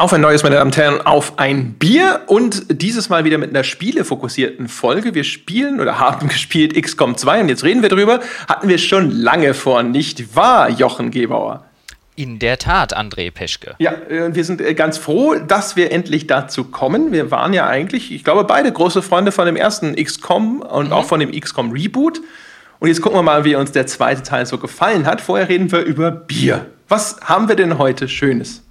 Auf 0.00 0.12
ein 0.12 0.20
neues, 0.20 0.44
meine 0.44 0.54
Damen 0.54 0.68
und 0.68 0.76
Herren, 0.76 1.00
auf 1.00 1.40
ein 1.40 1.72
Bier 1.72 2.20
und 2.26 2.80
dieses 2.80 3.08
Mal 3.08 3.24
wieder 3.24 3.36
mit 3.36 3.50
einer 3.50 3.64
spielefokussierten 3.64 4.68
Folge. 4.68 5.12
Wir 5.12 5.24
spielen 5.24 5.80
oder 5.80 5.98
haben 5.98 6.28
gespielt 6.28 6.80
XCOM 6.80 7.16
2 7.16 7.40
und 7.40 7.48
jetzt 7.48 7.64
reden 7.64 7.82
wir 7.82 7.88
drüber. 7.88 8.20
Hatten 8.46 8.68
wir 8.68 8.78
schon 8.78 9.10
lange 9.10 9.54
vor, 9.54 9.82
nicht 9.82 10.36
wahr, 10.36 10.70
Jochen 10.70 11.10
Gebauer? 11.10 11.64
In 12.14 12.38
der 12.38 12.58
Tat, 12.58 12.96
André 12.96 13.32
Peschke. 13.32 13.74
Ja, 13.80 13.90
äh, 13.90 14.32
wir 14.32 14.44
sind 14.44 14.60
äh, 14.60 14.72
ganz 14.74 14.98
froh, 14.98 15.34
dass 15.34 15.74
wir 15.74 15.90
endlich 15.90 16.28
dazu 16.28 16.62
kommen. 16.62 17.10
Wir 17.10 17.32
waren 17.32 17.52
ja 17.52 17.66
eigentlich, 17.66 18.12
ich 18.12 18.22
glaube, 18.22 18.44
beide 18.44 18.70
große 18.70 19.02
Freunde 19.02 19.32
von 19.32 19.46
dem 19.46 19.56
ersten 19.56 19.96
XCOM 19.96 20.60
und 20.60 20.86
mhm. 20.86 20.92
auch 20.92 21.06
von 21.06 21.18
dem 21.18 21.32
XCOM 21.32 21.72
Reboot. 21.72 22.20
Und 22.78 22.86
jetzt 22.86 23.02
gucken 23.02 23.18
wir 23.18 23.24
mal, 23.24 23.44
wie 23.44 23.56
uns 23.56 23.72
der 23.72 23.88
zweite 23.88 24.22
Teil 24.22 24.46
so 24.46 24.58
gefallen 24.58 25.06
hat. 25.06 25.20
Vorher 25.20 25.48
reden 25.48 25.72
wir 25.72 25.80
über 25.80 26.12
Bier. 26.12 26.66
Was 26.86 27.16
haben 27.24 27.48
wir 27.48 27.56
denn 27.56 27.78
heute 27.78 28.06
Schönes? 28.06 28.62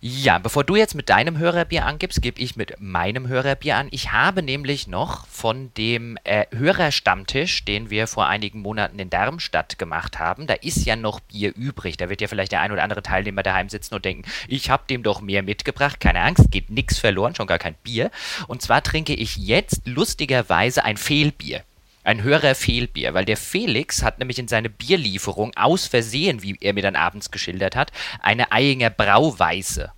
Ja, 0.00 0.38
bevor 0.38 0.62
du 0.62 0.76
jetzt 0.76 0.94
mit 0.94 1.08
deinem 1.08 1.38
Hörerbier 1.38 1.84
angibst, 1.84 2.22
gebe 2.22 2.40
ich 2.40 2.54
mit 2.54 2.80
meinem 2.80 3.26
Hörerbier 3.26 3.76
an. 3.76 3.88
Ich 3.90 4.12
habe 4.12 4.44
nämlich 4.44 4.86
noch 4.86 5.26
von 5.26 5.72
dem 5.76 6.16
äh, 6.22 6.46
Hörerstammtisch, 6.54 7.64
den 7.64 7.90
wir 7.90 8.06
vor 8.06 8.28
einigen 8.28 8.60
Monaten 8.60 9.00
in 9.00 9.10
Darmstadt 9.10 9.76
gemacht 9.76 10.20
haben, 10.20 10.46
da 10.46 10.54
ist 10.54 10.86
ja 10.86 10.94
noch 10.94 11.18
Bier 11.18 11.52
übrig. 11.52 11.96
Da 11.96 12.08
wird 12.08 12.20
ja 12.20 12.28
vielleicht 12.28 12.52
der 12.52 12.60
ein 12.60 12.70
oder 12.70 12.84
andere 12.84 13.02
Teilnehmer 13.02 13.42
daheim 13.42 13.68
sitzen 13.68 13.96
und 13.96 14.04
denken, 14.04 14.30
ich 14.46 14.70
habe 14.70 14.84
dem 14.88 15.02
doch 15.02 15.20
mehr 15.20 15.42
mitgebracht. 15.42 15.98
Keine 15.98 16.20
Angst, 16.20 16.52
geht 16.52 16.70
nichts 16.70 16.98
verloren, 16.98 17.34
schon 17.34 17.48
gar 17.48 17.58
kein 17.58 17.74
Bier. 17.82 18.12
Und 18.46 18.62
zwar 18.62 18.84
trinke 18.84 19.14
ich 19.14 19.36
jetzt 19.36 19.88
lustigerweise 19.88 20.84
ein 20.84 20.96
Fehlbier 20.96 21.64
ein 22.08 22.22
höherer 22.22 22.54
Fehlbier, 22.54 23.12
weil 23.12 23.26
der 23.26 23.36
Felix 23.36 24.02
hat 24.02 24.18
nämlich 24.18 24.38
in 24.38 24.48
seine 24.48 24.70
Bierlieferung 24.70 25.54
aus 25.56 25.86
Versehen, 25.86 26.42
wie 26.42 26.56
er 26.60 26.72
mir 26.72 26.82
dann 26.82 26.96
abends 26.96 27.30
geschildert 27.30 27.76
hat, 27.76 27.92
eine 28.20 28.50
Eyinger 28.50 28.90
Brauweiße 28.90 29.92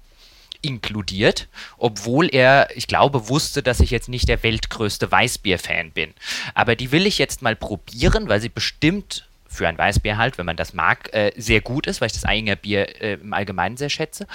inkludiert, 0.63 1.49
obwohl 1.79 2.29
er, 2.29 2.69
ich 2.75 2.87
glaube, 2.87 3.29
wusste, 3.29 3.63
dass 3.63 3.81
ich 3.81 3.91
jetzt 3.91 4.09
nicht 4.09 4.29
der 4.29 4.43
weltgrößte 4.43 5.11
Weißbier-Fan 5.11 5.93
bin. 5.93 6.13
Aber 6.53 6.77
die 6.77 6.93
will 6.93 7.07
ich 7.07 7.17
jetzt 7.17 7.43
mal 7.43 7.57
probieren, 7.57 8.29
weil 8.29 8.41
sie 8.41 8.51
bestimmt 8.51 9.30
für 9.51 9.67
ein 9.67 9.77
Weißbier 9.77 10.17
halt, 10.17 10.39
wenn 10.39 10.47
man 10.47 10.57
das 10.57 10.73
mag, 10.75 11.13
äh, 11.13 11.33
sehr 11.37 11.61
gut 11.61 11.87
ist, 11.89 12.01
weil 12.01 12.07
ich 12.07 12.13
das 12.13 12.25
Eyinger 12.25 12.57
Bier 12.57 13.03
äh, 13.03 13.15
im 13.15 13.35
Allgemeinen 13.35 13.77
sehr 13.77 13.91
schätze. 13.91 14.27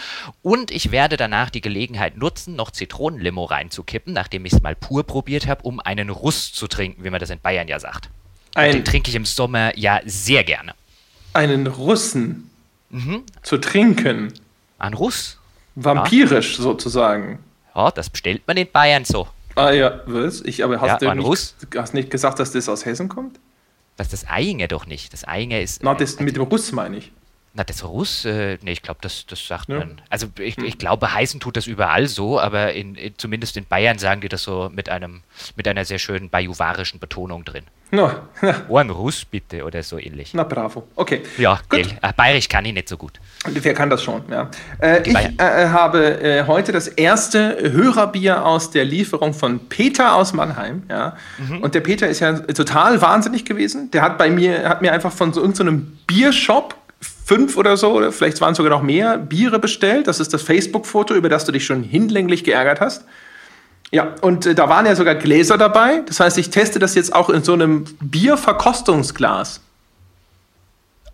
Und 0.41 0.71
ich 0.71 0.91
werde 0.91 1.15
danach 1.15 1.49
die 1.49 1.61
Gelegenheit 1.61 2.17
nutzen, 2.17 2.55
noch 2.55 2.69
Zitronenlimo 2.71 3.45
reinzukippen, 3.45 4.13
nachdem 4.13 4.45
ich 4.45 4.53
es 4.53 4.61
mal 4.61 4.75
pur 4.75 5.03
probiert 5.03 5.47
habe, 5.47 5.63
um 5.63 5.79
einen 5.79 6.09
Russ 6.09 6.51
zu 6.51 6.67
trinken, 6.67 7.03
wie 7.03 7.09
man 7.09 7.19
das 7.19 7.29
in 7.29 7.39
Bayern 7.39 7.67
ja 7.67 7.79
sagt. 7.79 8.09
Ein, 8.55 8.73
den 8.73 8.85
trinke 8.85 9.09
ich 9.09 9.15
im 9.15 9.25
Sommer 9.25 9.77
ja 9.77 10.01
sehr 10.05 10.43
gerne. 10.43 10.73
Einen 11.33 11.67
Russen 11.67 12.49
mhm. 12.89 13.23
zu 13.41 13.57
trinken? 13.57 14.33
Ein 14.79 14.93
Russ? 14.93 15.39
Vampirisch 15.75 16.57
ja. 16.57 16.63
sozusagen. 16.63 17.39
Ja, 17.73 17.91
das 17.91 18.09
bestellt 18.09 18.43
man 18.47 18.57
in 18.57 18.69
Bayern 18.69 19.05
so. 19.05 19.27
Ah 19.55 19.71
ja, 19.71 20.01
was? 20.05 20.41
Ich, 20.41 20.63
aber 20.63 20.81
hast 20.81 21.01
ja, 21.01 21.13
du 21.13 21.21
nicht, 21.21 21.55
hast 21.75 21.93
nicht 21.93 22.09
gesagt, 22.09 22.39
dass 22.39 22.51
das 22.51 22.67
aus 22.67 22.85
Hessen 22.85 23.07
kommt? 23.07 23.39
Was 23.97 24.09
das 24.09 24.25
Einger 24.27 24.67
doch 24.67 24.85
nicht. 24.85 25.13
Das 25.13 25.23
Einger 25.23 25.61
ist. 25.61 25.83
Na, 25.83 25.93
das 25.93 26.15
äh, 26.15 26.23
mit 26.23 26.35
dem 26.35 26.43
Russ 26.43 26.71
meine 26.71 26.97
ich. 26.97 27.11
Na, 27.57 27.63
das 27.63 27.85
Russ, 27.85 28.25
äh, 28.25 28.57
nee, 28.63 28.73
ich 28.73 28.81
glaube, 28.81 28.99
das, 29.01 29.25
das 29.27 29.47
sagt 29.47 29.69
ja. 29.69 29.79
man. 29.79 30.01
Also 30.09 30.27
ich, 30.39 30.57
hm. 30.57 30.65
ich 30.65 30.77
glaube, 30.77 31.13
heißen 31.13 31.39
tut 31.39 31.55
das 31.55 31.67
überall 31.67 32.07
so, 32.07 32.37
aber 32.37 32.73
in, 32.73 32.95
in, 32.95 33.17
zumindest 33.17 33.55
in 33.55 33.65
Bayern 33.65 33.97
sagen 33.97 34.19
die 34.19 34.27
das 34.27 34.43
so 34.43 34.69
mit 34.73 34.89
einem, 34.89 35.21
mit 35.55 35.65
einer 35.65 35.85
sehr 35.85 35.97
schönen 35.97 36.29
bajuwarischen 36.29 36.99
Betonung 36.99 37.45
drin. 37.45 37.63
No. 37.91 38.11
oh, 38.67 38.77
ein 38.77 38.89
Russ 38.89 39.23
bitte 39.23 39.63
oder 39.63 39.81
so 39.83 39.97
ähnlich. 39.97 40.33
Na 40.33 40.43
bravo. 40.43 40.85
Okay. 40.97 41.21
Ja, 41.37 41.61
gut. 41.69 41.95
Ach, 42.01 42.11
Bayerisch 42.11 42.49
kann 42.49 42.65
ich 42.65 42.73
nicht 42.73 42.89
so 42.89 42.97
gut. 42.97 43.21
Wer 43.45 43.73
kann 43.73 43.89
das 43.89 44.03
schon, 44.03 44.23
ja. 44.29 44.49
Äh, 44.81 45.07
ich 45.07 45.15
äh, 45.15 45.69
habe 45.69 46.21
äh, 46.21 46.45
heute 46.45 46.73
das 46.73 46.89
erste 46.89 47.57
Hörerbier 47.71 48.45
aus 48.45 48.71
der 48.71 48.83
Lieferung 48.83 49.33
von 49.33 49.69
Peter 49.69 50.15
aus 50.15 50.33
Mannheim, 50.33 50.83
ja. 50.89 51.15
Mhm. 51.37 51.59
Und 51.59 51.73
der 51.73 51.81
Peter 51.81 52.09
ist 52.09 52.19
ja 52.19 52.33
total 52.33 53.01
wahnsinnig 53.01 53.45
gewesen. 53.45 53.91
Der 53.91 54.01
hat 54.01 54.17
bei 54.17 54.29
mir, 54.29 54.67
hat 54.67 54.81
mir 54.81 54.91
einfach 54.91 55.13
von 55.13 55.31
so 55.31 55.39
irgendeinem 55.39 55.79
so 55.79 55.97
Biershop 56.07 56.75
fünf 57.25 57.57
oder 57.57 57.75
so, 57.75 57.91
oder 57.91 58.11
vielleicht 58.11 58.39
waren 58.39 58.51
es 58.51 58.57
sogar 58.57 58.69
noch 58.69 58.83
mehr, 58.83 59.17
Biere 59.17 59.59
bestellt. 59.59 60.07
Das 60.07 60.19
ist 60.19 60.33
das 60.33 60.43
Facebook-Foto, 60.43 61.15
über 61.15 61.27
das 61.27 61.43
du 61.45 61.51
dich 61.51 61.65
schon 61.65 61.83
hinlänglich 61.83 62.43
geärgert 62.43 62.79
hast. 62.79 63.03
Ja, 63.91 64.15
und 64.21 64.45
äh, 64.45 64.55
da 64.55 64.69
waren 64.69 64.85
ja 64.85 64.95
sogar 64.95 65.15
Gläser 65.15 65.57
dabei. 65.57 66.03
Das 66.05 66.19
heißt, 66.19 66.37
ich 66.37 66.51
teste 66.51 66.79
das 66.79 66.95
jetzt 66.95 67.13
auch 67.13 67.29
in 67.29 67.43
so 67.43 67.53
einem 67.53 67.85
Bierverkostungsglas. 67.99 69.61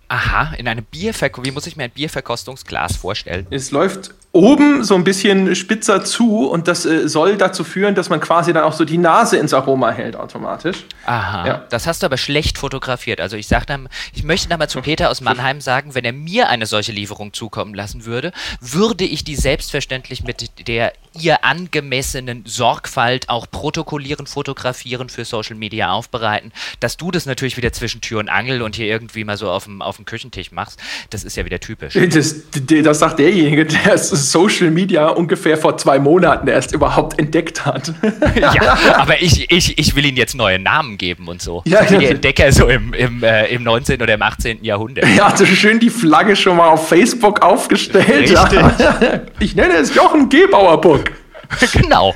Aha, 0.09 0.53
in 0.55 0.67
einem 0.67 0.83
Bierverkostungsglas. 0.83 1.51
Wie 1.51 1.55
muss 1.55 1.67
ich 1.67 1.77
mir 1.77 1.85
ein 1.85 1.91
Bierverkostungsglas 1.91 2.97
vorstellen? 2.97 3.47
Es 3.49 3.71
läuft 3.71 4.13
oben 4.33 4.83
so 4.83 4.95
ein 4.95 5.03
bisschen 5.03 5.55
spitzer 5.55 6.05
zu 6.05 6.47
und 6.47 6.67
das 6.67 6.85
äh, 6.85 7.09
soll 7.09 7.35
dazu 7.35 7.63
führen, 7.63 7.95
dass 7.95 8.09
man 8.09 8.21
quasi 8.21 8.53
dann 8.53 8.63
auch 8.63 8.73
so 8.73 8.85
die 8.85 8.97
Nase 8.97 9.37
ins 9.37 9.53
Aroma 9.53 9.91
hält 9.91 10.15
automatisch. 10.15 10.85
Aha, 11.05 11.47
ja. 11.47 11.65
das 11.69 11.85
hast 11.85 12.01
du 12.01 12.05
aber 12.05 12.17
schlecht 12.17 12.57
fotografiert. 12.57 13.19
Also 13.19 13.35
ich 13.35 13.47
sag 13.47 13.65
dann, 13.65 13.89
ich 14.13 14.23
möchte 14.23 14.47
dann 14.47 14.59
mal 14.59 14.69
zu 14.69 14.81
Peter 14.81 15.09
aus 15.09 15.19
Mannheim 15.19 15.59
sagen, 15.59 15.95
wenn 15.95 16.05
er 16.05 16.13
mir 16.13 16.47
eine 16.47 16.65
solche 16.65 16.93
Lieferung 16.93 17.33
zukommen 17.33 17.73
lassen 17.73 18.05
würde, 18.05 18.31
würde 18.61 19.03
ich 19.03 19.25
die 19.25 19.35
selbstverständlich 19.35 20.23
mit 20.23 20.67
der 20.67 20.93
ihr 21.19 21.43
angemessenen 21.43 22.43
Sorgfalt 22.45 23.27
auch 23.27 23.47
protokollieren, 23.51 24.27
fotografieren, 24.27 25.09
für 25.09 25.25
Social 25.25 25.57
Media 25.57 25.91
aufbereiten. 25.91 26.53
Dass 26.79 26.95
du 26.95 27.11
das 27.11 27.25
natürlich 27.25 27.57
wieder 27.57 27.73
zwischen 27.73 27.99
Tür 27.99 28.19
und 28.19 28.29
Angel 28.29 28.61
und 28.61 28.77
hier 28.77 28.85
irgendwie 28.85 29.25
mal 29.25 29.35
so 29.35 29.49
auf 29.49 29.65
dem, 29.65 29.81
auf 29.81 29.97
dem 29.97 30.05
Küchentisch 30.05 30.53
machst, 30.53 30.79
das 31.09 31.25
ist 31.25 31.35
ja 31.35 31.43
wieder 31.43 31.59
typisch. 31.59 31.97
Das, 32.11 32.35
das 32.51 32.99
sagt 32.99 33.19
derjenige, 33.19 33.65
der 33.65 33.93
es 33.93 34.11
Social 34.21 34.71
Media 34.71 35.07
ungefähr 35.07 35.57
vor 35.57 35.77
zwei 35.77 35.99
Monaten 35.99 36.47
erst 36.47 36.73
überhaupt 36.73 37.19
entdeckt 37.19 37.65
hat. 37.65 37.93
ja, 38.39 38.77
aber 38.97 39.21
ich, 39.21 39.51
ich, 39.51 39.77
ich 39.77 39.95
will 39.95 40.05
ihnen 40.05 40.17
jetzt 40.17 40.35
neue 40.35 40.59
Namen 40.59 40.97
geben 40.97 41.27
und 41.27 41.41
so. 41.41 41.61
Ja, 41.65 41.85
so 41.85 41.97
die 41.97 42.05
Entdecker 42.05 42.51
so 42.51 42.67
im, 42.67 42.93
im, 42.93 43.23
äh, 43.23 43.47
im 43.47 43.63
19. 43.63 44.01
oder 44.01 44.13
im 44.13 44.21
18. 44.21 44.63
Jahrhundert. 44.63 45.05
Ja, 45.15 45.27
also 45.27 45.45
schön 45.45 45.79
die 45.79 45.89
Flagge 45.89 46.35
schon 46.35 46.57
mal 46.57 46.69
auf 46.69 46.87
Facebook 46.87 47.41
aufgestellt. 47.41 48.07
Richtig. 48.09 48.59
Ich 49.39 49.55
nenne 49.55 49.73
es 49.75 49.95
Jochen 49.95 50.29
Gebauerburg. 50.29 51.11
genau. 51.73 52.13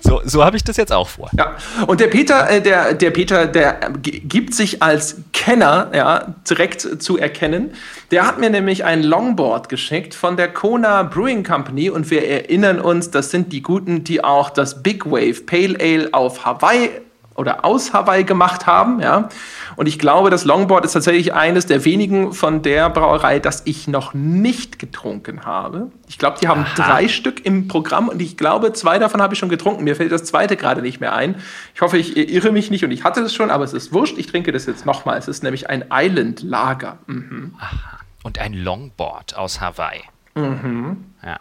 So, 0.00 0.20
so 0.24 0.44
habe 0.44 0.56
ich 0.56 0.64
das 0.64 0.76
jetzt 0.76 0.92
auch 0.92 1.08
vor. 1.08 1.30
Ja. 1.36 1.56
Und 1.86 2.00
der 2.00 2.08
Peter, 2.08 2.48
äh, 2.50 2.60
der, 2.60 2.94
der 2.94 3.10
Peter, 3.10 3.46
der 3.46 3.90
gibt 4.02 4.54
sich 4.54 4.82
als 4.82 5.16
Kenner 5.32 5.90
ja, 5.94 6.34
direkt 6.48 7.02
zu 7.02 7.18
erkennen. 7.18 7.70
Der 8.10 8.26
hat 8.26 8.38
mir 8.38 8.50
nämlich 8.50 8.84
ein 8.84 9.02
Longboard 9.02 9.68
geschickt 9.68 10.14
von 10.14 10.36
der 10.36 10.48
Kona 10.48 11.02
Brewing 11.02 11.44
Company 11.44 11.90
und 11.90 12.10
wir 12.10 12.26
erinnern 12.26 12.80
uns, 12.80 13.10
das 13.10 13.30
sind 13.30 13.52
die 13.52 13.62
Guten, 13.62 14.04
die 14.04 14.22
auch 14.22 14.50
das 14.50 14.82
Big 14.82 15.06
Wave 15.06 15.42
Pale 15.44 15.76
Ale 15.80 16.08
auf 16.12 16.44
Hawaii 16.44 16.90
oder 17.38 17.64
aus 17.64 17.92
Hawaii 17.92 18.24
gemacht 18.24 18.66
haben, 18.66 19.00
ja. 19.00 19.28
Und 19.76 19.86
ich 19.86 20.00
glaube, 20.00 20.28
das 20.28 20.44
Longboard 20.44 20.84
ist 20.84 20.92
tatsächlich 20.92 21.34
eines 21.34 21.66
der 21.66 21.84
wenigen 21.84 22.32
von 22.32 22.62
der 22.62 22.90
Brauerei, 22.90 23.38
das 23.38 23.62
ich 23.64 23.86
noch 23.86 24.12
nicht 24.12 24.80
getrunken 24.80 25.46
habe. 25.46 25.92
Ich 26.08 26.18
glaube, 26.18 26.38
die 26.42 26.48
haben 26.48 26.62
Aha. 26.62 26.74
drei 26.74 27.08
Stück 27.08 27.46
im 27.46 27.68
Programm 27.68 28.08
und 28.08 28.20
ich 28.20 28.36
glaube, 28.36 28.72
zwei 28.72 28.98
davon 28.98 29.22
habe 29.22 29.34
ich 29.34 29.38
schon 29.38 29.48
getrunken. 29.48 29.84
Mir 29.84 29.94
fällt 29.94 30.10
das 30.10 30.24
zweite 30.24 30.56
gerade 30.56 30.82
nicht 30.82 31.00
mehr 31.00 31.14
ein. 31.14 31.36
Ich 31.76 31.80
hoffe, 31.80 31.96
ich 31.96 32.16
irre 32.16 32.50
mich 32.50 32.72
nicht 32.72 32.84
und 32.84 32.90
ich 32.90 33.04
hatte 33.04 33.20
es 33.20 33.32
schon, 33.32 33.52
aber 33.52 33.62
es 33.62 33.72
ist 33.72 33.92
wurscht. 33.92 34.18
Ich 34.18 34.26
trinke 34.26 34.50
das 34.50 34.66
jetzt 34.66 34.84
nochmal. 34.84 35.16
Es 35.16 35.28
ist 35.28 35.44
nämlich 35.44 35.70
ein 35.70 35.84
Island 35.92 36.42
Lager. 36.42 36.98
Mhm. 37.06 37.54
Aha. 37.60 38.00
Und 38.24 38.40
ein 38.40 38.52
Longboard 38.52 39.36
aus 39.36 39.60
Hawaii. 39.60 40.02
Mhm. 40.34 41.04
Ja, 41.24 41.38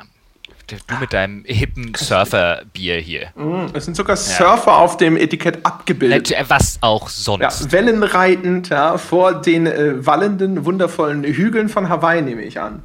Du 0.67 0.75
mit 0.99 1.13
deinem 1.13 1.45
hippen 1.45 1.93
Surfer-Bier 1.95 2.97
hier. 2.97 3.29
Mm, 3.35 3.67
es 3.73 3.85
sind 3.85 3.95
sogar 3.95 4.17
Surfer 4.17 4.71
ja. 4.71 4.77
auf 4.77 4.97
dem 4.97 5.15
Etikett 5.15 5.65
abgebildet. 5.65 6.31
Äh, 6.31 6.43
was 6.49 6.79
auch 6.81 7.07
sonst. 7.07 7.41
Ja, 7.41 7.71
wellenreitend 7.71 8.67
ja, 8.67 8.97
vor 8.97 9.41
den 9.41 9.65
äh, 9.65 10.05
wallenden, 10.05 10.65
wundervollen 10.65 11.23
Hügeln 11.23 11.69
von 11.69 11.87
Hawaii, 11.87 12.21
nehme 12.21 12.41
ich 12.41 12.59
an. 12.59 12.83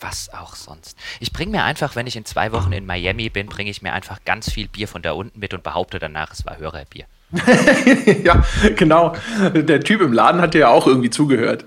Was 0.00 0.30
auch 0.34 0.54
sonst. 0.54 0.98
Ich 1.20 1.32
bringe 1.32 1.52
mir 1.52 1.62
einfach, 1.62 1.96
wenn 1.96 2.06
ich 2.06 2.16
in 2.16 2.26
zwei 2.26 2.52
Wochen 2.52 2.72
in 2.72 2.84
Miami 2.84 3.30
bin, 3.30 3.46
bringe 3.46 3.70
ich 3.70 3.80
mir 3.80 3.92
einfach 3.94 4.18
ganz 4.26 4.50
viel 4.50 4.68
Bier 4.68 4.88
von 4.88 5.00
da 5.00 5.12
unten 5.12 5.38
mit 5.38 5.54
und 5.54 5.62
behaupte 5.62 5.98
danach, 5.98 6.32
es 6.32 6.44
war 6.44 6.58
Hörerbier. 6.58 7.06
ja, 8.24 8.44
genau. 8.76 9.14
Der 9.54 9.80
Typ 9.80 10.02
im 10.02 10.12
Laden 10.12 10.42
hat 10.42 10.52
dir 10.54 10.58
ja 10.58 10.68
auch 10.68 10.86
irgendwie 10.86 11.10
zugehört. 11.10 11.64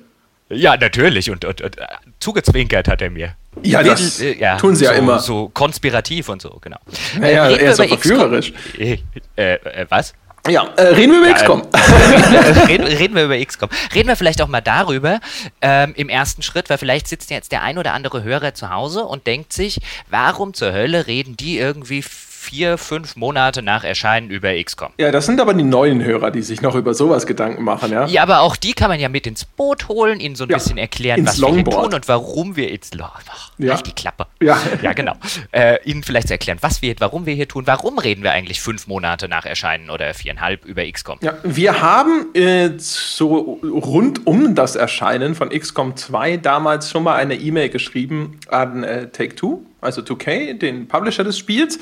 Ja, 0.50 0.78
natürlich. 0.78 1.30
Und, 1.30 1.44
und, 1.46 1.62
und, 1.62 1.78
äh, 1.78 1.86
zugezwinkert 2.20 2.88
hat 2.88 3.02
er 3.02 3.10
mir. 3.10 3.36
Ja, 3.64 3.82
das 3.82 4.20
äh, 4.20 4.38
ja, 4.38 4.58
tun 4.58 4.76
sie 4.76 4.86
so, 4.86 4.92
ja 4.92 4.98
immer. 4.98 5.20
So 5.20 5.50
konspirativ 5.50 6.30
und 6.30 6.42
so, 6.42 6.58
genau. 6.62 6.78
Naja, 7.20 7.50
äh, 7.50 7.56
er 7.56 7.72
ist 7.72 7.82
auch 7.82 7.88
verführerisch. 7.88 8.54
Äh, 8.78 8.98
äh, 9.36 9.86
was? 9.90 10.14
Ja, 10.48 10.68
äh, 10.76 10.90
reden 10.90 11.14
wir 11.14 11.20
über 11.20 11.30
ja, 11.30 11.34
XCOM. 11.34 11.62
reden, 12.68 12.86
reden, 12.86 13.16
wir 13.16 13.26
über 13.26 13.44
XCOM. 13.44 13.70
Reden 13.96 14.08
wir 14.08 14.16
vielleicht 14.16 14.44
auch 14.44 14.48
mal 14.48 14.62
darüber 14.62 15.20
ähm, 15.62 15.94
im 15.96 16.08
ersten 16.08 16.44
Schritt, 16.44 16.70
weil 16.70 16.78
vielleicht 16.78 17.08
sitzt 17.08 17.32
jetzt 17.32 17.52
der 17.52 17.64
ein 17.64 17.80
oder 17.80 17.94
andere 17.94 18.22
Hörer 18.22 18.54
zu 18.54 18.70
Hause 18.70 19.06
und 19.06 19.26
denkt 19.26 19.54
sich, 19.54 19.80
warum 20.08 20.54
zur 20.54 20.72
Hölle 20.72 21.08
reden 21.08 21.36
die 21.36 21.58
irgendwie 21.58 22.04
vier, 22.46 22.78
fünf 22.78 23.16
Monate 23.16 23.62
nach 23.62 23.84
Erscheinen 23.84 24.30
über 24.30 24.54
XCOM. 24.62 24.92
Ja, 24.98 25.12
das 25.12 25.26
sind 25.26 25.42
aber 25.42 25.54
die 25.54 25.64
neuen 25.64 26.04
Hörer, 26.04 26.32
die 26.32 26.42
sich 26.42 26.62
noch 26.62 26.76
über 26.76 26.94
sowas 26.94 27.26
Gedanken 27.26 27.64
machen, 27.64 27.92
ja? 27.92 28.06
Ja, 28.06 28.22
aber 28.22 28.42
auch 28.42 28.56
die 28.56 28.74
kann 28.74 28.90
man 28.90 29.00
ja 29.00 29.10
mit 29.10 29.26
ins 29.26 29.46
Boot 29.46 29.88
holen, 29.88 30.20
ihnen 30.20 30.36
so 30.36 30.44
ein 30.44 30.50
ja, 30.50 30.58
bisschen 30.58 30.78
erklären, 30.78 31.26
was 31.26 31.38
Longboard. 31.38 31.66
wir 31.66 31.74
hier 31.74 31.84
tun 31.84 31.94
und 31.96 32.08
warum 32.08 32.56
wir 32.56 32.70
jetzt. 32.70 32.96
Ach, 33.02 33.52
ja. 33.58 33.76
die 33.78 33.92
Klappe. 33.92 34.28
Ja, 34.42 34.58
ja 34.82 34.94
genau. 34.94 35.14
Äh, 35.52 35.78
ihnen 35.86 36.04
vielleicht 36.04 36.30
erklären, 36.32 36.60
was 36.62 36.82
wir, 36.82 36.96
warum 37.00 37.26
wir 37.26 37.34
hier 37.34 37.48
tun, 37.48 37.66
warum 37.66 37.98
reden 37.98 38.24
wir 38.24 38.32
eigentlich 38.32 38.62
fünf 38.62 38.88
Monate 38.88 39.28
nach 39.28 39.46
Erscheinen 39.46 39.90
oder 39.90 40.14
viereinhalb 40.14 40.66
über 40.66 40.84
XCOM. 40.90 41.18
Ja, 41.22 41.34
wir 41.44 41.82
haben 41.82 42.34
äh, 42.36 42.72
so 42.78 43.60
rund 43.64 44.28
um 44.28 44.56
das 44.56 44.76
Erscheinen 44.76 45.36
von 45.36 45.50
XCOM 45.50 45.96
2 45.96 46.38
damals 46.38 46.92
schon 46.92 47.04
mal 47.04 47.16
eine 47.16 47.36
E-Mail 47.36 47.70
geschrieben 47.70 48.40
an 48.50 48.84
äh, 48.84 49.08
Take-Two, 49.08 49.64
also 49.82 50.02
2K, 50.02 50.54
den 50.58 50.88
Publisher 50.88 51.24
des 51.24 51.38
Spiels. 51.38 51.80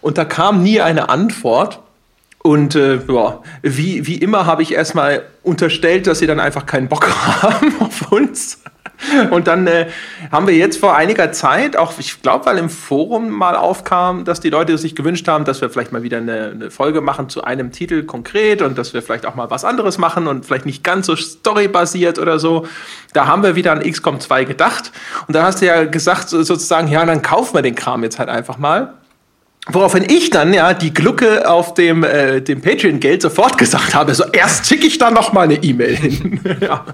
Und 0.00 0.18
da 0.18 0.24
kam 0.24 0.62
nie 0.62 0.80
eine 0.80 1.08
Antwort. 1.08 1.80
Und 2.42 2.76
äh, 2.76 3.00
ja, 3.08 3.40
wie, 3.62 4.06
wie 4.06 4.16
immer 4.16 4.46
habe 4.46 4.62
ich 4.62 4.72
erstmal 4.72 5.22
unterstellt, 5.42 6.06
dass 6.06 6.20
sie 6.20 6.26
dann 6.26 6.40
einfach 6.40 6.66
keinen 6.66 6.88
Bock 6.88 7.08
haben 7.42 7.74
auf 7.80 8.12
uns. 8.12 8.58
Und 9.30 9.46
dann 9.46 9.66
äh, 9.66 9.86
haben 10.32 10.46
wir 10.48 10.54
jetzt 10.54 10.78
vor 10.78 10.96
einiger 10.96 11.30
Zeit, 11.30 11.76
auch 11.76 11.92
ich 11.98 12.20
glaube, 12.20 12.46
weil 12.46 12.58
im 12.58 12.68
Forum 12.68 13.30
mal 13.30 13.54
aufkam, 13.54 14.24
dass 14.24 14.40
die 14.40 14.50
Leute 14.50 14.76
sich 14.76 14.96
gewünscht 14.96 15.28
haben, 15.28 15.44
dass 15.44 15.60
wir 15.60 15.70
vielleicht 15.70 15.92
mal 15.92 16.02
wieder 16.02 16.18
eine, 16.18 16.50
eine, 16.50 16.70
Folge 16.70 17.00
machen 17.00 17.28
zu 17.28 17.44
einem 17.44 17.70
Titel 17.70 18.02
konkret 18.02 18.60
und 18.60 18.76
dass 18.76 18.94
wir 18.94 19.02
vielleicht 19.02 19.24
auch 19.24 19.36
mal 19.36 19.50
was 19.50 19.64
anderes 19.64 19.98
machen 19.98 20.26
und 20.26 20.44
vielleicht 20.44 20.66
nicht 20.66 20.82
ganz 20.82 21.06
so 21.06 21.14
storybasiert 21.14 22.18
oder 22.18 22.40
so. 22.40 22.66
Da 23.12 23.26
haben 23.26 23.44
wir 23.44 23.54
wieder 23.54 23.72
an 23.72 23.80
XCOM 23.80 24.18
2 24.18 24.44
gedacht. 24.44 24.90
Und 25.28 25.34
da 25.34 25.44
hast 25.44 25.62
du 25.62 25.66
ja 25.66 25.84
gesagt, 25.84 26.28
sozusagen, 26.28 26.88
ja, 26.88 27.04
dann 27.06 27.22
kaufen 27.22 27.54
wir 27.54 27.62
den 27.62 27.76
Kram 27.76 28.02
jetzt 28.02 28.18
halt 28.18 28.28
einfach 28.28 28.58
mal. 28.58 28.94
Woraufhin 29.70 30.04
ich 30.08 30.30
dann 30.30 30.54
ja 30.54 30.72
die 30.72 30.94
Glucke 30.94 31.48
auf 31.48 31.74
dem, 31.74 32.02
äh, 32.02 32.40
dem 32.40 32.62
Patreon-Geld 32.62 33.20
sofort 33.20 33.58
gesagt 33.58 33.94
habe, 33.94 34.14
so 34.14 34.24
erst 34.32 34.66
schicke 34.66 34.86
ich 34.86 34.96
dann 34.96 35.12
noch 35.12 35.34
mal 35.34 35.42
eine 35.42 35.62
E-Mail 35.62 35.94
hin. 35.94 36.40
ja. 36.60 36.86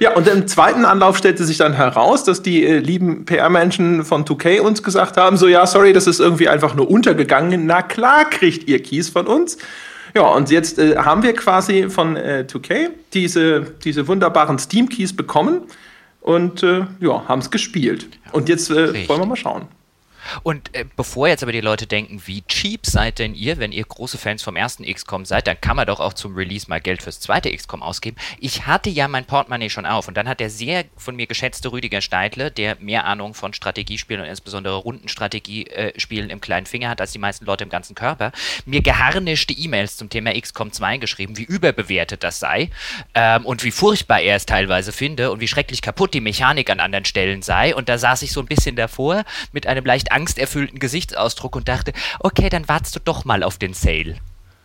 ja, 0.00 0.14
und 0.14 0.26
im 0.26 0.46
zweiten 0.46 0.86
Anlauf 0.86 1.18
stellte 1.18 1.44
sich 1.44 1.58
dann 1.58 1.74
heraus, 1.74 2.24
dass 2.24 2.40
die 2.40 2.64
äh, 2.64 2.78
lieben 2.78 3.26
PR-Menschen 3.26 4.04
von 4.04 4.24
2K 4.24 4.60
uns 4.60 4.82
gesagt 4.82 5.18
haben, 5.18 5.36
so 5.36 5.48
ja, 5.48 5.66
sorry, 5.66 5.92
das 5.92 6.06
ist 6.06 6.18
irgendwie 6.18 6.48
einfach 6.48 6.74
nur 6.74 6.90
untergegangen. 6.90 7.66
Na 7.66 7.82
klar 7.82 8.24
kriegt 8.30 8.68
ihr 8.68 8.82
Keys 8.82 9.10
von 9.10 9.26
uns. 9.26 9.58
Ja, 10.14 10.22
und 10.28 10.50
jetzt 10.50 10.78
äh, 10.78 10.96
haben 10.96 11.22
wir 11.22 11.34
quasi 11.34 11.90
von 11.90 12.16
äh, 12.16 12.46
2K 12.48 12.88
diese, 13.12 13.66
diese 13.84 14.08
wunderbaren 14.08 14.58
Steam-Keys 14.58 15.14
bekommen 15.14 15.62
und 16.22 16.62
äh, 16.62 16.86
ja, 17.00 17.28
haben 17.28 17.40
es 17.40 17.50
gespielt. 17.50 18.08
Und 18.32 18.48
jetzt 18.48 18.70
äh, 18.70 19.08
wollen 19.08 19.20
wir 19.20 19.26
mal 19.26 19.36
schauen. 19.36 19.68
Und 20.42 20.74
äh, 20.74 20.84
bevor 20.96 21.28
jetzt 21.28 21.42
aber 21.42 21.52
die 21.52 21.60
Leute 21.60 21.86
denken, 21.86 22.22
wie 22.26 22.42
cheap 22.42 22.86
seid 22.86 23.18
denn 23.18 23.34
ihr, 23.34 23.58
wenn 23.58 23.72
ihr 23.72 23.84
große 23.84 24.18
Fans 24.18 24.42
vom 24.42 24.56
ersten 24.56 24.84
XCOM 24.84 25.24
seid, 25.24 25.46
dann 25.46 25.60
kann 25.60 25.76
man 25.76 25.86
doch 25.86 26.00
auch 26.00 26.12
zum 26.12 26.34
Release 26.34 26.66
mal 26.68 26.80
Geld 26.80 27.02
fürs 27.02 27.20
zweite 27.20 27.54
XCOM 27.54 27.82
ausgeben. 27.82 28.16
Ich 28.40 28.66
hatte 28.66 28.90
ja 28.90 29.08
mein 29.08 29.24
Portemonnaie 29.24 29.70
schon 29.70 29.86
auf 29.86 30.08
und 30.08 30.16
dann 30.16 30.28
hat 30.28 30.40
der 30.40 30.50
sehr 30.50 30.84
von 30.96 31.16
mir 31.16 31.26
geschätzte 31.26 31.72
Rüdiger 31.72 32.00
Steidle, 32.00 32.50
der 32.50 32.76
mehr 32.80 33.04
Ahnung 33.04 33.34
von 33.34 33.52
Strategiespielen 33.52 34.22
und 34.22 34.28
insbesondere 34.28 34.76
Rundenstrategiespielen 34.76 36.30
im 36.30 36.40
kleinen 36.40 36.66
Finger 36.66 36.90
hat 36.90 37.00
als 37.00 37.12
die 37.12 37.18
meisten 37.18 37.44
Leute 37.44 37.64
im 37.64 37.70
ganzen 37.70 37.94
Körper, 37.94 38.32
mir 38.64 38.82
geharnischte 38.82 39.54
E-Mails 39.54 39.96
zum 39.96 40.08
Thema 40.08 40.32
XCOM 40.38 40.72
2 40.72 40.98
geschrieben, 40.98 41.36
wie 41.36 41.44
überbewertet 41.44 42.22
das 42.22 42.40
sei 42.40 42.70
ähm, 43.14 43.44
und 43.44 43.64
wie 43.64 43.70
furchtbar 43.70 44.20
er 44.20 44.36
es 44.36 44.46
teilweise 44.46 44.92
finde 44.92 45.30
und 45.30 45.40
wie 45.40 45.48
schrecklich 45.48 45.82
kaputt 45.82 46.14
die 46.14 46.20
Mechanik 46.20 46.70
an 46.70 46.80
anderen 46.80 47.04
Stellen 47.04 47.42
sei. 47.42 47.74
Und 47.74 47.88
da 47.88 47.98
saß 47.98 48.22
ich 48.22 48.32
so 48.32 48.40
ein 48.40 48.46
bisschen 48.46 48.76
davor 48.76 49.24
mit 49.52 49.66
einem 49.66 49.84
leicht 49.84 50.12
angsterfüllten 50.16 50.78
Gesichtsausdruck 50.78 51.54
und 51.54 51.68
dachte, 51.68 51.92
okay, 52.20 52.48
dann 52.48 52.68
wartest 52.68 52.96
du 52.96 53.00
doch 53.00 53.24
mal 53.24 53.42
auf 53.42 53.58
den 53.58 53.74
Sale. 53.74 54.16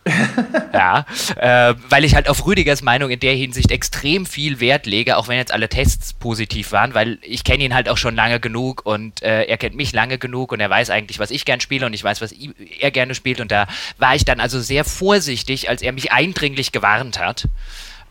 ja, 0.74 1.06
äh, 1.36 1.74
weil 1.88 2.04
ich 2.04 2.16
halt 2.16 2.28
auf 2.28 2.44
Rüdigers 2.44 2.82
Meinung 2.82 3.10
in 3.10 3.20
der 3.20 3.34
Hinsicht 3.34 3.70
extrem 3.70 4.26
viel 4.26 4.58
Wert 4.58 4.86
lege, 4.86 5.16
auch 5.16 5.28
wenn 5.28 5.36
jetzt 5.36 5.52
alle 5.52 5.68
Tests 5.68 6.12
positiv 6.12 6.72
waren, 6.72 6.92
weil 6.94 7.18
ich 7.22 7.44
kenne 7.44 7.62
ihn 7.62 7.74
halt 7.74 7.88
auch 7.88 7.96
schon 7.96 8.16
lange 8.16 8.40
genug 8.40 8.84
und 8.84 9.22
äh, 9.22 9.44
er 9.44 9.58
kennt 9.58 9.76
mich 9.76 9.92
lange 9.92 10.18
genug 10.18 10.50
und 10.50 10.58
er 10.58 10.68
weiß 10.68 10.90
eigentlich, 10.90 11.20
was 11.20 11.30
ich 11.30 11.44
gern 11.44 11.60
spiele 11.60 11.86
und 11.86 11.92
ich 11.92 12.02
weiß, 12.02 12.20
was 12.20 12.34
er 12.80 12.90
gerne 12.90 13.14
spielt 13.14 13.40
und 13.40 13.52
da 13.52 13.68
war 13.98 14.16
ich 14.16 14.24
dann 14.24 14.40
also 14.40 14.60
sehr 14.60 14.84
vorsichtig, 14.84 15.68
als 15.68 15.82
er 15.82 15.92
mich 15.92 16.10
eindringlich 16.10 16.72
gewarnt 16.72 17.20
hat. 17.20 17.48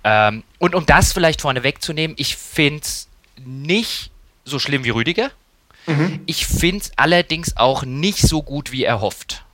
Ähm, 0.05 0.43
und 0.59 0.75
um 0.75 0.85
das 0.85 1.11
vielleicht 1.11 1.41
vorne 1.41 1.63
wegzunehmen, 1.63 2.15
ich 2.17 2.37
finde 2.37 2.83
es 2.83 3.09
nicht 3.43 4.11
so 4.45 4.59
schlimm 4.59 4.85
wie 4.85 4.91
Rüdiger. 4.91 5.31
Mhm. 5.87 6.21
Ich 6.25 6.45
finde 6.45 6.83
es 6.83 6.91
allerdings 6.95 7.57
auch 7.57 7.83
nicht 7.83 8.19
so 8.19 8.43
gut, 8.43 8.71
wie 8.71 8.83
er 8.83 9.01
hofft. 9.01 9.45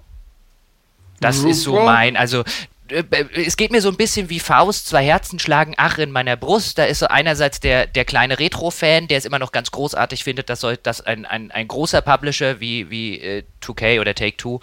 Das 1.19 1.37
Super. 1.37 1.49
ist 1.49 1.61
so 1.63 1.79
mein, 1.79 2.15
also 2.15 2.43
äh, 2.89 3.03
es 3.45 3.57
geht 3.57 3.71
mir 3.71 3.81
so 3.81 3.89
ein 3.89 3.97
bisschen 3.97 4.29
wie 4.29 4.39
Faust, 4.39 4.87
zwei 4.87 5.03
Herzen 5.05 5.39
schlagen 5.39 5.73
ach 5.77 5.97
in 5.97 6.11
meiner 6.11 6.35
Brust. 6.35 6.77
Da 6.77 6.85
ist 6.85 6.99
so 6.99 7.07
einerseits 7.07 7.59
der, 7.59 7.87
der 7.87 8.05
kleine 8.05 8.39
Retro-Fan, 8.39 9.07
der 9.07 9.17
es 9.17 9.25
immer 9.25 9.39
noch 9.39 9.51
ganz 9.51 9.71
großartig 9.71 10.23
findet, 10.23 10.49
dass, 10.49 10.65
dass 10.83 11.01
ein, 11.01 11.25
ein, 11.25 11.51
ein 11.51 11.67
großer 11.67 12.01
Publisher 12.01 12.59
wie, 12.59 12.89
wie 12.89 13.19
äh, 13.19 13.43
2K 13.61 13.99
oder 13.99 14.13
Take-Two 14.13 14.59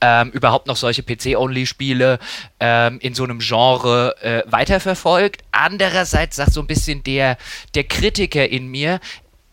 ähm, 0.00 0.30
überhaupt 0.30 0.66
noch 0.66 0.76
solche 0.76 1.02
PC-Only-Spiele 1.02 2.18
ähm, 2.60 2.98
in 3.00 3.14
so 3.14 3.24
einem 3.24 3.40
Genre 3.40 4.16
äh, 4.22 4.42
weiterverfolgt. 4.46 5.42
Andererseits 5.52 6.36
sagt 6.36 6.52
so 6.52 6.60
ein 6.60 6.66
bisschen 6.66 7.02
der, 7.02 7.36
der 7.74 7.84
Kritiker 7.84 8.48
in 8.48 8.68
mir, 8.68 9.00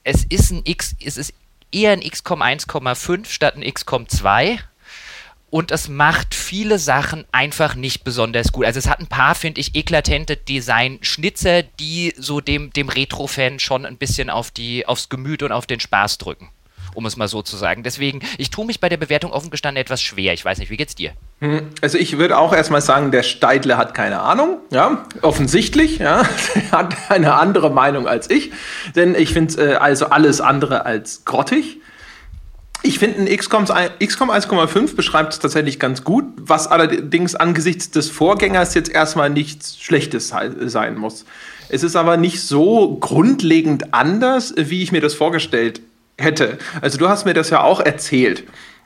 es 0.04 0.25
ist 0.25 0.51
ein 0.51 0.62
X, 0.66 0.95
es 1.04 1.18
ist 1.18 1.33
eher 1.74 1.92
ein 1.92 2.02
XCOM 2.02 2.42
1,5 2.42 3.25
statt 3.28 3.56
ein 3.56 3.74
XCOM 3.74 4.08
2 4.08 4.60
und 5.50 5.72
es 5.72 5.88
macht 5.88 6.34
viele 6.34 6.80
Sachen 6.80 7.25
einfach 7.31 7.75
nicht 7.75 8.04
besonders 8.04 8.52
gut. 8.52 8.66
Also 8.66 8.80
es 8.80 8.90
hat 8.90 9.00
ein 9.00 9.08
paar, 9.08 9.36
finde 9.36 9.62
ich, 9.62 9.75
eklatante 9.75 10.36
Design-Schnitzer, 10.36 11.62
die 11.62 12.14
so 12.18 12.42
dem, 12.42 12.74
dem 12.74 12.90
Retro-Fan 12.90 13.60
schon 13.60 13.86
ein 13.86 13.98
bisschen 13.98 14.31
auf 14.31 14.50
die, 14.50 14.88
aufs 14.88 15.10
Gemüt 15.10 15.44
und 15.44 15.52
auf 15.52 15.68
den 15.68 15.80
Spaß 15.80 16.18
drücken 16.18 16.50
um 16.96 17.06
es 17.08 17.18
mal 17.18 17.28
so 17.28 17.42
zu 17.42 17.58
sagen. 17.58 17.81
Deswegen, 17.81 18.22
ich 18.38 18.52
tue 18.52 18.66
mich 18.66 18.80
bei 18.80 18.90
der 18.90 18.98
Bewertung 18.98 19.31
offen 19.31 19.50
gestanden 19.50 19.81
etwas 19.81 20.02
schwer. 20.02 20.34
Ich 20.34 20.46
weiß 20.46 20.60
nicht, 20.60 20.69
wie 20.69 20.78
geht's 20.78 20.94
dir? 20.96 21.14
Hm, 21.44 21.72
also 21.81 21.98
ich 21.98 22.18
würde 22.18 22.38
auch 22.38 22.54
erstmal 22.54 22.80
sagen, 22.80 23.12
der 23.12 23.22
Steidle 23.22 23.75
hat 23.75 23.94
keine 23.94 24.22
Ahnung, 24.22 24.60
ja, 24.72 25.04
offensichtlich, 25.22 25.98
ja, 25.98 26.24
er 26.56 26.72
hat 26.78 26.95
eine 27.10 27.34
andere 27.34 27.69
Meinung 27.69 28.07
als 28.07 28.30
ich, 28.30 28.54
denn 28.95 29.13
ich 29.13 29.34
finde 29.34 29.74
äh, 29.74 29.75
also 29.75 30.06
alles 30.06 30.40
andere 30.40 30.86
als 30.86 31.25
grottig. 31.25 31.81
Ich 32.81 32.98
finde, 32.98 33.19
ein 33.19 33.38
XCOM 33.38 33.66
1,5 33.66 34.95
beschreibt 34.95 35.34
es 35.34 35.40
tatsächlich 35.40 35.81
ganz 35.81 36.06
gut, 36.06 36.24
was 36.38 36.68
allerdings 36.68 37.36
angesichts 37.36 37.92
des 37.92 38.10
Vorgängers 38.10 38.74
jetzt 38.74 38.90
erstmal 38.90 39.30
nichts 39.30 39.78
Schlechtes 39.81 40.34
sein 40.60 40.98
muss. 40.98 41.25
Es 41.68 41.83
ist 41.83 41.97
aber 41.97 42.16
nicht 42.16 42.42
so 42.42 42.97
grundlegend 43.00 43.94
anders, 43.94 44.54
wie 44.57 44.81
ich 44.81 44.94
mir 44.94 45.02
das 45.02 45.14
vorgestellt 45.14 45.81
hätte. 46.18 46.57
Also 46.81 46.97
du 46.97 47.09
hast 47.09 47.26
mir 47.26 47.33
das 47.33 47.50
ja 47.50 47.62
auch 47.64 47.80
erzählt, 47.80 48.44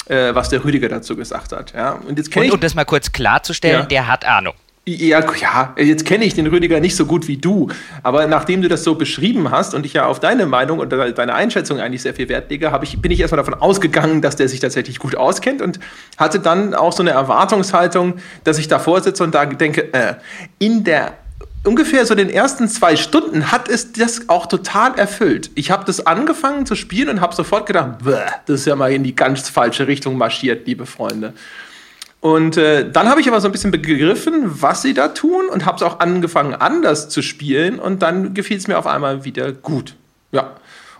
äh, 0.10 0.34
was 0.34 0.50
der 0.50 0.64
Rüdiger 0.64 0.90
dazu 0.90 1.16
gesagt 1.16 1.52
hat. 1.52 1.74
Ja? 1.74 1.92
Und, 2.08 2.18
jetzt 2.18 2.36
und, 2.36 2.44
ich, 2.44 2.52
um 2.52 2.60
das 2.60 2.76
mal 2.76 2.86
kurz 2.86 3.12
klarzustellen, 3.12 3.82
ja. 3.82 3.86
der 3.86 4.08
hat 4.08 4.26
Ahnung. 4.26 4.54
Ja, 4.90 5.20
ja, 5.42 5.76
jetzt 5.78 6.06
kenne 6.06 6.24
ich 6.24 6.34
den 6.34 6.48
Rüdiger 6.48 6.80
nicht 6.80 6.96
so 6.96 7.06
gut 7.06 7.28
wie 7.28 7.36
du, 7.36 7.68
aber 8.04 8.26
nachdem 8.26 8.62
du 8.62 8.70
das 8.70 8.86
so 8.86 8.96
beschrieben 8.96 9.52
hast 9.52 9.74
und 9.74 9.86
ich 9.86 9.92
ja 9.92 10.06
auf 10.06 10.22
deine 10.22 10.46
Meinung 10.46 10.80
und 10.80 10.94
deine 10.94 11.34
Einschätzung 11.34 11.82
eigentlich 11.82 12.04
sehr 12.04 12.14
viel 12.14 12.30
Wert 12.30 12.50
lege, 12.50 12.72
ich, 12.84 13.02
bin 13.02 13.12
ich 13.12 13.20
erstmal 13.20 13.44
davon 13.44 13.56
ausgegangen, 13.56 14.22
dass 14.22 14.38
der 14.38 14.48
sich 14.48 14.62
tatsächlich 14.62 15.00
gut 15.00 15.18
auskennt 15.18 15.62
und 15.62 15.82
hatte 16.18 16.40
dann 16.40 16.74
auch 16.74 16.94
so 16.94 17.04
eine 17.04 17.10
Erwartungshaltung, 17.10 18.14
dass 18.46 18.60
ich 18.60 18.70
davor 18.70 19.02
sitze 19.02 19.26
und 19.26 19.36
da 19.36 19.46
denke, 19.46 19.94
äh, 19.94 20.14
in 20.58 20.86
der 20.86 21.18
ungefähr 21.68 22.06
so 22.06 22.16
den 22.16 22.30
ersten 22.30 22.68
zwei 22.68 22.96
Stunden 22.96 23.52
hat 23.52 23.70
es 23.70 23.92
das 23.92 24.30
auch 24.30 24.46
total 24.46 24.98
erfüllt. 24.98 25.52
Ich 25.56 25.70
habe 25.70 25.86
das 25.86 26.08
angefangen 26.08 26.66
zu 26.66 26.76
spielen 26.76 27.10
und 27.10 27.22
habe 27.22 27.36
sofort 27.36 27.66
gedacht, 27.66 27.98
das 28.04 28.62
ist 28.62 28.66
ja 28.66 28.76
mal 28.76 28.92
in 28.92 29.04
die 29.04 29.16
ganz 29.16 29.50
falsche 29.50 29.88
Richtung 29.88 30.18
marschiert, 30.18 30.66
liebe 30.66 30.86
Freunde. 30.86 31.34
Und 32.20 32.58
äh, 32.58 32.90
dann 32.90 33.10
habe 33.10 33.22
ich 33.22 33.28
aber 33.28 33.40
so 33.42 33.48
ein 33.48 33.52
bisschen 33.52 33.72
begriffen, 33.72 34.62
was 34.62 34.82
sie 34.82 34.94
da 34.94 35.10
tun 35.10 35.50
und 35.52 35.66
habe 35.66 35.78
es 35.78 35.84
auch 35.84 36.00
angefangen 36.00 36.56
anders 36.56 37.10
zu 37.10 37.22
spielen 37.22 37.78
und 37.80 38.02
dann 38.02 38.34
gefiel 38.34 38.58
es 38.58 38.68
mir 38.68 38.80
auf 38.80 38.88
einmal 38.88 39.24
wieder 39.24 39.52
gut. 39.52 39.96
Ja. 40.32 40.56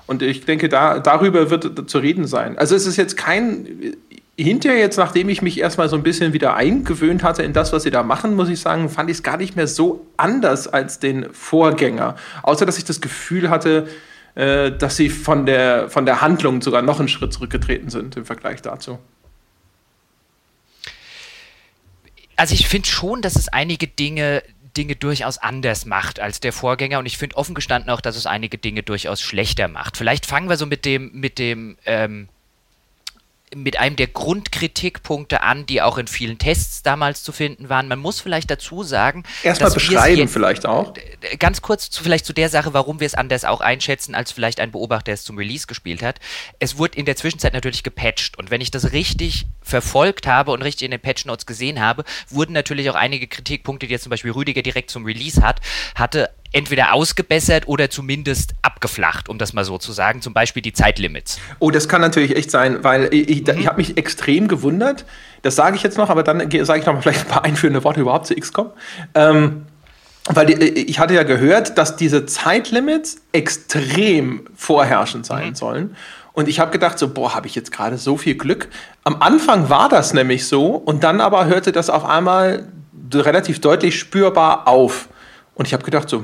Und 0.06 0.22
ich 0.22 0.46
denke, 0.46 0.70
da, 0.70 1.00
darüber 1.00 1.50
wird 1.50 1.90
zu 1.90 1.98
reden 1.98 2.28
sein. 2.28 2.58
Also 2.58 2.76
es 2.76 2.88
ist 2.88 2.96
jetzt 2.96 3.18
kein 3.18 3.98
hinterher 4.38 4.80
jetzt, 4.80 4.98
nachdem 4.98 5.30
ich 5.30 5.42
mich 5.42 5.60
erstmal 5.60 5.90
so 5.90 5.96
ein 5.96 6.04
bisschen 6.04 6.32
wieder 6.32 6.56
eingewöhnt 6.56 7.24
hatte 7.24 7.42
in 7.44 7.54
das, 7.54 7.74
was 7.74 7.84
sie 7.84 7.90
da 7.90 8.04
machen, 8.04 8.36
muss 8.36 8.50
ich 8.50 8.60
sagen, 8.60 8.90
fand 8.90 9.10
ich 9.10 9.18
es 9.18 9.24
gar 9.24 9.38
nicht 9.38 9.56
mehr 9.56 9.68
so 9.68 10.06
anders 10.16 10.68
als 10.68 11.00
den 11.00 11.34
Vorgänger. 11.34 12.16
Außer, 12.44 12.66
dass 12.66 12.78
ich 12.78 12.86
das 12.86 13.02
Gefühl 13.02 13.50
hatte, 13.50 13.88
äh, 14.36 14.72
dass 14.72 14.96
sie 14.96 15.10
von 15.10 15.48
der, 15.48 15.90
von 15.90 16.06
der 16.06 16.22
Handlung 16.22 16.62
sogar 16.62 16.84
noch 16.84 17.00
einen 17.00 17.08
Schritt 17.08 17.34
zurückgetreten 17.34 17.90
sind 17.90 18.16
im 18.16 18.26
Vergleich 18.26 18.62
dazu. 18.62 19.00
Also 22.36 22.54
ich 22.54 22.68
finde 22.68 22.88
schon, 22.88 23.24
dass 23.24 23.36
es 23.36 23.50
einige 23.50 23.88
Dinge 23.88 24.44
Dinge 24.76 24.96
durchaus 24.96 25.40
anders 25.40 25.88
macht 25.88 26.20
als 26.20 26.40
der 26.40 26.54
Vorgänger 26.54 27.00
und 27.00 27.08
ich 27.08 27.18
finde 27.18 27.36
offen 27.36 27.56
gestanden 27.56 27.90
auch, 27.90 28.00
dass 28.00 28.16
es 28.16 28.28
einige 28.28 28.60
Dinge 28.60 28.84
durchaus 28.84 29.22
schlechter 29.22 29.68
macht. 29.68 29.98
Vielleicht 29.98 30.28
fangen 30.28 30.50
wir 30.50 30.58
so 30.58 30.68
mit 30.68 30.86
dem 30.86 31.10
mit 31.14 31.40
dem 31.40 31.78
ähm, 31.86 32.30
mit 33.56 33.80
einem 33.80 33.96
der 33.96 34.08
Grundkritikpunkte 34.08 35.42
an, 35.42 35.66
die 35.66 35.82
auch 35.82 35.98
in 35.98 36.08
vielen 36.08 36.38
Tests 36.38 36.84
damals 36.84 37.24
zu 37.24 37.32
finden 37.32 37.70
waren. 37.70 37.88
Man 37.88 38.00
muss 38.00 38.20
vielleicht 38.20 38.52
dazu 38.52 38.84
sagen, 38.84 39.24
erstmal 39.42 39.72
beschreiben 39.72 40.28
vielleicht 40.28 40.66
auch. 40.66 40.94
Ganz 41.40 41.62
kurz 41.62 41.90
zu, 41.90 42.04
vielleicht 42.04 42.26
zu 42.26 42.34
der 42.34 42.50
Sache, 42.50 42.74
warum 42.74 43.00
wir 43.00 43.08
es 43.08 43.14
anders 43.14 43.46
auch 43.46 43.62
einschätzen, 43.62 44.16
als 44.16 44.34
vielleicht 44.34 44.60
ein 44.60 44.72
Beobachter, 44.72 45.06
der 45.06 45.14
es 45.14 45.24
zum 45.24 45.38
Release 45.38 45.66
gespielt 45.66 46.04
hat. 46.04 46.20
Es 46.60 46.78
wurde 46.78 46.98
in 46.98 47.06
der 47.06 47.16
Zwischenzeit 47.16 47.54
natürlich 47.54 47.84
gepatcht 47.84 48.38
und 48.38 48.52
wenn 48.52 48.60
ich 48.60 48.72
das 48.72 48.92
richtig 48.92 49.46
verfolgt 49.62 50.28
habe 50.28 50.52
und 50.52 50.62
richtig 50.62 50.86
in 50.86 50.92
den 50.92 51.00
Patch 51.00 51.26
Notes 51.26 51.46
gesehen 51.46 51.80
habe, 51.80 52.04
wurden 52.30 52.52
natürlich 52.52 52.90
auch 52.90 52.96
einige 52.96 53.28
Kritikpunkte, 53.28 53.88
die 53.88 53.94
jetzt 53.94 54.04
zum 54.04 54.10
Beispiel 54.10 54.32
Rüdiger 54.32 54.62
direkt 54.62 54.92
zum 54.92 55.06
Release 55.06 55.42
hat, 55.42 55.62
hatte 55.96 56.30
entweder 56.52 56.94
ausgebessert 56.94 57.68
oder 57.68 57.90
zumindest 57.90 58.54
abgeflacht, 58.62 59.30
um 59.30 59.38
das 59.38 59.54
mal 59.54 59.66
so 59.66 59.78
zu 59.78 59.92
sagen. 59.92 60.22
Zum 60.22 60.34
Beispiel 60.34 60.62
die 60.62 60.74
Zeitlimits. 60.74 61.40
Oh, 61.60 61.72
das 61.72 61.88
kann 61.90 62.02
natürlich 62.02 62.36
echt 62.36 62.52
sein, 62.52 62.84
weil 62.84 63.14
ich, 63.14 63.46
mhm. 63.46 63.60
ich 63.60 63.68
habe 63.68 63.78
mich 63.78 63.98
extrem 63.98 64.48
gewundert. 64.48 65.06
Das 65.42 65.56
sage 65.56 65.76
ich 65.76 65.84
jetzt 65.84 65.98
noch, 65.98 66.10
aber 66.10 66.24
dann 66.24 66.40
sage 66.40 66.80
ich 66.80 66.86
noch 66.86 66.94
mal 66.94 67.02
vielleicht 67.02 67.22
ein 67.22 67.28
paar 67.28 67.44
einführende 67.44 67.84
Worte 67.84 68.02
überhaupt 68.02 68.28
zu 68.28 68.36
XCOM. 68.36 68.72
Ähm, 69.16 69.66
weil 70.30 70.46
die, 70.46 70.54
ich 70.54 71.00
hatte 71.00 71.14
ja 71.14 71.24
gehört, 71.24 71.78
dass 71.78 71.96
diese 71.96 72.26
Zeitlimits 72.26 73.22
extrem 73.32 74.48
vorherrschend 74.56 75.26
sein 75.26 75.50
mhm. 75.50 75.56
sollen. 75.56 75.96
Und 76.34 76.48
ich 76.48 76.60
habe 76.60 76.72
gedacht, 76.72 77.00
so, 77.00 77.10
boah, 77.10 77.34
habe 77.34 77.48
ich 77.48 77.56
jetzt 77.56 77.72
gerade 77.72 77.98
so 77.98 78.16
viel 78.16 78.36
Glück. 78.36 78.68
Am 79.04 79.22
Anfang 79.22 79.70
war 79.70 79.90
das 79.90 80.14
nämlich 80.14 80.46
so 80.46 80.72
und 80.76 81.04
dann 81.04 81.20
aber 81.20 81.48
hörte 81.48 81.72
das 81.72 81.90
auf 81.90 82.06
einmal 82.06 82.68
relativ 83.12 83.60
deutlich 83.62 83.98
spürbar 83.98 84.68
auf. 84.68 85.10
Und 85.58 85.68
ich 85.68 85.74
habe 85.74 85.84
gedacht, 85.84 86.08
so, 86.08 86.24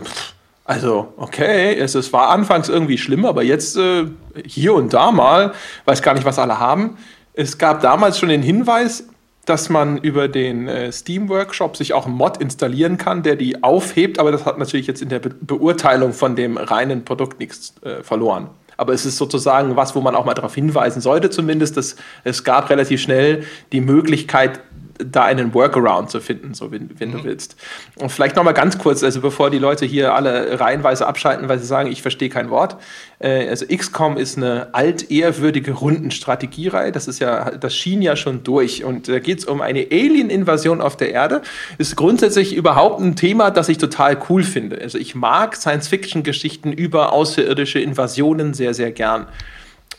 also, 0.63 1.13
okay, 1.17 1.75
es, 1.75 1.95
es, 1.95 2.13
war 2.13 2.29
anfangs 2.29 2.69
irgendwie 2.69 2.97
schlimm, 2.97 3.25
aber 3.25 3.43
jetzt 3.43 3.75
äh, 3.75 4.05
hier 4.45 4.75
und 4.75 4.93
da 4.93 5.11
mal, 5.11 5.53
weiß 5.85 6.01
gar 6.01 6.13
nicht, 6.13 6.23
was 6.23 6.39
alle 6.39 6.59
haben. 6.59 6.97
Es 7.33 7.57
gab 7.57 7.81
damals 7.81 8.19
schon 8.19 8.29
den 8.29 8.43
Hinweis, 8.43 9.07
dass 9.45 9.69
man 9.69 9.97
über 9.97 10.27
den 10.29 10.67
äh, 10.67 10.91
Steam-Workshop 10.91 11.75
sich 11.75 11.93
auch 11.93 12.05
einen 12.05 12.15
Mod 12.15 12.37
installieren 12.37 12.97
kann, 12.97 13.23
der 13.23 13.35
die 13.35 13.61
aufhebt, 13.63 14.19
aber 14.19 14.31
das 14.31 14.45
hat 14.45 14.57
natürlich 14.57 14.87
jetzt 14.87 15.01
in 15.01 15.09
der 15.09 15.19
Be 15.19 15.31
Beurteilung 15.41 16.13
von 16.13 16.35
dem 16.35 16.57
reinen 16.57 17.03
Produkt 17.03 17.39
nichts 17.39 17.73
äh, 17.81 18.03
verloren. 18.03 18.49
Aber 18.77 18.93
es 18.93 19.05
ist 19.05 19.17
sozusagen 19.17 19.75
was, 19.75 19.95
wo 19.95 20.01
man 20.01 20.15
auch 20.15 20.25
mal 20.25 20.33
darauf 20.33 20.55
hinweisen 20.55 21.01
sollte, 21.01 21.29
zumindest, 21.29 21.75
dass 21.75 21.95
es 22.23 22.43
gab 22.43 22.69
relativ 22.69 23.01
schnell 23.01 23.43
die 23.71 23.81
Möglichkeit, 23.81 24.61
da 24.97 25.23
einen 25.23 25.53
Workaround 25.53 26.09
zu 26.09 26.19
finden, 26.19 26.53
so 26.53 26.71
wenn, 26.71 26.89
wenn 26.99 27.09
mhm. 27.09 27.13
du 27.13 27.23
willst. 27.23 27.55
Und 27.95 28.11
vielleicht 28.11 28.35
noch 28.35 28.43
mal 28.43 28.53
ganz 28.53 28.77
kurz, 28.77 29.03
also 29.03 29.21
bevor 29.21 29.49
die 29.49 29.57
Leute 29.57 29.85
hier 29.85 30.13
alle 30.13 30.59
reihenweise 30.59 31.07
abschalten, 31.07 31.49
weil 31.49 31.59
sie 31.59 31.65
sagen, 31.65 31.91
ich 31.91 32.01
verstehe 32.01 32.29
kein 32.29 32.49
Wort. 32.49 32.77
Äh, 33.19 33.49
also 33.49 33.65
XCOM 33.65 34.17
ist 34.17 34.37
eine 34.37 34.73
altehrwürdige 34.73 35.71
Rundenstrategiereihe. 35.71 36.91
Das 36.91 37.07
ist 37.07 37.19
ja, 37.19 37.51
das 37.51 37.75
schien 37.75 38.01
ja 38.01 38.15
schon 38.15 38.43
durch. 38.43 38.83
Und 38.83 39.07
da 39.07 39.19
geht 39.19 39.39
es 39.39 39.45
um 39.45 39.61
eine 39.61 39.87
Alien-Invasion 39.91 40.81
auf 40.81 40.97
der 40.97 41.11
Erde. 41.11 41.41
Ist 41.77 41.95
grundsätzlich 41.95 42.55
überhaupt 42.55 43.01
ein 43.01 43.15
Thema, 43.15 43.51
das 43.51 43.69
ich 43.69 43.77
total 43.77 44.17
cool 44.29 44.43
finde. 44.43 44.79
Also 44.81 44.97
ich 44.97 45.15
mag 45.15 45.55
Science-Fiction-Geschichten 45.55 46.71
über 46.71 47.13
außerirdische 47.13 47.79
Invasionen 47.79 48.53
sehr, 48.53 48.73
sehr 48.73 48.91
gern. 48.91 49.27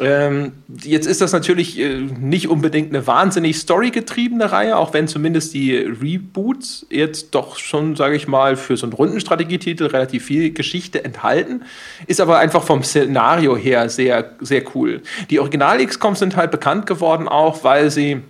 Ähm, 0.00 0.52
jetzt 0.82 1.06
ist 1.06 1.20
das 1.20 1.32
natürlich 1.32 1.78
äh, 1.78 2.00
nicht 2.00 2.48
unbedingt 2.48 2.90
eine 2.90 3.06
wahnsinnig 3.06 3.58
storygetriebene 3.58 4.50
Reihe, 4.50 4.76
auch 4.76 4.92
wenn 4.92 5.06
zumindest 5.06 5.54
die 5.54 5.76
Reboots 5.76 6.86
jetzt 6.90 7.34
doch 7.34 7.58
schon, 7.58 7.94
sage 7.94 8.16
ich 8.16 8.26
mal, 8.26 8.56
für 8.56 8.76
so 8.76 8.86
einen 8.86 8.92
Rundenstrategietitel 8.92 9.86
relativ 9.86 10.24
viel 10.24 10.52
Geschichte 10.52 11.04
enthalten. 11.04 11.62
Ist 12.06 12.20
aber 12.20 12.38
einfach 12.38 12.64
vom 12.64 12.82
Szenario 12.82 13.56
her 13.56 13.88
sehr, 13.88 14.32
sehr 14.40 14.62
cool. 14.74 15.00
Die 15.30 15.38
Original-XCOMs 15.38 16.18
sind 16.18 16.36
halt 16.36 16.50
bekannt 16.50 16.86
geworden 16.86 17.28
auch, 17.28 17.62
weil 17.62 17.90
sie 17.90 18.22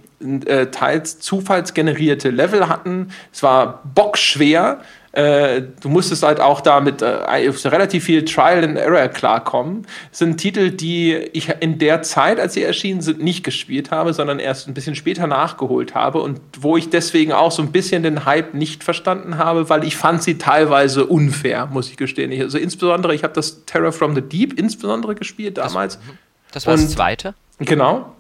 äh, 0.46 0.66
teils 0.66 1.18
zufallsgenerierte 1.20 2.30
Level 2.30 2.68
hatten. 2.68 3.08
Es 3.32 3.42
war 3.42 3.82
bockschwer 3.94 4.80
äh, 5.14 5.62
du 5.80 5.88
musstest 5.88 6.24
halt 6.24 6.40
auch 6.40 6.60
da 6.60 6.80
mit 6.80 7.00
äh, 7.00 7.06
relativ 7.06 8.04
viel 8.04 8.24
Trial 8.24 8.64
and 8.64 8.76
Error 8.76 9.06
klarkommen. 9.08 9.86
Das 10.10 10.18
sind 10.18 10.38
Titel, 10.38 10.70
die 10.70 11.14
ich 11.32 11.48
in 11.60 11.78
der 11.78 12.02
Zeit, 12.02 12.40
als 12.40 12.54
sie 12.54 12.64
erschienen 12.64 13.00
sind, 13.00 13.22
nicht 13.22 13.44
gespielt 13.44 13.92
habe, 13.92 14.12
sondern 14.12 14.40
erst 14.40 14.66
ein 14.66 14.74
bisschen 14.74 14.96
später 14.96 15.26
nachgeholt 15.26 15.94
habe 15.94 16.20
und 16.20 16.40
wo 16.58 16.76
ich 16.76 16.90
deswegen 16.90 17.32
auch 17.32 17.52
so 17.52 17.62
ein 17.62 17.70
bisschen 17.70 18.02
den 18.02 18.24
Hype 18.24 18.54
nicht 18.54 18.82
verstanden 18.82 19.38
habe, 19.38 19.68
weil 19.70 19.84
ich 19.84 19.96
fand 19.96 20.22
sie 20.22 20.36
teilweise 20.36 21.06
unfair, 21.06 21.66
muss 21.66 21.88
ich 21.90 21.96
gestehen. 21.96 22.32
Ich, 22.32 22.40
also 22.40 22.58
insbesondere, 22.58 23.14
ich 23.14 23.22
habe 23.22 23.34
das 23.34 23.64
Terror 23.66 23.92
from 23.92 24.16
the 24.16 24.22
Deep 24.22 24.58
insbesondere 24.58 25.14
gespielt 25.14 25.58
damals. 25.58 25.96
Das, 25.96 26.64
das 26.64 26.66
war 26.66 26.74
das 26.74 26.90
zweite? 26.90 27.34
Genau. 27.60 28.14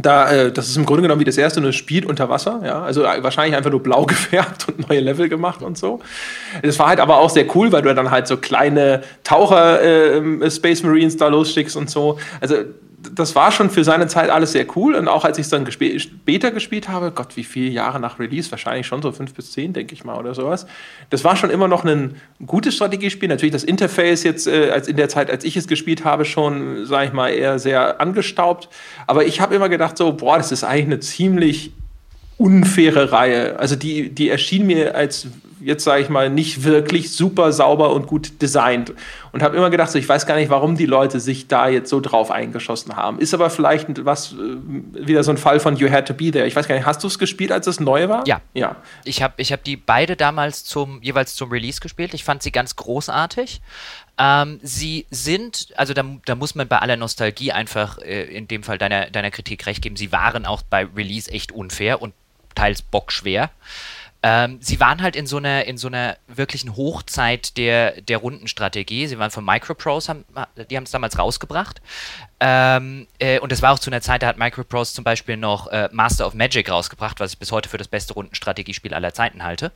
Da, 0.00 0.30
äh, 0.30 0.52
das 0.52 0.68
ist 0.68 0.76
im 0.76 0.86
Grunde 0.86 1.02
genommen 1.02 1.20
wie 1.20 1.24
das 1.24 1.36
erste, 1.36 1.60
nur 1.60 1.72
spielt 1.72 2.06
unter 2.06 2.30
Wasser, 2.30 2.62
ja. 2.64 2.82
Also 2.82 3.04
äh, 3.04 3.22
wahrscheinlich 3.22 3.56
einfach 3.56 3.70
nur 3.70 3.82
blau 3.82 4.06
gefärbt 4.06 4.68
und 4.68 4.88
neue 4.88 5.00
Level 5.00 5.28
gemacht 5.28 5.62
und 5.62 5.76
so. 5.76 6.00
Das 6.62 6.78
war 6.78 6.88
halt 6.88 7.00
aber 7.00 7.18
auch 7.18 7.30
sehr 7.30 7.44
cool, 7.54 7.72
weil 7.72 7.82
du 7.82 7.94
dann 7.94 8.10
halt 8.10 8.26
so 8.26 8.38
kleine 8.38 9.02
Taucher 9.22 9.82
äh, 9.82 10.50
Space 10.50 10.82
Marines 10.82 11.16
da 11.18 11.28
losschickst 11.28 11.76
und 11.76 11.90
so. 11.90 12.18
Also 12.40 12.56
das 13.14 13.34
war 13.34 13.52
schon 13.52 13.68
für 13.68 13.84
seine 13.84 14.06
Zeit 14.06 14.30
alles 14.30 14.52
sehr 14.52 14.66
cool. 14.74 14.94
Und 14.94 15.06
auch 15.06 15.24
als 15.24 15.38
ich 15.38 15.44
es 15.44 15.50
dann 15.50 15.64
gesp 15.64 15.98
später 15.98 16.50
gespielt 16.50 16.88
habe, 16.88 17.10
Gott, 17.10 17.36
wie 17.36 17.44
viele 17.44 17.70
Jahre 17.70 18.00
nach 18.00 18.18
Release, 18.18 18.50
wahrscheinlich 18.50 18.86
schon 18.86 19.02
so 19.02 19.12
fünf 19.12 19.34
bis 19.34 19.52
zehn, 19.52 19.72
denke 19.72 19.92
ich 19.92 20.04
mal, 20.04 20.18
oder 20.18 20.34
sowas. 20.34 20.66
Das 21.10 21.22
war 21.22 21.36
schon 21.36 21.50
immer 21.50 21.68
noch 21.68 21.84
ein 21.84 22.16
gutes 22.46 22.74
Strategiespiel. 22.74 23.28
Natürlich 23.28 23.52
das 23.52 23.64
Interface 23.64 24.22
jetzt 24.24 24.46
äh, 24.46 24.70
als 24.70 24.88
in 24.88 24.96
der 24.96 25.10
Zeit, 25.10 25.30
als 25.30 25.44
ich 25.44 25.56
es 25.56 25.68
gespielt 25.68 26.04
habe, 26.04 26.24
schon, 26.24 26.86
sage 26.86 27.06
ich 27.06 27.12
mal, 27.12 27.28
eher 27.28 27.58
sehr 27.58 28.00
angestaubt. 28.00 28.68
Aber 29.06 29.26
ich 29.26 29.40
habe 29.40 29.54
immer 29.54 29.68
gedacht, 29.68 29.98
so, 29.98 30.12
boah, 30.12 30.38
das 30.38 30.50
ist 30.50 30.64
eigentlich 30.64 30.86
eine 30.86 31.00
ziemlich 31.00 31.72
unfaire 32.38 33.12
Reihe. 33.12 33.58
Also 33.58 33.76
die, 33.76 34.08
die 34.08 34.30
erschien 34.30 34.66
mir 34.66 34.94
als 34.94 35.26
jetzt 35.64 35.84
sage 35.84 36.02
ich 36.02 36.08
mal, 36.08 36.30
nicht 36.30 36.64
wirklich 36.64 37.12
super 37.12 37.52
sauber 37.52 37.92
und 37.92 38.06
gut 38.06 38.40
designt. 38.42 38.92
Und 39.32 39.42
habe 39.42 39.56
immer 39.56 39.70
gedacht, 39.70 39.90
so, 39.90 39.98
ich 39.98 40.08
weiß 40.08 40.26
gar 40.26 40.36
nicht, 40.36 40.50
warum 40.50 40.76
die 40.76 40.86
Leute 40.86 41.20
sich 41.20 41.48
da 41.48 41.68
jetzt 41.68 41.88
so 41.88 42.00
drauf 42.00 42.30
eingeschossen 42.30 42.96
haben. 42.96 43.18
Ist 43.18 43.32
aber 43.32 43.48
vielleicht 43.50 44.04
was, 44.04 44.32
äh, 44.32 44.36
wieder 45.06 45.24
so 45.24 45.30
ein 45.30 45.38
Fall 45.38 45.60
von 45.60 45.76
You 45.76 45.90
Had 45.90 46.06
to 46.06 46.14
Be 46.14 46.30
There. 46.30 46.46
Ich 46.46 46.54
weiß 46.54 46.68
gar 46.68 46.74
nicht, 46.74 46.86
hast 46.86 47.02
du 47.02 47.06
es 47.06 47.18
gespielt, 47.18 47.52
als 47.52 47.66
es 47.66 47.80
neu 47.80 48.08
war? 48.08 48.26
Ja. 48.26 48.40
ja. 48.54 48.76
Ich 49.04 49.22
habe 49.22 49.34
ich 49.38 49.52
hab 49.52 49.64
die 49.64 49.76
beide 49.76 50.16
damals 50.16 50.64
zum, 50.64 51.00
jeweils 51.02 51.34
zum 51.34 51.50
Release 51.50 51.80
gespielt. 51.80 52.14
Ich 52.14 52.24
fand 52.24 52.42
sie 52.42 52.52
ganz 52.52 52.76
großartig. 52.76 53.60
Ähm, 54.18 54.60
sie 54.62 55.06
sind, 55.10 55.68
also 55.76 55.94
da, 55.94 56.04
da, 56.26 56.34
muss 56.34 56.54
man 56.54 56.68
bei 56.68 56.78
aller 56.78 56.96
Nostalgie 56.96 57.52
einfach 57.52 57.98
äh, 57.98 58.24
in 58.24 58.46
dem 58.46 58.62
Fall 58.62 58.76
deiner, 58.76 59.08
deiner 59.10 59.30
Kritik 59.30 59.64
recht 59.66 59.82
geben, 59.82 59.96
sie 59.96 60.12
waren 60.12 60.44
auch 60.44 60.62
bei 60.62 60.86
Release 60.94 61.30
echt 61.30 61.52
unfair 61.52 62.02
und 62.02 62.12
teils 62.54 62.82
bockschwer. 62.82 63.50
Ähm, 64.22 64.58
sie 64.60 64.78
waren 64.78 65.02
halt 65.02 65.16
in 65.16 65.26
so 65.26 65.38
einer, 65.38 65.64
in 65.64 65.76
so 65.76 65.88
einer 65.88 66.16
wirklichen 66.28 66.76
Hochzeit 66.76 67.56
der, 67.56 68.00
der 68.00 68.18
Rundenstrategie. 68.18 69.08
Sie 69.08 69.18
waren 69.18 69.30
von 69.30 69.44
Microprose, 69.44 70.08
haben, 70.08 70.24
die 70.70 70.76
haben 70.76 70.84
es 70.84 70.92
damals 70.92 71.18
rausgebracht. 71.18 71.82
Ähm, 72.38 73.08
äh, 73.18 73.40
und 73.40 73.50
es 73.50 73.62
war 73.62 73.72
auch 73.72 73.78
zu 73.80 73.90
einer 73.90 74.00
Zeit, 74.00 74.22
da 74.22 74.28
hat 74.28 74.38
Microprose 74.38 74.94
zum 74.94 75.02
Beispiel 75.02 75.36
noch 75.36 75.66
äh, 75.68 75.88
Master 75.92 76.26
of 76.26 76.34
Magic 76.34 76.70
rausgebracht, 76.70 77.18
was 77.18 77.32
ich 77.32 77.38
bis 77.38 77.50
heute 77.50 77.68
für 77.68 77.78
das 77.78 77.88
beste 77.88 78.14
Rundenstrategiespiel 78.14 78.94
aller 78.94 79.12
Zeiten 79.12 79.42
halte. 79.42 79.72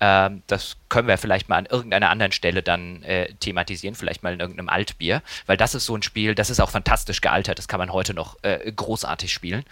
Ähm, 0.00 0.42
das 0.48 0.76
können 0.88 1.08
wir 1.08 1.18
vielleicht 1.18 1.48
mal 1.48 1.56
an 1.56 1.66
irgendeiner 1.66 2.10
anderen 2.10 2.32
Stelle 2.32 2.62
dann 2.62 3.02
äh, 3.04 3.32
thematisieren, 3.40 3.94
vielleicht 3.94 4.22
mal 4.22 4.32
in 4.32 4.40
irgendeinem 4.40 4.68
Altbier, 4.68 5.22
weil 5.46 5.56
das 5.56 5.74
ist 5.74 5.86
so 5.86 5.96
ein 5.96 6.02
Spiel, 6.02 6.34
das 6.34 6.50
ist 6.50 6.60
auch 6.60 6.70
fantastisch 6.70 7.20
gealtert, 7.20 7.58
das 7.58 7.68
kann 7.68 7.78
man 7.78 7.92
heute 7.92 8.12
noch 8.12 8.36
äh, 8.42 8.70
großartig 8.70 9.32
spielen. 9.32 9.64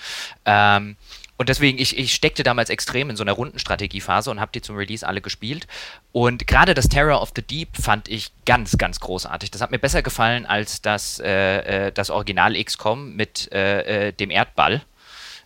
Ähm, 0.44 0.96
und 1.42 1.48
deswegen, 1.48 1.76
ich, 1.80 1.98
ich 1.98 2.14
steckte 2.14 2.44
damals 2.44 2.70
extrem 2.70 3.10
in 3.10 3.16
so 3.16 3.24
einer 3.24 3.32
Rundenstrategiephase 3.32 4.30
und 4.30 4.38
habe 4.38 4.52
die 4.54 4.62
zum 4.62 4.76
Release 4.76 5.04
alle 5.04 5.20
gespielt. 5.20 5.66
Und 6.12 6.46
gerade 6.46 6.72
das 6.72 6.88
Terror 6.88 7.20
of 7.20 7.32
the 7.34 7.42
Deep 7.42 7.76
fand 7.76 8.08
ich 8.08 8.30
ganz, 8.46 8.78
ganz 8.78 9.00
großartig. 9.00 9.50
Das 9.50 9.60
hat 9.60 9.72
mir 9.72 9.80
besser 9.80 10.02
gefallen 10.02 10.46
als 10.46 10.82
das, 10.82 11.18
äh, 11.18 11.88
äh 11.88 11.92
das 11.92 12.10
Original 12.10 12.54
XCOM 12.54 13.16
mit 13.16 13.50
äh, 13.50 14.10
äh 14.10 14.12
dem 14.12 14.30
Erdball 14.30 14.82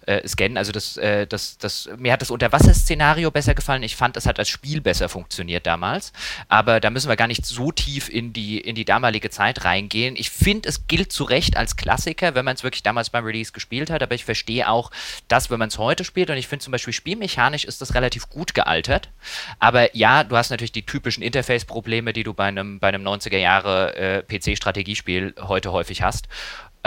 äh, 0.06 0.26
scannen. 0.26 0.56
Also 0.56 0.72
das, 0.72 0.96
äh, 0.96 1.26
das, 1.26 1.58
das, 1.58 1.88
mir 1.98 2.12
hat 2.12 2.22
das 2.22 2.30
Unterwasserszenario 2.30 3.30
besser 3.30 3.54
gefallen. 3.54 3.82
Ich 3.82 3.96
fand, 3.96 4.16
es 4.16 4.26
hat 4.26 4.38
als 4.38 4.48
Spiel 4.48 4.80
besser 4.80 5.08
funktioniert 5.08 5.66
damals. 5.66 6.12
Aber 6.48 6.80
da 6.80 6.90
müssen 6.90 7.08
wir 7.08 7.16
gar 7.16 7.26
nicht 7.26 7.44
so 7.44 7.72
tief 7.72 8.08
in 8.08 8.32
die, 8.32 8.58
in 8.58 8.74
die 8.74 8.84
damalige 8.84 9.30
Zeit 9.30 9.64
reingehen. 9.64 10.16
Ich 10.16 10.30
finde, 10.30 10.68
es 10.68 10.86
gilt 10.86 11.12
zu 11.12 11.24
Recht 11.24 11.56
als 11.56 11.76
Klassiker, 11.76 12.34
wenn 12.34 12.44
man 12.44 12.54
es 12.54 12.62
wirklich 12.62 12.82
damals 12.82 13.10
beim 13.10 13.24
Release 13.24 13.52
gespielt 13.52 13.90
hat. 13.90 14.02
Aber 14.02 14.14
ich 14.14 14.24
verstehe 14.24 14.68
auch, 14.68 14.90
dass, 15.28 15.50
wenn 15.50 15.58
man 15.58 15.68
es 15.68 15.78
heute 15.78 16.04
spielt, 16.04 16.30
und 16.30 16.36
ich 16.36 16.48
finde 16.48 16.64
zum 16.64 16.72
Beispiel 16.72 16.92
spielmechanisch 16.92 17.64
ist 17.64 17.80
das 17.80 17.94
relativ 17.94 18.28
gut 18.30 18.54
gealtert. 18.54 19.10
Aber 19.58 19.94
ja, 19.96 20.24
du 20.24 20.36
hast 20.36 20.50
natürlich 20.50 20.72
die 20.72 20.86
typischen 20.86 21.22
Interface-Probleme, 21.22 22.12
die 22.12 22.22
du 22.22 22.32
bei 22.32 22.44
einem, 22.44 22.78
bei 22.78 22.88
einem 22.88 23.06
90er 23.06 23.38
Jahre 23.38 23.96
äh, 23.96 24.22
PC-Strategiespiel 24.22 25.34
heute 25.40 25.72
häufig 25.72 26.02
hast. 26.02 26.28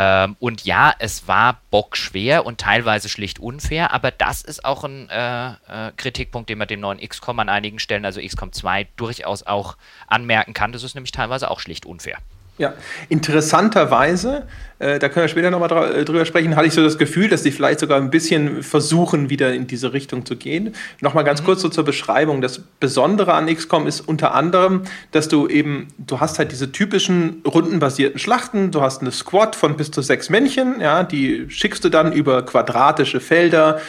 Ähm, 0.01 0.37
und 0.39 0.63
ja, 0.63 0.93
es 0.97 1.27
war 1.27 1.59
bockschwer 1.71 2.45
und 2.45 2.61
teilweise 2.61 3.09
schlicht 3.09 3.39
unfair, 3.39 3.91
aber 3.91 4.11
das 4.11 4.41
ist 4.41 4.63
auch 4.63 4.85
ein 4.85 5.09
äh, 5.09 5.49
äh, 5.49 5.91
Kritikpunkt, 5.97 6.49
den 6.49 6.57
man 6.57 6.69
dem 6.69 6.79
neuen 6.79 7.05
XCOM 7.05 7.37
an 7.39 7.49
einigen 7.49 7.79
Stellen, 7.79 8.05
also 8.05 8.21
XCOM 8.21 8.53
2, 8.53 8.87
durchaus 8.95 9.43
auch 9.43 9.75
anmerken 10.07 10.53
kann. 10.53 10.71
Das 10.71 10.83
ist 10.83 10.95
nämlich 10.95 11.11
teilweise 11.11 11.51
auch 11.51 11.59
schlicht 11.59 11.85
unfair. 11.85 12.17
Ja, 12.59 12.73
interessanterweise, 13.07 14.43
äh, 14.79 14.99
da 14.99 15.07
können 15.07 15.23
wir 15.23 15.29
später 15.29 15.49
nochmal 15.49 15.95
äh, 15.95 16.03
drüber 16.03 16.25
sprechen, 16.25 16.57
hatte 16.57 16.67
ich 16.67 16.73
so 16.73 16.83
das 16.83 16.97
Gefühl, 16.97 17.29
dass 17.29 17.41
die 17.41 17.51
vielleicht 17.51 17.79
sogar 17.79 17.97
ein 17.97 18.09
bisschen 18.09 18.63
versuchen, 18.63 19.29
wieder 19.29 19.53
in 19.53 19.65
diese 19.65 19.93
Richtung 19.93 20.25
zu 20.25 20.35
gehen. 20.35 20.75
Nochmal 20.99 21.23
ganz 21.23 21.41
mhm. 21.41 21.45
kurz 21.45 21.61
so 21.61 21.69
zur 21.69 21.85
Beschreibung. 21.85 22.41
Das 22.41 22.59
Besondere 22.81 23.33
an 23.33 23.47
XCOM 23.47 23.87
ist 23.87 24.01
unter 24.01 24.33
anderem, 24.33 24.81
dass 25.13 25.29
du 25.29 25.47
eben, 25.47 25.87
du 25.97 26.19
hast 26.19 26.37
halt 26.37 26.51
diese 26.51 26.69
typischen 26.73 27.41
rundenbasierten 27.47 28.19
Schlachten, 28.19 28.71
du 28.71 28.81
hast 28.81 28.99
eine 28.99 29.11
Squad 29.11 29.55
von 29.55 29.77
bis 29.77 29.91
zu 29.91 30.01
sechs 30.01 30.29
Männchen, 30.29 30.81
ja, 30.81 31.03
die 31.03 31.49
schickst 31.49 31.85
du 31.85 31.89
dann 31.89 32.11
über 32.11 32.45
quadratische 32.45 33.21
Felder 33.21 33.79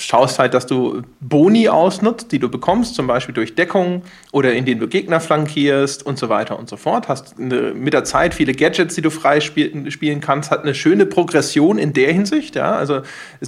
schaust 0.00 0.38
halt, 0.38 0.54
dass 0.54 0.66
du 0.66 1.02
Boni 1.20 1.68
ausnutzt, 1.68 2.32
die 2.32 2.38
du 2.38 2.48
bekommst, 2.48 2.94
zum 2.94 3.06
Beispiel 3.06 3.34
durch 3.34 3.54
Deckung 3.54 4.02
oder 4.32 4.52
indem 4.52 4.80
du 4.80 4.88
Gegner 4.88 5.20
flankierst 5.20 6.04
und 6.04 6.18
so 6.18 6.28
weiter 6.28 6.58
und 6.58 6.68
so 6.68 6.76
fort. 6.76 7.08
Hast 7.08 7.38
eine, 7.38 7.72
mit 7.74 7.92
der 7.92 8.04
Zeit 8.04 8.34
viele 8.34 8.52
Gadgets, 8.52 8.94
die 8.94 9.02
du 9.02 9.10
frei 9.10 9.40
spiel, 9.40 9.90
spielen 9.90 10.20
kannst, 10.20 10.50
hat 10.50 10.62
eine 10.62 10.74
schöne 10.74 11.06
Progression 11.06 11.78
in 11.78 11.92
der 11.92 12.12
Hinsicht. 12.12 12.56
Ja? 12.56 12.72
Also 12.72 13.02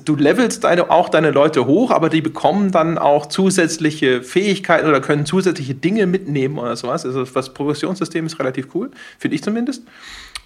du 0.05 0.17
levelst 0.17 0.65
deine, 0.65 0.91
auch 0.91 1.09
deine 1.09 1.31
Leute 1.31 1.67
hoch, 1.67 1.91
aber 1.91 2.09
die 2.09 2.21
bekommen 2.21 2.71
dann 2.71 2.99
auch 2.99 3.27
zusätzliche 3.27 4.23
Fähigkeiten 4.23 4.89
oder 4.89 5.01
können 5.01 5.27
zusätzliche 5.27 5.75
Dinge 5.75 6.07
mitnehmen 6.07 6.59
oder 6.59 6.77
sowas. 6.77 7.07
Also 7.07 7.25
das 7.25 7.55
Progressionssystem 7.55 8.27
ist 8.27 8.39
relativ 8.39 8.69
cool, 8.75 8.91
finde 9.19 9.37
ich 9.37 9.43
zumindest. 9.43 9.83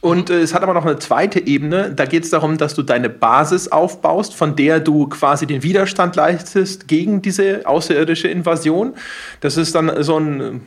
Und 0.01 0.31
äh, 0.31 0.41
es 0.41 0.55
hat 0.55 0.63
aber 0.63 0.75
noch 0.75 0.85
eine 0.85 0.99
zweite 0.99 1.47
Ebene. 1.47 1.93
Da 1.95 2.05
geht 2.05 2.25
es 2.25 2.31
darum, 2.31 2.59
dass 2.59 2.75
du 2.75 2.83
deine 2.83 3.09
Basis 3.09 3.69
aufbaust, 3.69 4.35
von 4.35 4.57
der 4.57 4.81
du 4.81 5.09
quasi 5.09 5.47
den 5.47 5.63
Widerstand 5.63 6.17
leistest 6.17 6.89
gegen 6.89 7.23
diese 7.23 7.67
außerirdische 7.67 8.29
Invasion. 8.29 8.95
Das 9.41 9.57
ist 9.57 9.75
dann 9.75 10.03
so 10.03 10.19
ein 10.19 10.67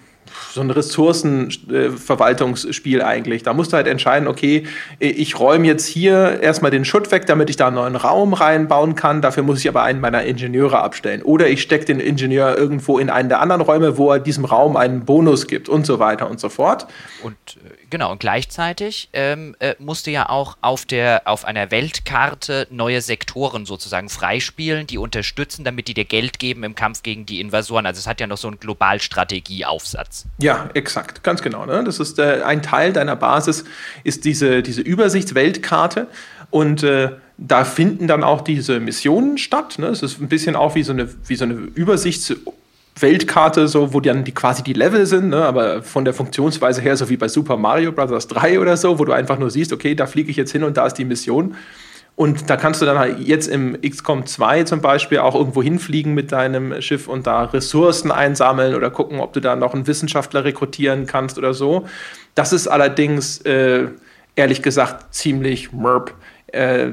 so 0.51 0.61
ein 0.61 0.69
Ressourcenverwaltungsspiel 0.71 3.01
eigentlich. 3.01 3.43
Da 3.43 3.53
musst 3.53 3.71
du 3.71 3.77
halt 3.77 3.87
entscheiden, 3.87 4.27
okay, 4.27 4.65
ich 4.99 5.39
räume 5.39 5.65
jetzt 5.67 5.85
hier 5.85 6.39
erstmal 6.41 6.71
den 6.71 6.83
Schutt 6.85 7.11
weg, 7.11 7.27
damit 7.27 7.49
ich 7.49 7.55
da 7.55 7.67
einen 7.67 7.75
neuen 7.75 7.95
Raum 7.95 8.33
reinbauen 8.33 8.95
kann. 8.95 9.21
Dafür 9.21 9.43
muss 9.43 9.59
ich 9.59 9.69
aber 9.69 9.83
einen 9.83 10.01
meiner 10.01 10.23
Ingenieure 10.23 10.81
abstellen. 10.81 11.21
Oder 11.21 11.49
ich 11.49 11.61
stecke 11.61 11.85
den 11.85 11.99
Ingenieur 11.99 12.57
irgendwo 12.57 12.97
in 12.99 13.09
einen 13.09 13.29
der 13.29 13.41
anderen 13.41 13.61
Räume, 13.61 13.97
wo 13.97 14.11
er 14.11 14.19
diesem 14.19 14.45
Raum 14.45 14.75
einen 14.75 15.05
Bonus 15.05 15.47
gibt 15.47 15.69
und 15.69 15.85
so 15.85 15.99
weiter 15.99 16.29
und 16.29 16.39
so 16.39 16.49
fort. 16.49 16.87
Und 17.23 17.35
äh, 17.63 17.78
genau, 17.89 18.11
und 18.11 18.19
gleichzeitig 18.19 19.09
ähm, 19.13 19.55
äh, 19.59 19.75
musst 19.79 20.07
du 20.07 20.11
ja 20.11 20.29
auch 20.29 20.57
auf, 20.61 20.85
der, 20.85 21.23
auf 21.25 21.45
einer 21.45 21.71
Weltkarte 21.71 22.67
neue 22.69 23.01
Sektoren 23.01 23.65
sozusagen 23.65 24.09
freispielen, 24.09 24.87
die 24.87 24.97
unterstützen, 24.97 25.63
damit 25.63 25.87
die 25.87 25.93
dir 25.93 26.05
Geld 26.05 26.39
geben 26.39 26.63
im 26.63 26.75
Kampf 26.75 27.03
gegen 27.03 27.25
die 27.25 27.39
Invasoren. 27.39 27.85
Also 27.85 27.99
es 27.99 28.07
hat 28.07 28.19
ja 28.19 28.27
noch 28.27 28.37
so 28.37 28.47
einen 28.47 28.59
Globalstrategieaufsatz. 28.59 30.25
Ja, 30.39 30.69
exakt, 30.73 31.23
ganz 31.23 31.41
genau. 31.41 31.65
Ne? 31.65 31.83
Das 31.83 31.99
ist 31.99 32.19
äh, 32.19 32.41
ein 32.43 32.61
Teil 32.61 32.93
deiner 32.93 33.15
Basis, 33.15 33.65
ist 34.03 34.25
diese, 34.25 34.61
diese 34.63 34.81
Übersichtsweltkarte 34.81 36.07
und 36.49 36.83
äh, 36.83 37.11
da 37.37 37.63
finden 37.63 38.07
dann 38.07 38.23
auch 38.23 38.41
diese 38.41 38.79
Missionen 38.79 39.37
statt. 39.37 39.79
Ne? 39.79 39.87
Es 39.87 40.03
ist 40.03 40.19
ein 40.19 40.27
bisschen 40.27 40.55
auch 40.55 40.75
wie 40.75 40.83
so 40.83 40.91
eine, 40.91 41.09
wie 41.27 41.35
so 41.35 41.45
eine 41.45 41.53
Übersichts- 41.53 42.35
Weltkarte, 43.01 43.67
so, 43.67 43.93
wo 43.93 43.99
dann 43.99 44.23
die 44.23 44.33
quasi 44.33 44.63
die 44.63 44.73
Level 44.73 45.05
sind, 45.05 45.29
ne? 45.29 45.45
aber 45.45 45.83
von 45.83 46.05
der 46.05 46.13
Funktionsweise 46.13 46.81
her, 46.81 46.97
so 46.97 47.09
wie 47.09 47.17
bei 47.17 47.27
Super 47.27 47.57
Mario 47.57 47.91
Bros. 47.91 48.27
3 48.27 48.59
oder 48.59 48.77
so, 48.77 48.99
wo 48.99 49.05
du 49.05 49.13
einfach 49.13 49.39
nur 49.39 49.49
siehst, 49.49 49.73
okay, 49.73 49.95
da 49.95 50.05
fliege 50.07 50.31
ich 50.31 50.37
jetzt 50.37 50.51
hin 50.51 50.63
und 50.63 50.77
da 50.77 50.85
ist 50.85 50.95
die 50.95 51.05
Mission. 51.05 51.55
Und 52.15 52.49
da 52.49 52.57
kannst 52.57 52.81
du 52.81 52.85
dann 52.85 52.99
halt 52.99 53.19
jetzt 53.19 53.47
im 53.47 53.79
XCOM 53.81 54.25
2 54.25 54.63
zum 54.63 54.81
Beispiel 54.81 55.19
auch 55.19 55.35
irgendwo 55.35 55.63
hinfliegen 55.63 56.13
mit 56.13 56.33
deinem 56.33 56.81
Schiff 56.81 57.07
und 57.07 57.25
da 57.25 57.43
Ressourcen 57.43 58.11
einsammeln 58.11 58.75
oder 58.75 58.89
gucken, 58.89 59.21
ob 59.21 59.31
du 59.31 59.39
da 59.39 59.55
noch 59.55 59.73
einen 59.73 59.87
Wissenschaftler 59.87 60.43
rekrutieren 60.43 61.05
kannst 61.05 61.37
oder 61.37 61.53
so. 61.53 61.87
Das 62.35 62.51
ist 62.51 62.67
allerdings, 62.67 63.39
äh, 63.43 63.87
ehrlich 64.35 64.61
gesagt, 64.61 65.13
ziemlich 65.13 65.71
merp. 65.71 66.13
Äh, 66.47 66.91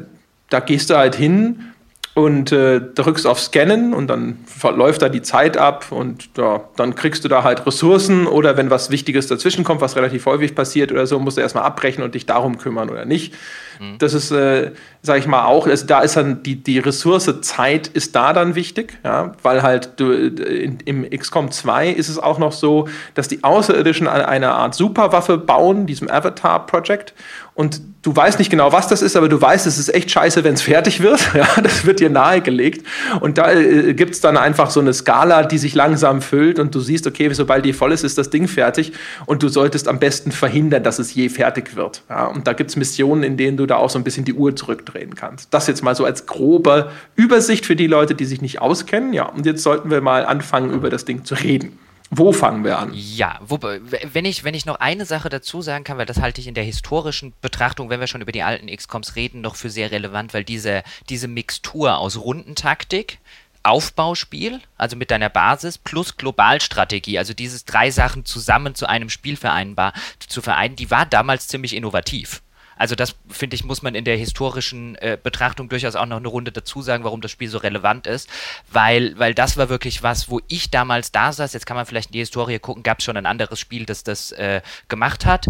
da 0.49 0.61
gehst 0.61 0.91
du 0.91 0.97
halt 0.97 1.17
hin 1.17 1.73
und 2.17 2.51
äh, 2.51 2.81
drückst 2.81 3.27
auf 3.27 3.39
Scannen 3.39 3.93
und 3.93 4.07
dann 4.07 4.39
läuft 4.75 5.03
da 5.03 5.11
die 5.11 5.21
Zeit 5.21 5.59
ab 5.59 5.93
und 5.93 6.31
ja, 6.39 6.65
dann 6.77 6.95
kriegst 6.95 7.23
du 7.25 7.29
da 7.29 7.43
halt 7.43 7.67
Ressourcen 7.67 8.27
oder 8.27 8.57
wenn 8.57 8.71
was 8.71 8.91
Wichtiges 8.91 9.27
dazwischen 9.27 9.65
kommt, 9.65 9.83
was 9.83 9.97
relativ 9.97 10.25
häufig 10.25 10.55
passiert 10.55 10.91
oder 10.93 11.07
so, 11.07 11.19
musst 11.19 11.37
du 11.37 11.43
erstmal 11.43 11.65
abbrechen 11.65 12.03
und 12.03 12.15
dich 12.15 12.25
darum 12.25 12.57
kümmern 12.57 12.89
oder 12.89 13.05
nicht. 13.05 13.35
Mhm. 13.81 13.99
Das 13.99 14.15
ist, 14.15 14.31
äh, 14.31 14.73
sag 15.03 15.19
ich 15.19 15.27
mal, 15.27 15.45
auch, 15.45 15.67
also 15.67 15.87
da 15.87 16.01
ist 16.01 16.17
dann 16.17 16.43
die, 16.43 16.57
die 16.57 16.79
Ressource 16.79 17.31
Zeit 17.43 17.89
ist 17.89 18.17
da 18.17 18.33
dann 18.33 18.55
wichtig, 18.55 18.99
ja, 19.05 19.33
weil 19.43 19.63
halt 19.63 19.91
du, 19.97 20.13
in, 20.13 20.79
im 20.85 21.09
XCOM 21.09 21.51
2 21.51 21.91
ist 21.91 22.09
es 22.09 22.19
auch 22.19 22.39
noch 22.39 22.53
so, 22.53 22.89
dass 23.15 23.29
die 23.29 23.45
Außerirdischen 23.45 24.09
eine 24.09 24.53
Art 24.53 24.75
Superwaffe 24.75 25.39
bauen, 25.39 25.87
diesem 25.87 26.11
Avatar 26.11 26.67
Project 26.67 27.15
und 27.57 27.81
du 28.03 28.15
weißt 28.15 28.39
nicht 28.39 28.51
genau, 28.51 28.71
was 28.71 28.87
das 28.87 29.01
ist, 29.01 29.17
aber 29.17 29.31
du 29.31 29.41
weißt, 29.41 29.67
es 29.67 29.79
ist 29.79 29.93
echt 29.93 30.11
scheiße, 30.11 30.45
wenn 30.45 30.55
es 30.55 30.63
fertig 30.77 31.01
wird. 31.01 31.35
Ja, 31.35 31.49
das 31.63 31.85
wird 31.87 32.01
dir 32.01 32.11
nahegelegt. 32.11 32.87
Und 33.21 33.39
da 33.39 33.51
äh, 33.53 33.95
gibt 33.95 34.15
es 34.15 34.21
dann 34.21 34.37
einfach 34.37 34.71
so 34.71 34.81
eine 34.81 34.93
Skala, 34.93 35.43
die 35.43 35.59
sich 35.59 35.75
langsam 35.75 36.21
füllt 36.23 36.59
und 36.59 36.75
du 36.75 36.81
siehst, 36.81 37.07
okay, 37.07 37.33
sobald 37.33 37.65
die 37.65 37.73
voll 37.73 37.93
ist, 37.93 38.05
ist 38.05 38.19
das 38.19 38.31
Ding 38.31 38.47
fertig 38.47 38.93
und 39.25 39.43
du 39.43 39.49
solltest 39.49 39.89
am 39.89 39.99
besten 39.99 40.33
verhindern, 40.33 40.83
dass 40.83 40.99
es 40.99 41.15
je 41.15 41.29
fertig 41.29 41.77
wird. 41.77 42.03
Ja, 42.09 42.27
und 42.27 42.47
da 42.47 42.53
gibt 42.53 42.71
es 42.71 42.77
Missionen, 42.77 43.23
in 43.23 43.37
denen 43.37 43.57
du 43.57 43.66
da 43.67 43.77
auch 43.77 43.91
so 43.91 43.99
ein 43.99 44.05
bisschen 44.05 44.25
die 44.25 44.35
Uhr 44.35 44.55
zurückdrehen 44.55 45.15
kannst. 45.15 45.53
Das 45.53 45.67
jetzt 45.67 45.83
mal 45.83 45.95
so 45.95 46.05
als 46.05 46.27
grobe 46.27 46.91
Übersicht 47.15 47.67
für 47.67 47.77
die 47.77 47.87
Leute, 47.87 48.15
die 48.15 48.25
sich 48.25 48.41
nicht 48.41 48.61
auskennen. 48.61 49.13
Ja, 49.13 49.27
und 49.27 49.47
jetzt 49.47 49.63
sollten 49.63 49.91
wir 49.91 50.01
mal 50.01 50.25
anfangen, 50.25 50.71
über 50.71 50.91
das 50.91 51.05
Ding 51.05 51.25
zu 51.25 51.35
reden. 51.35 51.79
Wo 52.11 52.33
fangen 52.33 52.63
wir 52.63 52.79
an? 52.79 52.93
Ja, 52.95 53.41
wo, 53.45 53.59
wenn, 53.61 54.25
ich, 54.25 54.45
wenn 54.45 54.55
ich 54.55 54.65
noch 54.65 54.79
eine 54.79 55.07
Sache 55.07 55.29
dazu 55.29 55.61
sagen 55.61 55.83
kann, 55.83 55.99
weil 55.99 56.07
das 56.07 56.21
halte 56.21 56.41
ich 56.41 56.47
in 56.47 56.55
der 56.55 56.63
historischen 56.63 57.33
Betrachtung, 57.41 57.91
wenn 57.91 57.99
wir 57.99 58.07
schon 58.07 58.21
über 58.21 58.31
die 58.31 58.45
alten 58.45 58.69
XCOMs 58.69 59.17
reden, 59.17 59.41
noch 59.41 59.57
für 59.57 59.71
sehr 59.71 59.91
relevant, 59.91 60.33
weil 60.33 60.45
diese, 60.45 60.85
diese 61.09 61.27
Mixtur 61.27 61.99
aus 61.99 62.17
Rundentaktik, 62.17 63.19
Aufbauspiel, 63.65 64.61
also 64.77 64.95
mit 64.95 65.11
deiner 65.11 65.29
Basis, 65.29 65.79
plus 65.79 66.17
Globalstrategie, 66.17 67.19
also 67.19 67.35
dieses 67.35 67.65
drei 67.65 67.91
Sachen 67.91 68.25
zusammen 68.25 68.77
zu 68.77 68.89
einem 68.89 69.11
Spiel 69.11 69.37
vereinbar 69.37 69.93
zu 70.29 70.41
vereinen, 70.41 70.77
die 70.77 70.93
war 70.93 71.07
damals 71.07 71.49
ziemlich 71.49 71.75
innovativ. 71.75 72.43
Also 72.77 72.95
das, 72.95 73.17
finde 73.29 73.57
ich, 73.57 73.65
muss 73.65 73.83
man 73.83 73.95
in 73.95 74.05
der 74.05 74.17
historischen 74.17 74.97
äh, 74.97 75.19
Betrachtung 75.21 75.69
durchaus 75.69 75.97
auch 75.97 76.07
noch 76.07 76.19
eine 76.19 76.29
Runde 76.29 76.53
dazu 76.53 76.83
sagen, 76.83 77.05
warum 77.05 77.21
das 77.21 77.31
Spiel 77.31 77.49
so 77.49 77.59
relevant 77.59 78.07
ist, 78.07 78.29
weil, 78.71 79.19
weil 79.19 79.35
das 79.35 79.57
war 79.57 79.69
wirklich 79.69 80.03
was, 80.03 80.29
wo 80.29 80.41
ich 80.49 80.71
damals 80.71 81.13
da 81.13 81.33
saß, 81.33 81.53
jetzt 81.53 81.67
kann 81.67 81.77
man 81.77 81.87
vielleicht 81.87 82.11
in 82.11 82.13
die 82.13 82.19
Historie 82.21 82.59
gucken, 82.59 82.83
gab 82.83 82.99
es 82.99 83.05
schon 83.05 83.17
ein 83.17 83.27
anderes 83.27 83.59
Spiel, 83.59 83.87
das 83.87 84.05
das 84.05 84.33
äh, 84.33 84.61
gemacht 84.89 85.25
hat. 85.25 85.47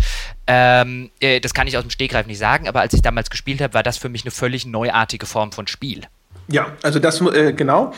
Ähm, 0.46 1.10
äh, 1.20 1.40
das 1.40 1.54
kann 1.54 1.66
ich 1.66 1.76
aus 1.76 1.82
dem 1.82 1.90
Stegreif 1.90 2.26
nicht 2.26 2.38
sagen, 2.38 2.68
aber 2.68 2.80
als 2.80 2.94
ich 2.94 3.02
damals 3.02 3.30
gespielt 3.30 3.60
habe, 3.60 3.74
war 3.74 3.82
das 3.82 3.98
für 3.98 4.08
mich 4.08 4.22
eine 4.22 4.30
völlig 4.30 4.66
neuartige 4.66 5.26
Form 5.26 5.52
von 5.52 5.66
Spiel. 5.66 6.02
Ja, 6.48 6.72
also 6.82 6.98
das, 6.98 7.20
äh, 7.20 7.52
genau, 7.52 7.92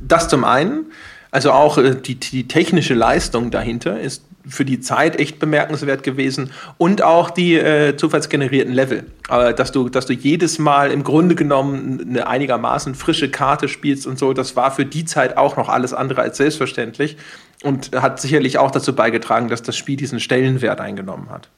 das 0.00 0.28
zum 0.28 0.44
einen. 0.44 0.92
Also 1.30 1.52
auch 1.52 1.78
äh, 1.78 1.94
die, 1.96 2.14
die 2.14 2.46
technische 2.48 2.94
Leistung 2.94 3.50
dahinter 3.50 4.00
ist 4.00 4.22
für 4.48 4.64
die 4.64 4.80
Zeit 4.80 5.18
echt 5.18 5.38
bemerkenswert 5.38 6.02
gewesen 6.02 6.52
und 6.78 7.02
auch 7.02 7.30
die 7.30 7.54
äh, 7.54 7.96
zufallsgenerierten 7.96 8.72
Level. 8.72 9.04
Aber 9.28 9.52
dass 9.52 9.72
du, 9.72 9.88
dass 9.88 10.06
du 10.06 10.12
jedes 10.12 10.58
Mal 10.58 10.90
im 10.90 11.04
Grunde 11.04 11.34
genommen 11.34 12.06
eine 12.08 12.26
einigermaßen 12.26 12.94
frische 12.94 13.30
Karte 13.30 13.68
spielst 13.68 14.06
und 14.06 14.18
so, 14.18 14.32
das 14.32 14.56
war 14.56 14.70
für 14.70 14.84
die 14.84 15.04
Zeit 15.04 15.36
auch 15.36 15.56
noch 15.56 15.68
alles 15.68 15.92
andere 15.92 16.22
als 16.22 16.36
selbstverständlich 16.36 17.16
und 17.62 17.92
hat 17.92 18.20
sicherlich 18.20 18.58
auch 18.58 18.70
dazu 18.70 18.94
beigetragen, 18.94 19.48
dass 19.48 19.62
das 19.62 19.76
Spiel 19.76 19.96
diesen 19.96 20.20
Stellenwert 20.20 20.80
eingenommen 20.80 21.30
hat. 21.30 21.48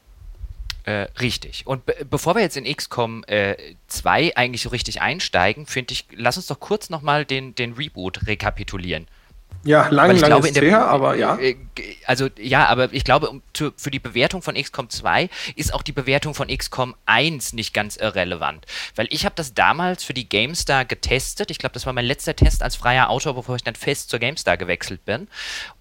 Äh, 0.85 1.09
richtig. 1.21 1.67
Und 1.67 1.85
be 1.85 1.95
bevor 2.09 2.35
wir 2.35 2.41
jetzt 2.41 2.57
in 2.57 2.65
XCOM 2.65 3.23
äh, 3.27 3.57
2 3.89 4.37
eigentlich 4.37 4.63
so 4.63 4.71
richtig 4.71 5.03
einsteigen, 5.03 5.67
finde 5.67 5.93
ich, 5.93 6.07
lass 6.17 6.39
uns 6.39 6.47
doch 6.47 6.61
kurz 6.61 6.89
nochmal 6.89 7.27
den, 7.27 7.55
den 7.55 7.75
Reboot 7.75 8.27
rekapitulieren. 8.27 9.07
Ja, 9.65 9.89
lange, 9.89 10.15
lange 10.15 10.27
glaube, 10.27 10.49
ist 10.49 10.57
der, 10.57 10.63
her, 10.63 10.87
aber 10.87 11.17
ja. 11.17 11.37
Äh, 11.37 11.57
also 12.07 12.29
ja, 12.39 12.67
aber 12.67 12.93
ich 12.93 13.05
glaube, 13.05 13.41
für 13.77 13.91
die 13.91 13.99
Bewertung 13.99 14.41
von 14.41 14.55
XCOM 14.55 14.89
2 14.89 15.29
ist 15.57 15.75
auch 15.75 15.83
die 15.83 15.93
Bewertung 15.93 16.35
von 16.35 16.49
XCOM 16.49 16.95
1 17.07 17.53
nicht 17.53 17.75
ganz 17.75 17.97
irrelevant. 17.97 18.67
Weil 18.95 19.09
ich 19.11 19.25
habe 19.25 19.35
das 19.35 19.55
damals 19.55 20.05
für 20.05 20.15
die 20.15 20.29
GameStar 20.29 20.85
getestet. 20.85 21.51
Ich 21.51 21.59
glaube, 21.59 21.75
das 21.75 21.87
war 21.87 21.93
mein 21.93 22.05
letzter 22.05 22.37
Test 22.37 22.63
als 22.63 22.77
freier 22.77 23.11
Autor, 23.11 23.35
bevor 23.35 23.57
ich 23.57 23.65
dann 23.65 23.75
fest 23.75 24.11
zur 24.11 24.21
GameStar 24.21 24.57
gewechselt 24.57 25.05
bin. 25.05 25.29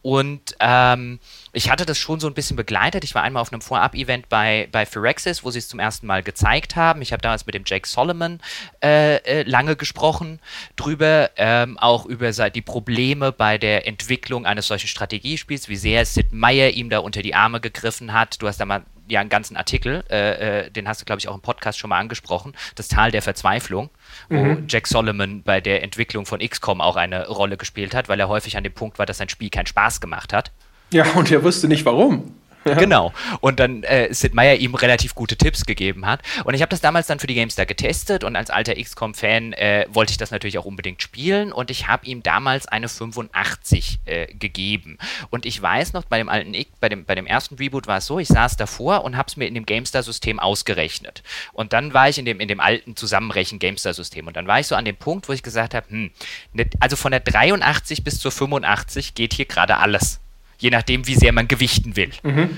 Und 0.02 0.56
ähm, 0.60 1.20
ich 1.58 1.72
hatte 1.72 1.88
das 1.88 1.98
schon 1.98 2.20
so 2.20 2.28
ein 2.28 2.36
bisschen 2.36 2.56
begleitet. 2.56 3.04
Ich 3.04 3.16
war 3.16 3.24
einmal 3.24 3.42
auf 3.42 3.52
einem 3.52 3.62
Vorab-Event 3.62 4.30
bei, 4.30 4.70
bei 4.72 4.86
Phyrexis, 4.86 5.44
wo 5.44 5.50
sie 5.50 5.58
es 5.58 5.68
zum 5.68 5.80
ersten 5.80 6.06
Mal 6.06 6.22
gezeigt 6.22 6.76
haben. 6.76 7.02
Ich 7.02 7.12
habe 7.12 7.22
damals 7.24 7.48
mit 7.48 7.56
dem 7.56 7.64
Jake 7.66 7.88
Solomon 7.88 8.40
äh, 8.84 9.16
äh, 9.16 9.42
lange 9.42 9.76
gesprochen 9.76 10.40
drüber, 10.76 11.32
ähm, 11.36 11.80
auch 11.80 12.06
über 12.06 12.32
die 12.52 12.62
Probleme 12.62 13.32
bei 13.32 13.58
der 13.58 13.88
Entwicklung 13.88 14.46
eines 14.46 14.68
solchen 14.68 14.88
Strategiespiels, 14.88 15.68
wie 15.68 15.78
sehr 15.78 16.06
Sid 16.06 16.32
Meier 16.32 16.70
ihm 16.70 16.92
da 16.92 17.00
unter 17.00 17.24
die 17.24 17.34
Arme 17.34 17.60
gegriffen 17.60 18.14
hat. 18.14 18.40
Du 18.40 18.48
hast 18.48 18.60
da 18.60 18.66
mal 18.66 18.84
ja 19.08 19.20
einen 19.20 19.30
ganzen 19.32 19.58
Artikel, 19.58 20.04
äh, 20.12 20.66
äh, 20.66 20.70
den 20.70 20.88
hast 20.88 21.02
du, 21.02 21.06
glaube 21.06 21.20
ich, 21.22 21.28
auch 21.28 21.34
im 21.34 21.42
Podcast 21.42 21.80
schon 21.80 21.90
mal 21.90 21.98
angesprochen, 21.98 22.54
das 22.76 22.88
Tal 22.88 23.10
der 23.10 23.24
Verzweiflung, 23.24 23.90
wo 24.30 24.44
mhm. 24.44 24.68
Jack 24.70 24.86
Solomon 24.86 25.42
bei 25.42 25.60
der 25.60 25.82
Entwicklung 25.82 26.28
von 26.28 26.40
XCOM 26.40 26.82
auch 26.82 26.98
eine 26.98 27.28
Rolle 27.28 27.58
gespielt 27.58 27.96
hat, 27.96 28.10
weil 28.10 28.20
er 28.20 28.30
häufig 28.30 28.58
an 28.58 28.64
dem 28.64 28.74
Punkt 28.74 29.00
war, 29.00 29.08
dass 29.08 29.18
sein 29.18 29.30
Spiel 29.30 29.50
keinen 29.50 29.66
Spaß 29.66 30.02
gemacht 30.02 30.34
hat. 30.34 30.52
Ja, 30.92 31.06
und 31.14 31.32
er 31.32 31.44
wusste 31.44 31.68
nicht 31.68 31.86
warum. 31.86 32.34
genau. 32.80 33.14
Und 33.42 33.60
dann 33.60 33.84
äh, 33.84 34.14
Sid 34.14 34.34
Meier 34.34 34.56
ihm 34.56 34.76
relativ 34.76 35.16
gute 35.16 35.38
Tipps 35.38 35.66
gegeben 35.66 36.06
hat. 36.06 36.22
Und 36.44 36.54
ich 36.54 36.62
habe 36.62 36.70
das 36.70 36.82
damals 36.82 37.08
dann 37.08 37.20
für 37.20 37.28
die 37.28 37.36
GameStar 37.36 37.66
getestet 37.66 38.24
und 38.24 38.36
als 38.36 38.50
alter 38.50 38.76
XCOM-Fan 38.76 39.54
äh, 39.54 39.86
wollte 39.90 40.12
ich 40.12 40.18
das 40.18 40.32
natürlich 40.32 40.58
auch 40.58 40.66
unbedingt 40.66 41.02
spielen 41.02 41.52
und 41.52 41.72
ich 41.72 41.88
habe 41.88 42.06
ihm 42.06 42.24
damals 42.24 42.68
eine 42.68 42.90
85 42.90 44.00
äh, 44.06 44.28
gegeben. 44.34 44.98
Und 45.30 45.46
ich 45.46 45.62
weiß 45.62 45.94
noch, 45.94 46.06
bei 46.06 46.18
dem 46.18 46.30
alten 46.30 46.54
X, 46.54 46.72
bei 46.80 46.90
dem, 46.90 47.06
bei 47.06 47.16
dem 47.16 47.26
ersten 47.26 47.56
Reboot 47.56 47.88
war 47.88 47.98
es 47.98 48.06
so, 48.06 48.20
ich 48.20 48.28
saß 48.28 48.58
davor 48.58 49.04
und 49.04 49.18
habe 49.18 49.28
es 49.28 49.38
mir 49.38 49.48
in 49.48 49.54
dem 49.54 49.66
GameStar-System 49.66 50.40
ausgerechnet. 50.40 51.24
Und 51.54 51.74
dann 51.74 51.94
war 51.94 52.10
ich 52.10 52.18
in 52.18 52.26
dem, 52.26 52.40
in 52.40 52.48
dem 52.48 52.60
alten 52.60 52.96
Zusammenrechen 52.96 53.60
GameStar-System. 53.60 54.28
Und 54.28 54.36
dann 54.36 54.48
war 54.48 54.60
ich 54.60 54.68
so 54.68 54.76
an 54.76 54.86
dem 54.86 54.96
Punkt, 54.96 55.30
wo 55.30 55.34
ich 55.34 55.44
gesagt 55.44 55.74
habe, 55.74 55.90
hm, 55.90 56.12
ne, 56.54 56.70
also 56.80 56.96
von 56.96 57.12
der 57.12 57.22
83 57.22 58.04
bis 58.04 58.20
zur 58.20 58.32
85 58.32 59.14
geht 59.14 59.34
hier 59.34 59.46
gerade 59.46 59.78
alles 59.78 60.20
je 60.58 60.70
nachdem, 60.70 61.08
wie 61.08 61.16
sehr 61.16 61.32
man 61.32 61.48
gewichten 61.48 61.96
will. 61.96 62.12
Mhm. 62.24 62.58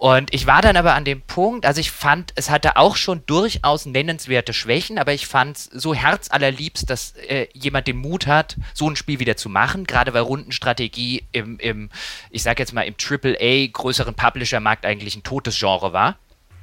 Und 0.00 0.32
ich 0.32 0.46
war 0.46 0.62
dann 0.62 0.78
aber 0.78 0.94
an 0.94 1.04
dem 1.04 1.20
Punkt, 1.20 1.66
also 1.66 1.78
ich 1.78 1.90
fand, 1.90 2.32
es 2.34 2.48
hatte 2.48 2.78
auch 2.78 2.96
schon 2.96 3.22
durchaus 3.26 3.84
nennenswerte 3.84 4.54
Schwächen, 4.54 4.96
aber 4.96 5.12
ich 5.12 5.26
fand 5.26 5.58
es 5.58 5.64
so 5.64 5.94
herzallerliebst, 5.94 6.88
dass 6.88 7.12
äh, 7.28 7.48
jemand 7.52 7.86
den 7.86 7.98
Mut 7.98 8.26
hat, 8.26 8.56
so 8.72 8.88
ein 8.88 8.96
Spiel 8.96 9.18
wieder 9.18 9.36
zu 9.36 9.50
machen, 9.50 9.84
gerade 9.84 10.14
weil 10.14 10.22
Rundenstrategie 10.22 11.24
im, 11.32 11.58
im 11.58 11.90
ich 12.30 12.42
sag 12.42 12.58
jetzt 12.58 12.72
mal, 12.72 12.84
im 12.84 12.94
AAA 12.94 13.66
größeren 13.70 14.14
Publisher-Markt 14.14 14.86
eigentlich 14.86 15.16
ein 15.16 15.22
totes 15.22 15.58
Genre 15.58 15.92
war. 15.92 16.16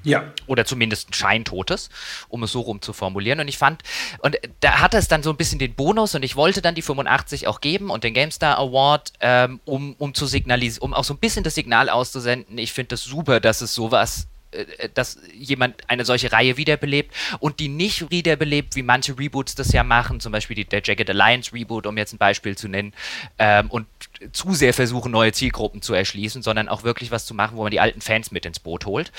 Ja. 0.03 0.31
Oder 0.45 0.65
zumindest 0.65 1.09
ein 1.09 1.13
scheintotes, 1.13 1.89
um 2.29 2.43
es 2.43 2.51
so 2.51 2.61
rum 2.61 2.81
zu 2.81 2.93
formulieren. 2.93 3.39
Und 3.39 3.47
ich 3.47 3.57
fand, 3.57 3.83
und 4.19 4.37
da 4.61 4.79
hatte 4.79 4.97
es 4.97 5.07
dann 5.07 5.23
so 5.23 5.29
ein 5.29 5.37
bisschen 5.37 5.59
den 5.59 5.73
Bonus 5.73 6.15
und 6.15 6.23
ich 6.23 6.35
wollte 6.35 6.61
dann 6.61 6.75
die 6.75 6.81
85 6.81 7.47
auch 7.47 7.61
geben 7.61 7.89
und 7.89 8.03
den 8.03 8.13
GameStar 8.13 8.57
Award, 8.57 9.13
ähm, 9.19 9.59
um, 9.65 9.95
um 9.97 10.13
zu 10.13 10.25
signalisieren, 10.25 10.83
um 10.83 10.93
auch 10.93 11.03
so 11.03 11.13
ein 11.13 11.19
bisschen 11.19 11.43
das 11.43 11.55
Signal 11.55 11.89
auszusenden. 11.89 12.57
Ich 12.57 12.71
finde 12.73 12.89
das 12.89 13.03
super, 13.03 13.39
dass 13.39 13.61
es 13.61 13.73
sowas 13.73 14.27
dass 14.93 15.19
jemand 15.33 15.75
eine 15.89 16.05
solche 16.05 16.31
Reihe 16.31 16.57
wiederbelebt 16.57 17.13
und 17.39 17.59
die 17.59 17.67
nicht 17.67 18.09
wiederbelebt, 18.09 18.75
wie 18.75 18.83
manche 18.83 19.17
Reboots 19.17 19.55
das 19.55 19.71
ja 19.71 19.83
machen, 19.83 20.19
zum 20.19 20.31
Beispiel 20.31 20.55
die, 20.55 20.65
der 20.65 20.81
Jagged 20.83 21.09
Alliance 21.09 21.53
Reboot, 21.53 21.85
um 21.85 21.97
jetzt 21.97 22.13
ein 22.13 22.17
Beispiel 22.17 22.57
zu 22.57 22.67
nennen, 22.67 22.93
ähm, 23.39 23.69
und 23.69 23.87
zu 24.31 24.53
sehr 24.53 24.73
versuchen, 24.73 25.11
neue 25.11 25.31
Zielgruppen 25.31 25.81
zu 25.81 25.93
erschließen, 25.93 26.41
sondern 26.41 26.69
auch 26.69 26.83
wirklich 26.83 27.11
was 27.11 27.25
zu 27.25 27.33
machen, 27.33 27.57
wo 27.57 27.63
man 27.63 27.71
die 27.71 27.79
alten 27.79 28.01
Fans 28.01 28.31
mit 28.31 28.45
ins 28.45 28.59
Boot 28.59 28.85
holt. 28.85 29.11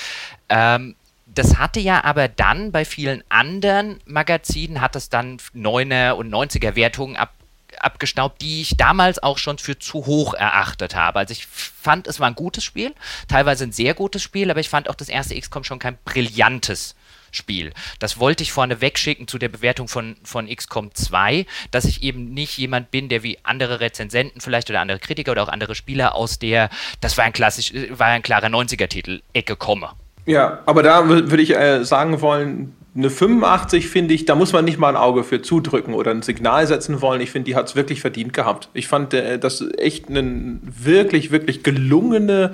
Ähm, 0.49 0.95
das 1.27 1.59
hatte 1.59 1.79
ja 1.79 2.05
aber 2.05 2.29
dann 2.29 2.73
bei 2.73 2.85
vielen 2.85 3.23
anderen 3.29 4.01
Magazinen, 4.07 4.81
hat 4.81 4.97
es 4.97 5.11
dann 5.11 5.37
9er 5.55 6.13
und 6.13 6.33
90er 6.33 6.75
Wertungen 6.75 7.17
ab 7.17 7.35
abgestaubt, 7.83 8.41
die 8.43 8.61
ich 8.61 8.77
damals 8.77 9.23
auch 9.23 9.39
schon 9.39 9.59
für 9.59 9.79
zu 9.79 10.07
hoch 10.07 10.35
erachtet 10.35 10.95
habe. 10.95 11.19
Also 11.19 11.33
ich 11.33 11.47
fand, 11.47 12.07
es 12.07 12.21
war 12.21 12.29
ein 12.29 12.35
gutes 12.35 12.65
Spiel, 12.65 12.95
teilweise 13.29 13.65
ein 13.65 13.73
sehr 13.73 13.95
gutes 13.95 14.23
Spiel, 14.23 14.51
aber 14.51 14.61
ich 14.61 14.69
fand 14.69 14.89
auch 14.89 14.95
das 14.95 15.09
erste 15.09 15.39
XCOM 15.39 15.65
schon 15.65 15.79
kein 15.79 15.99
brillantes 16.05 16.95
Spiel. 17.31 17.73
Das 17.99 18.19
wollte 18.19 18.43
ich 18.43 18.53
vorne 18.53 18.81
wegschicken 18.81 19.29
zu 19.29 19.39
der 19.39 19.49
Bewertung 19.49 19.89
von, 19.89 20.17
von 20.25 20.49
XCOM 20.49 20.95
2, 20.95 21.47
dass 21.71 21.85
ich 21.85 22.03
eben 22.03 22.33
nicht 22.33 22.57
jemand 22.59 22.91
bin, 22.91 23.09
der 23.09 23.23
wie 23.23 23.39
andere 23.43 23.81
Rezensenten 23.81 24.41
vielleicht 24.41 24.71
oder 24.71 24.81
andere 24.81 24.99
Kritiker 24.99 25.33
oder 25.33 25.43
auch 25.43 25.49
andere 25.49 25.75
Spieler 25.75 26.15
aus 26.15 26.39
der, 26.39 26.71
das 27.01 27.19
war 27.19 27.25
ein 27.25 27.33
klassisch, 27.33 27.73
war 27.91 28.09
ein 28.09 28.23
klarer 28.23 28.47
90er-Titel, 28.47 29.23
Ecke 29.33 29.57
komme. 29.57 29.91
Ja, 30.27 30.61
aber 30.67 30.83
da 30.83 31.09
würde 31.09 31.43
ich 31.43 31.55
äh, 31.55 31.85
sagen 31.85 32.21
wollen, 32.21 32.77
eine 32.99 33.11
85 33.11 33.89
finde 33.89 34.13
ich, 34.13 34.25
da 34.25 34.35
muss 34.35 34.53
man 34.53 34.65
nicht 34.65 34.79
mal 34.79 34.89
ein 34.89 34.97
Auge 34.97 35.23
für 35.23 35.41
zudrücken 35.41 35.95
oder 35.95 36.11
ein 36.11 36.23
Signal 36.23 36.67
setzen 36.67 37.01
wollen. 37.01 37.21
Ich 37.21 37.31
finde, 37.31 37.45
die 37.45 37.55
hat 37.55 37.69
es 37.69 37.77
wirklich 37.77 38.01
verdient 38.01 38.33
gehabt. 38.33 38.69
Ich 38.75 38.89
fand 38.89 39.15
äh, 39.15 39.39
das 39.39 39.65
echt 39.79 40.09
eine 40.09 40.59
wirklich, 40.63 41.31
wirklich 41.31 41.63
gelungene 41.63 42.53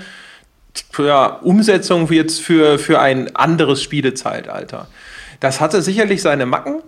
ja, 0.99 1.27
Umsetzung 1.27 2.11
jetzt 2.13 2.43
für, 2.43 2.79
für 2.79 3.01
ein 3.01 3.35
anderes 3.35 3.83
Spielezeitalter. 3.83 4.87
Das 5.41 5.61
hatte 5.61 5.81
sicherlich 5.81 6.21
seine 6.21 6.45
Macken, 6.45 6.83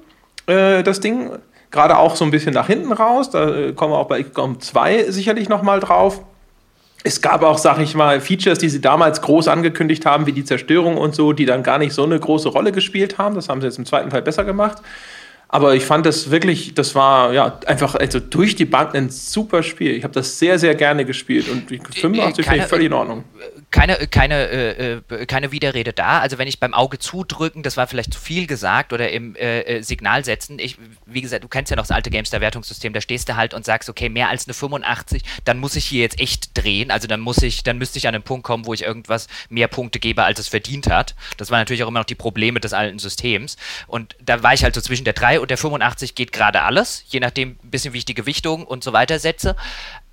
äh, 0.46 0.82
das 0.82 1.00
Ding. 1.00 1.30
Gerade 1.70 1.96
auch 1.96 2.14
so 2.14 2.24
ein 2.24 2.30
bisschen 2.30 2.52
nach 2.52 2.66
hinten 2.66 2.92
raus. 2.92 3.30
Da 3.30 3.54
äh, 3.54 3.72
kommen 3.72 3.92
wir 3.92 3.98
auch 3.98 4.08
bei 4.08 4.22
XCOM 4.22 4.60
2 4.60 5.10
sicherlich 5.10 5.48
nochmal 5.48 5.80
drauf. 5.80 6.22
Es 7.06 7.20
gab 7.20 7.44
auch, 7.44 7.56
sag 7.56 7.78
ich 7.78 7.94
mal, 7.94 8.20
Features, 8.20 8.58
die 8.58 8.68
sie 8.68 8.80
damals 8.80 9.22
groß 9.22 9.46
angekündigt 9.46 10.04
haben, 10.04 10.26
wie 10.26 10.32
die 10.32 10.44
Zerstörung 10.44 10.96
und 10.96 11.14
so, 11.14 11.32
die 11.32 11.46
dann 11.46 11.62
gar 11.62 11.78
nicht 11.78 11.92
so 11.92 12.02
eine 12.02 12.18
große 12.18 12.48
Rolle 12.48 12.72
gespielt 12.72 13.16
haben. 13.16 13.36
Das 13.36 13.48
haben 13.48 13.60
sie 13.60 13.68
jetzt 13.68 13.78
im 13.78 13.86
zweiten 13.86 14.10
Teil 14.10 14.22
besser 14.22 14.42
gemacht. 14.42 14.78
Aber 15.48 15.76
ich 15.76 15.84
fand 15.84 16.04
das 16.04 16.32
wirklich, 16.32 16.74
das 16.74 16.96
war 16.96 17.32
ja 17.32 17.60
einfach 17.66 17.94
also 17.94 18.18
durch 18.18 18.56
die 18.56 18.64
Bank 18.64 18.96
ein 18.96 19.10
super 19.10 19.62
Spiel. 19.62 19.92
Ich 19.92 20.02
habe 20.02 20.14
das 20.14 20.40
sehr, 20.40 20.58
sehr 20.58 20.74
gerne 20.74 21.04
gespielt 21.04 21.48
und 21.48 21.68
85 21.70 22.44
finde 22.44 22.60
ich 22.60 22.66
völlig 22.66 22.86
in 22.86 22.92
Ordnung 22.92 23.22
keine, 23.70 24.06
keine, 24.06 24.48
äh, 24.48 24.92
äh, 25.10 25.26
keine 25.26 25.52
Widerrede 25.52 25.92
da. 25.92 26.20
Also 26.20 26.38
wenn 26.38 26.48
ich 26.48 26.60
beim 26.60 26.72
Auge 26.72 26.98
zudrücken, 26.98 27.62
das 27.62 27.76
war 27.76 27.86
vielleicht 27.86 28.14
zu 28.14 28.20
viel 28.20 28.46
gesagt 28.46 28.92
oder 28.92 29.10
im 29.10 29.34
äh, 29.36 29.60
äh, 29.60 29.82
Signal 29.82 30.24
setzen. 30.24 30.58
Ich, 30.58 30.78
wie 31.04 31.20
gesagt, 31.20 31.44
du 31.44 31.48
kennst 31.48 31.70
ja 31.70 31.76
noch 31.76 31.82
das 31.82 31.90
alte 31.90 32.10
Gamestar-Wertungssystem, 32.10 32.92
da 32.92 33.00
stehst 33.00 33.28
du 33.28 33.36
halt 33.36 33.54
und 33.54 33.64
sagst, 33.64 33.90
okay, 33.90 34.08
mehr 34.08 34.28
als 34.28 34.46
eine 34.46 34.54
85, 34.54 35.22
dann 35.44 35.58
muss 35.58 35.76
ich 35.76 35.84
hier 35.84 36.02
jetzt 36.02 36.20
echt 36.20 36.56
drehen. 36.56 36.90
Also 36.90 37.08
dann 37.08 37.20
muss 37.20 37.42
ich, 37.42 37.64
dann 37.64 37.78
müsste 37.78 37.98
ich 37.98 38.06
an 38.06 38.14
einen 38.14 38.24
Punkt 38.24 38.44
kommen, 38.44 38.66
wo 38.66 38.72
ich 38.72 38.82
irgendwas 38.82 39.26
mehr 39.48 39.68
Punkte 39.68 39.98
gebe, 39.98 40.22
als 40.22 40.38
es 40.38 40.48
verdient 40.48 40.88
hat. 40.88 41.14
Das 41.36 41.50
waren 41.50 41.60
natürlich 41.60 41.82
auch 41.82 41.88
immer 41.88 42.00
noch 42.00 42.06
die 42.06 42.14
Probleme 42.14 42.60
des 42.60 42.72
alten 42.72 42.98
Systems. 42.98 43.56
Und 43.88 44.16
da 44.24 44.42
war 44.42 44.54
ich 44.54 44.62
halt 44.62 44.74
so 44.74 44.80
zwischen 44.80 45.04
der 45.04 45.14
3 45.14 45.40
und 45.40 45.50
der 45.50 45.58
85 45.58 46.14
geht 46.14 46.32
gerade 46.32 46.62
alles, 46.62 47.04
je 47.08 47.20
nachdem 47.20 47.56
ein 47.62 47.70
bisschen, 47.70 47.92
wie 47.94 47.98
ich 47.98 48.04
die 48.04 48.14
Gewichtung 48.14 48.64
und 48.64 48.84
so 48.84 48.92
weiter 48.92 49.18
setze. 49.18 49.56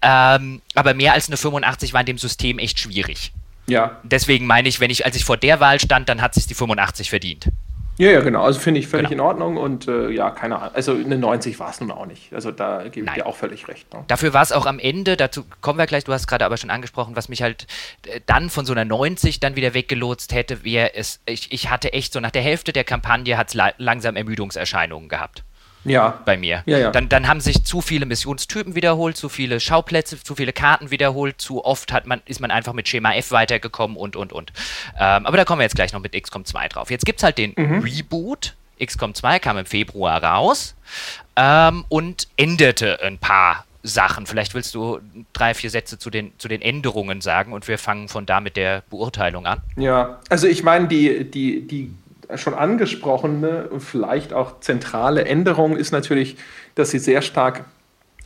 Ähm, 0.01 0.61
aber 0.75 0.93
mehr 0.95 1.13
als 1.13 1.27
eine 1.27 1.37
85 1.37 1.93
war 1.93 2.01
in 2.01 2.07
dem 2.07 2.17
System 2.17 2.59
echt 2.59 2.79
schwierig. 2.79 3.31
Ja. 3.67 3.99
Deswegen 4.03 4.45
meine 4.45 4.67
ich, 4.67 4.79
wenn 4.79 4.91
ich, 4.91 5.05
als 5.05 5.15
ich 5.15 5.25
vor 5.25 5.37
der 5.37 5.59
Wahl 5.59 5.79
stand, 5.79 6.09
dann 6.09 6.21
hat 6.21 6.33
sich 6.33 6.47
die 6.47 6.53
85 6.53 7.09
verdient. 7.09 7.49
Ja, 7.97 8.09
ja, 8.09 8.21
genau. 8.21 8.43
Also 8.43 8.59
finde 8.59 8.79
ich 8.79 8.87
völlig 8.87 9.09
genau. 9.09 9.23
in 9.23 9.27
Ordnung 9.27 9.57
und 9.57 9.87
äh, 9.87 10.09
ja, 10.09 10.31
keine 10.31 10.57
Ahnung. 10.57 10.71
Also 10.73 10.93
eine 10.93 11.17
90 11.17 11.59
war 11.59 11.69
es 11.69 11.79
nun 11.79 11.91
auch 11.91 12.07
nicht. 12.07 12.33
Also 12.33 12.51
da 12.51 12.87
gebe 12.87 13.05
ich 13.05 13.13
dir 13.13 13.27
auch 13.27 13.35
völlig 13.35 13.67
recht. 13.67 13.93
Ne? 13.93 14.03
Dafür 14.07 14.33
war 14.33 14.41
es 14.41 14.51
auch 14.51 14.65
am 14.65 14.79
Ende, 14.79 15.15
dazu 15.15 15.45
kommen 15.61 15.77
wir 15.77 15.85
gleich, 15.85 16.03
du 16.03 16.11
hast 16.11 16.25
gerade 16.25 16.43
aber 16.43 16.57
schon 16.57 16.71
angesprochen, 16.71 17.15
was 17.15 17.29
mich 17.29 17.43
halt 17.43 17.67
äh, 18.07 18.19
dann 18.25 18.49
von 18.49 18.65
so 18.65 18.73
einer 18.73 18.85
90 18.85 19.39
dann 19.39 19.55
wieder 19.55 19.75
weggelotst 19.75 20.33
hätte, 20.33 20.63
wäre 20.63 20.95
es, 20.95 21.19
ich, 21.27 21.51
ich 21.51 21.69
hatte 21.69 21.93
echt 21.93 22.13
so 22.13 22.19
nach 22.19 22.31
der 22.31 22.41
Hälfte 22.41 22.73
der 22.73 22.83
Kampagne 22.83 23.37
hat 23.37 23.49
es 23.49 23.53
la 23.53 23.73
langsam 23.77 24.15
Ermüdungserscheinungen 24.15 25.07
gehabt 25.07 25.43
ja. 25.85 26.21
bei 26.25 26.37
mir. 26.37 26.63
Ja, 26.65 26.77
ja. 26.77 26.91
Dann, 26.91 27.09
dann 27.09 27.27
haben 27.27 27.39
sich 27.39 27.63
zu 27.63 27.81
viele 27.81 28.05
Missionstypen 28.05 28.75
wiederholt, 28.75 29.17
zu 29.17 29.29
viele 29.29 29.59
Schauplätze, 29.59 30.21
zu 30.21 30.35
viele 30.35 30.53
Karten 30.53 30.91
wiederholt, 30.91 31.39
zu 31.39 31.63
oft 31.63 31.91
hat 31.91 32.07
man, 32.07 32.21
ist 32.25 32.39
man 32.39 32.51
einfach 32.51 32.73
mit 32.73 32.87
Schema 32.87 33.13
F 33.13 33.31
weitergekommen 33.31 33.97
und, 33.97 34.15
und, 34.15 34.33
und. 34.33 34.51
Ähm, 34.99 35.25
aber 35.25 35.37
da 35.37 35.45
kommen 35.45 35.59
wir 35.59 35.63
jetzt 35.63 35.75
gleich 35.75 35.93
noch 35.93 36.01
mit 36.01 36.13
XCOM 36.13 36.45
2 36.45 36.67
drauf. 36.69 36.91
Jetzt 36.91 37.05
gibt 37.05 37.19
es 37.19 37.23
halt 37.23 37.37
den 37.37 37.53
mhm. 37.55 37.79
Reboot. 37.79 38.55
XCOM 38.83 39.13
2 39.13 39.39
kam 39.39 39.57
im 39.57 39.65
Februar 39.65 40.23
raus 40.23 40.75
ähm, 41.35 41.85
und 41.89 42.27
änderte 42.37 43.01
ein 43.01 43.17
paar 43.17 43.65
Sachen. 43.83 44.25
Vielleicht 44.25 44.55
willst 44.55 44.73
du 44.73 44.99
drei, 45.33 45.53
vier 45.53 45.69
Sätze 45.69 45.99
zu 45.99 46.09
den, 46.09 46.31
zu 46.37 46.47
den 46.47 46.61
Änderungen 46.61 47.21
sagen 47.21 47.51
und 47.51 47.67
wir 47.67 47.77
fangen 47.77 48.07
von 48.07 48.25
da 48.25 48.39
mit 48.39 48.55
der 48.55 48.83
Beurteilung 48.89 49.45
an. 49.45 49.61
Ja, 49.75 50.19
also 50.29 50.47
ich 50.47 50.63
meine, 50.63 50.87
die, 50.87 51.29
die, 51.29 51.67
die 51.67 51.93
schon 52.37 52.53
angesprochene, 52.53 53.69
vielleicht 53.79 54.33
auch 54.33 54.59
zentrale 54.59 55.25
Änderung 55.25 55.77
ist 55.77 55.91
natürlich, 55.91 56.37
dass 56.75 56.91
sie 56.91 56.99
sehr 56.99 57.21
stark 57.21 57.65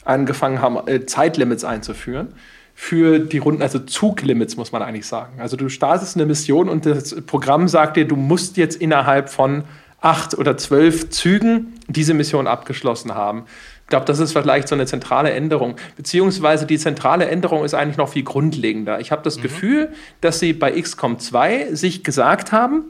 angefangen 0.05 0.61
haben, 0.61 0.87
äh, 0.87 1.05
Zeitlimits 1.05 1.63
einzuführen 1.63 2.33
für 2.79 3.17
die 3.17 3.39
Runden, 3.39 3.63
also 3.63 3.79
Zuglimits 3.79 4.55
muss 4.55 4.71
man 4.71 4.83
eigentlich 4.83 5.07
sagen. 5.07 5.41
Also 5.41 5.57
du 5.57 5.67
startest 5.67 6.15
eine 6.15 6.27
Mission 6.27 6.69
und 6.69 6.85
das 6.85 7.19
Programm 7.23 7.67
sagt 7.67 7.97
dir, 7.97 8.05
du 8.05 8.15
musst 8.15 8.55
jetzt 8.55 8.79
innerhalb 8.79 9.29
von 9.29 9.63
acht 9.99 10.37
oder 10.37 10.57
zwölf 10.57 11.09
Zügen 11.09 11.73
diese 11.87 12.13
Mission 12.13 12.45
abgeschlossen 12.45 13.15
haben. 13.15 13.45
Ich 13.81 13.87
glaube, 13.89 14.05
das 14.05 14.19
ist 14.19 14.33
vielleicht 14.33 14.67
so 14.67 14.75
eine 14.75 14.85
zentrale 14.85 15.31
Änderung. 15.31 15.77
Beziehungsweise 15.95 16.67
die 16.67 16.77
zentrale 16.77 17.27
Änderung 17.27 17.65
ist 17.65 17.73
eigentlich 17.73 17.97
noch 17.97 18.09
viel 18.09 18.23
grundlegender. 18.23 18.99
Ich 18.99 19.11
habe 19.11 19.23
das 19.23 19.37
mhm. 19.37 19.41
Gefühl, 19.41 19.93
dass 20.21 20.39
sie 20.39 20.53
bei 20.53 20.79
XCOM 20.79 21.17
2 21.17 21.73
sich 21.73 22.03
gesagt 22.03 22.51
haben, 22.51 22.83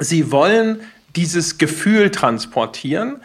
sie 0.00 0.32
wollen 0.32 0.80
dieses 1.16 1.58
Gefühl 1.58 2.10
transportieren. 2.10 3.16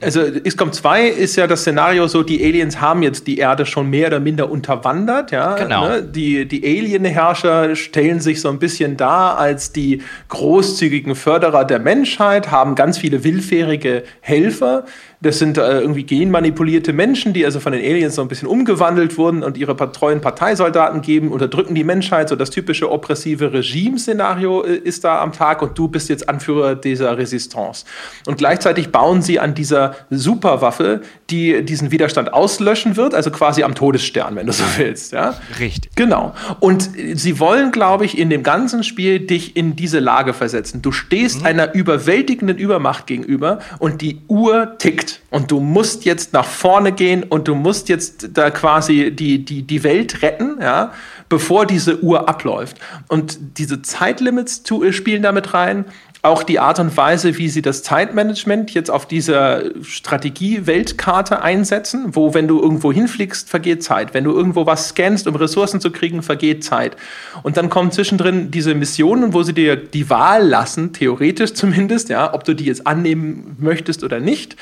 Also 0.00 0.22
XCOM 0.42 0.72
2 0.72 1.06
ist 1.06 1.36
ja 1.36 1.46
das 1.46 1.60
Szenario 1.60 2.08
so, 2.08 2.24
die 2.24 2.44
Aliens 2.44 2.80
haben 2.80 3.02
jetzt 3.02 3.26
die 3.28 3.38
Erde 3.38 3.66
schon 3.66 3.88
mehr 3.88 4.08
oder 4.08 4.18
minder 4.18 4.50
unterwandert. 4.50 5.30
Ja? 5.30 5.54
Genau. 5.54 5.88
Ne? 5.88 6.02
Die, 6.02 6.46
die 6.46 6.64
Alien-Herrscher 6.64 7.76
stellen 7.76 8.20
sich 8.20 8.40
so 8.40 8.48
ein 8.48 8.58
bisschen 8.58 8.96
dar 8.96 9.38
als 9.38 9.72
die 9.72 10.02
großzügigen 10.28 11.14
Förderer 11.14 11.64
der 11.64 11.78
Menschheit, 11.78 12.50
haben 12.50 12.74
ganz 12.74 12.98
viele 12.98 13.22
willfährige 13.22 14.02
Helfer, 14.20 14.86
Das 15.22 15.38
sind 15.38 15.56
äh, 15.56 15.80
irgendwie 15.80 16.02
genmanipulierte 16.02 16.92
Menschen, 16.92 17.32
die 17.32 17.44
also 17.44 17.60
von 17.60 17.72
den 17.72 17.80
Aliens 17.80 18.16
so 18.16 18.22
ein 18.22 18.28
bisschen 18.28 18.48
umgewandelt 18.48 19.16
wurden 19.16 19.44
und 19.44 19.56
ihre 19.56 19.76
treuen 19.92 20.20
Parteisoldaten 20.20 21.00
geben, 21.00 21.30
unterdrücken 21.30 21.76
die 21.76 21.84
Menschheit. 21.84 22.28
So 22.28 22.34
das 22.34 22.50
typische 22.50 22.90
oppressive 22.90 23.52
Regime-Szenario 23.52 24.64
äh, 24.64 24.74
ist 24.74 25.04
da 25.04 25.22
am 25.22 25.32
Tag 25.32 25.62
und 25.62 25.78
du 25.78 25.86
bist 25.86 26.08
jetzt 26.08 26.28
Anführer 26.28 26.74
dieser 26.74 27.16
Resistance. 27.16 27.84
Und 28.26 28.38
gleichzeitig 28.38 28.90
bauen 28.90 29.22
sie 29.22 29.38
an 29.38 29.54
dieser 29.54 29.94
Superwaffe, 30.10 31.02
die 31.30 31.64
diesen 31.64 31.92
Widerstand 31.92 32.32
auslöschen 32.32 32.96
wird, 32.96 33.14
also 33.14 33.30
quasi 33.30 33.62
am 33.62 33.76
Todesstern, 33.76 34.34
wenn 34.34 34.46
du 34.46 34.52
so 34.52 34.64
willst. 34.76 35.12
Ja? 35.12 35.34
Richtig. 35.60 35.94
Genau. 35.94 36.34
Und 36.58 36.90
sie 37.14 37.38
wollen, 37.38 37.70
glaube 37.70 38.04
ich, 38.04 38.18
in 38.18 38.28
dem 38.28 38.42
ganzen 38.42 38.82
Spiel 38.82 39.20
dich 39.20 39.56
in 39.56 39.76
diese 39.76 40.00
Lage 40.00 40.34
versetzen. 40.34 40.82
Du 40.82 40.90
stehst 40.90 41.40
mhm. 41.40 41.46
einer 41.46 41.74
überwältigenden 41.74 42.58
Übermacht 42.58 43.06
gegenüber 43.06 43.60
und 43.78 44.02
die 44.02 44.20
Uhr 44.26 44.78
tickt. 44.78 45.11
Und 45.30 45.50
du 45.50 45.60
musst 45.60 46.04
jetzt 46.04 46.32
nach 46.32 46.44
vorne 46.44 46.92
gehen 46.92 47.22
und 47.22 47.48
du 47.48 47.54
musst 47.54 47.88
jetzt 47.88 48.28
da 48.34 48.50
quasi 48.50 49.10
die, 49.10 49.44
die, 49.44 49.62
die 49.62 49.82
Welt 49.82 50.22
retten, 50.22 50.58
ja, 50.60 50.92
bevor 51.28 51.66
diese 51.66 52.02
Uhr 52.02 52.28
abläuft. 52.28 52.78
Und 53.08 53.58
diese 53.58 53.82
Zeitlimits 53.82 54.62
spielen 54.90 55.22
damit 55.22 55.54
rein 55.54 55.86
auch 56.24 56.44
die 56.44 56.60
Art 56.60 56.78
und 56.78 56.96
Weise, 56.96 57.36
wie 57.36 57.48
sie 57.48 57.62
das 57.62 57.82
Zeitmanagement 57.82 58.72
jetzt 58.72 58.90
auf 58.90 59.06
dieser 59.06 59.64
Strategie-Weltkarte 59.82 61.42
einsetzen, 61.42 62.14
wo, 62.14 62.32
wenn 62.32 62.46
du 62.46 62.60
irgendwo 62.60 62.92
hinfliegst, 62.92 63.50
vergeht 63.50 63.82
Zeit. 63.82 64.14
Wenn 64.14 64.22
du 64.22 64.30
irgendwo 64.30 64.64
was 64.64 64.90
scannst, 64.90 65.26
um 65.26 65.34
Ressourcen 65.34 65.80
zu 65.80 65.90
kriegen, 65.90 66.22
vergeht 66.22 66.62
Zeit. 66.62 66.96
Und 67.42 67.56
dann 67.56 67.68
kommen 67.68 67.90
zwischendrin 67.90 68.52
diese 68.52 68.76
Missionen, 68.76 69.34
wo 69.34 69.42
sie 69.42 69.52
dir 69.52 69.74
die 69.74 70.08
Wahl 70.10 70.46
lassen, 70.46 70.92
theoretisch 70.92 71.54
zumindest, 71.54 72.08
ja, 72.08 72.32
ob 72.32 72.44
du 72.44 72.54
die 72.54 72.66
jetzt 72.66 72.86
annehmen 72.86 73.56
möchtest 73.58 74.04
oder 74.04 74.20
nicht 74.20 74.56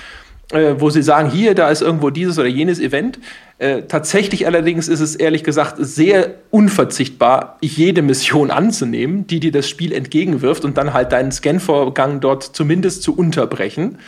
äh, 0.52 0.74
wo 0.78 0.90
sie 0.90 1.02
sagen, 1.02 1.30
hier, 1.30 1.54
da 1.54 1.70
ist 1.70 1.82
irgendwo 1.82 2.10
dieses 2.10 2.38
oder 2.38 2.48
jenes 2.48 2.80
Event. 2.80 3.18
Äh, 3.58 3.82
tatsächlich 3.82 4.46
allerdings 4.46 4.88
ist 4.88 5.00
es 5.00 5.14
ehrlich 5.14 5.44
gesagt 5.44 5.76
sehr 5.78 6.34
unverzichtbar, 6.50 7.58
jede 7.60 8.02
Mission 8.02 8.50
anzunehmen, 8.50 9.26
die 9.26 9.40
dir 9.40 9.52
das 9.52 9.68
Spiel 9.68 9.92
entgegenwirft 9.92 10.64
und 10.64 10.76
dann 10.76 10.92
halt 10.92 11.12
deinen 11.12 11.30
Scanvorgang 11.30 12.20
dort 12.20 12.42
zumindest 12.42 13.02
zu 13.02 13.14
unterbrechen. 13.14 13.98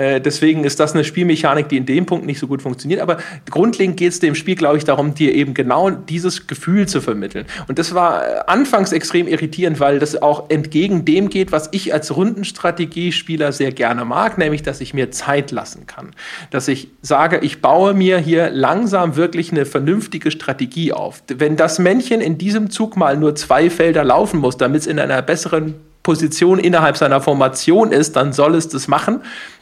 Äh, 0.00 0.20
deswegen 0.20 0.64
ist 0.64 0.80
das 0.80 0.94
eine 0.94 1.04
Spielmechanik, 1.04 1.68
die 1.68 1.76
in 1.76 1.84
dem 1.84 2.06
Punkt 2.06 2.24
nicht 2.24 2.38
so 2.38 2.46
gut 2.46 2.62
funktioniert. 2.62 3.02
Aber 3.02 3.18
grundlegend 3.50 3.98
geht 3.98 4.12
es 4.12 4.18
dem 4.18 4.34
Spiel, 4.34 4.54
glaube 4.54 4.78
ich, 4.78 4.84
darum, 4.84 5.14
dir 5.14 5.34
eben 5.34 5.52
genau 5.52 5.90
dieses 5.90 6.46
Gefühl 6.46 6.88
zu 6.88 7.02
vermitteln. 7.02 7.44
Und 7.68 7.78
das 7.78 7.94
war 7.94 8.26
äh, 8.26 8.40
anfangs 8.46 8.92
extrem 8.92 9.28
irritierend, 9.28 9.78
weil 9.78 9.98
das 9.98 10.20
auch 10.20 10.48
entgegen 10.48 11.04
dem 11.04 11.28
geht, 11.28 11.52
was 11.52 11.68
ich 11.72 11.92
als 11.92 12.16
Rundenstrategiespieler 12.16 13.52
sehr 13.52 13.72
gerne 13.72 14.06
mag, 14.06 14.38
nämlich, 14.38 14.62
dass 14.62 14.80
ich 14.80 14.94
mir 14.94 15.10
Zeit 15.10 15.50
lassen 15.50 15.86
kann. 15.86 16.12
Dass 16.50 16.66
ich 16.68 16.88
sage, 17.02 17.40
ich 17.42 17.60
baue 17.60 17.92
mir 17.92 18.16
hier 18.18 18.48
langsam 18.48 19.16
wirklich 19.16 19.52
eine 19.52 19.66
vernünftige 19.66 20.30
Strategie 20.30 20.94
auf. 20.94 21.22
Wenn 21.28 21.56
das 21.56 21.78
Männchen 21.78 22.22
in 22.22 22.38
diesem 22.38 22.70
Zug 22.70 22.96
mal 22.96 23.18
nur 23.18 23.34
zwei 23.34 23.68
Felder 23.68 24.04
laufen 24.04 24.40
muss, 24.40 24.56
damit 24.56 24.80
es 24.80 24.86
in 24.86 24.98
einer 24.98 25.20
besseren 25.20 25.74
Position 26.02 26.58
innerhalb 26.58 26.96
seiner 26.96 27.20
Formation 27.20 27.92
ist, 27.92 28.16
dann 28.16 28.32
soll 28.32 28.54
es 28.54 28.68
das 28.68 28.88
machen. 28.88 29.20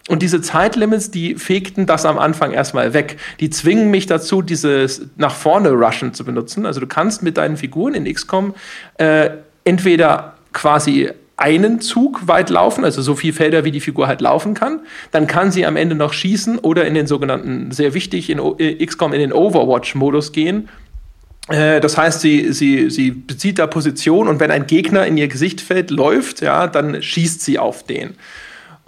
Und 0.09 0.23
diese 0.23 0.41
Zeitlimits, 0.41 1.11
die 1.11 1.35
fegten 1.35 1.87
das 1.87 2.07
am 2.07 2.19
Anfang 2.19 2.53
erstmal 2.53 2.95
weg. 2.95 3.19
Die 3.41 3.51
zwingen 3.51 3.91
mich 3.91 4.07
dazu, 4.07 4.41
dieses 4.41 5.03
nach 5.17 5.35
vorne 5.35 5.71
Rushen 5.71 6.15
zu 6.15 6.25
benutzen. 6.25 6.65
Also 6.65 6.81
du 6.81 6.87
kannst 6.87 7.23
mit 7.23 7.37
deinen 7.37 7.57
Figuren 7.57 7.95
in 7.95 8.13
XCOM 8.13 8.55
äh, 8.97 9.31
entweder 9.65 10.35
quasi 10.53 11.11
einen 11.37 11.81
Zug 11.81 12.27
weit 12.27 12.51
laufen, 12.51 12.85
also 12.85 13.01
so 13.01 13.15
viele 13.15 13.33
Felder, 13.33 13.65
wie 13.65 13.71
die 13.71 13.81
Figur 13.81 14.09
halt 14.09 14.21
laufen 14.21 14.55
kann. 14.55 14.81
Dann 15.13 15.29
kann 15.29 15.53
sie 15.53 15.67
am 15.67 15.77
Ende 15.77 15.95
noch 15.95 16.13
schießen 16.13 16.59
oder 16.59 16.85
in 16.85 16.95
den 16.95 17.07
sogenannten, 17.07 17.71
sehr 17.71 17.95
wichtig, 17.95 18.29
in 18.29 18.41
äh, 18.59 18.85
XCOM 18.85 19.13
in 19.13 19.21
den 19.21 19.33
Overwatch-Modus 19.33 20.33
gehen. 20.33 20.69
Äh, 21.49 21.81
das 21.81 21.97
heißt, 21.97 22.21
sie, 22.21 22.53
sie, 22.53 22.91
sie 22.91 23.11
bezieht 23.11 23.59
da 23.59 23.67
Position 23.67 24.29
und 24.29 24.41
wenn 24.41 24.51
ein 24.51 24.67
Gegner 24.67 25.07
in 25.07 25.17
ihr 25.17 25.29
Gesicht 25.29 25.61
fällt, 25.61 25.91
läuft, 25.91 26.41
ja, 26.41 26.67
dann 26.67 27.03
schießt 27.03 27.41
sie 27.41 27.59
auf 27.59 27.85
den. 27.85 28.15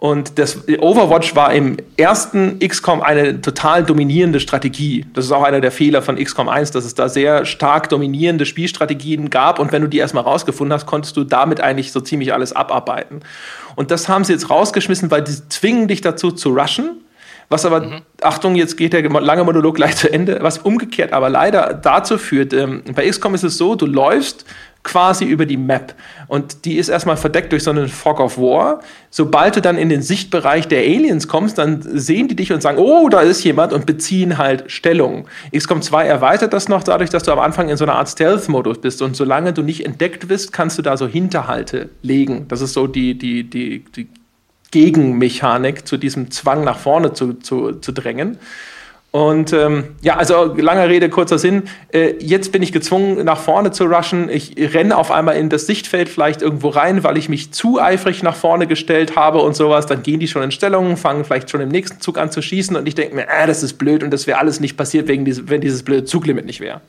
Und 0.01 0.39
das 0.39 0.67
Overwatch 0.79 1.37
war 1.37 1.53
im 1.53 1.77
ersten 1.99 2.59
XCOM 2.59 3.03
eine 3.03 3.43
total 3.43 3.85
dominierende 3.85 4.41
Strategie. 4.41 5.05
Das 5.13 5.27
ist 5.27 5.31
auch 5.31 5.43
einer 5.43 5.61
der 5.61 5.71
Fehler 5.71 6.01
von 6.01 6.17
XCOM 6.17 6.49
1, 6.49 6.71
dass 6.71 6.87
es 6.87 6.95
da 6.95 7.11
sehr 7.11 7.45
stark 7.45 7.91
dominierende 7.91 8.47
Spielstrategien 8.47 9.29
gab. 9.29 9.59
Und 9.59 9.73
wenn 9.73 9.83
du 9.83 9.89
die 9.89 9.99
erstmal 9.99 10.25
rausgefunden 10.25 10.73
hast, 10.73 10.87
konntest 10.87 11.19
du 11.19 11.25
damit 11.25 11.61
eigentlich 11.61 11.93
so 11.93 12.01
ziemlich 12.01 12.33
alles 12.33 12.55
abarbeiten. 12.55 13.21
Und 13.77 13.91
das 13.91 14.09
haben 14.09 14.25
sie 14.25 14.33
jetzt 14.33 14.49
rausgeschmissen, 14.49 15.11
weil 15.11 15.21
die 15.21 15.37
zwingen 15.51 15.87
dich 15.87 16.01
dazu 16.01 16.31
zu 16.31 16.49
rushen. 16.49 17.03
Was 17.51 17.67
aber, 17.67 17.81
mhm. 17.81 18.03
Achtung, 18.23 18.55
jetzt 18.55 18.77
geht 18.77 18.93
der 18.93 19.03
lange 19.03 19.43
Monolog 19.43 19.75
gleich 19.75 19.97
zu 19.97 20.11
Ende, 20.11 20.39
was 20.41 20.59
umgekehrt 20.59 21.13
aber 21.13 21.29
leider 21.29 21.75
dazu 21.75 22.17
führt, 22.17 22.53
ähm, 22.53 22.83
bei 22.95 23.09
XCOM 23.09 23.35
ist 23.35 23.43
es 23.43 23.59
so, 23.59 23.75
du 23.75 23.87
läufst 23.87 24.45
quasi 24.83 25.25
über 25.25 25.45
die 25.47 25.57
Map. 25.57 25.95
Und 26.29 26.65
die 26.65 26.77
ist 26.77 26.89
erstmal 26.89 27.17
verdeckt 27.17 27.53
durch 27.53 27.65
so 27.65 27.71
einen 27.71 27.89
Fog 27.89 28.21
of 28.21 28.39
War. 28.39 28.81
Sobald 29.11 29.57
du 29.57 29.61
dann 29.61 29.77
in 29.77 29.89
den 29.89 30.01
Sichtbereich 30.01 30.69
der 30.69 30.81
Aliens 30.81 31.29
kommst, 31.29 31.59
dann 31.59 31.83
sehen 31.83 32.29
die 32.29 32.37
dich 32.37 32.53
und 32.53 32.63
sagen, 32.63 32.79
oh, 32.79 33.09
da 33.09 33.21
ist 33.21 33.43
jemand 33.43 33.73
und 33.73 33.85
beziehen 33.85 34.39
halt 34.39 34.71
Stellung. 34.71 35.27
XCOM 35.55 35.83
2 35.83 36.07
erweitert 36.07 36.53
das 36.53 36.69
noch 36.69 36.85
dadurch, 36.85 37.11
dass 37.11 37.25
du 37.25 37.33
am 37.33 37.41
Anfang 37.41 37.69
in 37.69 37.77
so 37.77 37.85
einer 37.85 37.97
Art 37.97 38.09
Stealth-Modus 38.09 38.81
bist. 38.81 39.03
Und 39.03 39.17
solange 39.17 39.53
du 39.53 39.63
nicht 39.63 39.85
entdeckt 39.85 40.29
bist, 40.29 40.53
kannst 40.53 40.79
du 40.79 40.83
da 40.83 40.97
so 40.97 41.07
Hinterhalte 41.07 41.91
legen. 42.01 42.47
Das 42.49 42.61
ist 42.61 42.73
so 42.73 42.87
die, 42.87 43.19
die, 43.19 43.43
die, 43.43 43.85
die 43.97 44.09
Gegenmechanik 44.71 45.87
zu 45.87 45.97
diesem 45.97 46.31
Zwang 46.31 46.65
nach 46.65 46.79
vorne 46.79 47.13
zu, 47.13 47.35
zu, 47.35 47.73
zu 47.73 47.93
drängen. 47.93 48.39
Und 49.13 49.53
ähm, 49.53 49.97
ja, 50.03 50.17
also 50.17 50.55
langer 50.55 50.89
Rede, 50.89 51.09
kurzer 51.09 51.39
Sinn. 51.39 51.65
Äh, 51.93 52.15
jetzt 52.21 52.53
bin 52.53 52.63
ich 52.63 52.71
gezwungen, 52.71 53.25
nach 53.25 53.41
vorne 53.41 53.73
zu 53.73 53.87
rushen. 53.87 54.29
Ich 54.29 54.55
renne 54.57 54.97
auf 54.97 55.11
einmal 55.11 55.37
in 55.37 55.49
das 55.49 55.67
Sichtfeld 55.67 56.09
vielleicht 56.09 56.43
irgendwo 56.43 56.69
rein, 56.69 57.03
weil 57.03 57.17
ich 57.17 57.29
mich 57.29 57.51
zu 57.51 57.81
eifrig 57.81 58.23
nach 58.23 58.37
vorne 58.37 58.69
gestellt 58.69 59.17
habe 59.17 59.41
und 59.41 59.57
sowas. 59.57 59.87
Dann 59.87 60.05
gehen 60.05 60.21
die 60.21 60.29
schon 60.29 60.45
in 60.45 60.53
Stellung, 60.53 60.97
fangen 60.97 61.25
vielleicht 61.25 61.51
schon 61.51 61.61
im 61.61 61.71
nächsten 61.71 62.01
Zug 62.01 62.19
an 62.19 62.31
zu 62.31 62.41
schießen 62.41 62.77
und 62.77 62.87
ich 62.87 62.95
denke 62.95 63.17
mir, 63.17 63.23
äh, 63.23 63.49
das 63.49 63.65
ist 63.65 63.75
blöd 63.75 64.05
und 64.05 64.13
das 64.13 64.29
wäre 64.29 64.39
alles 64.39 64.61
nicht 64.61 64.77
passiert, 64.77 65.09
wegen 65.09 65.25
diese, 65.25 65.49
wenn 65.49 65.61
dieses 65.61 65.83
blöde 65.83 66.05
Zuglimit 66.05 66.47
nicht 66.47 66.61
wäre. 66.61 66.81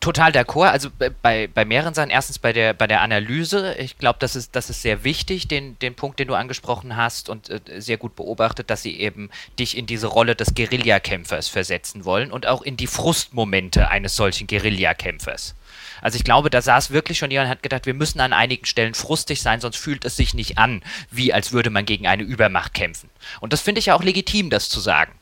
Total 0.00 0.32
d'accord. 0.32 0.70
Also 0.70 0.88
bei, 1.22 1.46
bei 1.46 1.64
mehreren 1.66 1.92
Sachen. 1.92 2.08
Erstens 2.08 2.38
bei 2.38 2.54
der, 2.54 2.72
bei 2.72 2.86
der 2.86 3.02
Analyse. 3.02 3.74
Ich 3.78 3.98
glaube, 3.98 4.18
das 4.18 4.34
ist, 4.34 4.56
das 4.56 4.70
ist 4.70 4.80
sehr 4.80 5.04
wichtig, 5.04 5.46
den, 5.46 5.78
den 5.80 5.94
Punkt, 5.94 6.18
den 6.18 6.28
du 6.28 6.34
angesprochen 6.34 6.96
hast 6.96 7.28
und 7.28 7.50
äh, 7.50 7.60
sehr 7.80 7.98
gut 7.98 8.16
beobachtet, 8.16 8.70
dass 8.70 8.82
sie 8.82 8.98
eben 8.98 9.28
dich 9.58 9.76
in 9.76 9.84
diese 9.84 10.06
Rolle 10.06 10.34
des 10.34 10.54
Guerillakämpfers 10.54 11.48
versetzen 11.48 12.06
wollen 12.06 12.32
und 12.32 12.46
auch 12.46 12.62
in 12.62 12.78
die 12.78 12.86
Frustmomente 12.86 13.88
eines 13.90 14.16
solchen 14.16 14.46
Guerillakämpfers. 14.46 15.54
Also 16.00 16.16
ich 16.16 16.24
glaube, 16.24 16.50
da 16.50 16.62
saß 16.62 16.90
wirklich 16.90 17.18
schon 17.18 17.30
jemand 17.30 17.46
und 17.46 17.50
hat 17.50 17.62
gedacht, 17.62 17.86
wir 17.86 17.94
müssen 17.94 18.20
an 18.20 18.32
einigen 18.32 18.64
Stellen 18.66 18.94
frustig 18.94 19.42
sein, 19.42 19.60
sonst 19.60 19.76
fühlt 19.76 20.04
es 20.04 20.16
sich 20.16 20.34
nicht 20.34 20.58
an, 20.58 20.82
wie 21.10 21.32
als 21.32 21.52
würde 21.52 21.70
man 21.70 21.84
gegen 21.84 22.06
eine 22.06 22.22
Übermacht 22.22 22.74
kämpfen. 22.74 23.10
Und 23.40 23.52
das 23.52 23.60
finde 23.60 23.80
ich 23.80 23.86
ja 23.86 23.94
auch 23.94 24.02
legitim, 24.02 24.50
das 24.50 24.68
zu 24.68 24.80
sagen. 24.80 25.12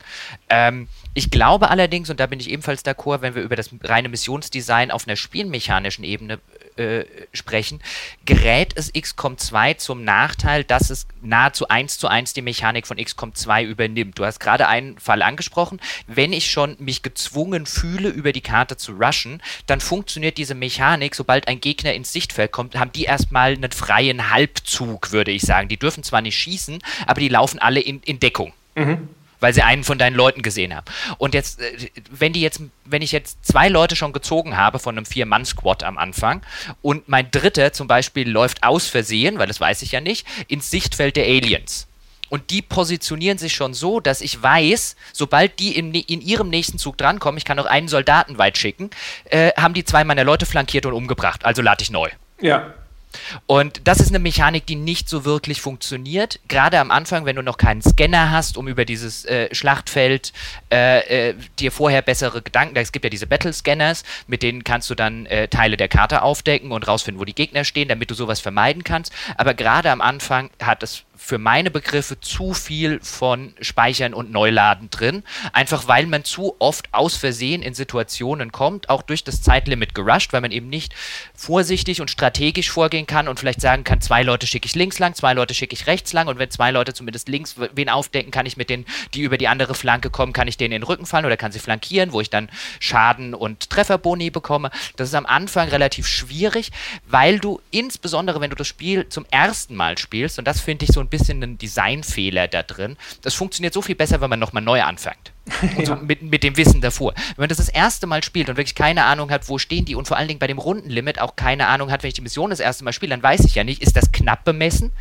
Ähm, 0.49 0.87
ich 1.17 1.31
glaube 1.31 1.71
allerdings, 1.71 2.11
und 2.11 2.19
da 2.19 2.27
bin 2.27 2.39
ich 2.39 2.47
ebenfalls 2.47 2.85
d'accord, 2.85 3.21
wenn 3.21 3.33
wir 3.33 3.41
über 3.41 3.55
das 3.55 3.71
reine 3.81 4.07
Missionsdesign 4.07 4.91
auf 4.91 5.07
einer 5.07 5.15
spielmechanischen 5.15 6.03
Ebene 6.03 6.37
äh, 6.75 7.05
sprechen, 7.33 7.79
gerät 8.27 8.73
es 8.75 8.93
XCOM 8.93 9.39
2 9.39 9.73
zum 9.73 10.03
Nachteil, 10.03 10.63
dass 10.63 10.91
es 10.91 11.07
nahezu 11.23 11.69
eins 11.69 11.97
zu 11.97 12.07
eins 12.07 12.33
die 12.33 12.43
Mechanik 12.43 12.85
von 12.85 12.97
XCOM 12.97 13.33
2 13.33 13.63
übernimmt. 13.63 14.19
Du 14.19 14.25
hast 14.25 14.39
gerade 14.39 14.67
einen 14.67 14.99
Fall 14.99 15.23
angesprochen. 15.23 15.79
Wenn 16.05 16.33
ich 16.33 16.51
schon 16.51 16.75
mich 16.77 17.01
gezwungen 17.01 17.65
fühle, 17.65 18.09
über 18.09 18.31
die 18.31 18.41
Karte 18.41 18.77
zu 18.77 18.91
rushen, 18.91 19.41
dann 19.65 19.79
funktioniert 19.79 20.37
diese 20.37 20.53
Mechanik, 20.53 21.15
sobald 21.15 21.47
ein 21.47 21.59
Gegner 21.59 21.95
ins 21.95 22.13
Sichtfeld 22.13 22.51
kommt, 22.51 22.75
haben 22.75 22.91
die 22.91 23.05
erstmal 23.05 23.53
einen 23.53 23.71
freien 23.71 24.29
Halbzug, 24.29 25.11
würde 25.11 25.31
ich 25.31 25.41
sagen. 25.41 25.67
Die 25.67 25.77
dürfen 25.77 26.03
zwar 26.03 26.21
nicht 26.21 26.37
schießen, 26.37 26.77
aber 27.07 27.21
die 27.21 27.29
laufen 27.29 27.57
alle 27.57 27.79
in, 27.79 28.01
in 28.01 28.19
Deckung. 28.19 28.53
Mhm 28.75 29.09
weil 29.39 29.53
sie 29.53 29.61
einen 29.61 29.83
von 29.83 29.97
deinen 29.97 30.15
Leuten 30.15 30.41
gesehen 30.41 30.75
haben. 30.75 30.85
Und 31.17 31.33
jetzt, 31.33 31.61
äh, 31.61 31.89
wenn 32.09 32.33
die 32.33 32.41
jetzt, 32.41 32.61
wenn 32.85 33.01
ich 33.01 33.11
jetzt 33.11 33.45
zwei 33.45 33.69
Leute 33.69 33.95
schon 33.95 34.13
gezogen 34.13 34.57
habe 34.57 34.79
von 34.79 34.97
einem 34.97 35.05
Vier-Mann-Squad 35.05 35.83
am 35.83 35.97
Anfang 35.97 36.41
und 36.81 37.07
mein 37.07 37.31
dritter 37.31 37.73
zum 37.73 37.87
Beispiel 37.87 38.29
läuft 38.29 38.63
aus 38.63 38.87
Versehen, 38.87 39.39
weil 39.39 39.47
das 39.47 39.59
weiß 39.59 39.81
ich 39.81 39.91
ja 39.91 40.01
nicht, 40.01 40.25
ins 40.47 40.69
Sichtfeld 40.69 41.15
der 41.15 41.25
Aliens. 41.25 41.87
Und 42.29 42.49
die 42.49 42.61
positionieren 42.61 43.37
sich 43.37 43.53
schon 43.53 43.73
so, 43.73 43.99
dass 43.99 44.21
ich 44.21 44.41
weiß, 44.41 44.95
sobald 45.13 45.59
die 45.59 45.77
in, 45.77 45.93
in 45.93 46.21
ihrem 46.21 46.49
nächsten 46.49 46.77
Zug 46.77 46.97
drankommen, 46.97 47.37
ich 47.37 47.45
kann 47.45 47.57
noch 47.57 47.65
einen 47.65 47.87
Soldaten 47.87 48.37
weit 48.37 48.57
schicken, 48.57 48.89
äh, 49.25 49.51
haben 49.57 49.73
die 49.73 49.85
zwei 49.85 50.03
meiner 50.03 50.23
Leute 50.23 50.45
flankiert 50.45 50.85
und 50.85 50.93
umgebracht. 50.93 51.45
Also 51.45 51.61
lade 51.61 51.81
ich 51.81 51.89
neu. 51.89 52.09
Ja. 52.41 52.73
Und 53.45 53.81
das 53.85 53.99
ist 53.99 54.09
eine 54.09 54.19
Mechanik, 54.19 54.65
die 54.65 54.75
nicht 54.75 55.09
so 55.09 55.25
wirklich 55.25 55.61
funktioniert. 55.61 56.39
Gerade 56.47 56.79
am 56.79 56.91
Anfang, 56.91 57.25
wenn 57.25 57.35
du 57.35 57.41
noch 57.41 57.57
keinen 57.57 57.81
Scanner 57.81 58.31
hast, 58.31 58.57
um 58.57 58.67
über 58.67 58.85
dieses 58.85 59.25
äh, 59.25 59.53
Schlachtfeld 59.53 60.33
äh, 60.71 61.29
äh, 61.29 61.35
dir 61.59 61.71
vorher 61.71 62.01
bessere 62.01 62.41
Gedanken, 62.41 62.75
es 62.77 62.91
gibt 62.91 63.05
ja 63.05 63.09
diese 63.09 63.27
Battle-Scanners, 63.27 64.03
mit 64.27 64.43
denen 64.43 64.63
kannst 64.63 64.89
du 64.89 64.95
dann 64.95 65.25
äh, 65.25 65.47
Teile 65.47 65.77
der 65.77 65.87
Karte 65.87 66.21
aufdecken 66.21 66.71
und 66.71 66.87
rausfinden, 66.87 67.19
wo 67.19 67.25
die 67.25 67.35
Gegner 67.35 67.63
stehen, 67.63 67.87
damit 67.87 68.11
du 68.11 68.15
sowas 68.15 68.39
vermeiden 68.39 68.83
kannst. 68.83 69.11
Aber 69.37 69.53
gerade 69.53 69.91
am 69.91 70.01
Anfang 70.01 70.49
hat 70.61 70.83
es 70.83 71.03
für 71.27 71.39
meine 71.39 71.69
Begriffe 71.71 72.21
zu 72.21 72.53
viel 72.53 73.01
von 73.01 73.53
Speichern 73.59 74.13
und 74.13 74.31
Neuladen 74.31 74.89
drin. 74.89 75.23
Einfach 75.51 75.89
weil 75.89 76.05
man 76.05 76.23
zu 76.23 76.55
oft 76.59 76.87
aus 76.93 77.17
Versehen 77.17 77.61
in 77.61 77.73
Situationen 77.73 78.53
kommt, 78.53 78.87
auch 78.87 79.01
durch 79.01 79.25
das 79.25 79.41
Zeitlimit 79.41 79.93
gerusht, 79.93 80.31
weil 80.31 80.39
man 80.39 80.53
eben 80.53 80.69
nicht 80.69 80.95
vorsichtig 81.35 81.99
und 81.99 82.09
strategisch 82.09 82.71
vorgehen 82.71 83.07
kann 83.07 83.27
und 83.27 83.41
vielleicht 83.41 83.59
sagen 83.59 83.83
kann, 83.83 83.99
zwei 83.99 84.23
Leute 84.23 84.47
schicke 84.47 84.67
ich 84.67 84.75
links 84.75 84.99
lang, 84.99 85.15
zwei 85.15 85.33
Leute 85.33 85.53
schicke 85.53 85.73
ich 85.73 85.85
rechts 85.85 86.13
lang 86.13 86.29
und 86.29 86.39
wenn 86.39 86.49
zwei 86.49 86.71
Leute 86.71 86.93
zumindest 86.93 87.27
links 87.27 87.55
wen 87.73 87.89
aufdecken, 87.89 88.31
kann 88.31 88.45
ich 88.45 88.55
mit 88.55 88.69
denen, 88.69 88.85
die 89.13 89.23
über 89.23 89.37
die 89.37 89.49
andere 89.49 89.75
Flanke 89.75 90.09
kommen, 90.09 90.31
kann 90.31 90.47
ich 90.47 90.55
denen 90.55 90.71
in 90.71 90.79
den 90.79 90.87
Rücken 90.87 91.05
fallen 91.05 91.25
oder 91.25 91.35
kann 91.35 91.51
sie 91.51 91.59
flankieren, 91.59 92.13
wo 92.13 92.21
ich 92.21 92.29
dann 92.29 92.47
Schaden 92.79 93.33
und 93.33 93.69
Trefferboni 93.69 94.29
bekomme. 94.29 94.71
Das 94.95 95.09
ist 95.09 95.13
am 95.13 95.25
Anfang 95.25 95.67
relativ 95.67 96.07
schwierig, 96.07 96.71
weil 97.05 97.37
du 97.39 97.59
insbesondere, 97.69 98.39
wenn 98.39 98.49
du 98.49 98.55
das 98.55 98.67
Spiel 98.67 99.09
zum 99.09 99.25
ersten 99.29 99.75
Mal 99.75 99.97
spielst, 99.97 100.39
und 100.39 100.47
das 100.47 100.61
finde 100.61 100.85
ich 100.85 100.91
so 100.93 101.01
ein 101.01 101.09
bisschen 101.09 101.16
ein 101.19 101.57
Designfehler 101.57 102.47
da 102.47 102.63
drin, 102.63 102.97
das 103.21 103.33
funktioniert 103.33 103.73
so 103.73 103.81
viel 103.81 103.95
besser, 103.95 104.21
wenn 104.21 104.29
man 104.29 104.39
nochmal 104.39 104.63
neu 104.63 104.81
anfängt. 104.81 105.31
Und 105.77 105.85
so 105.85 105.95
mit, 106.01 106.21
mit 106.21 106.43
dem 106.43 106.57
Wissen 106.57 106.81
davor. 106.81 107.13
Wenn 107.15 107.43
man 107.43 107.49
das 107.49 107.57
das 107.57 107.69
erste 107.69 108.07
Mal 108.07 108.23
spielt 108.23 108.49
und 108.49 108.57
wirklich 108.57 108.75
keine 108.75 109.05
Ahnung 109.05 109.31
hat, 109.31 109.49
wo 109.49 109.57
stehen 109.57 109.85
die 109.85 109.95
und 109.95 110.07
vor 110.07 110.17
allen 110.17 110.27
Dingen 110.27 110.39
bei 110.39 110.47
dem 110.47 110.57
Rundenlimit 110.57 111.19
auch 111.19 111.35
keine 111.35 111.67
Ahnung 111.67 111.91
hat, 111.91 112.03
wenn 112.03 112.09
ich 112.09 112.13
die 112.13 112.21
Mission 112.21 112.49
das 112.49 112.59
erste 112.59 112.83
Mal 112.83 112.93
spiele, 112.93 113.11
dann 113.11 113.23
weiß 113.23 113.41
ich 113.45 113.55
ja 113.55 113.63
nicht, 113.63 113.81
ist 113.81 113.95
das 113.95 114.11
knapp 114.11 114.43
bemessen? 114.43 114.91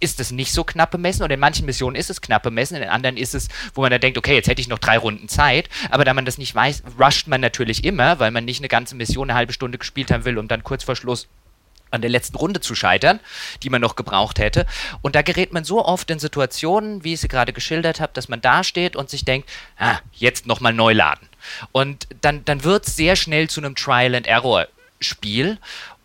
ist 0.00 0.20
es 0.20 0.30
nicht 0.30 0.52
so 0.52 0.64
knapp 0.64 0.90
bemessen 0.90 1.22
und 1.24 1.30
in 1.30 1.40
manchen 1.40 1.66
Missionen 1.66 1.96
ist 1.96 2.10
es 2.10 2.20
knapp 2.20 2.42
bemessen, 2.42 2.76
in 2.76 2.88
anderen 2.88 3.16
ist 3.16 3.34
es, 3.34 3.48
wo 3.74 3.82
man 3.82 3.90
da 3.90 3.98
denkt, 3.98 4.18
okay, 4.18 4.34
jetzt 4.34 4.48
hätte 4.48 4.60
ich 4.60 4.68
noch 4.68 4.78
drei 4.78 4.98
Runden 4.98 5.28
Zeit, 5.28 5.68
aber 5.90 6.04
da 6.04 6.14
man 6.14 6.24
das 6.24 6.38
nicht 6.38 6.54
weiß, 6.54 6.84
rusht 7.00 7.26
man 7.26 7.40
natürlich 7.40 7.84
immer, 7.84 8.18
weil 8.18 8.30
man 8.30 8.44
nicht 8.44 8.60
eine 8.60 8.68
ganze 8.68 8.94
Mission 8.94 9.30
eine 9.30 9.36
halbe 9.36 9.52
Stunde 9.52 9.78
gespielt 9.78 10.10
haben 10.10 10.24
will, 10.24 10.38
um 10.38 10.48
dann 10.48 10.62
kurz 10.62 10.84
vor 10.84 10.96
Schluss 10.96 11.26
an 11.90 12.00
der 12.00 12.10
letzten 12.10 12.36
Runde 12.36 12.60
zu 12.60 12.74
scheitern, 12.74 13.20
die 13.62 13.70
man 13.70 13.80
noch 13.80 13.96
gebraucht 13.96 14.38
hätte. 14.38 14.66
Und 15.02 15.14
da 15.14 15.22
gerät 15.22 15.52
man 15.52 15.64
so 15.64 15.84
oft 15.84 16.10
in 16.10 16.18
Situationen, 16.18 17.04
wie 17.04 17.14
ich 17.14 17.20
sie 17.20 17.28
gerade 17.28 17.52
geschildert 17.52 18.00
habe, 18.00 18.12
dass 18.12 18.28
man 18.28 18.40
da 18.40 18.64
steht 18.64 18.96
und 18.96 19.10
sich 19.10 19.24
denkt, 19.24 19.48
ah, 19.78 19.98
jetzt 20.12 20.46
nochmal 20.46 20.72
neu 20.72 20.92
laden. 20.92 21.28
Und 21.72 22.08
dann, 22.20 22.44
dann 22.44 22.64
wird 22.64 22.86
es 22.86 22.96
sehr 22.96 23.16
schnell 23.16 23.48
zu 23.48 23.60
einem 23.60 23.74
Trial-and-Error-Spiel. 23.74 25.58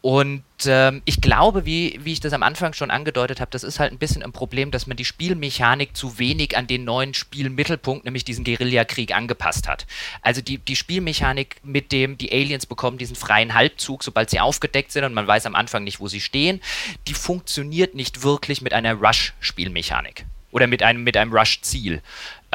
Und 0.03 0.43
ähm, 0.65 1.01
ich 1.05 1.21
glaube, 1.21 1.65
wie, 1.65 1.97
wie 2.03 2.11
ich 2.11 2.19
das 2.19 2.33
am 2.33 2.43
Anfang 2.43 2.73
schon 2.73 2.91
angedeutet 2.91 3.39
habe, 3.39 3.51
das 3.51 3.63
ist 3.63 3.79
halt 3.79 3.93
ein 3.93 3.97
bisschen 3.97 4.21
ein 4.21 4.33
Problem, 4.33 4.69
dass 4.69 4.85
man 4.85 4.97
die 4.97 5.05
Spielmechanik 5.05 5.95
zu 5.95 6.19
wenig 6.19 6.57
an 6.57 6.67
den 6.67 6.83
neuen 6.83 7.13
Spielmittelpunkt, 7.13 8.03
nämlich 8.03 8.25
diesen 8.25 8.43
Guerillakrieg, 8.43 9.15
angepasst 9.15 9.65
hat. 9.65 9.87
Also 10.21 10.41
die, 10.41 10.57
die 10.57 10.75
Spielmechanik, 10.75 11.61
mit 11.63 11.93
dem 11.93 12.17
die 12.17 12.33
Aliens 12.33 12.65
bekommen 12.65 12.97
diesen 12.97 13.15
freien 13.15 13.53
Halbzug, 13.53 14.03
sobald 14.03 14.29
sie 14.29 14.41
aufgedeckt 14.41 14.91
sind 14.91 15.05
und 15.05 15.13
man 15.13 15.25
weiß 15.25 15.45
am 15.45 15.55
Anfang 15.55 15.85
nicht, 15.85 16.01
wo 16.01 16.09
sie 16.09 16.19
stehen, 16.19 16.59
die 17.07 17.13
funktioniert 17.13 17.95
nicht 17.95 18.23
wirklich 18.23 18.61
mit 18.61 18.73
einer 18.73 18.95
Rush-Spielmechanik 18.95 20.25
oder 20.51 20.67
mit 20.67 20.83
einem, 20.83 21.05
mit 21.05 21.15
einem 21.15 21.31
Rush-Ziel. 21.31 22.01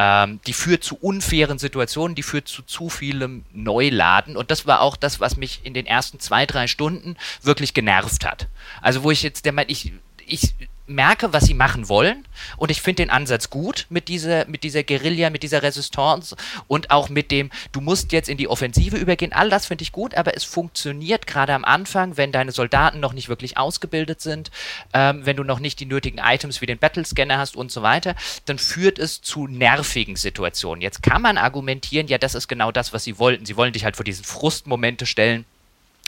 Ähm, 0.00 0.38
die 0.46 0.52
führt 0.52 0.84
zu 0.84 0.96
unfairen 0.96 1.58
Situationen, 1.58 2.14
die 2.14 2.22
führt 2.22 2.46
zu 2.46 2.62
zu 2.62 2.88
vielem 2.88 3.44
Neuladen. 3.52 4.36
Und 4.36 4.52
das 4.52 4.64
war 4.64 4.80
auch 4.80 4.96
das, 4.96 5.18
was 5.18 5.36
mich 5.36 5.60
in 5.64 5.74
den 5.74 5.86
ersten 5.86 6.20
zwei, 6.20 6.46
drei 6.46 6.68
Stunden 6.68 7.16
wirklich 7.42 7.74
genervt 7.74 8.24
hat. 8.24 8.46
Also 8.80 9.02
wo 9.02 9.10
ich 9.10 9.24
jetzt 9.24 9.44
der 9.44 9.52
Meinung, 9.52 9.72
ich, 9.72 9.92
ich 10.24 10.54
merke, 10.88 11.32
was 11.32 11.44
sie 11.44 11.54
machen 11.54 11.88
wollen 11.88 12.24
und 12.56 12.70
ich 12.70 12.82
finde 12.82 13.02
den 13.02 13.10
Ansatz 13.10 13.50
gut 13.50 13.86
mit 13.90 14.08
dieser, 14.08 14.46
mit 14.46 14.62
dieser 14.62 14.82
Guerilla, 14.82 15.30
mit 15.30 15.42
dieser 15.42 15.62
Resistance 15.62 16.36
und 16.66 16.90
auch 16.90 17.08
mit 17.08 17.30
dem, 17.30 17.50
du 17.72 17.80
musst 17.80 18.12
jetzt 18.12 18.28
in 18.28 18.38
die 18.38 18.48
Offensive 18.48 18.96
übergehen. 18.96 19.32
All 19.32 19.50
das 19.50 19.66
finde 19.66 19.82
ich 19.82 19.92
gut, 19.92 20.14
aber 20.14 20.36
es 20.36 20.44
funktioniert 20.44 21.26
gerade 21.26 21.54
am 21.54 21.64
Anfang, 21.64 22.16
wenn 22.16 22.32
deine 22.32 22.52
Soldaten 22.52 23.00
noch 23.00 23.12
nicht 23.12 23.28
wirklich 23.28 23.56
ausgebildet 23.58 24.20
sind, 24.20 24.50
ähm, 24.94 25.24
wenn 25.24 25.36
du 25.36 25.44
noch 25.44 25.60
nicht 25.60 25.80
die 25.80 25.86
nötigen 25.86 26.18
Items 26.18 26.60
wie 26.60 26.66
den 26.66 26.78
Battlescanner 26.78 27.38
hast 27.38 27.56
und 27.56 27.70
so 27.70 27.82
weiter, 27.82 28.14
dann 28.46 28.58
führt 28.58 28.98
es 28.98 29.20
zu 29.20 29.46
nervigen 29.46 30.16
Situationen. 30.16 30.82
Jetzt 30.82 31.02
kann 31.02 31.22
man 31.22 31.38
argumentieren, 31.38 32.08
ja, 32.08 32.18
das 32.18 32.34
ist 32.34 32.48
genau 32.48 32.72
das, 32.72 32.92
was 32.92 33.04
sie 33.04 33.18
wollten. 33.18 33.46
Sie 33.46 33.56
wollen 33.56 33.72
dich 33.72 33.84
halt 33.84 33.96
vor 33.96 34.04
diesen 34.04 34.24
Frustmomente 34.24 35.06
stellen 35.06 35.44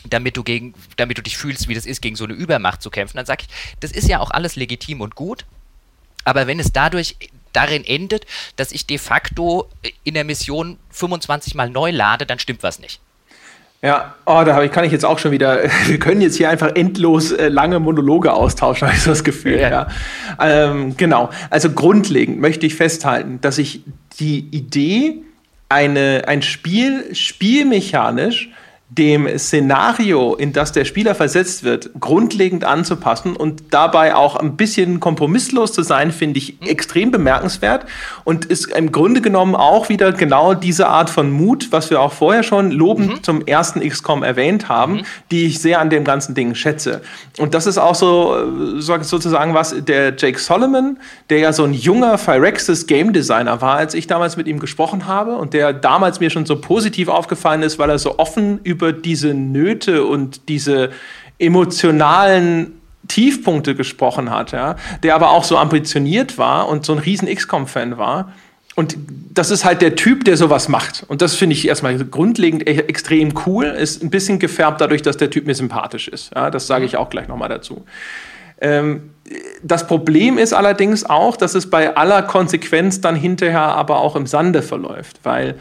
damit 0.08 0.36
du 0.36 0.42
gegen, 0.42 0.74
damit 0.96 1.18
du 1.18 1.22
dich 1.22 1.36
fühlst, 1.36 1.68
wie 1.68 1.74
das 1.74 1.86
ist, 1.86 2.00
gegen 2.00 2.16
so 2.16 2.24
eine 2.24 2.34
Übermacht 2.34 2.82
zu 2.82 2.90
kämpfen, 2.90 3.16
dann 3.16 3.26
sage 3.26 3.44
ich, 3.46 3.76
das 3.80 3.92
ist 3.92 4.08
ja 4.08 4.20
auch 4.20 4.30
alles 4.30 4.56
legitim 4.56 5.00
und 5.00 5.14
gut. 5.14 5.44
Aber 6.24 6.46
wenn 6.46 6.60
es 6.60 6.72
dadurch 6.72 7.16
darin 7.52 7.84
endet, 7.84 8.26
dass 8.56 8.72
ich 8.72 8.86
de 8.86 8.98
facto 8.98 9.68
in 10.04 10.14
der 10.14 10.24
Mission 10.24 10.78
25 10.90 11.54
mal 11.54 11.68
neu 11.68 11.90
lade, 11.90 12.26
dann 12.26 12.38
stimmt 12.38 12.62
was 12.62 12.78
nicht. 12.78 13.00
Ja, 13.82 14.14
oh, 14.26 14.42
da 14.44 14.68
kann 14.68 14.84
ich 14.84 14.92
jetzt 14.92 15.06
auch 15.06 15.18
schon 15.18 15.30
wieder, 15.30 15.62
wir 15.86 15.98
können 15.98 16.20
jetzt 16.20 16.36
hier 16.36 16.50
einfach 16.50 16.74
endlos 16.74 17.32
äh, 17.32 17.48
lange 17.48 17.80
Monologe 17.80 18.32
austauschen, 18.32 18.88
habe 18.88 18.96
ich 18.96 19.02
so 19.02 19.10
das 19.10 19.24
Gefühl. 19.24 19.58
Ja. 19.58 19.70
ja. 19.70 19.88
Ähm, 20.38 20.96
genau, 20.96 21.30
also 21.48 21.70
grundlegend 21.70 22.40
möchte 22.40 22.66
ich 22.66 22.74
festhalten, 22.74 23.40
dass 23.40 23.58
ich 23.58 23.82
die 24.18 24.40
Idee, 24.50 25.22
eine, 25.70 26.24
ein 26.26 26.42
Spiel 26.42 27.14
spielmechanisch 27.14 28.50
dem 28.90 29.28
Szenario, 29.38 30.34
in 30.34 30.52
das 30.52 30.72
der 30.72 30.84
Spieler 30.84 31.14
versetzt 31.14 31.62
wird, 31.62 31.90
grundlegend 32.00 32.64
anzupassen 32.64 33.36
und 33.36 33.72
dabei 33.72 34.16
auch 34.16 34.34
ein 34.34 34.56
bisschen 34.56 34.98
kompromisslos 34.98 35.72
zu 35.72 35.82
sein, 35.82 36.10
finde 36.10 36.38
ich 36.38 36.60
extrem 36.62 37.12
bemerkenswert 37.12 37.86
und 38.24 38.46
ist 38.46 38.72
im 38.72 38.90
Grunde 38.90 39.20
genommen 39.20 39.54
auch 39.54 39.88
wieder 39.90 40.10
genau 40.10 40.54
diese 40.54 40.88
Art 40.88 41.08
von 41.08 41.30
Mut, 41.30 41.68
was 41.70 41.90
wir 41.90 42.00
auch 42.00 42.12
vorher 42.12 42.42
schon 42.42 42.72
lobend 42.72 43.08
mhm. 43.08 43.22
zum 43.22 43.46
ersten 43.46 43.80
XCOM 43.80 44.24
erwähnt 44.24 44.68
haben, 44.68 44.94
mhm. 44.94 45.02
die 45.30 45.46
ich 45.46 45.60
sehr 45.60 45.80
an 45.80 45.88
dem 45.88 46.02
ganzen 46.02 46.34
Ding 46.34 46.56
schätze. 46.56 47.00
Und 47.38 47.54
das 47.54 47.68
ist 47.68 47.78
auch 47.78 47.94
so 47.94 48.80
sozusagen 48.80 49.54
was 49.54 49.72
der 49.84 50.16
Jake 50.16 50.40
Solomon, 50.40 50.98
der 51.30 51.38
ja 51.38 51.52
so 51.52 51.62
ein 51.62 51.74
junger 51.74 52.18
Phyrexis 52.18 52.88
Game 52.88 53.12
Designer 53.12 53.60
war, 53.60 53.76
als 53.76 53.94
ich 53.94 54.08
damals 54.08 54.36
mit 54.36 54.48
ihm 54.48 54.58
gesprochen 54.58 55.06
habe 55.06 55.36
und 55.36 55.54
der 55.54 55.72
damals 55.72 56.18
mir 56.18 56.30
schon 56.30 56.44
so 56.44 56.60
positiv 56.60 57.06
aufgefallen 57.06 57.62
ist, 57.62 57.78
weil 57.78 57.88
er 57.88 58.00
so 58.00 58.18
offen 58.18 58.58
über 58.64 58.79
über 58.80 58.92
diese 58.92 59.34
Nöte 59.34 60.04
und 60.04 60.48
diese 60.48 60.90
emotionalen 61.38 62.80
Tiefpunkte 63.08 63.74
gesprochen 63.74 64.30
hat, 64.30 64.52
ja, 64.52 64.76
der 65.02 65.14
aber 65.14 65.30
auch 65.30 65.44
so 65.44 65.58
ambitioniert 65.58 66.38
war 66.38 66.68
und 66.68 66.86
so 66.86 66.92
ein 66.92 66.98
riesen 66.98 67.28
XCOM-Fan 67.28 67.98
war. 67.98 68.32
Und 68.76 68.96
das 69.34 69.50
ist 69.50 69.64
halt 69.64 69.82
der 69.82 69.96
Typ, 69.96 70.24
der 70.24 70.36
sowas 70.36 70.68
macht. 70.68 71.04
Und 71.08 71.22
das 71.22 71.34
finde 71.34 71.54
ich 71.54 71.66
erstmal 71.66 71.98
grundlegend 71.98 72.66
e- 72.66 72.84
extrem 72.86 73.34
cool. 73.44 73.64
Ist 73.66 74.02
ein 74.02 74.10
bisschen 74.10 74.38
gefärbt 74.38 74.80
dadurch, 74.80 75.02
dass 75.02 75.16
der 75.16 75.28
Typ 75.28 75.46
mir 75.46 75.54
sympathisch 75.54 76.08
ist. 76.08 76.32
Ja, 76.34 76.50
das 76.50 76.66
sage 76.66 76.84
ich 76.84 76.96
auch 76.96 77.10
gleich 77.10 77.26
nochmal 77.26 77.48
dazu. 77.48 77.84
Ähm, 78.60 79.10
das 79.62 79.86
Problem 79.86 80.38
ist 80.38 80.52
allerdings 80.52 81.04
auch, 81.04 81.36
dass 81.36 81.54
es 81.54 81.68
bei 81.68 81.96
aller 81.96 82.22
Konsequenz 82.22 83.00
dann 83.00 83.16
hinterher 83.16 83.60
aber 83.60 83.98
auch 84.00 84.16
im 84.16 84.26
Sande 84.26 84.62
verläuft, 84.62 85.20
weil 85.24 85.56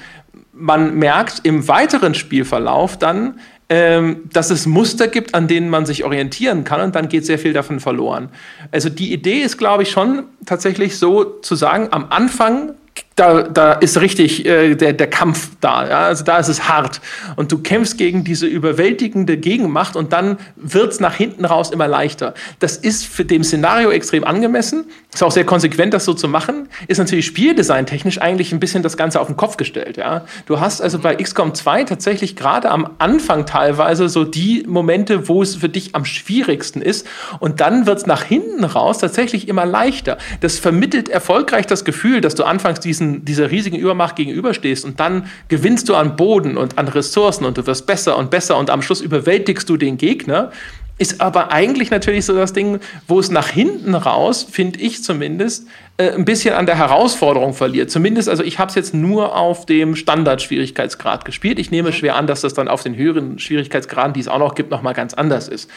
man 0.59 0.95
merkt 0.95 1.41
im 1.43 1.67
weiteren 1.67 2.13
Spielverlauf 2.13 2.97
dann, 2.97 3.39
ähm, 3.69 4.23
dass 4.33 4.49
es 4.49 4.65
Muster 4.65 5.07
gibt, 5.07 5.35
an 5.35 5.47
denen 5.47 5.69
man 5.69 5.85
sich 5.85 6.03
orientieren 6.03 6.63
kann 6.63 6.81
und 6.81 6.95
dann 6.95 7.07
geht 7.07 7.25
sehr 7.25 7.37
viel 7.37 7.53
davon 7.53 7.79
verloren. 7.79 8.29
Also 8.71 8.89
die 8.89 9.13
Idee 9.13 9.41
ist, 9.41 9.57
glaube 9.57 9.83
ich, 9.83 9.91
schon 9.91 10.23
tatsächlich 10.45 10.97
so 10.97 11.23
zu 11.23 11.55
sagen, 11.55 11.89
am 11.91 12.07
Anfang 12.09 12.73
da, 13.19 13.43
da 13.43 13.73
ist 13.73 13.99
richtig 13.99 14.45
äh, 14.45 14.75
der, 14.75 14.93
der 14.93 15.07
Kampf 15.07 15.49
da. 15.59 15.87
Ja? 15.87 15.99
Also 16.03 16.23
da 16.23 16.37
ist 16.37 16.47
es 16.47 16.69
hart. 16.69 17.01
Und 17.35 17.51
du 17.51 17.59
kämpfst 17.59 17.97
gegen 17.97 18.23
diese 18.23 18.45
überwältigende 18.47 19.37
Gegenmacht 19.37 19.95
und 19.95 20.13
dann 20.13 20.37
wird 20.55 20.93
es 20.93 20.99
nach 20.99 21.15
hinten 21.15 21.45
raus 21.45 21.71
immer 21.71 21.87
leichter. 21.87 22.33
Das 22.59 22.77
ist 22.77 23.05
für 23.05 23.25
dem 23.25 23.43
Szenario 23.43 23.89
extrem 23.89 24.23
angemessen. 24.23 24.85
Ist 25.13 25.23
auch 25.23 25.31
sehr 25.31 25.43
konsequent, 25.43 25.93
das 25.93 26.05
so 26.05 26.13
zu 26.13 26.27
machen. 26.27 26.69
Ist 26.87 26.99
natürlich 26.99 27.25
spieldesigntechnisch 27.25 28.21
eigentlich 28.21 28.53
ein 28.53 28.59
bisschen 28.59 28.83
das 28.83 28.95
Ganze 28.95 29.19
auf 29.19 29.27
den 29.27 29.35
Kopf 29.35 29.57
gestellt. 29.57 29.97
Ja? 29.97 30.25
Du 30.45 30.59
hast 30.59 30.81
also 30.81 30.99
bei 30.99 31.15
XCOM 31.15 31.53
2 31.53 31.83
tatsächlich 31.83 32.35
gerade 32.35 32.69
am 32.71 32.89
Anfang 32.99 33.45
teilweise 33.45 34.07
so 34.07 34.23
die 34.23 34.63
Momente, 34.67 35.27
wo 35.27 35.41
es 35.41 35.57
für 35.57 35.69
dich 35.69 35.95
am 35.95 36.05
schwierigsten 36.05 36.81
ist. 36.81 37.05
Und 37.39 37.59
dann 37.59 37.85
wird 37.85 37.97
es 37.97 38.05
nach 38.05 38.23
hinten 38.23 38.63
raus 38.63 38.99
tatsächlich 38.99 39.47
immer 39.47 39.65
leichter. 39.65 40.17
Das 40.39 40.57
vermittelt 40.57 41.09
erfolgreich 41.09 41.67
das 41.67 41.83
Gefühl, 41.83 42.21
dass 42.21 42.35
du 42.35 42.43
anfangs 42.43 42.79
diesen 42.79 43.08
diesen, 43.09 43.25
dieser 43.25 43.51
riesigen 43.51 43.77
Übermacht 43.77 44.15
gegenüberstehst 44.15 44.85
und 44.85 44.99
dann 44.99 45.27
gewinnst 45.47 45.89
du 45.89 45.95
an 45.95 46.15
Boden 46.15 46.57
und 46.57 46.77
an 46.77 46.87
Ressourcen 46.87 47.45
und 47.45 47.57
du 47.57 47.65
wirst 47.65 47.85
besser 47.85 48.17
und 48.17 48.29
besser 48.29 48.57
und 48.57 48.69
am 48.69 48.81
Schluss 48.81 49.01
überwältigst 49.01 49.69
du 49.69 49.77
den 49.77 49.97
Gegner, 49.97 50.51
ist 50.97 51.21
aber 51.21 51.51
eigentlich 51.51 51.91
natürlich 51.91 52.25
so 52.25 52.33
das 52.35 52.53
Ding, 52.53 52.79
wo 53.07 53.19
es 53.19 53.31
nach 53.31 53.47
hinten 53.47 53.95
raus, 53.95 54.45
finde 54.49 54.79
ich 54.79 55.03
zumindest, 55.03 55.65
äh, 55.99 56.13
ein 56.13 56.23
bisschen 56.23 56.55
an 56.55 56.65
der 56.65 56.77
Herausforderung 56.77 57.53
verliert. 57.53 57.91
Zumindest, 57.91 58.29
also 58.29 58.41
ich 58.41 58.57
habe 58.57 58.69
es 58.69 58.75
jetzt 58.75 58.93
nur 58.93 59.35
auf 59.35 59.65
dem 59.65 59.97
Standard-Schwierigkeitsgrad 59.97 61.25
gespielt. 61.25 61.59
Ich 61.59 61.71
nehme 61.71 61.89
mhm. 61.89 61.93
schwer 61.93 62.15
an, 62.15 62.25
dass 62.25 62.39
das 62.39 62.53
dann 62.53 62.69
auf 62.69 62.83
den 62.83 62.95
höheren 62.95 63.37
Schwierigkeitsgraden, 63.37 64.13
die 64.13 64.21
es 64.21 64.29
auch 64.29 64.39
noch 64.39 64.55
gibt, 64.55 64.71
nochmal 64.71 64.93
ganz 64.93 65.13
anders 65.13 65.49
ist. 65.49 65.69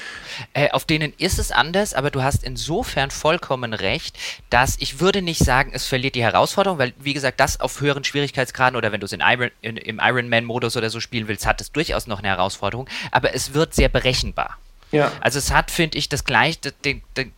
Äh, 0.54 0.70
auf 0.70 0.85
denen 0.85 1.12
ist 1.18 1.40
es 1.40 1.50
anders, 1.50 1.92
aber 1.92 2.12
du 2.12 2.22
hast 2.22 2.44
insofern 2.44 3.11
vollkommen 3.11 3.74
recht, 3.74 4.16
dass 4.48 4.76
ich 4.78 5.00
würde 5.00 5.22
nicht 5.22 5.44
sagen, 5.44 5.72
es 5.74 5.88
verliert 5.88 6.14
die 6.14 6.22
Herausforderung, 6.22 6.78
weil, 6.78 6.92
wie 7.00 7.14
gesagt, 7.14 7.40
das 7.40 7.58
auf 7.58 7.81
höheren 7.81 8.04
Schwierigkeitsgraden 8.04 8.77
oder 8.77 8.92
wenn 8.92 9.00
du 9.00 9.06
es 9.06 9.12
in 9.12 9.23
Iron, 9.27 9.50
im 9.60 10.00
Ironman-Modus 10.00 10.77
oder 10.77 10.88
so 10.88 11.00
spielen 11.00 11.27
willst, 11.27 11.46
hat 11.46 11.60
es 11.60 11.73
durchaus 11.73 12.06
noch 12.06 12.20
eine 12.20 12.29
Herausforderung, 12.29 12.88
aber 13.10 13.35
es 13.35 13.54
wird 13.54 13.75
sehr 13.75 13.88
berechenbar. 13.88 14.56
Ja. 14.93 15.11
Also 15.21 15.38
es 15.38 15.51
hat, 15.51 15.71
finde 15.71 15.99
ich, 15.99 16.09
das, 16.09 16.25
gleich, 16.25 16.61
das, 16.61 16.75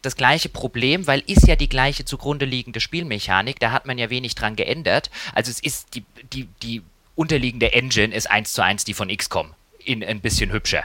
das, 0.02 0.16
gleiche 0.16 0.48
Problem, 0.48 1.06
weil 1.06 1.22
ist 1.26 1.46
ja 1.46 1.56
die 1.56 1.68
gleiche 1.68 2.04
zugrunde 2.04 2.44
liegende 2.44 2.80
Spielmechanik, 2.80 3.60
da 3.60 3.70
hat 3.70 3.86
man 3.86 3.96
ja 3.96 4.10
wenig 4.10 4.34
dran 4.34 4.56
geändert. 4.56 5.10
Also 5.34 5.50
es 5.50 5.60
ist 5.60 5.94
die, 5.94 6.04
die, 6.32 6.48
die 6.62 6.82
unterliegende 7.14 7.72
Engine 7.72 8.14
ist 8.14 8.30
eins 8.30 8.52
zu 8.52 8.62
eins 8.62 8.84
die 8.84 8.94
von 8.94 9.08
XCOM 9.08 9.54
in 9.84 10.02
ein 10.02 10.20
bisschen 10.20 10.52
hübscher. 10.52 10.84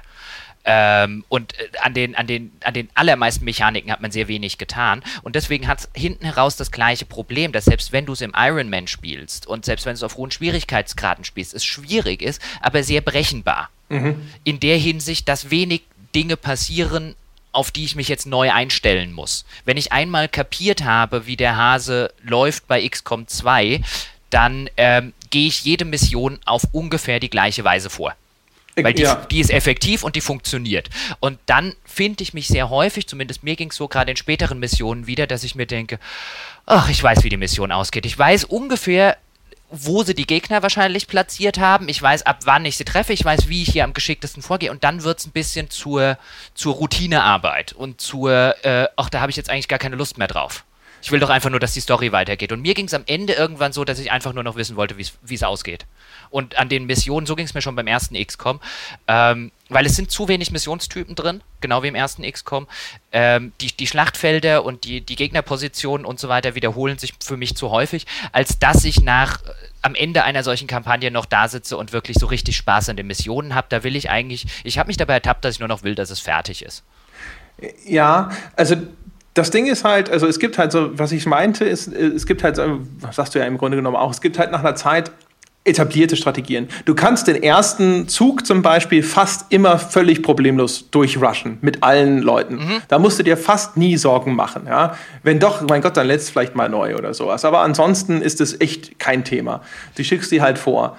Ähm, 0.65 1.23
und 1.29 1.57
äh, 1.57 1.69
an 1.81 1.93
den, 1.93 2.15
an, 2.15 2.27
den, 2.27 2.51
an 2.63 2.73
den 2.73 2.89
allermeisten 2.93 3.45
Mechaniken 3.45 3.91
hat 3.91 4.01
man 4.01 4.11
sehr 4.11 4.27
wenig 4.27 4.57
getan. 4.57 5.01
Und 5.23 5.35
deswegen 5.35 5.67
hat 5.67 5.79
es 5.79 5.89
hinten 5.95 6.25
heraus 6.25 6.57
das 6.57 6.71
gleiche 6.71 7.05
Problem, 7.05 7.51
dass 7.51 7.65
selbst 7.65 7.91
wenn 7.91 8.05
du 8.05 8.13
es 8.13 8.21
im 8.21 8.33
Ironman 8.35 8.87
spielst 8.87 9.47
und 9.47 9.65
selbst 9.65 9.85
wenn 9.85 9.93
du 9.93 9.97
es 9.97 10.03
auf 10.03 10.17
hohen 10.17 10.31
Schwierigkeitsgraden 10.31 11.23
spielst, 11.23 11.53
es 11.53 11.65
schwierig 11.65 12.21
ist, 12.21 12.41
aber 12.61 12.83
sehr 12.83 13.01
brechenbar. 13.01 13.69
Mhm. 13.87 14.21
In 14.43 14.59
der 14.59 14.77
Hinsicht, 14.77 15.27
dass 15.27 15.49
wenig 15.49 15.83
Dinge 16.15 16.37
passieren, 16.37 17.15
auf 17.51 17.71
die 17.71 17.85
ich 17.85 17.95
mich 17.95 18.07
jetzt 18.07 18.25
neu 18.25 18.51
einstellen 18.51 19.11
muss. 19.11 19.45
Wenn 19.65 19.77
ich 19.77 19.91
einmal 19.91 20.27
kapiert 20.27 20.83
habe, 20.83 21.25
wie 21.25 21.37
der 21.37 21.57
Hase 21.57 22.13
läuft 22.21 22.67
bei 22.67 22.87
XCOM 22.87 23.27
2, 23.27 23.81
dann 24.29 24.69
ähm, 24.77 25.13
gehe 25.29 25.47
ich 25.47 25.63
jede 25.63 25.85
Mission 25.85 26.39
auf 26.45 26.67
ungefähr 26.71 27.19
die 27.19 27.29
gleiche 27.29 27.63
Weise 27.63 27.89
vor. 27.89 28.15
Weil 28.75 28.93
die, 28.93 29.01
ja. 29.01 29.15
die 29.29 29.39
ist 29.39 29.51
effektiv 29.51 30.03
und 30.03 30.15
die 30.15 30.21
funktioniert. 30.21 30.89
Und 31.19 31.39
dann 31.47 31.75
finde 31.83 32.23
ich 32.23 32.33
mich 32.33 32.47
sehr 32.47 32.69
häufig, 32.69 33.07
zumindest 33.07 33.43
mir 33.43 33.55
ging 33.55 33.71
es 33.71 33.75
so 33.75 33.87
gerade 33.87 34.11
in 34.11 34.17
späteren 34.17 34.59
Missionen 34.59 35.07
wieder, 35.07 35.27
dass 35.27 35.43
ich 35.43 35.55
mir 35.55 35.65
denke, 35.65 35.99
ach, 36.65 36.89
ich 36.89 37.01
weiß, 37.01 37.23
wie 37.23 37.29
die 37.29 37.37
Mission 37.37 37.71
ausgeht. 37.71 38.05
Ich 38.05 38.17
weiß 38.17 38.45
ungefähr, 38.45 39.17
wo 39.71 40.03
sie 40.03 40.15
die 40.15 40.25
Gegner 40.25 40.63
wahrscheinlich 40.63 41.07
platziert 41.07 41.59
haben. 41.59 41.89
Ich 41.89 42.01
weiß, 42.01 42.25
ab 42.25 42.39
wann 42.45 42.65
ich 42.65 42.77
sie 42.77 42.85
treffe. 42.85 43.13
Ich 43.13 43.23
weiß, 43.23 43.49
wie 43.49 43.63
ich 43.63 43.69
hier 43.69 43.83
am 43.83 43.93
geschicktesten 43.93 44.41
vorgehe. 44.41 44.71
Und 44.71 44.83
dann 44.83 45.03
wird 45.03 45.19
es 45.19 45.27
ein 45.27 45.31
bisschen 45.31 45.69
zur, 45.69 46.17
zur 46.55 46.75
Routinearbeit 46.75 47.73
und 47.73 48.01
zur, 48.01 48.55
äh, 48.65 48.87
ach, 48.95 49.09
da 49.09 49.21
habe 49.21 49.29
ich 49.29 49.37
jetzt 49.37 49.49
eigentlich 49.49 49.67
gar 49.67 49.79
keine 49.79 49.95
Lust 49.95 50.17
mehr 50.17 50.27
drauf. 50.27 50.65
Ich 51.01 51.11
will 51.11 51.19
doch 51.19 51.29
einfach 51.29 51.49
nur, 51.49 51.59
dass 51.59 51.73
die 51.73 51.79
Story 51.79 52.11
weitergeht. 52.11 52.51
Und 52.51 52.61
mir 52.61 52.73
ging 52.73 52.85
es 52.85 52.93
am 52.93 53.03
Ende 53.05 53.33
irgendwann 53.33 53.71
so, 53.71 53.85
dass 53.85 53.99
ich 53.99 54.11
einfach 54.11 54.33
nur 54.33 54.43
noch 54.43 54.55
wissen 54.55 54.75
wollte, 54.75 54.97
wie 54.97 55.35
es 55.35 55.43
ausgeht. 55.43 55.85
Und 56.29 56.57
an 56.57 56.67
den 56.67 56.85
Missionen, 56.85 57.25
so 57.25 57.35
ging 57.35 57.45
es 57.45 57.53
mir 57.53 57.61
schon 57.61 57.75
beim 57.75 57.87
ersten 57.87 58.15
XCOM, 58.21 58.59
ähm, 59.07 59.51
weil 59.69 59.85
es 59.85 59.95
sind 59.95 60.11
zu 60.11 60.27
wenig 60.27 60.51
Missionstypen 60.51 61.15
drin, 61.15 61.41
genau 61.61 61.83
wie 61.83 61.87
im 61.87 61.95
ersten 61.95 62.29
XCOM. 62.29 62.67
Ähm, 63.11 63.53
die, 63.61 63.67
die 63.75 63.87
Schlachtfelder 63.87 64.65
und 64.65 64.83
die, 64.83 65.01
die 65.01 65.15
Gegnerpositionen 65.15 66.05
und 66.05 66.19
so 66.19 66.27
weiter 66.27 66.55
wiederholen 66.55 66.97
sich 66.97 67.13
für 67.23 67.37
mich 67.37 67.55
zu 67.55 67.69
häufig, 67.69 68.05
als 68.31 68.59
dass 68.59 68.83
ich 68.83 69.01
nach 69.01 69.41
äh, 69.43 69.51
am 69.81 69.95
Ende 69.95 70.23
einer 70.23 70.43
solchen 70.43 70.67
Kampagne 70.67 71.11
noch 71.11 71.25
da 71.25 71.47
sitze 71.47 71.77
und 71.77 71.93
wirklich 71.93 72.17
so 72.19 72.25
richtig 72.25 72.57
Spaß 72.57 72.89
an 72.89 72.97
den 72.97 73.07
Missionen 73.07 73.55
habe. 73.55 73.67
Da 73.69 73.83
will 73.83 73.95
ich 73.95 74.09
eigentlich, 74.09 74.45
ich 74.63 74.77
habe 74.77 74.87
mich 74.87 74.97
dabei 74.97 75.13
ertappt, 75.13 75.45
dass 75.45 75.55
ich 75.55 75.59
nur 75.59 75.69
noch 75.69 75.83
will, 75.83 75.95
dass 75.95 76.09
es 76.09 76.19
fertig 76.19 76.63
ist. 76.63 76.83
Ja, 77.85 78.31
also 78.55 78.75
das 79.33 79.51
Ding 79.51 79.67
ist 79.67 79.83
halt, 79.83 80.09
also 80.09 80.27
es 80.27 80.39
gibt 80.39 80.57
halt 80.57 80.71
so, 80.71 80.97
was 80.97 81.11
ich 81.11 81.25
meinte, 81.25 81.63
ist, 81.63 81.87
es 81.87 82.25
gibt 82.25 82.43
halt, 82.43 82.59
sagst 83.11 83.35
du 83.35 83.39
ja 83.39 83.45
im 83.45 83.57
Grunde 83.57 83.77
genommen 83.77 83.95
auch, 83.95 84.11
es 84.11 84.21
gibt 84.21 84.39
halt 84.39 84.51
nach 84.51 84.59
einer 84.59 84.75
Zeit 84.75 85.11
etablierte 85.69 86.15
Strategien. 86.15 86.67
Du 86.85 86.95
kannst 86.95 87.27
den 87.27 87.41
ersten 87.41 88.07
Zug 88.07 88.45
zum 88.45 88.61
Beispiel 88.61 89.03
fast 89.03 89.45
immer 89.49 89.77
völlig 89.77 90.23
problemlos 90.23 90.89
durchrushen 90.91 91.57
mit 91.61 91.83
allen 91.83 92.21
Leuten. 92.21 92.55
Mhm. 92.55 92.81
Da 92.87 92.99
musst 92.99 93.19
du 93.19 93.23
dir 93.23 93.37
fast 93.37 93.77
nie 93.77 93.97
Sorgen 93.97 94.35
machen. 94.35 94.63
Ja? 94.67 94.95
Wenn 95.23 95.39
doch, 95.39 95.61
mein 95.67 95.81
Gott, 95.81 95.97
dann 95.97 96.07
lädst 96.07 96.31
vielleicht 96.31 96.55
mal 96.55 96.69
neu 96.69 96.95
oder 96.95 97.13
sowas. 97.13 97.45
Aber 97.45 97.61
ansonsten 97.61 98.21
ist 98.21 98.41
es 98.41 98.59
echt 98.59 98.99
kein 98.99 99.23
Thema. 99.23 99.61
Du 99.95 100.03
schickst 100.03 100.31
die 100.31 100.41
halt 100.41 100.57
vor. 100.57 100.97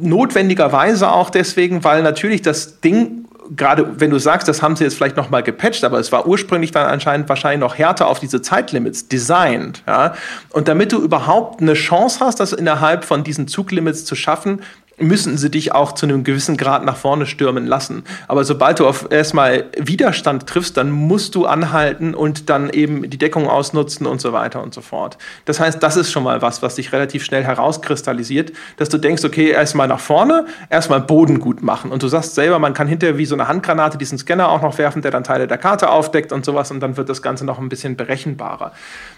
Notwendigerweise 0.00 1.10
auch 1.10 1.30
deswegen, 1.30 1.84
weil 1.84 2.02
natürlich 2.02 2.42
das 2.42 2.80
Ding 2.80 3.23
gerade 3.56 4.00
wenn 4.00 4.10
du 4.10 4.18
sagst, 4.18 4.48
das 4.48 4.62
haben 4.62 4.76
sie 4.76 4.84
jetzt 4.84 4.94
vielleicht 4.94 5.16
noch 5.16 5.30
mal 5.30 5.42
gepatcht, 5.42 5.84
aber 5.84 5.98
es 5.98 6.12
war 6.12 6.26
ursprünglich 6.26 6.70
dann 6.70 6.86
anscheinend 6.86 7.28
wahrscheinlich 7.28 7.60
noch 7.60 7.76
härter 7.76 8.06
auf 8.06 8.20
diese 8.20 8.42
Zeitlimits 8.42 9.08
designt. 9.08 9.82
Ja? 9.86 10.14
Und 10.50 10.68
damit 10.68 10.92
du 10.92 11.00
überhaupt 11.00 11.60
eine 11.60 11.74
Chance 11.74 12.20
hast, 12.20 12.40
das 12.40 12.52
innerhalb 12.52 13.04
von 13.04 13.24
diesen 13.24 13.48
Zuglimits 13.48 14.04
zu 14.04 14.14
schaffen, 14.14 14.62
müssen 14.98 15.36
sie 15.38 15.50
dich 15.50 15.72
auch 15.72 15.92
zu 15.92 16.06
einem 16.06 16.24
gewissen 16.24 16.56
Grad 16.56 16.84
nach 16.84 16.96
vorne 16.96 17.26
stürmen 17.26 17.66
lassen. 17.66 18.04
Aber 18.28 18.44
sobald 18.44 18.80
du 18.80 18.86
auf 18.86 19.10
erstmal 19.10 19.64
Widerstand 19.78 20.46
triffst, 20.46 20.76
dann 20.76 20.90
musst 20.90 21.34
du 21.34 21.46
anhalten 21.46 22.14
und 22.14 22.48
dann 22.50 22.70
eben 22.70 23.08
die 23.10 23.18
Deckung 23.18 23.48
ausnutzen 23.48 24.06
und 24.06 24.20
so 24.20 24.32
weiter 24.32 24.62
und 24.62 24.74
so 24.74 24.80
fort. 24.80 25.18
Das 25.44 25.60
heißt, 25.60 25.82
das 25.82 25.96
ist 25.96 26.12
schon 26.12 26.22
mal 26.22 26.42
was, 26.42 26.62
was 26.62 26.76
sich 26.76 26.92
relativ 26.92 27.24
schnell 27.24 27.44
herauskristallisiert, 27.44 28.52
dass 28.76 28.88
du 28.88 28.98
denkst, 28.98 29.24
okay, 29.24 29.50
erstmal 29.50 29.88
nach 29.88 30.00
vorne, 30.00 30.46
erstmal 30.70 31.00
Boden 31.00 31.40
gut 31.40 31.62
machen. 31.62 31.90
Und 31.90 32.02
du 32.02 32.08
sagst 32.08 32.34
selber, 32.34 32.58
man 32.58 32.74
kann 32.74 32.86
hinterher 32.86 33.18
wie 33.18 33.26
so 33.26 33.34
eine 33.34 33.48
Handgranate 33.48 33.98
diesen 33.98 34.18
Scanner 34.18 34.48
auch 34.48 34.62
noch 34.62 34.78
werfen, 34.78 35.02
der 35.02 35.10
dann 35.10 35.24
Teile 35.24 35.46
der 35.46 35.58
Karte 35.58 35.90
aufdeckt 35.90 36.32
und 36.32 36.44
sowas 36.44 36.70
und 36.70 36.80
dann 36.80 36.96
wird 36.96 37.08
das 37.08 37.22
Ganze 37.22 37.44
noch 37.44 37.58
ein 37.58 37.68
bisschen 37.68 37.96
berechenbarer. 37.96 38.72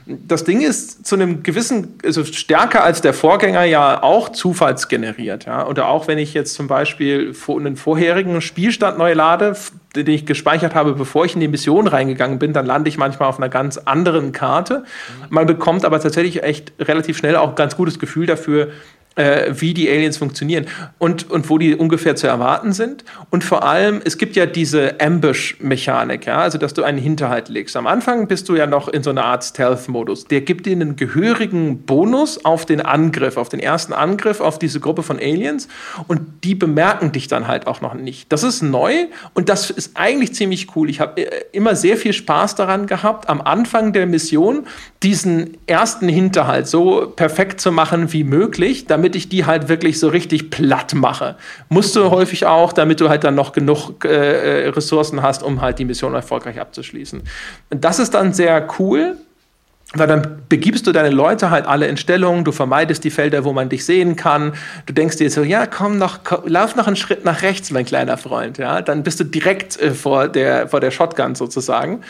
Das 0.06 0.44
Ding 0.44 0.60
ist 0.60 1.06
zu 1.06 1.16
einem 1.16 1.42
gewissen, 1.42 1.98
also 2.04 2.24
stärker 2.24 2.84
als 2.84 3.00
der 3.00 3.12
Vorgänger 3.12 3.64
ja 3.64 4.02
auch 4.02 4.30
zufallsgeneriert. 4.30 5.46
Ja? 5.46 5.65
Oder 5.66 5.88
auch 5.88 6.08
wenn 6.08 6.18
ich 6.18 6.34
jetzt 6.34 6.54
zum 6.54 6.68
Beispiel 6.68 7.34
einen 7.48 7.76
vorherigen 7.76 8.40
Spielstand 8.40 8.98
neu 8.98 9.12
lade, 9.12 9.56
den 9.94 10.06
ich 10.08 10.26
gespeichert 10.26 10.74
habe, 10.74 10.94
bevor 10.94 11.24
ich 11.24 11.34
in 11.34 11.40
die 11.40 11.48
Mission 11.48 11.86
reingegangen 11.86 12.38
bin, 12.38 12.52
dann 12.52 12.66
lande 12.66 12.88
ich 12.88 12.98
manchmal 12.98 13.28
auf 13.28 13.38
einer 13.38 13.48
ganz 13.48 13.78
anderen 13.78 14.32
Karte. 14.32 14.84
Man 15.30 15.46
bekommt 15.46 15.84
aber 15.84 16.00
tatsächlich 16.00 16.42
echt 16.42 16.72
relativ 16.80 17.16
schnell 17.16 17.36
auch 17.36 17.50
ein 17.50 17.54
ganz 17.54 17.76
gutes 17.76 17.98
Gefühl 17.98 18.26
dafür, 18.26 18.68
äh, 19.16 19.52
wie 19.58 19.74
die 19.74 19.90
Aliens 19.90 20.18
funktionieren 20.18 20.66
und, 20.98 21.30
und 21.30 21.50
wo 21.50 21.58
die 21.58 21.74
ungefähr 21.74 22.16
zu 22.16 22.26
erwarten 22.26 22.72
sind. 22.72 23.04
Und 23.30 23.44
vor 23.44 23.64
allem, 23.64 24.00
es 24.04 24.18
gibt 24.18 24.36
ja 24.36 24.46
diese 24.46 25.00
Ambush-Mechanik, 25.00 26.26
ja, 26.26 26.38
also 26.38 26.58
dass 26.58 26.74
du 26.74 26.82
einen 26.82 26.98
Hinterhalt 26.98 27.48
legst. 27.48 27.76
Am 27.76 27.86
Anfang 27.86 28.28
bist 28.28 28.48
du 28.48 28.56
ja 28.56 28.66
noch 28.66 28.88
in 28.88 29.02
so 29.02 29.10
einer 29.10 29.24
Art 29.24 29.42
Stealth-Modus. 29.44 30.26
Der 30.26 30.42
gibt 30.42 30.66
dir 30.66 30.72
einen 30.72 30.96
gehörigen 30.96 31.82
Bonus 31.82 32.44
auf 32.44 32.66
den 32.66 32.80
Angriff, 32.80 33.36
auf 33.36 33.48
den 33.48 33.60
ersten 33.60 33.92
Angriff 33.92 34.40
auf 34.40 34.58
diese 34.58 34.80
Gruppe 34.80 35.02
von 35.02 35.18
Aliens 35.18 35.68
und 36.06 36.20
die 36.44 36.54
bemerken 36.54 37.12
dich 37.12 37.28
dann 37.28 37.48
halt 37.48 37.66
auch 37.66 37.80
noch 37.80 37.94
nicht. 37.94 38.30
Das 38.32 38.42
ist 38.42 38.62
neu 38.62 39.06
und 39.34 39.48
das 39.48 39.70
ist 39.70 39.92
eigentlich 39.94 40.34
ziemlich 40.34 40.76
cool. 40.76 40.90
Ich 40.90 41.00
habe 41.00 41.22
äh, 41.22 41.44
immer 41.52 41.74
sehr 41.74 41.96
viel 41.96 42.12
Spaß 42.12 42.54
daran 42.54 42.86
gehabt, 42.86 43.28
am 43.28 43.40
Anfang 43.40 43.92
der 43.92 44.06
Mission 44.06 44.66
diesen 45.02 45.56
ersten 45.66 46.08
Hinterhalt 46.08 46.66
so 46.66 47.12
perfekt 47.14 47.60
zu 47.60 47.72
machen 47.72 48.12
wie 48.12 48.24
möglich, 48.24 48.86
damit 48.86 49.05
ich 49.14 49.28
die 49.28 49.44
halt 49.44 49.68
wirklich 49.68 50.00
so 50.00 50.08
richtig 50.08 50.50
platt 50.50 50.94
mache. 50.94 51.36
Musst 51.68 51.94
du 51.94 52.10
häufig 52.10 52.46
auch, 52.46 52.72
damit 52.72 53.00
du 53.00 53.08
halt 53.08 53.24
dann 53.24 53.34
noch 53.34 53.52
genug 53.52 54.04
äh, 54.04 54.64
äh, 54.64 54.68
Ressourcen 54.68 55.22
hast, 55.22 55.42
um 55.42 55.60
halt 55.60 55.78
die 55.78 55.84
Mission 55.84 56.14
erfolgreich 56.14 56.60
abzuschließen. 56.60 57.22
Das 57.70 57.98
ist 57.98 58.14
dann 58.14 58.32
sehr 58.32 58.66
cool, 58.78 59.16
weil 59.94 60.08
dann 60.08 60.42
begibst 60.48 60.86
du 60.86 60.92
deine 60.92 61.10
Leute 61.10 61.50
halt 61.50 61.66
alle 61.66 61.86
in 61.86 61.96
Stellung, 61.96 62.44
du 62.44 62.52
vermeidest 62.52 63.04
die 63.04 63.10
Felder, 63.10 63.44
wo 63.44 63.52
man 63.52 63.68
dich 63.68 63.84
sehen 63.84 64.16
kann. 64.16 64.52
Du 64.86 64.92
denkst 64.92 65.16
dir 65.16 65.30
so, 65.30 65.42
ja, 65.42 65.66
komm 65.66 65.98
noch, 65.98 66.24
komm, 66.24 66.40
lauf 66.46 66.74
noch 66.74 66.86
einen 66.86 66.96
Schritt 66.96 67.24
nach 67.24 67.42
rechts, 67.42 67.70
mein 67.70 67.84
kleiner 67.84 68.18
Freund. 68.18 68.58
Ja, 68.58 68.82
dann 68.82 69.02
bist 69.02 69.20
du 69.20 69.24
direkt 69.24 69.80
äh, 69.80 69.92
vor, 69.92 70.28
der, 70.28 70.68
vor 70.68 70.80
der 70.80 70.90
Shotgun 70.90 71.34
sozusagen. 71.34 72.00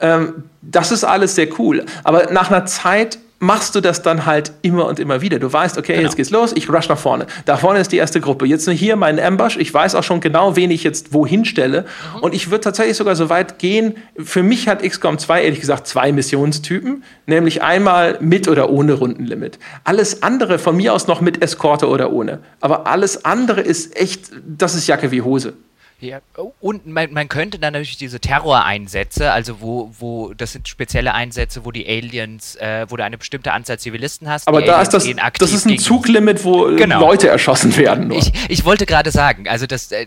Ähm, 0.00 0.44
das 0.62 0.92
ist 0.92 1.04
alles 1.04 1.34
sehr 1.34 1.48
cool. 1.58 1.84
Aber 2.04 2.30
nach 2.30 2.50
einer 2.50 2.66
Zeit 2.66 3.18
machst 3.38 3.74
du 3.74 3.80
das 3.80 4.02
dann 4.02 4.24
halt 4.24 4.52
immer 4.62 4.86
und 4.86 4.98
immer 4.98 5.20
wieder. 5.20 5.38
Du 5.38 5.52
weißt, 5.52 5.76
okay, 5.76 5.94
genau. 5.94 6.04
jetzt 6.04 6.16
geht's 6.16 6.30
los, 6.30 6.52
ich 6.54 6.70
rush 6.70 6.88
nach 6.88 6.98
vorne. 6.98 7.26
Da 7.44 7.56
vorne 7.56 7.80
ist 7.80 7.92
die 7.92 7.98
erste 7.98 8.20
Gruppe. 8.20 8.46
Jetzt 8.46 8.68
hier 8.68 8.96
mein 8.96 9.20
Ambush. 9.20 9.56
Ich 9.58 9.72
weiß 9.72 9.94
auch 9.94 10.02
schon 10.02 10.20
genau, 10.20 10.56
wen 10.56 10.70
ich 10.70 10.82
jetzt 10.82 11.12
wohin 11.12 11.44
stelle. 11.44 11.84
Mhm. 12.14 12.20
Und 12.20 12.34
ich 12.34 12.50
würde 12.50 12.62
tatsächlich 12.62 12.96
sogar 12.96 13.14
so 13.14 13.28
weit 13.28 13.58
gehen. 13.58 13.96
Für 14.18 14.42
mich 14.42 14.68
hat 14.68 14.82
XCOM 14.82 15.18
2 15.18 15.42
ehrlich 15.42 15.60
gesagt 15.60 15.86
zwei 15.86 16.12
Missionstypen, 16.12 17.04
nämlich 17.26 17.62
einmal 17.62 18.16
mit 18.20 18.48
oder 18.48 18.70
ohne 18.70 18.94
Rundenlimit. 18.94 19.58
Alles 19.84 20.22
andere 20.22 20.58
von 20.58 20.76
mir 20.76 20.94
aus 20.94 21.06
noch 21.06 21.20
mit 21.20 21.42
Eskorte 21.42 21.88
oder 21.88 22.12
ohne. 22.12 22.40
Aber 22.60 22.86
alles 22.86 23.24
andere 23.24 23.60
ist 23.60 23.96
echt, 23.96 24.30
das 24.46 24.74
ist 24.74 24.86
Jacke 24.86 25.10
wie 25.10 25.22
Hose. 25.22 25.54
Ja, 25.98 26.20
und 26.60 26.86
man, 26.86 27.12
man, 27.14 27.28
könnte 27.28 27.58
dann 27.58 27.72
natürlich 27.72 27.96
diese 27.96 28.20
Terroreinsätze, 28.20 29.32
also 29.32 29.62
wo, 29.62 29.90
wo, 29.98 30.34
das 30.34 30.52
sind 30.52 30.68
spezielle 30.68 31.14
Einsätze, 31.14 31.64
wo 31.64 31.70
die 31.72 31.88
Aliens, 31.88 32.54
äh, 32.56 32.84
wo 32.90 32.96
du 32.96 33.04
eine 33.04 33.16
bestimmte 33.16 33.52
Anzahl 33.52 33.78
Zivilisten 33.78 34.28
hast. 34.28 34.46
Aber 34.46 34.60
da 34.60 34.82
ist 34.82 34.90
das, 34.90 35.08
das 35.38 35.52
ist 35.52 35.66
ein 35.66 35.78
Zuglimit, 35.78 36.44
wo 36.44 36.76
genau. 36.76 37.00
Leute 37.00 37.28
erschossen 37.28 37.76
werden. 37.78 38.10
Ich, 38.10 38.30
ich, 38.48 38.64
wollte 38.66 38.84
gerade 38.84 39.10
sagen, 39.10 39.48
also 39.48 39.66
das, 39.66 39.90
äh, 39.90 40.06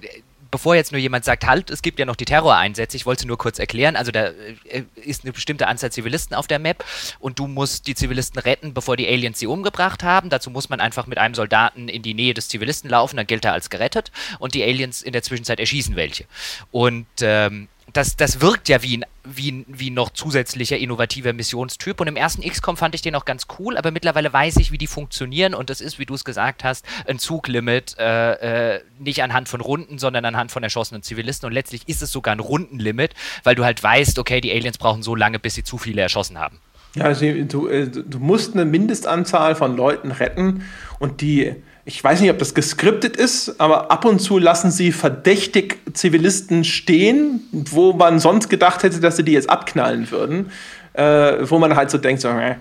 bevor 0.52 0.76
jetzt 0.76 0.92
nur 0.92 1.00
jemand 1.00 1.26
sagt, 1.26 1.46
halt, 1.46 1.70
es 1.70 1.82
gibt 1.82 2.00
ja 2.00 2.06
noch 2.06 2.16
die 2.16 2.26
Terroreinsätze, 2.26 2.98
ich 2.98 3.06
wollte 3.06 3.28
nur 3.28 3.38
kurz 3.38 3.60
erklären, 3.60 3.96
also 3.96 4.12
da 4.12 4.28
äh, 4.66 4.84
ist 4.96 5.24
eine 5.24 5.34
bestimmte 5.34 5.68
Anzahl 5.68 5.92
Zivilisten 5.92 6.36
auf 6.36 6.48
der 6.48 6.60
Map 6.60 6.84
und 7.20 7.40
du 7.40 7.48
musst 7.48 7.88
die 7.88 7.96
Zivilisten 7.96 8.40
retten, 8.40 8.74
bevor 8.74 8.98
die 8.98 9.08
Aliens 9.08 9.40
sie 9.40 9.48
umgebracht 9.48 10.04
haben. 10.04 10.30
Dazu 10.30 10.50
muss 10.50 10.70
man 10.70 10.80
einfach 10.80 11.08
mit 11.08 11.18
einem 11.18 11.36
Soldaten 11.36 11.88
in 11.88 12.02
die 12.02 12.14
Nähe 12.14 12.34
des 12.34 12.48
Zivilisten 12.48 12.90
laufen, 12.90 13.18
dann 13.18 13.28
gilt 13.28 13.46
er 13.46 13.54
als 13.54 13.70
gerettet 13.70 14.12
und 14.40 14.54
die 14.54 14.64
Aliens 14.64 15.02
in 15.02 15.14
der 15.14 15.24
Zwischenzeit 15.24 15.60
erschießen 15.60 15.96
welche. 15.96 16.26
Und 16.72 17.08
ähm, 17.22 17.68
das, 17.94 18.16
das 18.16 18.42
wirkt 18.42 18.70
ja 18.70 18.82
wie 18.84 18.98
ein, 18.98 19.06
wie, 19.24 19.66
wie 19.68 19.90
noch 19.90 20.10
zusätzlicher 20.12 20.78
innovativer 20.78 21.34
Missionstyp. 21.34 22.00
Und 22.02 22.08
im 22.08 22.16
ersten 22.16 22.42
XCOM 22.42 22.78
fand 22.78 22.96
ich 22.96 23.02
den 23.02 23.16
auch 23.16 23.26
ganz 23.26 23.48
cool, 23.58 23.78
aber 23.78 23.92
mittlerweile 23.92 24.32
weiß 24.32 24.58
ich, 24.58 24.72
wie 24.72 24.78
die 24.78 24.88
funktionieren. 24.88 25.54
Und 25.54 25.70
das 25.70 25.82
ist, 25.82 26.00
wie 26.00 26.06
du 26.06 26.14
es 26.14 26.26
gesagt 26.26 26.64
hast, 26.64 26.86
ein 27.08 27.20
Zuglimit, 27.20 27.96
äh, 27.98 28.76
äh, 28.76 28.82
nicht 29.00 29.24
anhand 29.24 29.50
von 29.50 29.62
Runden, 29.62 29.98
sondern 29.98 30.26
anhand 30.26 30.52
von 30.52 30.64
erschossenen 30.64 31.04
Zivilisten. 31.04 31.48
Und 31.48 31.54
letztlich 31.54 31.88
ist 31.88 32.02
es 32.02 32.12
sogar 32.12 32.36
ein 32.36 32.40
Rundenlimit, 32.40 33.14
weil 33.44 33.56
du 33.56 33.64
halt 33.64 33.82
weißt, 33.82 34.20
okay, 34.20 34.42
die 34.42 34.52
Aliens 34.52 34.78
brauchen 34.78 35.04
so 35.04 35.16
lange, 35.16 35.40
bis 35.40 35.56
sie 35.56 35.64
zu 35.64 35.78
viele 35.78 36.02
erschossen 36.02 36.40
haben. 36.40 36.60
Ja, 36.96 37.06
also 37.06 37.26
du, 37.44 37.68
äh, 37.68 37.88
du 37.88 38.20
musst 38.20 38.54
eine 38.54 38.66
Mindestanzahl 38.66 39.56
von 39.56 39.78
Leuten 39.78 40.12
retten 40.12 40.64
und 40.98 41.22
die 41.22 41.56
ich 41.90 42.04
weiß 42.04 42.22
nicht, 42.22 42.30
ob 42.30 42.38
das 42.38 42.54
geskriptet 42.54 43.18
ist, 43.18 43.60
aber 43.60 43.90
ab 43.90 44.06
und 44.06 44.20
zu 44.20 44.38
lassen 44.38 44.70
sie 44.70 44.92
verdächtig 44.92 45.80
Zivilisten 45.94 46.64
stehen, 46.64 47.42
wo 47.52 47.94
man 47.94 48.20
sonst 48.20 48.48
gedacht 48.48 48.84
hätte, 48.84 49.00
dass 49.00 49.18
sie 49.18 49.24
die 49.24 49.32
jetzt 49.32 49.50
abknallen 49.50 50.12
würden. 50.12 50.52
Äh, 50.94 51.50
wo 51.50 51.58
man 51.58 51.76
halt 51.76 51.90
so 51.90 51.98
denkt, 51.98 52.22
so, 52.22 52.28
äh. 52.28 52.56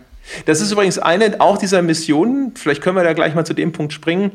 Das 0.47 0.62
ist 0.62 0.72
übrigens 0.72 0.99
eine 0.99 1.41
auch 1.41 1.59
dieser 1.59 1.83
Missionen, 1.83 2.53
vielleicht 2.55 2.81
können 2.83 2.97
wir 2.97 3.05
da 3.05 3.12
gleich 3.12 3.35
mal 3.35 3.45
zu 3.45 3.53
dem 3.53 3.72
Punkt 3.72 3.93
springen, 3.93 4.33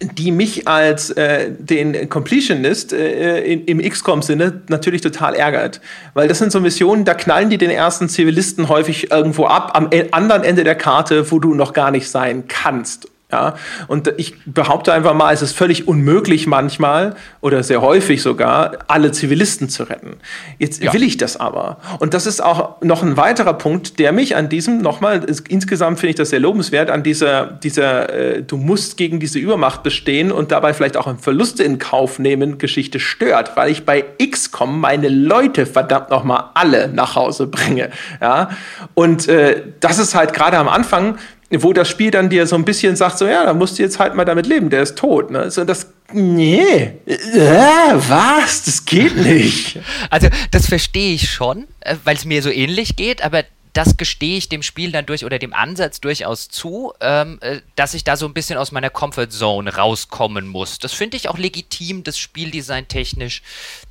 die 0.00 0.30
mich 0.30 0.68
als 0.68 1.10
äh, 1.10 1.50
den 1.50 2.08
Completionist 2.08 2.92
äh, 2.92 3.40
in, 3.40 3.64
im 3.64 3.80
XCOM-Sinne 3.80 4.62
natürlich 4.68 5.00
total 5.00 5.34
ärgert. 5.34 5.80
Weil 6.14 6.28
das 6.28 6.38
sind 6.38 6.52
so 6.52 6.60
Missionen, 6.60 7.04
da 7.04 7.14
knallen 7.14 7.50
die 7.50 7.58
den 7.58 7.70
ersten 7.70 8.08
Zivilisten 8.08 8.68
häufig 8.68 9.10
irgendwo 9.10 9.46
ab, 9.46 9.72
am 9.74 9.88
e-, 9.90 10.06
anderen 10.12 10.44
Ende 10.44 10.62
der 10.62 10.76
Karte, 10.76 11.32
wo 11.32 11.40
du 11.40 11.54
noch 11.54 11.72
gar 11.72 11.90
nicht 11.90 12.08
sein 12.08 12.44
kannst. 12.46 13.11
Ja, 13.32 13.54
und 13.88 14.12
ich 14.18 14.34
behaupte 14.44 14.92
einfach 14.92 15.14
mal, 15.14 15.32
es 15.32 15.40
ist 15.40 15.56
völlig 15.56 15.88
unmöglich 15.88 16.46
manchmal 16.46 17.16
oder 17.40 17.62
sehr 17.62 17.80
häufig 17.80 18.20
sogar, 18.20 18.78
alle 18.88 19.10
Zivilisten 19.10 19.70
zu 19.70 19.84
retten. 19.84 20.16
Jetzt 20.58 20.82
ja. 20.82 20.92
will 20.92 21.02
ich 21.02 21.16
das 21.16 21.38
aber. 21.38 21.78
Und 21.98 22.12
das 22.12 22.26
ist 22.26 22.42
auch 22.42 22.82
noch 22.82 23.02
ein 23.02 23.16
weiterer 23.16 23.54
Punkt, 23.54 23.98
der 23.98 24.12
mich 24.12 24.36
an 24.36 24.50
diesem, 24.50 24.82
nochmal, 24.82 25.24
insgesamt 25.48 25.98
finde 25.98 26.10
ich 26.10 26.16
das 26.16 26.28
sehr 26.28 26.40
lobenswert, 26.40 26.90
an 26.90 27.02
dieser, 27.02 27.46
dieser 27.46 28.12
äh, 28.12 28.42
du 28.42 28.58
musst 28.58 28.98
gegen 28.98 29.18
diese 29.18 29.38
Übermacht 29.38 29.82
bestehen 29.82 30.30
und 30.30 30.52
dabei 30.52 30.74
vielleicht 30.74 30.98
auch 30.98 31.18
Verluste 31.18 31.62
in 31.62 31.78
Kauf 31.78 32.18
nehmen, 32.18 32.58
Geschichte 32.58 33.00
stört, 33.00 33.56
weil 33.56 33.70
ich 33.70 33.86
bei 33.86 34.04
XCOM 34.22 34.78
meine 34.78 35.08
Leute 35.08 35.64
verdammt 35.64 36.10
nochmal 36.10 36.50
alle 36.52 36.88
nach 36.88 37.16
Hause 37.16 37.46
bringe. 37.46 37.88
Ja, 38.20 38.50
und 38.92 39.26
äh, 39.28 39.62
das 39.80 39.98
ist 39.98 40.14
halt 40.14 40.34
gerade 40.34 40.58
am 40.58 40.68
Anfang, 40.68 41.16
wo 41.58 41.72
das 41.72 41.88
Spiel 41.88 42.10
dann 42.10 42.30
dir 42.30 42.46
so 42.46 42.56
ein 42.56 42.64
bisschen 42.64 42.96
sagt, 42.96 43.18
so 43.18 43.26
ja, 43.26 43.44
da 43.44 43.52
musst 43.54 43.78
du 43.78 43.82
jetzt 43.82 43.98
halt 43.98 44.14
mal 44.14 44.24
damit 44.24 44.46
leben, 44.46 44.70
der 44.70 44.82
ist 44.82 44.96
tot. 44.96 45.30
Ne? 45.30 45.50
So, 45.50 45.64
das, 45.64 45.92
nee, 46.12 46.92
äh, 47.06 47.94
was, 48.08 48.64
das 48.64 48.84
geht 48.84 49.16
nicht. 49.16 49.78
Also 50.10 50.28
das 50.50 50.66
verstehe 50.66 51.14
ich 51.14 51.30
schon, 51.30 51.66
äh, 51.80 51.96
weil 52.04 52.16
es 52.16 52.24
mir 52.24 52.42
so 52.42 52.50
ähnlich 52.50 52.96
geht, 52.96 53.22
aber 53.22 53.44
das 53.72 53.96
gestehe 53.96 54.36
ich 54.36 54.48
dem 54.48 54.62
Spiel 54.62 54.92
dann 54.92 55.06
durch 55.06 55.24
oder 55.24 55.38
dem 55.38 55.54
Ansatz 55.54 56.00
durchaus 56.00 56.48
zu, 56.48 56.92
ähm, 57.00 57.38
äh, 57.40 57.60
dass 57.74 57.94
ich 57.94 58.04
da 58.04 58.16
so 58.16 58.26
ein 58.26 58.34
bisschen 58.34 58.58
aus 58.58 58.72
meiner 58.72 58.90
Comfortzone 58.90 59.74
rauskommen 59.74 60.46
muss. 60.46 60.78
Das 60.78 60.92
finde 60.92 61.16
ich 61.16 61.28
auch 61.28 61.38
legitim, 61.38 62.04
das 62.04 62.18
Spieldesign 62.18 62.88
technisch 62.88 63.42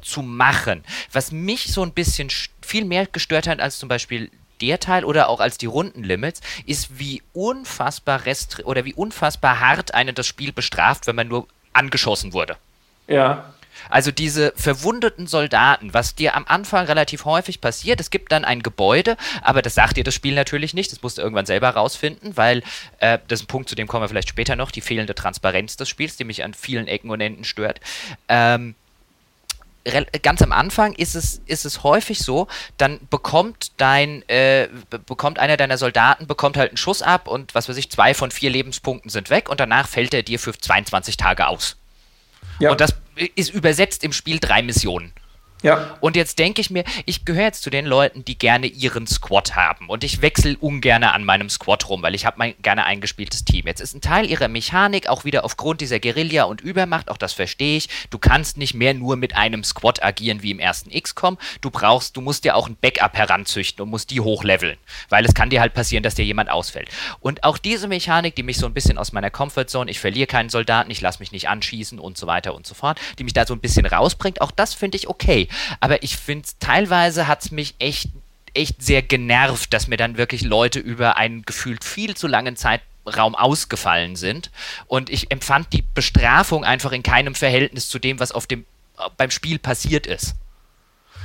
zu 0.02 0.22
machen. 0.22 0.84
Was 1.12 1.32
mich 1.32 1.74
so 1.74 1.82
ein 1.82 1.94
bisschen 1.94 2.30
viel 2.62 2.86
mehr 2.86 3.08
gestört 3.08 3.48
hat 3.48 3.60
als 3.60 3.80
zum 3.80 3.90
Beispiel 3.90 4.30
der 4.62 4.80
Teil 4.80 5.04
oder 5.04 5.30
auch 5.30 5.40
als 5.40 5.58
die 5.58 5.66
Rundenlimits, 5.66 6.42
ist 6.66 7.00
wie 7.00 7.22
unfassbar 7.34 8.26
restri 8.26 8.64
oder 8.64 8.86
wie 8.86 8.94
unfassbar 8.94 9.60
hart 9.60 9.94
einen 9.94 10.16
das 10.16 10.28
Spiel 10.28 10.54
bestraft, 10.54 11.08
wenn 11.08 11.16
man 11.16 11.28
nur 11.28 11.48
angeschossen 11.74 12.34
wurde. 12.34 12.58
Ja. 13.08 13.54
Also 13.90 14.12
diese 14.12 14.54
verwundeten 14.56 15.28
Soldaten, 15.28 15.94
was 15.94 16.16
dir 16.16 16.36
am 16.36 16.46
Anfang 16.48 16.86
relativ 16.86 17.26
häufig 17.26 17.62
passiert, 17.62 18.00
es 18.00 18.10
gibt 18.10 18.32
dann 18.32 18.46
ein 18.46 18.64
Gebäude, 18.64 19.18
aber 19.42 19.62
das 19.62 19.76
sagt 19.76 19.98
dir 19.98 20.04
das 20.04 20.14
Spiel 20.14 20.36
natürlich 20.36 20.74
nicht, 20.74 20.92
das 20.92 21.02
musst 21.02 21.18
du 21.18 21.22
irgendwann 21.22 21.46
selber 21.46 21.70
rausfinden, 21.70 22.38
weil 22.38 22.64
äh, 23.00 23.18
das 23.28 23.40
ist 23.40 23.46
ein 23.46 23.48
Punkt, 23.48 23.70
zu 23.70 23.76
dem 23.76 23.88
kommen 23.88 24.04
wir 24.04 24.10
vielleicht 24.10 24.30
später 24.30 24.56
noch, 24.56 24.72
die 24.72 24.82
fehlende 24.82 25.16
Transparenz 25.16 25.78
des 25.78 25.90
Spiels, 25.90 26.16
die 26.16 26.24
mich 26.26 26.44
an 26.44 26.54
vielen 26.54 26.88
Ecken 26.88 27.10
und 27.10 27.22
Enden 27.22 27.44
stört. 27.44 27.80
Ähm, 28.28 28.76
ganz 30.22 30.42
am 30.42 30.52
Anfang 30.52 30.94
ist 30.94 31.16
es, 31.16 31.42
ist 31.46 31.66
es 31.66 31.84
häufig 31.84 32.20
so, 32.20 32.48
dann 32.78 33.00
bekommt 33.10 33.72
dein, 33.78 34.28
äh, 34.30 34.70
bekommt 35.06 35.40
einer 35.40 35.58
deiner 35.58 35.78
Soldaten, 35.78 36.28
bekommt 36.28 36.58
halt 36.58 36.72
einen 36.72 36.78
Schuss 36.78 37.02
ab 37.02 37.28
und 37.28 37.56
was 37.56 37.68
weiß 37.68 37.78
ich, 37.78 37.90
zwei 37.90 38.14
von 38.14 38.32
vier 38.32 38.50
Lebenspunkten 38.50 39.10
sind 39.10 39.30
weg 39.30 39.50
und 39.50 39.60
danach 39.60 39.88
fällt 39.88 40.14
er 40.14 40.24
dir 40.24 40.40
für 40.40 40.54
22 40.54 41.18
Tage 41.18 41.48
aus. 41.48 41.78
Ja. 42.60 42.72
Und 42.72 42.82
das 42.82 42.96
ist 43.36 43.54
übersetzt 43.54 44.04
im 44.04 44.14
Spiel 44.14 44.40
drei 44.40 44.62
Missionen. 44.62 45.14
Ja. 45.64 45.98
Und 46.00 46.16
jetzt 46.16 46.40
denke 46.40 46.62
ich 46.62 46.70
mir, 46.70 46.84
ich 47.06 47.26
gehöre 47.26 47.46
jetzt 47.46 47.62
zu 47.62 47.70
den 47.70 47.86
Leuten, 47.86 48.26
die 48.26 48.38
gerne 48.38 48.68
ihren 48.68 49.06
Squad 49.08 49.56
haben. 49.56 49.90
Und 49.90 50.04
ich 50.04 50.22
wechsle 50.22 50.58
ungern 50.58 51.04
an 51.04 51.24
meinem 51.24 51.50
Squad 51.50 51.88
rum, 51.90 52.02
weil 52.02 52.16
ich 52.16 52.26
habe 52.26 52.38
mein 52.40 52.56
gerne 52.62 52.86
eingespieltes 52.86 53.46
Team. 53.46 53.68
Jetzt 53.68 53.82
ist 53.82 53.94
ein 53.94 54.02
Teil 54.02 54.30
ihrer 54.30 54.48
Mechanik 54.48 55.08
auch 55.08 55.24
wieder 55.24 55.46
aufgrund 55.46 55.82
dieser 55.82 56.00
Guerilla 56.00 56.44
und 56.46 56.62
Übermacht, 56.62 57.10
auch 57.10 57.18
das 57.18 57.34
verstehe 57.34 57.78
ich. 57.78 57.90
Du 58.10 58.18
kannst 58.18 58.58
nicht 58.58 58.74
mehr 58.74 58.94
nur 58.94 59.16
mit 59.16 59.36
einem 59.36 59.64
Squad 59.64 60.04
agieren 60.04 60.42
wie 60.42 60.52
im 60.52 60.60
ersten 60.60 60.90
XCOM. 60.90 61.38
Du 61.62 61.70
brauchst, 61.70 62.18
du 62.18 62.22
musst 62.22 62.44
dir 62.44 62.56
auch 62.56 62.68
ein 62.68 62.78
Backup 62.80 63.16
heranzüchten 63.16 63.84
und 63.84 63.90
musst 63.90 64.10
die 64.12 64.20
hochleveln. 64.20 64.78
Weil 65.10 65.26
es 65.26 65.34
kann 65.34 65.50
dir 65.50 65.62
halt 65.62 65.74
passieren, 65.74 66.04
dass 66.04 66.16
dir 66.16 66.26
jemand 66.26 66.50
ausfällt. 66.50 66.90
Und 67.20 67.44
auch 67.44 67.58
diese 67.58 67.88
Mechanik, 67.88 68.36
die 68.36 68.44
mich 68.44 68.58
so 68.58 68.66
ein 68.66 68.74
bisschen 68.74 68.98
aus 68.98 69.12
meiner 69.12 69.30
Comfortzone, 69.30 69.92
ich 69.92 70.00
verliere 70.00 70.28
keinen 70.28 70.50
Soldaten, 70.50 70.90
ich 70.90 71.02
lasse 71.02 71.20
mich 71.20 71.32
nicht 71.32 71.50
anschießen 71.50 72.00
und 72.00 72.18
so 72.18 72.28
weiter 72.28 72.56
und 72.56 72.66
so 72.66 72.74
fort, 72.74 73.00
die 73.20 73.24
mich 73.24 73.34
da 73.34 73.46
so 73.46 73.54
ein 73.54 73.60
bisschen 73.60 73.86
rausbringt, 73.86 74.42
auch 74.42 74.52
das 74.52 74.74
finde 74.74 74.98
ich 74.98 75.08
okay. 75.08 75.48
Aber 75.80 76.04
ich 76.04 76.18
finde, 76.18 76.48
teilweise 76.60 77.28
hat 77.28 77.44
es 77.44 77.52
mich 77.52 77.76
echt, 77.80 78.10
echt 78.54 78.82
sehr 78.82 79.02
genervt, 79.02 79.74
dass 79.74 79.88
mir 79.88 79.98
dann 79.98 80.18
wirklich 80.18 80.42
Leute 80.42 80.80
über 80.80 81.18
einen 81.18 81.44
gefühlt 81.44 81.84
viel 81.84 82.16
zu 82.16 82.28
langen 82.28 82.56
Zeitraum 82.56 83.36
ausgefallen 83.36 84.16
sind. 84.16 84.52
Und 84.88 85.10
ich 85.10 85.32
empfand 85.32 85.74
die 85.74 85.84
Bestrafung 85.94 86.64
einfach 86.64 86.92
in 86.92 87.04
keinem 87.04 87.36
Verhältnis 87.36 87.90
zu 87.90 88.00
dem, 88.00 88.20
was 88.20 88.32
auf 88.32 88.48
dem, 88.48 88.66
beim 89.18 89.32
Spiel 89.32 89.60
passiert 89.60 90.08
ist. 90.08 90.36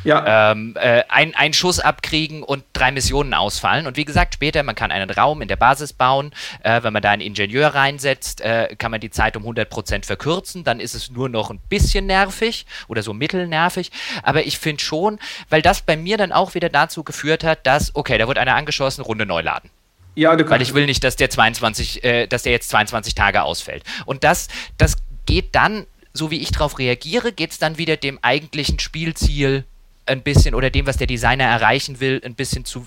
Ja. 0.06 0.52
Ähm, 0.52 0.74
äh, 0.76 1.02
ein, 1.08 1.34
einen 1.34 1.52
Schuss 1.52 1.80
abkriegen 1.80 2.44
und 2.44 2.64
drei 2.72 2.92
Missionen 2.92 3.34
ausfallen. 3.34 3.88
Und 3.88 3.96
wie 3.96 4.04
gesagt, 4.04 4.34
später, 4.34 4.62
man 4.62 4.76
kann 4.76 4.92
einen 4.92 5.10
Raum 5.10 5.42
in 5.42 5.48
der 5.48 5.56
Basis 5.56 5.92
bauen. 5.92 6.32
Äh, 6.62 6.84
wenn 6.84 6.92
man 6.92 7.02
da 7.02 7.10
einen 7.10 7.22
Ingenieur 7.22 7.68
reinsetzt, 7.68 8.40
äh, 8.40 8.76
kann 8.78 8.92
man 8.92 9.00
die 9.00 9.10
Zeit 9.10 9.36
um 9.36 9.42
100% 9.42 10.06
verkürzen. 10.06 10.62
Dann 10.62 10.78
ist 10.78 10.94
es 10.94 11.10
nur 11.10 11.28
noch 11.28 11.50
ein 11.50 11.58
bisschen 11.68 12.06
nervig 12.06 12.66
oder 12.86 13.02
so 13.02 13.12
mittelnervig. 13.14 13.90
Aber 14.22 14.46
ich 14.46 14.58
finde 14.58 14.80
schon, 14.80 15.18
weil 15.50 15.60
das 15.60 15.82
bei 15.82 15.96
mir 15.96 16.16
dann 16.16 16.30
auch 16.30 16.54
wieder 16.54 16.68
dazu 16.68 17.02
geführt 17.02 17.42
hat, 17.42 17.66
dass, 17.66 17.94
okay, 17.96 18.16
da 18.16 18.28
wird 18.28 18.38
einer 18.38 18.54
angeschossen, 18.54 19.02
Runde 19.02 19.26
neu 19.26 19.40
laden. 19.40 19.70
Ja, 20.14 20.36
du 20.36 20.44
kannst. 20.44 20.50
Weil 20.52 20.62
ich 20.62 20.72
will 20.72 20.86
nicht, 20.86 21.02
dass 21.02 21.16
der 21.16 21.30
22, 21.30 22.04
äh, 22.04 22.26
dass 22.28 22.44
der 22.44 22.52
jetzt 22.52 22.68
22 22.68 23.16
Tage 23.16 23.42
ausfällt. 23.42 23.82
Und 24.04 24.22
das, 24.22 24.46
das 24.78 24.98
geht 25.26 25.56
dann, 25.56 25.86
so 26.12 26.30
wie 26.30 26.40
ich 26.40 26.52
darauf 26.52 26.78
reagiere, 26.78 27.32
geht 27.32 27.50
es 27.50 27.58
dann 27.58 27.76
wieder 27.76 27.96
dem 27.96 28.20
eigentlichen 28.22 28.78
Spielziel 28.78 29.64
ein 30.06 30.22
bisschen 30.22 30.54
oder 30.54 30.70
dem, 30.70 30.86
was 30.86 30.96
der 30.96 31.06
Designer 31.06 31.44
erreichen 31.44 32.00
will, 32.00 32.20
ein 32.24 32.34
bisschen 32.34 32.64
zu, 32.64 32.86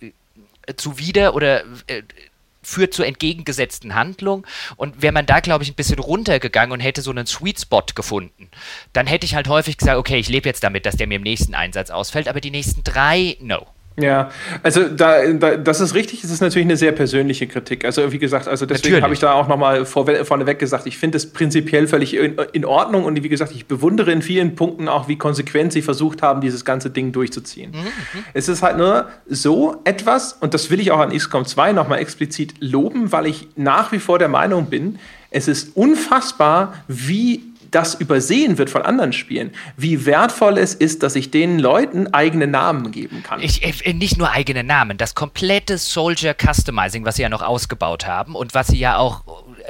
äh, 0.00 0.74
zuwider 0.74 1.34
oder 1.34 1.64
äh, 1.86 2.02
führt 2.62 2.94
zur 2.94 3.06
entgegengesetzten 3.06 3.94
Handlung. 3.94 4.46
Und 4.76 5.02
wäre 5.02 5.12
man 5.12 5.26
da, 5.26 5.40
glaube 5.40 5.64
ich, 5.64 5.70
ein 5.70 5.74
bisschen 5.74 5.98
runtergegangen 5.98 6.72
und 6.72 6.80
hätte 6.80 7.02
so 7.02 7.10
einen 7.10 7.26
Sweet 7.26 7.60
Spot 7.60 7.84
gefunden, 7.94 8.50
dann 8.92 9.06
hätte 9.06 9.26
ich 9.26 9.34
halt 9.34 9.48
häufig 9.48 9.76
gesagt, 9.76 9.98
okay, 9.98 10.18
ich 10.18 10.28
lebe 10.28 10.48
jetzt 10.48 10.64
damit, 10.64 10.86
dass 10.86 10.96
der 10.96 11.06
mir 11.06 11.16
im 11.16 11.22
nächsten 11.22 11.54
Einsatz 11.54 11.90
ausfällt, 11.90 12.28
aber 12.28 12.40
die 12.40 12.50
nächsten 12.50 12.82
drei, 12.84 13.36
no. 13.40 13.66
Ja, 13.96 14.30
also 14.64 14.88
da, 14.88 15.24
da, 15.32 15.56
das 15.56 15.80
ist 15.80 15.94
richtig, 15.94 16.22
das 16.22 16.32
ist 16.32 16.40
natürlich 16.40 16.66
eine 16.66 16.76
sehr 16.76 16.90
persönliche 16.90 17.46
Kritik. 17.46 17.84
Also 17.84 18.10
wie 18.10 18.18
gesagt, 18.18 18.48
also 18.48 18.66
deswegen 18.66 19.02
habe 19.02 19.14
ich 19.14 19.20
da 19.20 19.34
auch 19.34 19.46
nochmal 19.46 19.86
vor, 19.86 20.06
vorneweg 20.24 20.58
gesagt, 20.58 20.88
ich 20.88 20.98
finde 20.98 21.16
es 21.16 21.30
prinzipiell 21.30 21.86
völlig 21.86 22.16
in, 22.16 22.36
in, 22.52 22.64
Ordnung 22.64 23.04
und 23.04 23.22
wie 23.22 23.28
gesagt, 23.28 23.52
ich 23.54 23.66
bewundere 23.66 24.10
in 24.10 24.20
vielen 24.20 24.56
Punkten 24.56 24.88
auch, 24.88 25.06
wie 25.06 25.16
konsequent 25.16 25.72
sie 25.72 25.80
versucht 25.80 26.22
haben, 26.22 26.40
dieses 26.40 26.64
ganze 26.64 26.90
Ding 26.90 27.12
durchzuziehen. 27.12 27.70
Mhm. 27.70 27.78
mhm. 27.78 28.24
Es 28.32 28.48
ist 28.48 28.62
halt 28.62 28.78
nur 28.78 29.08
so 29.28 29.80
etwas, 29.84 30.32
und 30.40 30.54
das 30.54 30.70
will 30.70 30.80
ich 30.80 30.90
auch 30.90 30.98
an 30.98 31.16
XCOM 31.16 31.44
2 31.44 31.72
nochmal 31.72 32.00
explizit 32.00 32.54
loben, 32.58 33.12
weil 33.12 33.26
ich 33.26 33.48
nach 33.54 33.92
wie 33.92 34.00
vor 34.00 34.18
der 34.18 34.28
Meinung 34.28 34.66
bin, 34.66 34.98
es 35.30 35.46
ist 35.46 35.76
unfassbar, 35.76 36.74
wie 36.88 37.42
das 37.74 37.94
übersehen 37.94 38.58
wird 38.58 38.70
von 38.70 38.82
anderen 38.82 39.12
Spielen, 39.12 39.52
wie 39.76 40.06
wertvoll 40.06 40.58
es 40.58 40.74
ist, 40.74 41.02
dass 41.02 41.16
ich 41.16 41.30
den 41.30 41.58
Leuten 41.58 42.08
eigene 42.14 42.46
Namen 42.46 42.92
geben 42.92 43.22
kann. 43.22 43.40
Ich, 43.40 43.64
äh, 43.64 43.92
nicht 43.92 44.16
nur 44.18 44.30
eigene 44.30 44.64
Namen, 44.64 44.96
das 44.96 45.14
komplette 45.14 45.78
Soldier 45.78 46.34
Customizing, 46.34 47.04
was 47.04 47.16
sie 47.16 47.22
ja 47.22 47.28
noch 47.28 47.42
ausgebaut 47.42 48.06
haben 48.06 48.34
und 48.34 48.54
was 48.54 48.68
sie 48.68 48.78
ja 48.78 48.96
auch, 48.98 49.22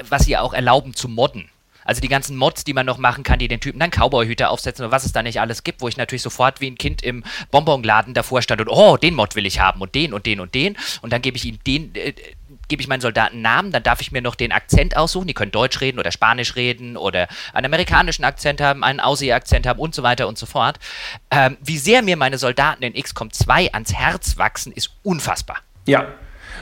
was 0.08 0.24
sie 0.24 0.32
ja 0.32 0.40
auch 0.40 0.52
erlauben 0.52 0.94
zu 0.94 1.08
modden. 1.08 1.48
Also 1.84 2.00
die 2.00 2.08
ganzen 2.08 2.36
Mods, 2.36 2.64
die 2.64 2.72
man 2.72 2.86
noch 2.86 2.98
machen 2.98 3.24
kann, 3.24 3.38
die 3.38 3.48
den 3.48 3.60
Typen 3.60 3.78
dann 3.78 3.90
Cowboy-Hüter 3.90 4.50
aufsetzen 4.50 4.86
und 4.86 4.90
was 4.90 5.04
es 5.04 5.12
da 5.12 5.22
nicht 5.22 5.40
alles 5.40 5.64
gibt, 5.64 5.82
wo 5.82 5.88
ich 5.88 5.96
natürlich 5.96 6.22
sofort 6.22 6.60
wie 6.60 6.70
ein 6.70 6.78
Kind 6.78 7.02
im 7.02 7.24
Bonbonladen 7.50 8.14
davor 8.14 8.42
stand 8.42 8.62
und 8.62 8.68
oh, 8.68 8.96
den 8.96 9.14
Mod 9.14 9.36
will 9.36 9.46
ich 9.46 9.60
haben 9.60 9.80
und 9.80 9.94
den 9.94 10.14
und 10.14 10.26
den 10.26 10.40
und 10.40 10.54
den 10.54 10.76
und 11.02 11.12
dann 11.12 11.20
gebe 11.20 11.36
ich 11.36 11.44
ihm 11.44 11.58
den, 11.66 11.94
äh, 11.94 12.14
gebe 12.68 12.82
ich 12.82 12.88
meinen 12.88 13.00
Soldaten 13.00 13.42
Namen, 13.42 13.72
dann 13.72 13.82
darf 13.82 14.00
ich 14.00 14.12
mir 14.12 14.22
noch 14.22 14.34
den 14.34 14.52
Akzent 14.52 14.96
aussuchen. 14.96 15.26
Die 15.26 15.34
können 15.34 15.52
Deutsch 15.52 15.80
reden 15.80 15.98
oder 15.98 16.12
Spanisch 16.12 16.56
reden 16.56 16.96
oder 16.96 17.28
einen 17.52 17.66
amerikanischen 17.66 18.24
Akzent 18.24 18.60
haben, 18.60 18.84
einen 18.84 19.00
Aussie-Akzent 19.00 19.66
haben 19.66 19.80
und 19.80 19.94
so 19.94 20.02
weiter 20.02 20.28
und 20.28 20.38
so 20.38 20.46
fort. 20.46 20.78
Ähm, 21.30 21.56
wie 21.60 21.78
sehr 21.78 22.02
mir 22.02 22.16
meine 22.16 22.38
Soldaten 22.38 22.82
in 22.82 22.94
XCOM 22.94 23.32
2 23.32 23.72
ans 23.72 23.92
Herz 23.92 24.38
wachsen, 24.38 24.72
ist 24.72 24.90
unfassbar. 25.02 25.58
Ja, 25.86 26.06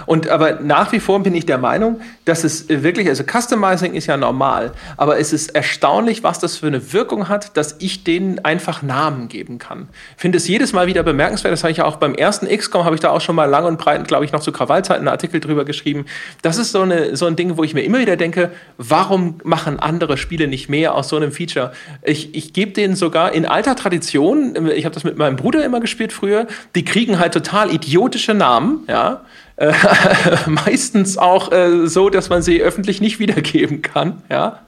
und 0.06 0.28
aber 0.28 0.60
nach 0.60 0.92
wie 0.92 1.00
vor 1.00 1.22
bin 1.22 1.34
ich 1.34 1.46
der 1.46 1.58
Meinung, 1.58 2.00
dass 2.24 2.44
es 2.44 2.68
wirklich, 2.68 3.08
also 3.08 3.24
Customizing 3.24 3.94
ist 3.94 4.06
ja 4.06 4.16
normal, 4.16 4.72
aber 4.96 5.18
es 5.18 5.32
ist 5.32 5.54
erstaunlich, 5.54 6.22
was 6.22 6.38
das 6.38 6.56
für 6.56 6.66
eine 6.66 6.92
Wirkung 6.92 7.28
hat, 7.28 7.56
dass 7.56 7.76
ich 7.78 8.04
denen 8.04 8.44
einfach 8.44 8.82
Namen 8.82 9.28
geben 9.28 9.58
kann. 9.58 9.88
Ich 10.16 10.22
finde 10.22 10.38
es 10.38 10.48
jedes 10.48 10.72
Mal 10.72 10.86
wieder 10.86 11.02
bemerkenswert, 11.02 11.52
das 11.52 11.62
habe 11.62 11.72
ich 11.72 11.78
ja 11.78 11.84
auch 11.84 11.96
beim 11.96 12.14
ersten 12.14 12.46
XCOM, 12.46 12.84
habe 12.84 12.94
ich 12.94 13.00
da 13.00 13.10
auch 13.10 13.20
schon 13.20 13.36
mal 13.36 13.46
lang 13.46 13.64
und 13.64 13.78
breit, 13.78 14.06
glaube 14.08 14.24
ich, 14.24 14.32
noch 14.32 14.40
zu 14.40 14.52
Krawallzeiten 14.52 15.02
einen 15.02 15.08
Artikel 15.08 15.40
drüber 15.40 15.64
geschrieben. 15.64 16.06
Das 16.42 16.58
ist 16.58 16.72
so, 16.72 16.82
eine, 16.82 17.16
so 17.16 17.26
ein 17.26 17.36
Ding, 17.36 17.56
wo 17.56 17.64
ich 17.64 17.74
mir 17.74 17.82
immer 17.82 17.98
wieder 17.98 18.16
denke, 18.16 18.50
warum 18.78 19.38
machen 19.44 19.78
andere 19.80 20.16
Spiele 20.16 20.48
nicht 20.48 20.68
mehr 20.68 20.94
aus 20.94 21.08
so 21.08 21.16
einem 21.16 21.32
Feature? 21.32 21.72
Ich, 22.02 22.34
ich 22.34 22.52
gebe 22.52 22.72
denen 22.72 22.96
sogar 22.96 23.32
in 23.32 23.46
alter 23.46 23.76
Tradition, 23.76 24.70
ich 24.74 24.84
habe 24.84 24.94
das 24.94 25.04
mit 25.04 25.16
meinem 25.16 25.36
Bruder 25.36 25.64
immer 25.64 25.80
gespielt 25.80 26.12
früher, 26.12 26.46
die 26.74 26.84
kriegen 26.84 27.18
halt 27.18 27.34
total 27.34 27.72
idiotische 27.72 28.34
Namen, 28.34 28.84
ja, 28.88 29.22
äh, 29.56 29.72
meistens 30.46 31.18
auch 31.18 31.52
äh, 31.52 31.86
so, 31.86 32.10
dass 32.10 32.28
man 32.30 32.42
sie 32.42 32.62
öffentlich 32.62 33.00
nicht 33.00 33.18
wiedergeben 33.18 33.82
kann. 33.82 34.22
Ja? 34.30 34.60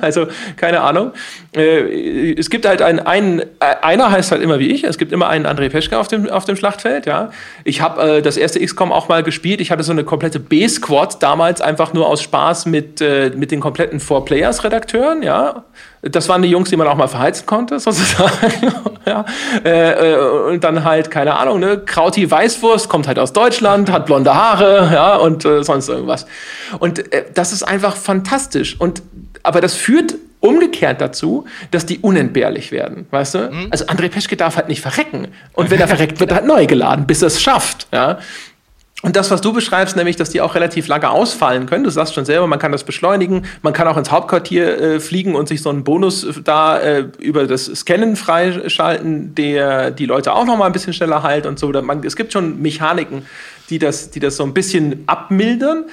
Also 0.00 0.26
keine 0.56 0.80
Ahnung. 0.80 1.12
Äh, 1.54 2.32
es 2.32 2.50
gibt 2.50 2.66
halt 2.66 2.82
einen, 2.82 3.00
einen, 3.00 3.40
äh, 3.40 3.44
einer 3.82 4.10
heißt 4.10 4.32
halt 4.32 4.42
immer 4.42 4.58
wie 4.58 4.70
ich, 4.70 4.84
es 4.84 4.98
gibt 4.98 5.12
immer 5.12 5.28
einen 5.28 5.46
André 5.46 5.68
Peschke 5.70 5.98
auf 5.98 6.08
dem, 6.08 6.28
auf 6.28 6.44
dem 6.44 6.56
Schlachtfeld. 6.56 7.06
Ja? 7.06 7.30
Ich 7.64 7.80
habe 7.80 8.18
äh, 8.18 8.22
das 8.22 8.36
erste 8.36 8.64
XCOM 8.64 8.92
auch 8.92 9.08
mal 9.08 9.22
gespielt. 9.22 9.60
Ich 9.60 9.70
hatte 9.70 9.82
so 9.82 9.92
eine 9.92 10.04
komplette 10.04 10.40
B-Squad 10.40 11.22
damals 11.22 11.60
einfach 11.60 11.92
nur 11.92 12.08
aus 12.08 12.22
Spaß 12.22 12.66
mit, 12.66 13.00
äh, 13.00 13.30
mit 13.36 13.50
den 13.50 13.60
kompletten 13.60 14.00
Four-Players-Redakteuren. 14.00 15.22
Ja? 15.22 15.64
Das 16.02 16.28
waren 16.28 16.42
die 16.42 16.48
Jungs, 16.48 16.68
die 16.68 16.76
man 16.76 16.88
auch 16.88 16.96
mal 16.96 17.06
verheizen 17.06 17.46
konnte, 17.46 17.78
sozusagen. 17.78 18.32
ja. 19.06 19.24
Äh, 19.62 20.16
und 20.50 20.64
dann 20.64 20.82
halt, 20.82 21.10
keine 21.12 21.36
Ahnung, 21.36 21.60
ne, 21.60 21.78
Krauti 21.78 22.28
Weißwurst 22.28 22.88
kommt 22.88 23.06
halt 23.06 23.20
aus 23.20 23.32
Deutschland, 23.32 23.90
hat 23.90 24.06
blonde 24.06 24.34
Haare, 24.34 24.90
ja, 24.92 25.16
und 25.16 25.44
äh, 25.44 25.62
sonst 25.62 25.88
irgendwas. 25.88 26.26
Und 26.80 27.12
äh, 27.12 27.24
das 27.32 27.52
ist 27.52 27.62
einfach 27.62 27.96
fantastisch. 27.96 28.78
Und 28.80 29.02
aber 29.44 29.60
das 29.60 29.74
führt 29.74 30.14
umgekehrt 30.40 31.00
dazu, 31.00 31.46
dass 31.70 31.86
die 31.86 32.00
unentbehrlich 32.00 32.72
werden, 32.72 33.06
weißt 33.10 33.34
du? 33.34 33.38
Mhm. 33.50 33.68
Also 33.70 33.84
André 33.86 34.08
Peschke 34.08 34.36
darf 34.36 34.56
halt 34.56 34.68
nicht 34.68 34.80
verrecken. 34.80 35.28
Und 35.52 35.70
wenn 35.70 35.80
er 35.80 35.88
verreckt, 35.88 36.18
wird 36.18 36.30
er 36.30 36.38
halt 36.38 36.46
neu 36.46 36.66
geladen, 36.66 37.06
bis 37.06 37.22
er 37.22 37.28
es 37.28 37.40
schafft, 37.40 37.86
ja. 37.92 38.18
Und 39.02 39.16
das, 39.16 39.32
was 39.32 39.40
du 39.40 39.52
beschreibst, 39.52 39.96
nämlich, 39.96 40.14
dass 40.14 40.30
die 40.30 40.40
auch 40.40 40.54
relativ 40.54 40.86
lange 40.86 41.10
ausfallen 41.10 41.66
können, 41.66 41.82
du 41.82 41.90
sagst 41.90 42.14
schon 42.14 42.24
selber, 42.24 42.46
man 42.46 42.60
kann 42.60 42.70
das 42.70 42.84
beschleunigen, 42.84 43.44
man 43.60 43.72
kann 43.72 43.88
auch 43.88 43.96
ins 43.96 44.12
Hauptquartier 44.12 44.80
äh, 44.80 45.00
fliegen 45.00 45.34
und 45.34 45.48
sich 45.48 45.60
so 45.60 45.70
einen 45.70 45.82
Bonus 45.82 46.24
da 46.44 46.78
äh, 46.78 47.08
über 47.18 47.48
das 47.48 47.66
Scannen 47.66 48.14
freischalten, 48.14 49.34
der 49.34 49.90
die 49.90 50.06
Leute 50.06 50.32
auch 50.32 50.46
noch 50.46 50.56
mal 50.56 50.66
ein 50.66 50.72
bisschen 50.72 50.92
schneller 50.92 51.24
heilt 51.24 51.46
und 51.46 51.58
so. 51.58 51.68
Man, 51.70 52.04
es 52.04 52.14
gibt 52.14 52.32
schon 52.32 52.62
Mechaniken, 52.62 53.26
die 53.70 53.80
das, 53.80 54.10
die 54.10 54.20
das 54.20 54.36
so 54.36 54.44
ein 54.44 54.54
bisschen 54.54 55.02
abmildern. 55.06 55.86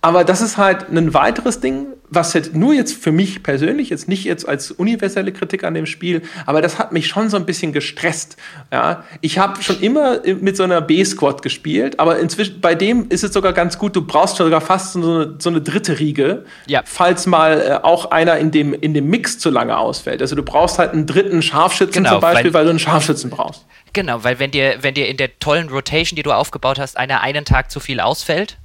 Aber 0.00 0.22
das 0.22 0.40
ist 0.40 0.56
halt 0.56 0.88
ein 0.90 1.12
weiteres 1.12 1.58
Ding, 1.58 1.88
was 2.08 2.32
jetzt 2.32 2.54
nur 2.54 2.72
jetzt 2.72 3.02
für 3.02 3.10
mich 3.10 3.42
persönlich, 3.42 3.90
jetzt 3.90 4.08
nicht 4.08 4.24
jetzt 4.24 4.48
als 4.48 4.70
universelle 4.70 5.32
Kritik 5.32 5.64
an 5.64 5.74
dem 5.74 5.86
Spiel, 5.86 6.22
aber 6.46 6.62
das 6.62 6.78
hat 6.78 6.92
mich 6.92 7.08
schon 7.08 7.28
so 7.30 7.36
ein 7.36 7.44
bisschen 7.46 7.72
gestresst. 7.72 8.36
Ja, 8.72 9.02
ich 9.22 9.38
habe 9.38 9.60
schon 9.60 9.80
immer 9.80 10.20
mit 10.40 10.56
so 10.56 10.62
einer 10.62 10.80
B-Squad 10.80 11.42
gespielt, 11.42 11.98
aber 11.98 12.20
inzwischen 12.20 12.60
bei 12.60 12.76
dem 12.76 13.08
ist 13.08 13.24
es 13.24 13.32
sogar 13.32 13.52
ganz 13.52 13.76
gut. 13.76 13.96
Du 13.96 14.06
brauchst 14.06 14.36
sogar 14.36 14.60
fast 14.60 14.92
so 14.92 15.00
eine, 15.00 15.34
so 15.40 15.50
eine 15.50 15.60
dritte 15.60 15.98
Riege, 15.98 16.44
ja. 16.66 16.82
falls 16.84 17.26
mal 17.26 17.60
äh, 17.60 17.84
auch 17.84 18.12
einer 18.12 18.36
in 18.38 18.52
dem 18.52 18.74
in 18.74 18.94
dem 18.94 19.10
Mix 19.10 19.40
zu 19.40 19.50
lange 19.50 19.76
ausfällt. 19.76 20.22
Also 20.22 20.36
du 20.36 20.44
brauchst 20.44 20.78
halt 20.78 20.92
einen 20.92 21.06
dritten 21.06 21.42
Scharfschützen 21.42 22.04
genau, 22.04 22.12
zum 22.12 22.20
Beispiel, 22.20 22.54
weil, 22.54 22.60
weil 22.60 22.64
du 22.64 22.70
einen 22.70 22.78
Scharfschützen 22.78 23.30
brauchst. 23.30 23.66
Genau, 23.94 24.22
weil 24.22 24.38
wenn 24.38 24.52
dir 24.52 24.76
wenn 24.80 24.94
dir 24.94 25.08
in 25.08 25.16
der 25.16 25.40
tollen 25.40 25.68
Rotation, 25.68 26.14
die 26.14 26.22
du 26.22 26.30
aufgebaut 26.30 26.78
hast, 26.78 26.96
einer 26.96 27.20
einen 27.20 27.44
Tag 27.44 27.72
zu 27.72 27.80
viel 27.80 27.98
ausfällt 27.98 28.58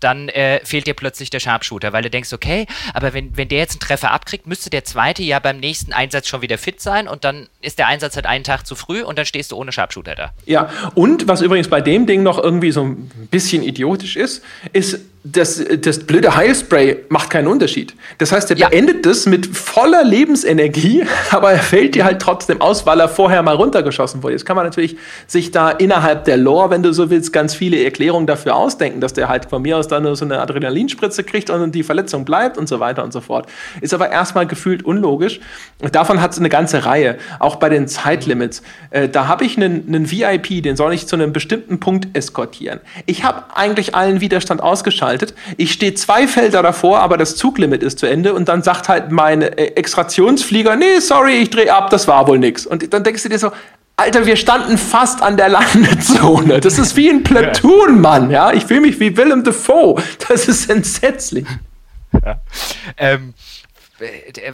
dann 0.00 0.28
äh, 0.28 0.60
fehlt 0.64 0.86
dir 0.86 0.94
plötzlich 0.94 1.30
der 1.30 1.40
Sharpshooter, 1.40 1.92
weil 1.92 2.02
du 2.02 2.10
denkst, 2.10 2.32
okay, 2.32 2.66
aber 2.94 3.14
wenn, 3.14 3.36
wenn 3.36 3.48
der 3.48 3.58
jetzt 3.58 3.74
einen 3.74 3.80
Treffer 3.80 4.10
abkriegt, 4.10 4.46
müsste 4.46 4.70
der 4.70 4.84
zweite 4.84 5.22
ja 5.22 5.38
beim 5.38 5.58
nächsten 5.58 5.92
Einsatz 5.92 6.28
schon 6.28 6.42
wieder 6.42 6.58
fit 6.58 6.80
sein 6.80 7.08
und 7.08 7.24
dann 7.24 7.48
ist 7.66 7.78
der 7.78 7.88
Einsatz 7.88 8.16
halt 8.16 8.26
einen 8.26 8.44
Tag 8.44 8.66
zu 8.66 8.74
früh 8.74 9.02
und 9.02 9.18
dann 9.18 9.26
stehst 9.26 9.52
du 9.52 9.56
ohne 9.56 9.72
Sharpshooter 9.72 10.14
da. 10.14 10.30
Ja, 10.46 10.70
und 10.94 11.26
was 11.28 11.42
übrigens 11.42 11.68
bei 11.68 11.80
dem 11.80 12.06
Ding 12.06 12.22
noch 12.22 12.42
irgendwie 12.42 12.70
so 12.70 12.82
ein 12.82 13.10
bisschen 13.30 13.62
idiotisch 13.62 14.16
ist, 14.16 14.42
ist, 14.72 15.00
das, 15.32 15.62
das 15.80 16.00
blöde 16.00 16.36
Heilspray 16.36 17.04
macht 17.08 17.30
keinen 17.30 17.48
Unterschied. 17.48 17.94
Das 18.18 18.30
heißt, 18.30 18.50
er 18.50 18.56
ja. 18.56 18.68
beendet 18.68 19.06
das 19.06 19.26
mit 19.26 19.46
voller 19.56 20.04
Lebensenergie, 20.04 21.04
aber 21.30 21.52
er 21.52 21.58
fällt 21.58 21.94
dir 21.94 22.04
halt 22.04 22.22
trotzdem 22.22 22.60
aus, 22.60 22.86
weil 22.86 23.00
er 23.00 23.08
vorher 23.08 23.42
mal 23.42 23.56
runtergeschossen 23.56 24.22
wurde. 24.22 24.34
Jetzt 24.34 24.44
kann 24.44 24.56
man 24.56 24.64
natürlich 24.64 24.96
sich 25.26 25.50
da 25.50 25.70
innerhalb 25.70 26.24
der 26.24 26.36
Lore, 26.36 26.70
wenn 26.70 26.82
du 26.82 26.92
so 26.92 27.10
willst, 27.10 27.32
ganz 27.32 27.54
viele 27.54 27.82
Erklärungen 27.82 28.26
dafür 28.26 28.54
ausdenken, 28.54 29.00
dass 29.00 29.14
der 29.14 29.28
halt 29.28 29.46
von 29.46 29.62
mir 29.62 29.76
aus 29.78 29.88
dann 29.88 30.04
nur 30.04 30.14
so 30.14 30.24
eine 30.24 30.40
Adrenalinspritze 30.40 31.24
kriegt 31.24 31.50
und 31.50 31.72
die 31.72 31.82
Verletzung 31.82 32.24
bleibt 32.24 32.56
und 32.56 32.68
so 32.68 32.78
weiter 32.78 33.02
und 33.02 33.12
so 33.12 33.20
fort. 33.20 33.48
Ist 33.80 33.94
aber 33.94 34.10
erstmal 34.10 34.46
gefühlt 34.46 34.84
unlogisch. 34.84 35.40
Davon 35.92 36.20
hat 36.20 36.32
es 36.32 36.38
eine 36.38 36.48
ganze 36.48 36.84
Reihe. 36.84 37.18
Auch 37.40 37.55
bei 37.56 37.68
den 37.68 37.88
Zeitlimits. 37.88 38.62
Äh, 38.90 39.08
da 39.08 39.28
habe 39.28 39.44
ich 39.44 39.56
einen, 39.56 40.10
VIP, 40.10 40.62
den 40.62 40.76
soll 40.76 40.92
ich 40.92 41.06
zu 41.06 41.16
einem 41.16 41.32
bestimmten 41.32 41.80
Punkt 41.80 42.16
eskortieren. 42.16 42.80
Ich 43.06 43.24
habe 43.24 43.44
eigentlich 43.54 43.94
allen 43.94 44.20
Widerstand 44.20 44.62
ausgeschaltet 44.62 44.96
geschaltet. 44.96 45.34
Ich 45.56 45.72
stehe 45.72 45.94
zwei 45.94 46.26
Felder 46.26 46.62
davor, 46.62 47.00
aber 47.00 47.16
das 47.16 47.36
Zuglimit 47.36 47.82
ist 47.82 47.98
zu 47.98 48.06
Ende 48.06 48.34
und 48.34 48.48
dann 48.48 48.62
sagt 48.62 48.88
halt 48.88 49.10
mein 49.10 49.42
äh, 49.42 49.66
Extraktionsflieger, 49.74 50.76
nee, 50.76 51.00
sorry, 51.00 51.34
ich 51.34 51.50
drehe 51.50 51.72
ab, 51.72 51.90
das 51.90 52.08
war 52.08 52.26
wohl 52.26 52.38
nix. 52.38 52.66
Und 52.66 52.92
dann 52.92 53.04
denkst 53.04 53.22
du 53.22 53.28
dir 53.28 53.38
so, 53.38 53.52
Alter, 53.96 54.26
wir 54.26 54.36
standen 54.36 54.76
fast 54.76 55.22
an 55.22 55.36
der 55.36 55.48
Landezone. 55.58 56.60
Das 56.60 56.78
ist 56.78 56.96
wie 56.96 57.08
ein 57.08 57.22
Platoon, 57.22 58.00
Mann. 58.00 58.30
Ja, 58.30 58.52
ich 58.52 58.64
fühle 58.64 58.80
mich 58.80 59.00
wie 59.00 59.16
Willem 59.16 59.42
Dafoe. 59.42 60.02
Das 60.28 60.48
ist 60.48 60.68
entsetzlich. 60.70 61.46
Ja. 62.12 62.40
Ähm, 62.96 63.34
äh, 63.55 63.55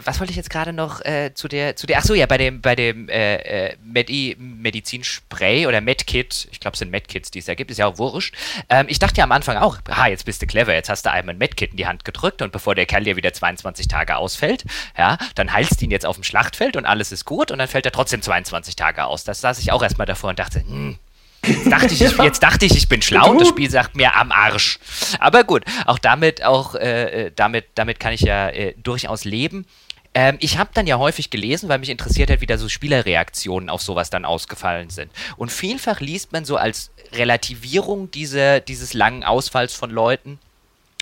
was 0.05 0.19
wollte 0.19 0.31
ich 0.31 0.37
jetzt 0.37 0.49
gerade 0.49 0.71
noch 0.71 1.01
äh, 1.01 1.33
zu 1.33 1.47
der, 1.47 1.75
zu 1.75 1.85
der, 1.85 1.99
ach 1.99 2.03
so, 2.03 2.13
ja, 2.13 2.25
bei 2.25 2.37
dem, 2.37 2.61
bei 2.61 2.75
dem 2.75 3.09
äh, 3.09 3.35
äh 3.35 3.75
Medi 3.83 4.35
Medizinspray 4.39 5.67
oder 5.67 5.81
Medkit, 5.81 6.47
ich 6.51 6.59
glaube, 6.59 6.73
es 6.73 6.79
sind 6.79 6.91
Medkits, 6.91 7.31
die 7.31 7.39
es 7.39 7.45
da 7.45 7.55
gibt, 7.55 7.69
ist 7.71 7.77
ja 7.77 7.87
auch 7.87 7.97
wurscht. 7.97 8.35
Ähm, 8.69 8.85
ich 8.89 8.99
dachte 8.99 9.17
ja 9.17 9.25
am 9.25 9.31
Anfang 9.31 9.57
auch, 9.57 9.79
ha, 9.89 10.07
jetzt 10.07 10.25
bist 10.25 10.41
du 10.41 10.47
clever, 10.47 10.73
jetzt 10.73 10.89
hast 10.89 11.05
du 11.05 11.11
einem 11.11 11.29
ein 11.29 11.37
Medkit 11.37 11.71
in 11.71 11.77
die 11.77 11.87
Hand 11.87 12.05
gedrückt 12.05 12.41
und 12.41 12.51
bevor 12.51 12.75
der 12.75 12.85
Kerl 12.85 13.03
dir 13.03 13.15
wieder 13.15 13.33
22 13.33 13.87
Tage 13.87 14.15
ausfällt, 14.15 14.63
ja, 14.97 15.17
dann 15.35 15.51
heilst 15.51 15.81
du 15.81 15.85
ihn 15.85 15.91
jetzt 15.91 16.05
auf 16.05 16.15
dem 16.15 16.23
Schlachtfeld 16.23 16.77
und 16.77 16.85
alles 16.85 17.11
ist 17.11 17.25
gut 17.25 17.51
und 17.51 17.59
dann 17.59 17.67
fällt 17.67 17.85
er 17.85 17.91
trotzdem 17.91 18.21
22 18.21 18.75
Tage 18.75 19.05
aus. 19.05 19.23
Das 19.23 19.41
saß 19.41 19.59
ich 19.59 19.71
auch 19.71 19.83
erstmal 19.83 20.07
davor 20.07 20.29
und 20.29 20.39
dachte, 20.39 20.59
hm, 20.61 20.97
Jetzt 21.45 21.71
dachte, 21.71 21.93
ich, 21.93 21.99
jetzt 21.99 22.43
dachte 22.43 22.65
ich, 22.65 22.75
ich 22.75 22.87
bin 22.87 23.01
schlau 23.01 23.31
und 23.31 23.41
das 23.41 23.49
Spiel 23.49 23.69
sagt 23.69 23.95
mir 23.95 24.15
am 24.15 24.31
Arsch. 24.31 24.79
Aber 25.19 25.43
gut, 25.43 25.63
auch 25.85 25.99
damit, 25.99 26.43
auch 26.43 26.75
äh, 26.75 27.25
äh, 27.25 27.31
damit, 27.35 27.65
damit 27.75 27.99
kann 27.99 28.13
ich 28.13 28.21
ja 28.21 28.49
äh, 28.49 28.73
durchaus 28.81 29.25
leben. 29.25 29.65
Ähm, 30.13 30.37
ich 30.39 30.57
habe 30.57 30.69
dann 30.73 30.87
ja 30.87 30.99
häufig 30.99 31.29
gelesen, 31.29 31.69
weil 31.69 31.79
mich 31.79 31.89
interessiert 31.89 32.29
hat, 32.29 32.41
wie 32.41 32.45
da 32.45 32.57
so 32.57 32.69
Spielerreaktionen 32.69 33.69
auf 33.69 33.81
sowas 33.81 34.09
dann 34.09 34.25
ausgefallen 34.25 34.89
sind. 34.89 35.11
Und 35.37 35.51
vielfach 35.51 35.99
liest 35.99 36.31
man 36.31 36.45
so 36.45 36.55
als 36.55 36.91
Relativierung 37.13 38.11
diese, 38.11 38.61
dieses 38.61 38.93
langen 38.93 39.23
Ausfalls 39.23 39.73
von 39.73 39.89
Leuten 39.89 40.39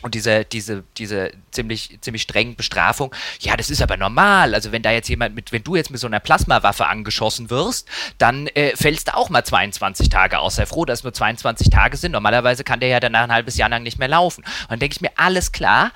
und 0.02 0.16
diese, 0.16 0.46
diese, 0.46 0.84
diese 0.98 1.32
ziemlich, 1.52 1.98
ziemlich 2.02 2.24
strengen 2.24 2.56
Bestrafung, 2.56 3.14
ja, 3.40 3.56
das 3.56 3.70
ist 3.70 3.82
aber 3.82 3.98
normal. 3.98 4.54
Also 4.54 4.72
wenn 4.72 4.82
da 4.82 4.92
jetzt 4.92 5.10
jemand 5.10 5.36
mit, 5.36 5.52
wenn 5.52 5.64
du 5.64 5.76
jetzt 5.76 5.92
mit 5.92 6.00
so 6.00 6.08
einer 6.08 6.20
Plasmawaffe 6.20 6.88
angeschossen 6.88 7.50
wirst, 7.50 7.88
dann 8.18 8.48
äh, 8.48 8.76
fällst 8.76 9.10
du 9.10 9.16
auch 9.16 9.30
mal 9.30 9.44
22 9.44 10.10
Tage 10.10 10.40
aus. 10.40 10.56
Sei 10.56 10.66
froh, 10.66 10.86
dass 10.86 11.00
es 11.00 11.04
nur 11.04 11.14
22 11.14 11.70
Tage 11.70 11.98
sind. 11.98 12.12
Normalerweise 12.12 12.64
kann 12.64 12.80
der 12.80 12.90
ja 12.90 13.00
danach 13.00 13.24
ein 13.24 13.32
halbes 13.32 13.58
Jahr 13.58 13.70
lang 13.70 13.84
nicht 13.84 14.00
mehr 14.00 14.08
laufen. 14.08 14.44
Und 14.44 14.72
dann 14.72 14.80
denke 14.80 14.96
ich 14.96 15.02
mir, 15.02 15.12
alles 15.16 15.52
klar, 15.52 15.92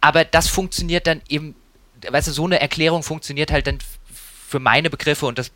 aber 0.00 0.24
das 0.24 0.48
funktioniert 0.48 1.06
dann 1.06 1.22
eben, 1.28 1.54
weißt 2.08 2.28
du, 2.28 2.32
so 2.32 2.44
eine 2.44 2.60
Erklärung 2.60 3.02
funktioniert 3.02 3.50
halt 3.50 3.66
dann 3.66 3.78
für 4.48 4.60
meine 4.60 4.90
Begriffe 4.90 5.26
und 5.26 5.38
das 5.38 5.50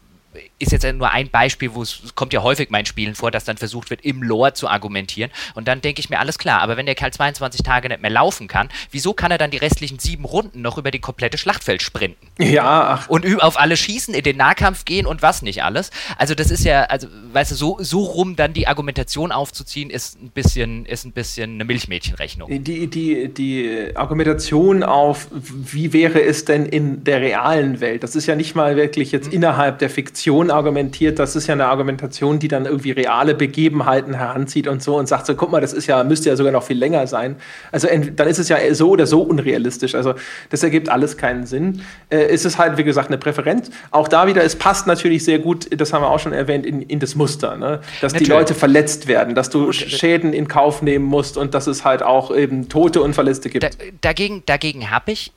ist 0.59 0.73
jetzt 0.73 0.85
nur 0.93 1.11
ein 1.11 1.29
Beispiel, 1.29 1.75
wo 1.75 1.83
es 1.83 2.01
kommt 2.15 2.33
ja 2.33 2.43
häufig 2.43 2.71
meinen 2.71 2.87
Spielen 2.87 3.15
vor, 3.15 3.31
dass 3.31 3.45
dann 3.45 3.57
versucht 3.57 3.91
wird, 3.91 4.05
im 4.05 4.23
Lore 4.23 4.53
zu 4.53 4.69
argumentieren. 4.69 5.31
Und 5.55 5.67
dann 5.67 5.81
denke 5.81 6.01
ich 6.01 6.09
mir, 6.09 6.21
alles 6.21 6.39
klar, 6.39 6.61
aber 6.61 6.77
wenn 6.77 6.87
der 6.87 6.95
Kerl 6.95 7.13
22 7.13 7.63
Tage 7.63 7.89
nicht 7.89 8.01
mehr 8.01 8.11
laufen 8.11 8.47
kann, 8.47 8.69
wieso 8.91 9.13
kann 9.13 9.31
er 9.31 9.39
dann 9.39 9.51
die 9.51 9.57
restlichen 9.57 9.99
sieben 9.99 10.25
Runden 10.25 10.63
noch 10.63 10.79
über 10.79 10.91
die 10.91 11.01
komplette 11.01 11.37
Schlachtfeld 11.37 11.83
sprinten? 11.83 12.29
Ja. 12.39 13.05
Und 13.09 13.43
auf 13.43 13.59
alle 13.59 13.77
schießen, 13.77 14.15
in 14.15 14.23
den 14.23 14.37
Nahkampf 14.37 14.85
gehen 14.85 15.07
und 15.07 15.23
was 15.23 15.43
nicht 15.43 15.65
alles. 15.65 15.91
Also 16.17 16.35
das 16.35 16.51
ist 16.51 16.65
ja, 16.65 16.85
also, 16.85 17.09
weißt 17.33 17.51
du, 17.51 17.55
so, 17.57 17.79
so 17.81 18.05
rum 18.05 18.37
dann 18.37 18.53
die 18.53 18.69
Argumentation 18.69 19.33
aufzuziehen, 19.33 19.91
ist 19.91 20.21
ein 20.23 20.31
bisschen, 20.31 20.87
ist 20.87 21.05
ein 21.05 21.13
bisschen 21.13 21.55
eine 21.55 21.65
Milchmädchenrechnung. 21.65 22.63
Die, 22.63 22.87
die, 22.87 23.29
die 23.35 23.91
Argumentation 23.97 24.85
auf, 24.85 25.29
wie 25.33 25.93
wäre 25.93 26.23
es 26.23 26.45
denn 26.45 26.67
in 26.67 27.03
der 27.03 27.21
realen 27.21 27.81
Welt, 27.81 28.05
das 28.05 28.15
ist 28.15 28.27
ja 28.27 28.37
nicht 28.37 28.55
mal 28.55 28.77
wirklich 28.77 29.11
jetzt 29.11 29.29
mhm. 29.29 29.35
innerhalb 29.35 29.79
der 29.81 29.91
Fiktion 29.91 30.20
Fiktion 30.21 30.51
argumentiert, 30.51 31.19
das 31.19 31.35
ist 31.35 31.47
ja 31.47 31.55
eine 31.55 31.67
Argumentation, 31.67 32.39
die 32.39 32.49
dann 32.49 32.67
irgendwie 32.67 32.91
reale 32.91 33.35
Begebenheiten 33.35 34.13
heranzieht 34.13 34.69
und 34.69 34.83
so 34.83 34.99
und 34.99 35.09
sagt 35.09 35.25
so, 35.25 35.35
guck 35.35 35.51
mal, 35.51 35.63
das 35.63 35.73
ist 35.73 35.87
ja, 35.87 36.05
müsste 36.05 36.29
ja 36.29 36.37
sogar 36.37 36.53
noch 36.53 36.63
viel 36.63 36.77
länger 36.77 37.07
sein. 37.07 37.37
Also 37.73 37.89
dann 37.89 38.29
ist 38.29 38.39
es 38.39 38.51
ja 38.51 38.59
so 38.75 38.91
oder 38.91 39.07
so 39.07 39.23
unrealistisch. 39.23 39.95
Also 39.95 40.15
das 40.51 40.63
ergibt 40.63 40.91
alles 40.91 41.17
keinen 41.17 41.47
Sinn. 41.47 41.81
Äh, 42.11 42.35
ist 42.35 42.45
es 42.45 42.59
halt, 42.59 42.77
wie 42.77 42.85
gesagt, 42.85 43.09
eine 43.09 43.17
Präferenz. 43.17 43.71
Auch 43.93 44.09
da 44.09 44.27
wieder, 44.27 44.45
es 44.45 44.57
passt 44.57 44.87
natürlich 44.87 45.25
sehr 45.25 45.39
gut, 45.39 45.69
das 45.81 45.95
haben 45.95 46.03
wir 46.03 46.11
auch 46.11 46.21
schon 46.21 46.35
erwähnt, 46.35 46.67
in, 46.67 46.83
in 46.83 46.99
das 46.99 47.15
Muster, 47.15 47.57
ne? 47.57 47.81
dass 48.03 48.13
natürlich. 48.13 48.29
die 48.29 48.31
Leute 48.31 48.55
verletzt 48.55 49.09
werden, 49.09 49.35
dass 49.35 49.49
du 49.49 49.73
Schäden 49.73 50.35
in 50.35 50.49
Kauf 50.49 50.83
nehmen 50.83 51.07
musst 51.07 51.39
und 51.39 51.55
dass 51.55 51.67
es 51.67 51.87
halt 51.87 52.03
auch 52.03 52.35
eben 52.35 52.69
Tote 52.69 53.01
und 53.01 53.15
Verletzte 53.15 53.49
gibt. 53.49 53.65
Da, 53.65 53.71
dagegen 54.03 54.43
dagegen 54.45 54.91
habe 54.91 55.13
ich 55.13 55.33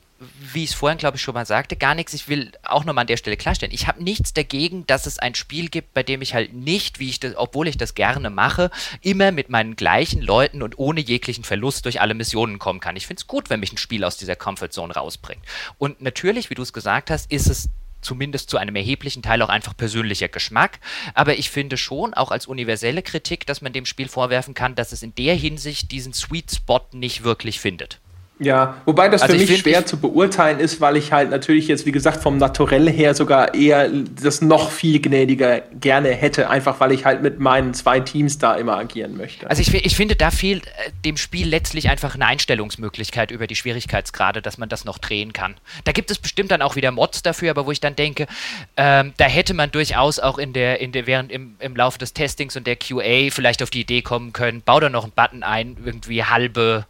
wie 0.52 0.64
ich 0.64 0.70
es 0.70 0.76
vorhin, 0.76 0.98
glaube 0.98 1.16
ich, 1.16 1.22
schon 1.22 1.34
mal 1.34 1.46
sagte, 1.46 1.76
gar 1.76 1.94
nichts. 1.94 2.14
Ich 2.14 2.28
will 2.28 2.52
auch 2.62 2.84
nochmal 2.84 3.02
an 3.02 3.06
der 3.08 3.16
Stelle 3.16 3.36
klarstellen. 3.36 3.74
Ich 3.74 3.86
habe 3.86 4.02
nichts 4.02 4.32
dagegen, 4.32 4.86
dass 4.86 5.06
es 5.06 5.18
ein 5.18 5.34
Spiel 5.34 5.68
gibt, 5.68 5.94
bei 5.94 6.02
dem 6.02 6.22
ich 6.22 6.34
halt 6.34 6.52
nicht, 6.52 6.98
wie 6.98 7.08
ich 7.08 7.20
das, 7.20 7.34
obwohl 7.36 7.68
ich 7.68 7.76
das 7.76 7.94
gerne 7.94 8.30
mache, 8.30 8.70
immer 9.00 9.32
mit 9.32 9.50
meinen 9.50 9.76
gleichen 9.76 10.22
Leuten 10.22 10.62
und 10.62 10.78
ohne 10.78 11.00
jeglichen 11.00 11.44
Verlust 11.44 11.84
durch 11.84 12.00
alle 12.00 12.14
Missionen 12.14 12.58
kommen 12.58 12.80
kann. 12.80 12.96
Ich 12.96 13.06
finde 13.06 13.20
es 13.20 13.26
gut, 13.26 13.50
wenn 13.50 13.60
mich 13.60 13.72
ein 13.72 13.78
Spiel 13.78 14.04
aus 14.04 14.16
dieser 14.16 14.36
Comfortzone 14.36 14.94
rausbringt. 14.94 15.42
Und 15.78 16.00
natürlich, 16.00 16.50
wie 16.50 16.54
du 16.54 16.62
es 16.62 16.72
gesagt 16.72 17.10
hast, 17.10 17.30
ist 17.30 17.48
es 17.48 17.68
zumindest 18.04 18.50
zu 18.50 18.58
einem 18.58 18.76
erheblichen 18.76 19.22
Teil 19.22 19.42
auch 19.42 19.48
einfach 19.48 19.76
persönlicher 19.76 20.28
Geschmack. 20.28 20.78
Aber 21.14 21.36
ich 21.36 21.50
finde 21.50 21.76
schon 21.76 22.14
auch 22.14 22.30
als 22.30 22.46
universelle 22.46 23.02
Kritik, 23.02 23.46
dass 23.46 23.62
man 23.62 23.72
dem 23.72 23.86
Spiel 23.86 24.08
vorwerfen 24.08 24.54
kann, 24.54 24.74
dass 24.74 24.92
es 24.92 25.02
in 25.02 25.14
der 25.14 25.34
Hinsicht 25.34 25.90
diesen 25.90 26.12
Sweet 26.12 26.52
Spot 26.52 26.82
nicht 26.92 27.24
wirklich 27.24 27.60
findet. 27.60 28.00
Ja, 28.40 28.78
wobei 28.84 29.08
das 29.08 29.22
also 29.22 29.34
für 29.34 29.40
mich 29.40 29.60
schwer 29.60 29.86
zu 29.86 29.96
beurteilen 29.96 30.58
ist, 30.58 30.80
weil 30.80 30.96
ich 30.96 31.12
halt 31.12 31.30
natürlich 31.30 31.68
jetzt, 31.68 31.86
wie 31.86 31.92
gesagt, 31.92 32.20
vom 32.20 32.36
Naturell 32.36 32.90
her 32.90 33.14
sogar 33.14 33.54
eher 33.54 33.88
das 33.88 34.42
noch 34.42 34.72
viel 34.72 35.00
gnädiger 35.00 35.60
gerne 35.80 36.08
hätte, 36.08 36.50
einfach 36.50 36.80
weil 36.80 36.90
ich 36.90 37.04
halt 37.04 37.22
mit 37.22 37.38
meinen 37.38 37.74
zwei 37.74 38.00
Teams 38.00 38.38
da 38.38 38.54
immer 38.54 38.76
agieren 38.76 39.16
möchte. 39.16 39.48
Also 39.48 39.62
ich, 39.62 39.72
ich 39.72 39.94
finde, 39.94 40.16
da 40.16 40.32
fehlt 40.32 40.66
äh, 40.66 40.90
dem 41.04 41.16
Spiel 41.16 41.46
letztlich 41.46 41.88
einfach 41.88 42.16
eine 42.16 42.26
Einstellungsmöglichkeit 42.26 43.30
über 43.30 43.46
die 43.46 43.54
Schwierigkeitsgrade, 43.54 44.42
dass 44.42 44.58
man 44.58 44.68
das 44.68 44.84
noch 44.84 44.98
drehen 44.98 45.32
kann. 45.32 45.54
Da 45.84 45.92
gibt 45.92 46.10
es 46.10 46.18
bestimmt 46.18 46.50
dann 46.50 46.60
auch 46.60 46.74
wieder 46.74 46.90
Mods 46.90 47.22
dafür, 47.22 47.52
aber 47.52 47.66
wo 47.66 47.70
ich 47.70 47.80
dann 47.80 47.94
denke, 47.94 48.26
ähm, 48.76 49.12
da 49.16 49.26
hätte 49.26 49.54
man 49.54 49.70
durchaus 49.70 50.18
auch 50.18 50.38
in 50.38 50.52
der, 50.52 50.80
in 50.80 50.90
der, 50.90 51.06
während 51.06 51.30
im, 51.30 51.54
im 51.60 51.76
Laufe 51.76 51.98
des 51.98 52.14
Testings 52.14 52.56
und 52.56 52.66
der 52.66 52.74
QA 52.74 53.30
vielleicht 53.30 53.62
auf 53.62 53.70
die 53.70 53.82
Idee 53.82 54.02
kommen 54.02 54.32
können, 54.32 54.60
bau 54.60 54.80
da 54.80 54.88
noch 54.88 55.04
einen 55.04 55.12
Button 55.12 55.44
ein, 55.44 55.76
irgendwie 55.84 56.24
halbe 56.24 56.86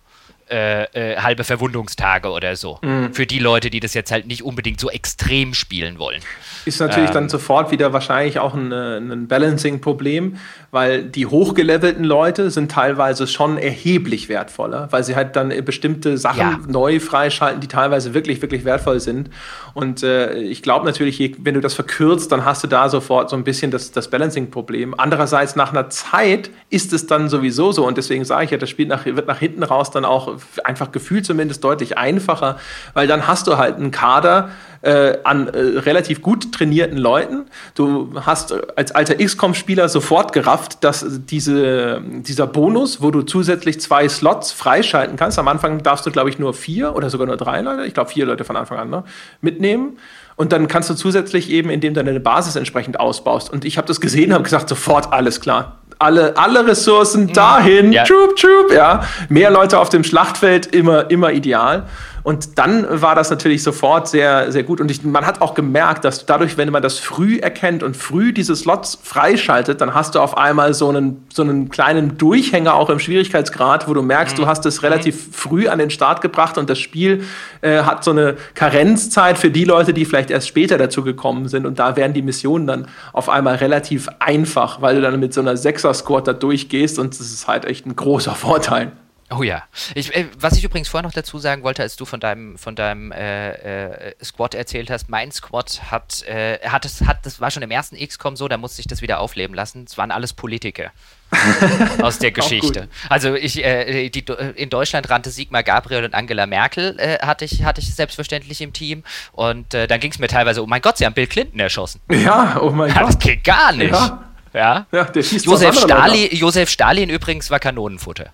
äh, 0.50 0.84
äh, 0.92 1.16
halbe 1.16 1.42
Verwundungstage 1.42 2.28
oder 2.28 2.54
so. 2.54 2.78
Mhm. 2.82 3.14
Für 3.14 3.24
die 3.24 3.38
Leute, 3.38 3.70
die 3.70 3.80
das 3.80 3.94
jetzt 3.94 4.12
halt 4.12 4.26
nicht 4.26 4.42
unbedingt 4.42 4.78
so 4.78 4.90
extrem 4.90 5.54
spielen 5.54 5.98
wollen. 5.98 6.20
Ist 6.66 6.80
natürlich 6.80 7.08
ähm, 7.08 7.14
dann 7.14 7.28
sofort 7.30 7.70
wieder 7.70 7.94
wahrscheinlich 7.94 8.38
auch 8.38 8.52
ein, 8.52 8.70
äh, 8.70 8.98
ein 8.98 9.26
Balancing-Problem, 9.26 10.36
weil 10.70 11.04
die 11.04 11.24
hochgelevelten 11.24 12.04
Leute 12.04 12.50
sind 12.50 12.70
teilweise 12.70 13.26
schon 13.26 13.56
erheblich 13.56 14.28
wertvoller, 14.28 14.88
weil 14.90 15.02
sie 15.02 15.16
halt 15.16 15.34
dann 15.34 15.48
bestimmte 15.64 16.18
Sachen 16.18 16.40
ja. 16.40 16.60
neu 16.66 17.00
freischalten, 17.00 17.62
die 17.62 17.68
teilweise 17.68 18.12
wirklich, 18.12 18.42
wirklich 18.42 18.66
wertvoll 18.66 19.00
sind. 19.00 19.30
Und 19.72 20.02
äh, 20.02 20.34
ich 20.34 20.62
glaube 20.62 20.84
natürlich, 20.84 21.36
wenn 21.38 21.54
du 21.54 21.60
das 21.60 21.72
verkürzt, 21.72 22.30
dann 22.32 22.44
hast 22.44 22.62
du 22.62 22.68
da 22.68 22.88
sofort 22.90 23.30
so 23.30 23.36
ein 23.36 23.44
bisschen 23.44 23.70
das, 23.70 23.92
das 23.92 24.10
Balancing-Problem. 24.10 24.94
Andererseits, 24.98 25.56
nach 25.56 25.72
einer 25.72 25.88
Zeit 25.88 26.50
ist 26.68 26.92
es 26.92 27.06
dann 27.06 27.28
sowieso 27.30 27.72
so. 27.72 27.86
Und 27.86 27.96
deswegen 27.96 28.24
sage 28.24 28.44
ich 28.44 28.50
ja, 28.50 28.58
das 28.58 28.68
Spiel 28.68 28.86
nach, 28.86 29.06
wird 29.06 29.26
nach 29.26 29.38
hinten 29.38 29.62
raus 29.62 29.90
dann 29.90 30.04
auch 30.04 30.33
einfach 30.64 30.92
gefühlt 30.92 31.26
zumindest 31.26 31.64
deutlich 31.64 31.98
einfacher, 31.98 32.58
weil 32.92 33.06
dann 33.06 33.26
hast 33.26 33.46
du 33.46 33.56
halt 33.56 33.76
einen 33.76 33.90
Kader, 33.90 34.50
äh, 34.84 35.18
an 35.24 35.48
äh, 35.48 35.58
relativ 35.78 36.20
gut 36.20 36.52
trainierten 36.52 36.98
Leuten. 36.98 37.46
Du 37.74 38.12
hast 38.20 38.52
äh, 38.52 38.60
als 38.76 38.92
alter 38.92 39.14
XCOM-Spieler 39.14 39.88
sofort 39.88 40.34
gerafft, 40.34 40.84
dass 40.84 41.06
diese, 41.08 42.02
dieser 42.04 42.46
Bonus, 42.46 43.00
wo 43.00 43.10
du 43.10 43.22
zusätzlich 43.22 43.80
zwei 43.80 44.08
Slots 44.08 44.52
freischalten 44.52 45.16
kannst, 45.16 45.38
am 45.38 45.48
Anfang 45.48 45.82
darfst 45.82 46.04
du, 46.04 46.10
glaube 46.10 46.28
ich, 46.28 46.38
nur 46.38 46.52
vier 46.52 46.94
oder 46.94 47.08
sogar 47.08 47.26
nur 47.26 47.38
drei 47.38 47.62
Leute, 47.62 47.86
ich 47.86 47.94
glaube 47.94 48.10
vier 48.10 48.26
Leute 48.26 48.44
von 48.44 48.56
Anfang 48.56 48.78
an, 48.78 48.90
ne, 48.90 49.04
mitnehmen. 49.40 49.96
Und 50.36 50.52
dann 50.52 50.68
kannst 50.68 50.90
du 50.90 50.94
zusätzlich 50.94 51.48
eben, 51.48 51.70
indem 51.70 51.94
du 51.94 52.04
deine 52.04 52.20
Basis 52.20 52.56
entsprechend 52.56 52.98
ausbaust. 53.00 53.50
Und 53.50 53.64
ich 53.64 53.78
habe 53.78 53.86
das 53.86 54.00
gesehen, 54.00 54.34
habe 54.34 54.44
gesagt, 54.44 54.68
sofort 54.68 55.12
alles 55.12 55.40
klar. 55.40 55.78
Alle, 56.04 56.36
alle 56.36 56.66
Ressourcen 56.66 57.32
dahin, 57.32 57.90
ja. 57.90 58.04
troop, 58.04 58.36
troop, 58.36 58.70
ja. 58.70 59.04
Mehr 59.30 59.50
Leute 59.50 59.78
auf 59.78 59.88
dem 59.88 60.04
Schlachtfeld, 60.04 60.66
immer, 60.66 61.10
immer 61.10 61.32
ideal. 61.32 61.84
Und 62.24 62.58
dann 62.58 62.86
war 63.02 63.14
das 63.14 63.28
natürlich 63.28 63.62
sofort 63.62 64.08
sehr, 64.08 64.50
sehr 64.50 64.62
gut. 64.62 64.80
Und 64.80 64.90
ich, 64.90 65.04
man 65.04 65.26
hat 65.26 65.42
auch 65.42 65.52
gemerkt, 65.52 66.06
dass 66.06 66.24
dadurch, 66.24 66.56
wenn 66.56 66.70
man 66.70 66.82
das 66.82 66.98
früh 66.98 67.36
erkennt 67.36 67.82
und 67.82 67.98
früh 67.98 68.32
diese 68.32 68.56
Slots 68.56 68.98
freischaltet, 69.02 69.82
dann 69.82 69.92
hast 69.92 70.14
du 70.14 70.20
auf 70.20 70.38
einmal 70.38 70.72
so 70.72 70.88
einen, 70.88 71.26
so 71.30 71.42
einen 71.42 71.68
kleinen 71.68 72.16
Durchhänger 72.16 72.74
auch 72.74 72.88
im 72.88 72.98
Schwierigkeitsgrad, 72.98 73.88
wo 73.88 73.92
du 73.92 74.00
merkst, 74.00 74.38
mhm. 74.38 74.42
du 74.42 74.46
hast 74.46 74.64
es 74.64 74.82
relativ 74.82 75.26
mhm. 75.26 75.32
früh 75.32 75.68
an 75.68 75.78
den 75.78 75.90
Start 75.90 76.22
gebracht 76.22 76.56
und 76.56 76.70
das 76.70 76.78
Spiel 76.78 77.24
äh, 77.60 77.82
hat 77.82 78.02
so 78.04 78.12
eine 78.12 78.36
Karenzzeit 78.54 79.36
für 79.36 79.50
die 79.50 79.64
Leute, 79.64 79.92
die 79.92 80.06
vielleicht 80.06 80.30
erst 80.30 80.48
später 80.48 80.78
dazu 80.78 81.04
gekommen 81.04 81.48
sind. 81.48 81.66
Und 81.66 81.78
da 81.78 81.94
werden 81.94 82.14
die 82.14 82.22
Missionen 82.22 82.66
dann 82.66 82.88
auf 83.12 83.28
einmal 83.28 83.56
relativ 83.56 84.08
einfach, 84.18 84.80
weil 84.80 84.94
du 84.94 85.02
dann 85.02 85.20
mit 85.20 85.34
so 85.34 85.42
einer 85.42 85.58
Sechser-Squad 85.58 86.26
da 86.26 86.32
durchgehst 86.32 86.98
und 86.98 87.12
das 87.12 87.20
ist 87.20 87.46
halt 87.46 87.66
echt 87.66 87.84
ein 87.84 87.94
großer 87.94 88.34
Vorteil. 88.34 88.92
Oh 89.30 89.42
ja. 89.42 89.64
Ich, 89.94 90.14
äh, 90.14 90.26
was 90.38 90.56
ich 90.56 90.64
übrigens 90.64 90.88
vorher 90.88 91.06
noch 91.06 91.14
dazu 91.14 91.38
sagen 91.38 91.62
wollte, 91.62 91.82
als 91.82 91.96
du 91.96 92.04
von 92.04 92.20
deinem, 92.20 92.58
von 92.58 92.76
deinem 92.76 93.10
äh, 93.10 94.08
äh, 94.08 94.14
Squad 94.22 94.54
erzählt 94.54 94.90
hast, 94.90 95.08
mein 95.08 95.32
Squad 95.32 95.90
hat, 95.90 96.22
äh, 96.24 96.58
hat, 96.68 96.84
es, 96.84 97.02
hat, 97.02 97.24
das 97.24 97.40
war 97.40 97.50
schon 97.50 97.62
im 97.62 97.70
ersten 97.70 97.96
XCOM 97.96 98.36
so, 98.36 98.48
da 98.48 98.58
musste 98.58 98.80
ich 98.80 98.86
das 98.86 99.00
wieder 99.00 99.20
aufleben 99.20 99.54
lassen. 99.54 99.84
Es 99.88 99.96
waren 99.96 100.10
alles 100.10 100.34
Politiker 100.34 100.92
aus 102.02 102.18
der 102.18 102.32
Geschichte. 102.32 102.88
Also 103.08 103.34
ich, 103.34 103.64
äh, 103.64 104.10
die, 104.10 104.24
in 104.56 104.68
Deutschland 104.68 105.08
rannte 105.08 105.30
Sigmar 105.30 105.62
Gabriel 105.62 106.04
und 106.04 106.14
Angela 106.14 106.46
Merkel, 106.46 106.96
hatte, 107.22 107.46
ich, 107.46 107.64
hatte 107.64 107.80
ich 107.80 107.94
selbstverständlich 107.94 108.60
im 108.60 108.72
Team. 108.72 109.04
Und 109.32 109.72
dann 109.72 110.00
ging 110.00 110.12
es 110.12 110.18
mir 110.18 110.28
teilweise, 110.28 110.62
oh 110.62 110.66
mein 110.66 110.82
Gott, 110.82 110.98
sie 110.98 111.06
haben 111.06 111.14
Bill 111.14 111.26
Clinton 111.26 111.60
erschossen. 111.60 112.00
Ja, 112.10 112.60
oh 112.60 112.70
mein 112.70 112.92
Gott. 112.92 113.02
Das 113.02 113.18
geht 113.18 113.42
gar 113.42 113.72
nicht. 113.72 113.92
Ja. 113.92 114.24
Ja, 114.52 114.86
ja 114.92 115.08
Josef, 115.12 115.80
Stalin, 115.80 116.28
Josef 116.30 116.70
Stalin 116.70 117.10
übrigens 117.10 117.50
war 117.50 117.58
Kanonenfutter. 117.58 118.30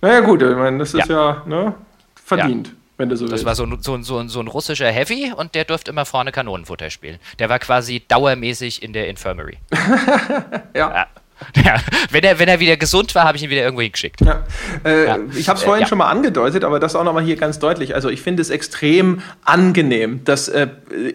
Naja, 0.00 0.20
gut, 0.20 0.42
ich 0.42 0.56
meine, 0.56 0.78
das 0.78 0.94
ist 0.94 1.08
ja, 1.08 1.14
ja 1.14 1.42
ne, 1.46 1.74
verdient. 2.14 2.68
Ja. 2.68 2.74
Wenn 2.96 3.08
du 3.08 3.16
so 3.16 3.24
das 3.24 3.32
willst. 3.32 3.44
war 3.46 3.54
so, 3.54 3.66
so, 3.80 4.02
so, 4.02 4.28
so 4.28 4.40
ein 4.40 4.46
russischer 4.46 4.90
Heavy 4.90 5.32
und 5.34 5.54
der 5.54 5.64
durfte 5.64 5.90
immer 5.90 6.04
vorne 6.04 6.32
Kanonenfutter 6.32 6.90
spielen. 6.90 7.18
Der 7.38 7.48
war 7.48 7.58
quasi 7.58 8.02
dauermäßig 8.06 8.82
in 8.82 8.92
der 8.92 9.08
Infirmary. 9.08 9.56
ja. 10.74 10.94
ja. 10.94 11.06
Ja, 11.64 11.76
wenn 12.10 12.22
er, 12.22 12.38
wenn 12.38 12.48
er 12.48 12.60
wieder 12.60 12.76
gesund 12.76 13.14
war, 13.14 13.24
habe 13.24 13.36
ich 13.36 13.42
ihn 13.42 13.50
wieder 13.50 13.62
irgendwo 13.62 13.82
hingeschickt. 13.82 14.20
Ja. 14.20 14.44
Äh, 14.84 15.06
ja. 15.06 15.18
Ich 15.34 15.48
habe 15.48 15.58
es 15.58 15.64
vorhin 15.64 15.84
äh, 15.84 15.88
schon 15.88 15.98
mal 15.98 16.08
angedeutet, 16.08 16.64
aber 16.64 16.80
das 16.80 16.96
auch 16.96 17.04
nochmal 17.04 17.22
hier 17.22 17.36
ganz 17.36 17.58
deutlich. 17.58 17.94
Also 17.94 18.08
ich 18.08 18.22
finde 18.22 18.40
es 18.40 18.50
extrem 18.50 19.20
angenehm. 19.44 20.24
dass 20.24 20.48
äh, 20.48 20.68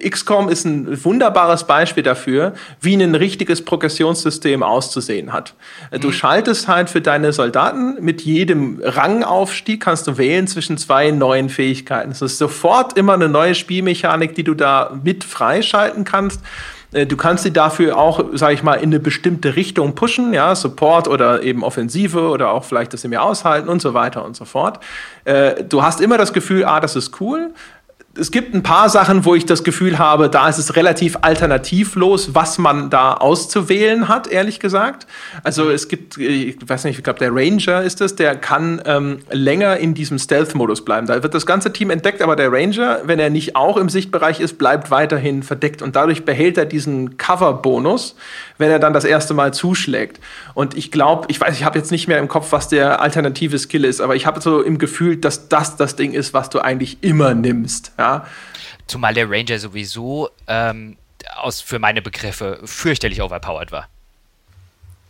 XCOM 0.07 0.49
ist 0.49 0.65
ein 0.65 1.03
wunderbares 1.03 1.65
Beispiel 1.65 2.03
dafür, 2.03 2.53
wie 2.82 2.95
ein 2.95 3.15
richtiges 3.15 3.63
Progressionssystem 3.63 4.61
auszusehen 4.61 5.34
hat. 5.34 5.55
Äh, 5.91 5.99
du 5.99 6.07
mhm. 6.07 6.13
schaltest 6.13 6.67
halt 6.67 6.89
für 6.89 7.01
deine 7.01 7.34
Soldaten 7.34 7.97
mit 8.03 8.21
jedem 8.21 8.80
Rangaufstieg, 8.84 9.82
kannst 9.82 10.07
du 10.07 10.17
wählen 10.17 10.47
zwischen 10.47 10.78
zwei 10.78 11.11
neuen 11.11 11.49
Fähigkeiten. 11.49 12.11
Es 12.11 12.21
ist 12.21 12.38
sofort 12.38 12.97
immer 12.97 13.13
eine 13.13 13.30
neue 13.30 13.55
Spielmechanik, 13.55 14.36
die 14.36 14.43
du 14.43 14.53
da 14.53 14.99
mit 15.03 15.23
freischalten 15.23 16.03
kannst. 16.03 16.41
Äh, 16.95 17.05
du 17.05 17.17
kannst 17.17 17.43
sie 17.43 17.51
dafür 17.51 17.97
auch, 17.97 18.23
sage 18.33 18.53
ich 18.53 18.63
mal, 18.63 18.75
in 18.75 18.89
eine 18.89 18.99
bestimmte 18.99 19.55
Richtung 19.55 19.95
pushen, 19.95 20.33
ja, 20.33 20.55
Support 20.55 21.07
oder 21.07 21.43
eben 21.43 21.63
Offensive 21.63 22.29
oder 22.29 22.51
auch 22.51 22.63
vielleicht 22.63 22.93
das 22.93 23.01
sie 23.01 23.09
mir 23.09 23.21
aushalten 23.21 23.67
und 23.67 23.81
so 23.81 23.93
weiter 23.93 24.23
und 24.23 24.35
so 24.35 24.45
fort. 24.45 24.79
Äh, 25.25 25.63
du 25.63 25.83
hast 25.83 25.99
immer 25.99 26.17
das 26.17 26.31
Gefühl, 26.31 26.63
ah, 26.63 26.79
das 26.79 26.95
ist 26.95 27.19
cool 27.19 27.51
es 28.18 28.32
gibt 28.32 28.53
ein 28.53 28.63
paar 28.63 28.89
Sachen, 28.89 29.26
wo 29.26 29.36
ich 29.36 29.45
das 29.45 29.63
Gefühl 29.63 29.99
habe, 29.99 30.30
da 30.30 30.47
ist 30.47 30.57
es 30.57 30.76
relativ 30.76 31.18
alternativlos, 31.22 32.34
was 32.34 32.57
man 32.57 32.89
da 32.89 33.13
auszuwählen 33.13 34.07
hat, 34.07 34.28
ehrlich 34.28 34.59
gesagt. 34.59 35.05
Also 35.43 35.70
es 35.70 35.89
gibt, 35.89 36.18
ich 36.18 36.57
weiß 36.66 36.86
nicht, 36.86 36.97
ich 36.97 37.03
glaube, 37.03 37.20
der 37.20 37.36
Ranger 37.36 37.84
ist 37.84 37.99
es, 37.99 38.16
der 38.16 38.36
kann 38.38 38.82
ähm, 38.86 39.20
länger 39.32 39.78
in 39.78 39.93
diesem 39.93 40.18
Stealth-Modus 40.18 40.86
bleiben. 40.86 41.07
Da 41.07 41.22
wird 41.24 41.34
das 41.34 41.45
ganze 41.45 41.74
Team 41.74 41.89
entdeckt, 41.89 42.22
aber 42.22 42.38
der 42.38 42.51
Ranger, 42.51 43.01
wenn 43.03 43.20
er 43.20 43.30
nicht 43.30 43.55
auch 43.55 43.76
im 43.76 43.89
Sichtbereich 43.89 44.39
ist, 44.39 44.57
bleibt 44.57 44.91
weiterhin 44.91 45.43
verdeckt 45.43 45.82
und 45.82 45.95
dadurch 45.95 46.24
behält 46.24 46.57
er 46.57 46.66
diesen 46.66 47.18
Cover-Bonus, 47.18 48.16
wenn 48.57 48.72
er 48.72 48.80
dann 48.80 48.93
das 48.93 49.03
erste 49.03 49.34
Mal 49.34 49.53
zuschlägt. 49.53 50.22
Und 50.53 50.78
ich 50.78 50.89
glaube, 50.89 51.26
ich 51.30 51.41
weiß, 51.41 51.53
ich 51.57 51.66
habe 51.66 51.78
jetzt 51.78 51.91
nicht 51.91 52.07
mehr 52.07 52.20
im 52.20 52.30
Kopf, 52.30 52.53
was 52.53 52.70
der 52.70 53.01
alternative 53.01 53.59
Skill 53.59 53.84
ist, 53.84 53.99
aber 53.99 54.16
ich 54.16 54.26
habe 54.26 54.39
so 54.39 54.61
im 54.61 54.78
Gefühl, 54.78 55.18
dass 55.18 55.49
das 55.49 55.76
das 55.76 55.97
Ding 55.97 56.13
ist, 56.13 56.34
was 56.34 56.49
du 56.49 56.59
eigentlich 56.59 56.99
immer 57.01 57.34
nimmst. 57.34 57.91
Ja? 57.97 58.05
Ja. 58.06 58.28
Zumal 58.88 59.14
der 59.14 59.30
Ranger 59.30 59.60
sowieso 59.60 60.30
ähm, 60.47 60.97
aus, 61.36 61.62
für 61.62 61.80
meine 61.80 62.01
Begriffe 62.01 62.60
fürchterlich 62.66 63.22
overpowered 63.22 63.72
war. 63.72 63.88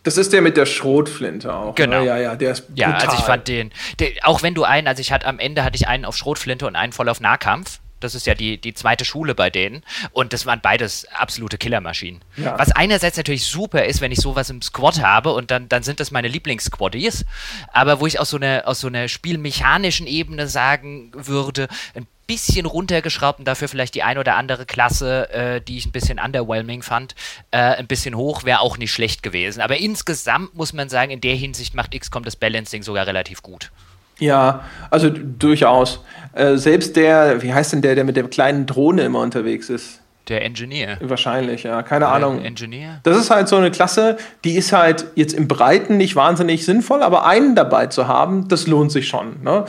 Das 0.03 0.17
ist 0.17 0.33
der 0.33 0.41
mit 0.41 0.55
der 0.55 0.67
Schrotflinte 0.67 1.51
auch. 1.53 1.67
Ne? 1.69 1.73
Genau. 1.75 1.99
Ne? 2.01 2.05
Ja, 2.05 2.17
ja, 2.17 2.35
der 2.35 2.51
ist 2.51 2.67
brutal. 2.67 2.91
Ja, 2.91 2.95
also 2.95 3.17
ich 3.17 3.23
fand 3.23 3.47
den, 3.47 3.71
der, 3.99 4.11
auch 4.21 4.43
wenn 4.43 4.53
du 4.53 4.63
einen, 4.63 4.87
also 4.87 5.01
ich 5.01 5.11
hatte 5.11 5.25
am 5.25 5.39
Ende 5.39 5.63
hatte 5.63 5.75
ich 5.75 5.87
einen 5.87 6.05
auf 6.05 6.15
Schrotflinte 6.15 6.67
und 6.67 6.75
einen 6.75 6.93
voll 6.93 7.09
auf 7.09 7.19
Nahkampf. 7.19 7.79
Das 7.99 8.15
ist 8.15 8.27
ja 8.27 8.35
die, 8.35 8.57
die 8.59 8.73
zweite 8.73 9.05
Schule 9.05 9.35
bei 9.35 9.49
denen. 9.49 9.83
Und 10.11 10.33
das 10.33 10.45
waren 10.45 10.61
beides 10.61 11.07
absolute 11.13 11.57
Killermaschinen. 11.57 12.21
Ja. 12.37 12.57
Was 12.57 12.71
einerseits 12.71 13.17
natürlich 13.17 13.45
super 13.45 13.85
ist, 13.85 14.01
wenn 14.01 14.11
ich 14.11 14.19
sowas 14.19 14.49
im 14.49 14.61
Squad 14.61 15.01
habe 15.01 15.33
und 15.33 15.51
dann, 15.51 15.69
dann 15.69 15.83
sind 15.83 15.99
das 15.99 16.11
meine 16.11 16.27
Lieblings-Squaddies. 16.27 17.25
Aber 17.71 17.99
wo 17.99 18.07
ich 18.07 18.19
aus 18.19 18.29
so 18.29 18.37
einer, 18.37 18.63
aus 18.65 18.79
so 18.79 18.87
einer 18.87 19.07
spielmechanischen 19.07 20.07
Ebene 20.07 20.47
sagen 20.47 21.11
würde, 21.13 21.67
ein 21.95 22.07
bisschen 22.27 22.65
runtergeschraubt 22.65 23.39
und 23.39 23.45
dafür 23.45 23.67
vielleicht 23.67 23.95
die 23.95 24.03
ein 24.03 24.17
oder 24.17 24.35
andere 24.35 24.65
Klasse, 24.65 25.29
äh, 25.29 25.61
die 25.61 25.77
ich 25.77 25.85
ein 25.85 25.91
bisschen 25.91 26.19
underwhelming 26.19 26.81
fand, 26.81 27.15
äh, 27.51 27.57
ein 27.57 27.87
bisschen 27.87 28.15
hoch, 28.15 28.43
wäre 28.43 28.61
auch 28.61 28.77
nicht 28.77 28.91
schlecht 28.91 29.23
gewesen. 29.23 29.61
Aber 29.61 29.77
insgesamt 29.77 30.55
muss 30.55 30.73
man 30.73 30.89
sagen, 30.89 31.11
in 31.11 31.21
der 31.21 31.35
Hinsicht 31.35 31.75
macht 31.75 31.97
XCOM 31.97 32.23
das 32.23 32.35
Balancing 32.35 32.83
sogar 32.83 33.07
relativ 33.07 33.41
gut. 33.41 33.71
Ja, 34.19 34.63
also 34.91 35.09
durchaus. 35.09 35.99
Äh, 36.35 36.57
selbst 36.57 36.95
der, 36.95 37.41
wie 37.41 37.53
heißt 37.53 37.73
denn 37.73 37.81
der, 37.81 37.95
der 37.95 38.03
mit 38.03 38.15
der 38.17 38.25
kleinen 38.25 38.65
Drohne 38.65 39.03
immer 39.03 39.21
unterwegs 39.21 39.69
ist? 39.69 40.01
Der 40.27 40.43
Engineer. 40.43 40.97
Wahrscheinlich, 41.01 41.63
ja. 41.63 41.83
Keine 41.83 42.05
Der 42.05 42.11
Ahnung. 42.11 42.43
Engineer? 42.43 42.99
Das 43.03 43.15
ist 43.15 43.29
halt 43.29 43.47
so 43.47 43.57
eine 43.57 43.69
Klasse, 43.69 44.17
die 44.43 44.55
ist 44.55 44.73
halt 44.73 45.05
jetzt 45.15 45.33
im 45.33 45.47
Breiten 45.47 45.97
nicht 45.97 46.15
wahnsinnig 46.15 46.65
sinnvoll, 46.65 47.03
aber 47.03 47.25
einen 47.27 47.55
dabei 47.55 47.87
zu 47.87 48.07
haben, 48.07 48.47
das 48.47 48.65
lohnt 48.65 48.91
sich 48.91 49.07
schon. 49.07 49.43
Ne? 49.43 49.65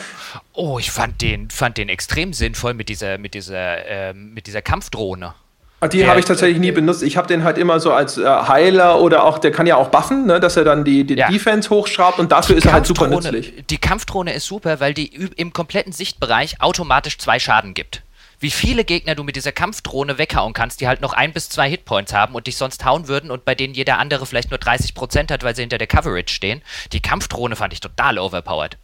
Oh, 0.55 0.79
ich 0.79 0.91
fand 0.91 1.21
den, 1.21 1.51
fand 1.51 1.77
den 1.77 1.91
extrem 1.91 2.33
sinnvoll 2.33 2.73
mit 2.73 2.89
dieser, 2.89 3.19
mit 3.19 3.35
dieser, 3.35 3.87
ähm, 3.87 4.33
mit 4.33 4.47
dieser 4.47 4.63
Kampfdrohne. 4.63 5.35
Ah, 5.81 5.89
Die 5.89 6.07
habe 6.07 6.19
ich 6.19 6.25
tatsächlich 6.25 6.59
nie 6.59 6.73
benutzt. 6.73 7.03
Ich 7.03 7.17
habe 7.19 7.29
den 7.29 7.45
halt 7.45 7.59
immer 7.59 7.81
so 7.81 7.93
als 7.93 8.17
äh, 8.17 8.25
Heiler 8.25 9.01
oder 9.01 9.25
auch, 9.25 9.39
der 9.39 9.53
kann 9.53 9.67
ja 9.67 9.77
auch 9.77 9.89
buffen, 9.89 10.27
ne, 10.27 10.41
dass 10.41 10.57
er 10.57 10.65
dann 10.65 10.85
die, 10.85 11.05
die 11.05 11.15
Ja. 11.15 11.29
Defense 11.29 11.69
hochschraubt 11.69 12.19
und 12.19 12.33
dafür 12.33 12.57
ist 12.57 12.65
er 12.65 12.73
halt 12.73 12.87
super 12.87 13.09
nützlich. 13.09 13.53
Die 13.69 13.77
Kampfdrohne 13.79 14.33
ist 14.33 14.47
super, 14.47 14.81
weil 14.81 14.95
die 14.95 15.07
im 15.37 15.53
kompletten 15.53 15.93
Sichtbereich 15.93 16.63
automatisch 16.63 17.19
zwei 17.19 17.39
Schaden 17.39 17.75
gibt. 17.75 18.03
Wie 18.39 18.51
viele 18.51 18.85
Gegner 18.85 19.15
du 19.15 19.23
mit 19.23 19.37
dieser 19.37 19.53
Kampfdrohne 19.53 20.19
weghauen 20.19 20.53
kannst, 20.53 20.81
die 20.81 20.89
halt 20.89 21.01
noch 21.01 21.13
ein 21.15 21.33
bis 21.33 21.49
zwei 21.49 21.69
Hitpoints 21.71 22.13
haben 22.13 22.35
und 22.35 22.47
dich 22.47 22.57
sonst 22.57 22.85
hauen 22.85 23.09
würden 23.09 23.31
und 23.31 23.45
bei 23.45 23.55
denen 23.55 23.73
jeder 23.75 23.99
andere 23.99 24.27
vielleicht 24.27 24.51
nur 24.51 24.59
30% 24.61 25.31
hat, 25.33 25.43
weil 25.43 25.57
sie 25.57 25.63
hinter 25.63 25.79
der 25.79 25.87
Coverage 25.87 26.33
stehen. 26.35 26.61
Die 26.93 27.01
Kampfdrohne 27.01 27.57
fand 27.57 27.73
ich 27.73 27.81
total 27.81 28.19
overpowered. 28.19 28.77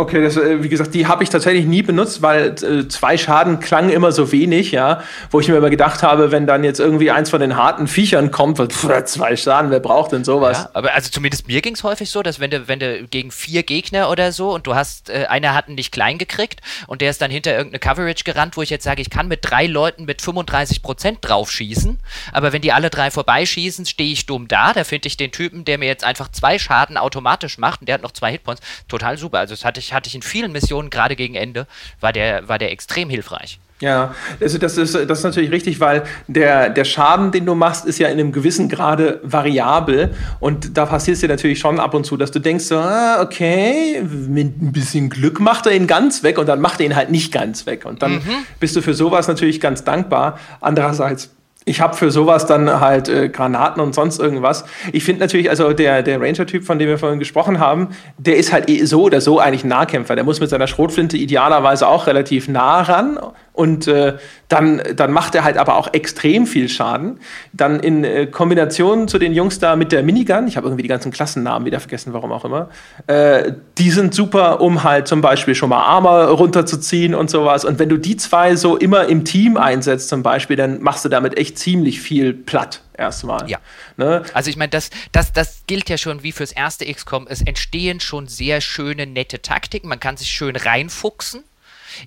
Okay, 0.00 0.22
das, 0.22 0.36
äh, 0.36 0.62
wie 0.62 0.68
gesagt, 0.68 0.94
die 0.94 1.08
habe 1.08 1.24
ich 1.24 1.28
tatsächlich 1.28 1.66
nie 1.66 1.82
benutzt, 1.82 2.22
weil 2.22 2.54
äh, 2.62 2.86
zwei 2.86 3.18
Schaden 3.18 3.58
klangen 3.58 3.90
immer 3.90 4.12
so 4.12 4.30
wenig, 4.30 4.70
ja. 4.70 5.02
Wo 5.32 5.40
ich 5.40 5.48
mir 5.48 5.56
immer 5.56 5.70
gedacht 5.70 6.04
habe, 6.04 6.30
wenn 6.30 6.46
dann 6.46 6.62
jetzt 6.62 6.78
irgendwie 6.78 7.10
eins 7.10 7.30
von 7.30 7.40
den 7.40 7.56
harten 7.56 7.88
Viechern 7.88 8.30
kommt, 8.30 8.58
pff, 8.58 8.88
zwei 9.06 9.34
Schaden, 9.34 9.72
wer 9.72 9.80
braucht 9.80 10.12
denn 10.12 10.22
sowas? 10.22 10.56
Ja, 10.56 10.70
aber 10.74 10.94
also 10.94 11.10
zumindest 11.10 11.48
mir 11.48 11.60
ging 11.62 11.74
es 11.74 11.82
häufig 11.82 12.10
so, 12.10 12.22
dass 12.22 12.38
wenn 12.38 12.52
du, 12.52 12.68
wenn 12.68 12.78
du 12.78 13.08
gegen 13.08 13.32
vier 13.32 13.64
Gegner 13.64 14.08
oder 14.08 14.30
so 14.30 14.54
und 14.54 14.68
du 14.68 14.76
hast, 14.76 15.10
äh, 15.10 15.26
einer 15.28 15.52
hat 15.52 15.68
nicht 15.68 15.90
klein 15.90 16.16
gekriegt 16.16 16.60
und 16.86 17.02
der 17.02 17.10
ist 17.10 17.20
dann 17.20 17.32
hinter 17.32 17.56
irgendeine 17.56 17.80
Coverage 17.80 18.22
gerannt, 18.22 18.56
wo 18.56 18.62
ich 18.62 18.70
jetzt 18.70 18.84
sage, 18.84 19.02
ich 19.02 19.10
kann 19.10 19.26
mit 19.26 19.40
drei 19.42 19.66
Leuten 19.66 20.04
mit 20.04 20.20
35% 20.20 21.16
drauf 21.22 21.50
schießen, 21.50 21.98
aber 22.32 22.52
wenn 22.52 22.62
die 22.62 22.70
alle 22.70 22.90
drei 22.90 23.10
vorbeischießen, 23.10 23.84
stehe 23.84 24.12
ich 24.12 24.26
dumm 24.26 24.46
da, 24.46 24.72
da 24.72 24.84
finde 24.84 25.08
ich 25.08 25.16
den 25.16 25.32
Typen, 25.32 25.64
der 25.64 25.76
mir 25.78 25.86
jetzt 25.86 26.04
einfach 26.04 26.30
zwei 26.30 26.56
Schaden 26.60 26.96
automatisch 26.96 27.58
macht 27.58 27.80
und 27.80 27.88
der 27.88 27.94
hat 27.94 28.02
noch 28.02 28.12
zwei 28.12 28.30
Hitpoints, 28.30 28.62
total 28.86 29.18
super. 29.18 29.40
Also 29.40 29.54
das 29.54 29.64
hatte 29.64 29.80
ich, 29.80 29.87
hatte 29.92 30.08
ich 30.08 30.14
in 30.14 30.22
vielen 30.22 30.52
Missionen, 30.52 30.90
gerade 30.90 31.16
gegen 31.16 31.34
Ende, 31.34 31.66
war 32.00 32.12
der, 32.12 32.48
war 32.48 32.58
der 32.58 32.72
extrem 32.72 33.10
hilfreich. 33.10 33.58
Ja, 33.80 34.14
also 34.40 34.58
das 34.58 34.76
ist, 34.76 34.94
das 34.94 35.18
ist 35.18 35.24
natürlich 35.24 35.52
richtig, 35.52 35.78
weil 35.78 36.02
der, 36.26 36.68
der 36.68 36.84
Schaden, 36.84 37.30
den 37.30 37.46
du 37.46 37.54
machst, 37.54 37.86
ist 37.86 38.00
ja 38.00 38.08
in 38.08 38.18
einem 38.18 38.32
gewissen 38.32 38.68
Grade 38.68 39.20
variabel. 39.22 40.14
Und 40.40 40.76
da 40.76 40.84
passiert 40.84 41.14
es 41.14 41.20
dir 41.20 41.28
natürlich 41.28 41.60
schon 41.60 41.78
ab 41.78 41.94
und 41.94 42.04
zu, 42.04 42.16
dass 42.16 42.32
du 42.32 42.40
denkst, 42.40 42.64
so, 42.64 42.76
ah, 42.76 43.22
okay, 43.22 44.02
mit 44.02 44.60
ein 44.60 44.72
bisschen 44.72 45.10
Glück 45.10 45.38
macht 45.38 45.66
er 45.66 45.72
ihn 45.72 45.86
ganz 45.86 46.24
weg 46.24 46.38
und 46.38 46.46
dann 46.48 46.60
macht 46.60 46.80
er 46.80 46.86
ihn 46.86 46.96
halt 46.96 47.10
nicht 47.10 47.32
ganz 47.32 47.66
weg. 47.66 47.84
Und 47.84 48.02
dann 48.02 48.20
bist 48.58 48.74
du 48.74 48.82
für 48.82 48.94
sowas 48.94 49.28
natürlich 49.28 49.60
ganz 49.60 49.84
dankbar. 49.84 50.40
Andererseits. 50.60 51.30
Ich 51.68 51.82
habe 51.82 51.94
für 51.94 52.10
sowas 52.10 52.46
dann 52.46 52.80
halt 52.80 53.08
äh, 53.08 53.28
Granaten 53.28 53.82
und 53.82 53.94
sonst 53.94 54.18
irgendwas. 54.18 54.64
Ich 54.92 55.04
finde 55.04 55.20
natürlich, 55.20 55.50
also 55.50 55.74
der, 55.74 56.02
der 56.02 56.18
Ranger-Typ, 56.18 56.64
von 56.64 56.78
dem 56.78 56.88
wir 56.88 56.98
vorhin 56.98 57.18
gesprochen 57.18 57.60
haben, 57.60 57.88
der 58.16 58.36
ist 58.36 58.52
halt 58.52 58.70
eh 58.70 58.84
so 58.84 59.02
oder 59.02 59.20
so 59.20 59.38
eigentlich 59.38 59.64
ein 59.64 59.68
Nahkämpfer. 59.68 60.14
Der 60.14 60.24
muss 60.24 60.40
mit 60.40 60.48
seiner 60.48 60.66
Schrotflinte 60.66 61.18
idealerweise 61.18 61.86
auch 61.86 62.06
relativ 62.06 62.48
nah 62.48 62.80
ran 62.80 63.18
und 63.58 63.88
äh, 63.88 64.16
dann, 64.46 64.80
dann 64.94 65.10
macht 65.10 65.34
er 65.34 65.42
halt 65.42 65.56
aber 65.56 65.76
auch 65.76 65.92
extrem 65.92 66.46
viel 66.46 66.68
Schaden. 66.68 67.18
Dann 67.52 67.80
in 67.80 68.04
äh, 68.04 68.26
Kombination 68.26 69.08
zu 69.08 69.18
den 69.18 69.32
Jungs 69.32 69.58
da 69.58 69.74
mit 69.74 69.90
der 69.90 70.04
Minigun, 70.04 70.46
ich 70.46 70.56
habe 70.56 70.68
irgendwie 70.68 70.84
die 70.84 70.88
ganzen 70.88 71.10
Klassennamen 71.10 71.66
wieder 71.66 71.80
vergessen, 71.80 72.12
warum 72.12 72.30
auch 72.30 72.44
immer, 72.44 72.68
äh, 73.08 73.52
die 73.76 73.90
sind 73.90 74.14
super, 74.14 74.60
um 74.60 74.84
halt 74.84 75.08
zum 75.08 75.22
Beispiel 75.22 75.56
schon 75.56 75.70
mal 75.70 75.82
Armor 75.82 76.26
runterzuziehen 76.26 77.16
und 77.16 77.30
sowas. 77.30 77.64
Und 77.64 77.80
wenn 77.80 77.88
du 77.88 77.96
die 77.96 78.16
zwei 78.16 78.54
so 78.54 78.76
immer 78.76 79.06
im 79.06 79.24
Team 79.24 79.56
einsetzt 79.56 80.08
zum 80.08 80.22
Beispiel, 80.22 80.54
dann 80.54 80.80
machst 80.80 81.04
du 81.04 81.08
damit 81.08 81.36
echt 81.36 81.58
ziemlich 81.58 82.00
viel 82.00 82.34
platt 82.34 82.82
erstmal. 82.96 83.50
Ja. 83.50 83.58
Ne? 83.96 84.22
Also 84.34 84.50
ich 84.50 84.56
meine, 84.56 84.70
das, 84.70 84.90
das, 85.10 85.32
das 85.32 85.62
gilt 85.66 85.90
ja 85.90 85.98
schon 85.98 86.22
wie 86.22 86.30
fürs 86.30 86.52
erste 86.52 86.86
XCOM. 86.86 87.26
Es 87.28 87.42
entstehen 87.42 87.98
schon 87.98 88.28
sehr 88.28 88.60
schöne, 88.60 89.04
nette 89.04 89.42
Taktiken. 89.42 89.88
Man 89.88 89.98
kann 89.98 90.16
sich 90.16 90.30
schön 90.30 90.54
reinfuchsen 90.54 91.42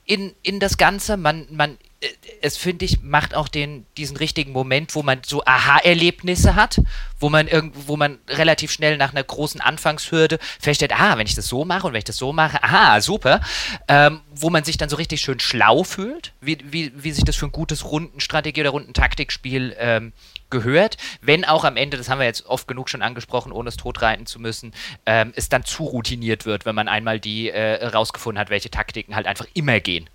in, 0.05 0.33
in 0.43 0.59
das 0.59 0.77
Ganze. 0.77 1.17
Man, 1.17 1.47
man, 1.51 1.77
äh, 2.01 2.07
es 2.41 2.57
finde 2.57 2.85
ich, 2.85 3.01
macht 3.01 3.35
auch 3.35 3.47
den, 3.47 3.85
diesen 3.97 4.17
richtigen 4.17 4.51
Moment, 4.51 4.95
wo 4.95 5.03
man 5.03 5.21
so 5.25 5.43
Aha-Erlebnisse 5.45 6.55
hat, 6.55 6.81
wo 7.19 7.29
man 7.29 7.47
irgend, 7.47 7.87
wo 7.87 7.97
man 7.97 8.19
relativ 8.27 8.71
schnell 8.71 8.97
nach 8.97 9.11
einer 9.11 9.23
großen 9.23 9.61
Anfangshürde 9.61 10.39
feststellt, 10.59 10.93
ah, 10.99 11.17
wenn 11.17 11.27
ich 11.27 11.35
das 11.35 11.47
so 11.47 11.65
mache 11.65 11.87
und 11.87 11.93
wenn 11.93 11.99
ich 11.99 12.05
das 12.05 12.17
so 12.17 12.33
mache, 12.33 12.63
aha, 12.63 13.01
super, 13.01 13.41
ähm, 13.87 14.21
wo 14.33 14.49
man 14.49 14.63
sich 14.63 14.77
dann 14.77 14.89
so 14.89 14.95
richtig 14.95 15.21
schön 15.21 15.39
schlau 15.39 15.83
fühlt, 15.83 16.33
wie, 16.41 16.57
wie, 16.63 16.91
wie 16.95 17.11
sich 17.11 17.23
das 17.23 17.35
für 17.35 17.45
ein 17.45 17.51
gutes 17.51 17.85
Rundenstrategie- 17.85 18.61
oder 18.61 18.71
Rundentaktikspiel 18.71 19.75
ähm, 19.77 20.13
gehört, 20.51 20.97
wenn 21.21 21.45
auch 21.45 21.63
am 21.63 21.77
Ende, 21.77 21.97
das 21.97 22.09
haben 22.09 22.19
wir 22.19 22.25
jetzt 22.25 22.45
oft 22.45 22.67
genug 22.67 22.89
schon 22.89 23.01
angesprochen, 23.01 23.51
ohne 23.51 23.69
es 23.69 23.77
totreiten 23.77 24.25
zu 24.25 24.39
müssen, 24.39 24.73
ähm, 25.05 25.33
es 25.35 25.49
dann 25.49 25.63
zu 25.63 25.83
routiniert 25.83 26.45
wird, 26.45 26.65
wenn 26.65 26.75
man 26.75 26.87
einmal 26.87 27.19
die 27.19 27.49
äh, 27.49 27.85
rausgefunden 27.85 28.39
hat, 28.39 28.49
welche 28.49 28.69
Taktiken 28.69 29.15
halt 29.15 29.27
einfach 29.27 29.47
immer 29.53 29.79
gehen. 29.79 30.09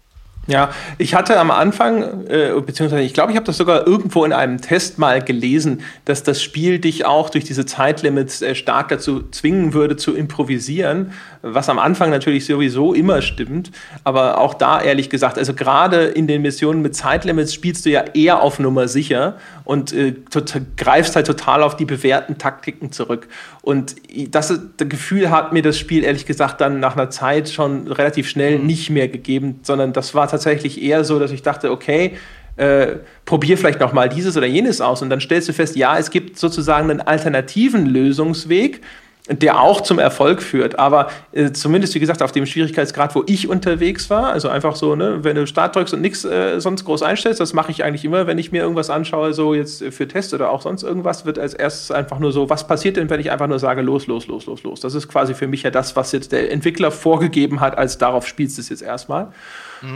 Ja, 0.48 0.70
ich 0.96 1.14
hatte 1.14 1.40
am 1.40 1.50
Anfang, 1.50 2.26
äh, 2.28 2.52
beziehungsweise 2.64 3.02
ich 3.02 3.14
glaube, 3.14 3.32
ich 3.32 3.36
habe 3.36 3.46
das 3.46 3.56
sogar 3.56 3.84
irgendwo 3.84 4.24
in 4.24 4.32
einem 4.32 4.60
Test 4.60 4.96
mal 4.96 5.20
gelesen, 5.20 5.82
dass 6.04 6.22
das 6.22 6.40
Spiel 6.40 6.78
dich 6.78 7.04
auch 7.04 7.30
durch 7.30 7.42
diese 7.42 7.66
Zeitlimits 7.66 8.42
äh, 8.42 8.54
stark 8.54 8.88
dazu 8.88 9.28
zwingen 9.30 9.74
würde, 9.74 9.96
zu 9.96 10.14
improvisieren, 10.14 11.12
was 11.54 11.68
am 11.68 11.78
Anfang 11.78 12.10
natürlich 12.10 12.46
sowieso 12.46 12.94
immer 12.94 13.22
stimmt, 13.22 13.70
aber 14.04 14.38
auch 14.38 14.54
da 14.54 14.80
ehrlich 14.80 15.10
gesagt, 15.10 15.38
also 15.38 15.54
gerade 15.54 16.04
in 16.04 16.26
den 16.26 16.42
Missionen 16.42 16.82
mit 16.82 16.94
Zeitlimits 16.94 17.54
spielst 17.54 17.86
du 17.86 17.90
ja 17.90 18.04
eher 18.14 18.42
auf 18.42 18.58
Nummer 18.58 18.88
sicher 18.88 19.36
und 19.64 19.92
äh, 19.92 20.12
tot, 20.30 20.54
greifst 20.76 21.16
halt 21.16 21.26
total 21.26 21.62
auf 21.62 21.76
die 21.76 21.84
bewährten 21.84 22.38
Taktiken 22.38 22.92
zurück. 22.92 23.28
Und 23.62 23.96
das, 24.30 24.48
das 24.76 24.88
Gefühl 24.88 25.30
hat 25.30 25.52
mir 25.52 25.62
das 25.62 25.78
Spiel 25.78 26.04
ehrlich 26.04 26.26
gesagt 26.26 26.60
dann 26.60 26.80
nach 26.80 26.96
einer 26.96 27.10
Zeit 27.10 27.48
schon 27.48 27.88
relativ 27.88 28.28
schnell 28.28 28.58
nicht 28.58 28.90
mehr 28.90 29.08
gegeben, 29.08 29.60
sondern 29.62 29.92
das 29.92 30.14
war 30.14 30.28
tatsächlich 30.28 30.82
eher 30.82 31.04
so, 31.04 31.18
dass 31.18 31.30
ich 31.30 31.42
dachte, 31.42 31.70
okay, 31.70 32.16
äh, 32.56 32.96
probier 33.26 33.58
vielleicht 33.58 33.80
noch 33.80 33.92
mal 33.92 34.08
dieses 34.08 34.36
oder 34.36 34.46
jenes 34.46 34.80
aus 34.80 35.02
und 35.02 35.10
dann 35.10 35.20
stellst 35.20 35.48
du 35.48 35.52
fest, 35.52 35.76
ja, 35.76 35.98
es 35.98 36.10
gibt 36.10 36.38
sozusagen 36.38 36.90
einen 36.90 37.00
alternativen 37.02 37.84
Lösungsweg, 37.86 38.80
der 39.28 39.60
auch 39.60 39.80
zum 39.80 39.98
Erfolg 39.98 40.42
führt. 40.42 40.78
Aber 40.78 41.08
äh, 41.32 41.50
zumindest, 41.52 41.94
wie 41.94 42.00
gesagt, 42.00 42.22
auf 42.22 42.32
dem 42.32 42.46
Schwierigkeitsgrad, 42.46 43.14
wo 43.14 43.24
ich 43.26 43.48
unterwegs 43.48 44.08
war, 44.08 44.26
also 44.26 44.48
einfach 44.48 44.76
so, 44.76 44.94
ne, 44.94 45.24
wenn 45.24 45.36
du 45.36 45.46
Start 45.46 45.74
drückst 45.74 45.94
und 45.94 46.00
nichts 46.00 46.24
äh, 46.24 46.60
sonst 46.60 46.84
groß 46.84 47.02
einstellst, 47.02 47.40
das 47.40 47.52
mache 47.52 47.70
ich 47.72 47.82
eigentlich 47.82 48.04
immer, 48.04 48.26
wenn 48.26 48.38
ich 48.38 48.52
mir 48.52 48.62
irgendwas 48.62 48.90
anschaue, 48.90 49.32
so 49.32 49.54
jetzt 49.54 49.82
für 49.90 50.06
Test 50.06 50.32
oder 50.34 50.50
auch 50.50 50.62
sonst 50.62 50.82
irgendwas, 50.82 51.26
wird 51.26 51.38
als 51.38 51.54
erstes 51.54 51.90
einfach 51.90 52.18
nur 52.18 52.32
so, 52.32 52.48
was 52.50 52.66
passiert 52.66 52.96
denn, 52.96 53.10
wenn 53.10 53.20
ich 53.20 53.30
einfach 53.30 53.48
nur 53.48 53.58
sage, 53.58 53.82
los, 53.82 54.06
los, 54.06 54.26
los, 54.28 54.46
los, 54.46 54.62
los. 54.62 54.80
Das 54.80 54.94
ist 54.94 55.08
quasi 55.08 55.34
für 55.34 55.48
mich 55.48 55.62
ja 55.62 55.70
das, 55.70 55.96
was 55.96 56.12
jetzt 56.12 56.32
der 56.32 56.52
Entwickler 56.52 56.90
vorgegeben 56.90 57.60
hat, 57.60 57.76
als 57.76 57.98
darauf 57.98 58.26
spielst 58.26 58.58
du 58.58 58.60
es 58.62 58.68
jetzt 58.68 58.82
erstmal. 58.82 59.28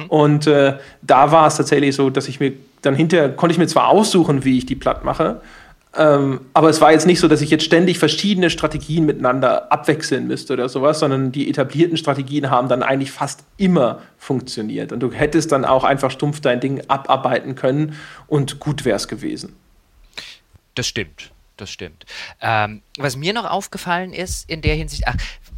Und 0.09 0.47
äh, 0.47 0.75
da 1.03 1.33
war 1.33 1.47
es 1.47 1.57
tatsächlich 1.57 1.95
so, 1.95 2.11
dass 2.11 2.29
ich 2.29 2.41
mir 2.41 2.53
dann 2.83 2.95
hinterher, 2.95 3.31
konnte 3.31 3.53
ich 3.53 3.59
mir 3.59 3.67
zwar 3.67 3.89
aussuchen, 3.89 4.45
wie 4.45 4.59
ich 4.59 4.67
die 4.67 4.75
platt 4.75 5.05
mache, 5.05 5.41
ähm, 5.97 6.43
aber 6.55 6.69
es 6.69 6.81
war 6.81 6.93
jetzt 6.93 7.07
nicht 7.07 7.19
so, 7.19 7.27
dass 7.27 7.41
ich 7.41 7.51
jetzt 7.51 7.65
ständig 7.65 7.99
verschiedene 7.99 8.49
Strategien 8.49 9.07
miteinander 9.07 9.73
abwechseln 9.73 10.29
müsste 10.29 10.53
oder 10.53 10.69
sowas, 10.69 11.01
sondern 11.01 11.33
die 11.33 11.51
etablierten 11.51 11.97
Strategien 11.97 12.49
haben 12.49 12.69
dann 12.69 12.85
eigentlich 12.85 13.11
fast 13.11 13.45
immer 13.57 14.01
funktioniert. 14.17 14.93
Und 14.93 15.01
du 15.01 15.11
hättest 15.11 15.51
dann 15.51 15.65
auch 15.65 15.83
einfach 15.83 16.13
stumpf 16.13 16.41
dein 16.41 16.61
Ding 16.61 16.83
abarbeiten 16.87 17.57
können 17.57 17.97
und 18.29 18.61
gut 18.61 18.85
wäre 18.85 18.97
es 18.97 19.09
gewesen. 19.09 19.57
Das 20.77 20.87
stimmt, 20.87 21.33
das 21.57 21.71
stimmt. 21.71 22.07
Ähm, 22.41 22.83
was 22.97 23.17
mir 23.17 23.33
noch 23.33 23.51
aufgefallen 23.51 24.13
ist 24.13 24.49
in 24.49 24.63
der 24.63 24.77
Hinsicht, 24.77 25.03
ach, 25.07 25.17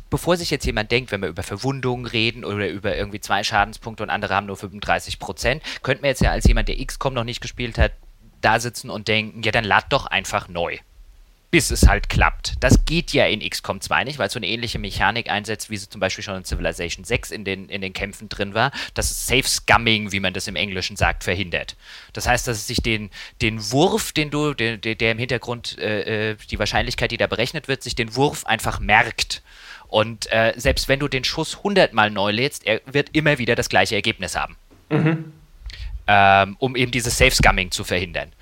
bevor 0.08 0.38
sich 0.38 0.50
jetzt 0.50 0.64
jemand 0.64 0.90
denkt, 0.90 1.12
wenn 1.12 1.20
wir 1.20 1.28
über 1.28 1.42
Verwundungen 1.42 2.06
reden 2.06 2.46
oder 2.46 2.70
über 2.70 2.96
irgendwie 2.96 3.20
zwei 3.20 3.44
Schadenspunkte 3.44 4.02
und 4.02 4.08
andere 4.08 4.34
haben 4.34 4.46
nur 4.46 4.56
35 4.56 5.18
Prozent, 5.18 5.62
könnte 5.82 6.00
man 6.00 6.08
jetzt 6.08 6.22
ja 6.22 6.30
als 6.30 6.46
jemand, 6.46 6.68
der 6.68 6.82
XCOM 6.82 7.12
noch 7.12 7.24
nicht 7.24 7.42
gespielt 7.42 7.76
hat, 7.76 7.92
da 8.42 8.60
sitzen 8.60 8.90
und 8.90 9.08
denken, 9.08 9.42
ja, 9.42 9.52
dann 9.52 9.64
lad 9.64 9.86
doch 9.90 10.06
einfach 10.06 10.48
neu. 10.48 10.78
bis 11.52 11.70
es 11.70 11.86
halt 11.86 12.08
klappt. 12.08 12.54
Das 12.60 12.86
geht 12.86 13.12
ja 13.12 13.26
in 13.26 13.40
XCOM 13.46 13.82
2 13.82 14.04
nicht, 14.04 14.18
weil 14.18 14.28
es 14.28 14.32
so 14.32 14.38
eine 14.38 14.46
ähnliche 14.46 14.78
Mechanik 14.78 15.28
einsetzt, 15.28 15.68
wie 15.68 15.76
sie 15.76 15.86
zum 15.86 16.00
Beispiel 16.00 16.24
schon 16.24 16.36
in 16.36 16.46
Civilization 16.46 17.04
6 17.04 17.30
in 17.30 17.44
den, 17.44 17.68
in 17.68 17.82
den 17.82 17.92
Kämpfen 17.92 18.30
drin 18.30 18.54
war, 18.54 18.72
dass 18.94 19.10
es 19.10 19.26
Safe 19.26 19.46
Scumming, 19.46 20.12
wie 20.12 20.20
man 20.20 20.32
das 20.32 20.48
im 20.48 20.56
Englischen 20.56 20.96
sagt, 20.96 21.24
verhindert. 21.24 21.76
Das 22.14 22.26
heißt, 22.26 22.48
dass 22.48 22.56
es 22.56 22.66
sich 22.66 22.78
den, 22.78 23.10
den 23.42 23.70
Wurf, 23.70 24.12
den 24.12 24.30
du, 24.30 24.54
der, 24.54 24.78
der 24.78 25.12
im 25.12 25.18
Hintergrund, 25.18 25.78
äh, 25.78 26.30
äh, 26.30 26.36
die 26.50 26.58
Wahrscheinlichkeit, 26.58 27.10
die 27.10 27.18
da 27.18 27.26
berechnet 27.26 27.68
wird, 27.68 27.82
sich 27.82 27.94
den 27.94 28.16
Wurf 28.16 28.46
einfach 28.46 28.80
merkt. 28.80 29.42
Und 29.88 30.32
äh, 30.32 30.54
selbst 30.56 30.88
wenn 30.88 31.00
du 31.00 31.08
den 31.08 31.22
Schuss 31.22 31.58
100 31.58 31.92
Mal 31.92 32.10
neu 32.10 32.30
lädst, 32.30 32.66
er 32.66 32.80
wird 32.86 33.10
immer 33.12 33.36
wieder 33.36 33.56
das 33.56 33.68
gleiche 33.68 33.94
Ergebnis 33.94 34.36
haben. 34.36 34.56
Mhm. 34.88 35.34
Ähm, 36.06 36.56
um 36.58 36.74
eben 36.76 36.90
dieses 36.90 37.16
Safe 37.16 37.30
Scumming 37.30 37.70
zu 37.70 37.84
verhindern. 37.84 38.32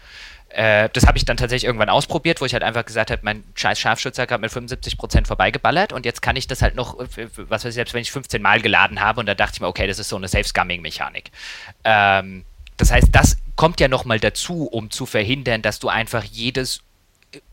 Äh, 0.50 0.88
das 0.92 1.06
habe 1.06 1.16
ich 1.16 1.24
dann 1.24 1.36
tatsächlich 1.36 1.66
irgendwann 1.66 1.88
ausprobiert, 1.88 2.40
wo 2.40 2.44
ich 2.44 2.54
halt 2.54 2.64
einfach 2.64 2.84
gesagt 2.84 3.10
habe, 3.10 3.20
mein 3.22 3.44
scheiß 3.54 3.78
Scharfschütze 3.78 4.22
hat 4.22 4.40
mit 4.40 4.50
75% 4.50 5.26
vorbeigeballert 5.26 5.92
und 5.92 6.04
jetzt 6.04 6.22
kann 6.22 6.34
ich 6.34 6.48
das 6.48 6.60
halt 6.60 6.74
noch, 6.74 6.98
äh, 6.98 7.28
was 7.36 7.64
weiß 7.64 7.70
ich, 7.70 7.74
selbst 7.74 7.94
wenn 7.94 8.02
ich 8.02 8.10
15 8.10 8.42
Mal 8.42 8.60
geladen 8.60 9.00
habe 9.00 9.20
und 9.20 9.26
da 9.26 9.34
dachte 9.34 9.52
ich 9.54 9.60
mir, 9.60 9.68
okay, 9.68 9.86
das 9.86 10.00
ist 10.00 10.08
so 10.08 10.16
eine 10.16 10.26
Safe-Scumming-Mechanik. 10.26 11.30
Ähm, 11.84 12.44
das 12.76 12.90
heißt, 12.90 13.08
das 13.12 13.36
kommt 13.54 13.78
ja 13.78 13.86
nochmal 13.86 14.18
dazu, 14.18 14.66
um 14.66 14.90
zu 14.90 15.06
verhindern, 15.06 15.62
dass 15.62 15.78
du 15.78 15.88
einfach 15.88 16.24
jedes 16.24 16.80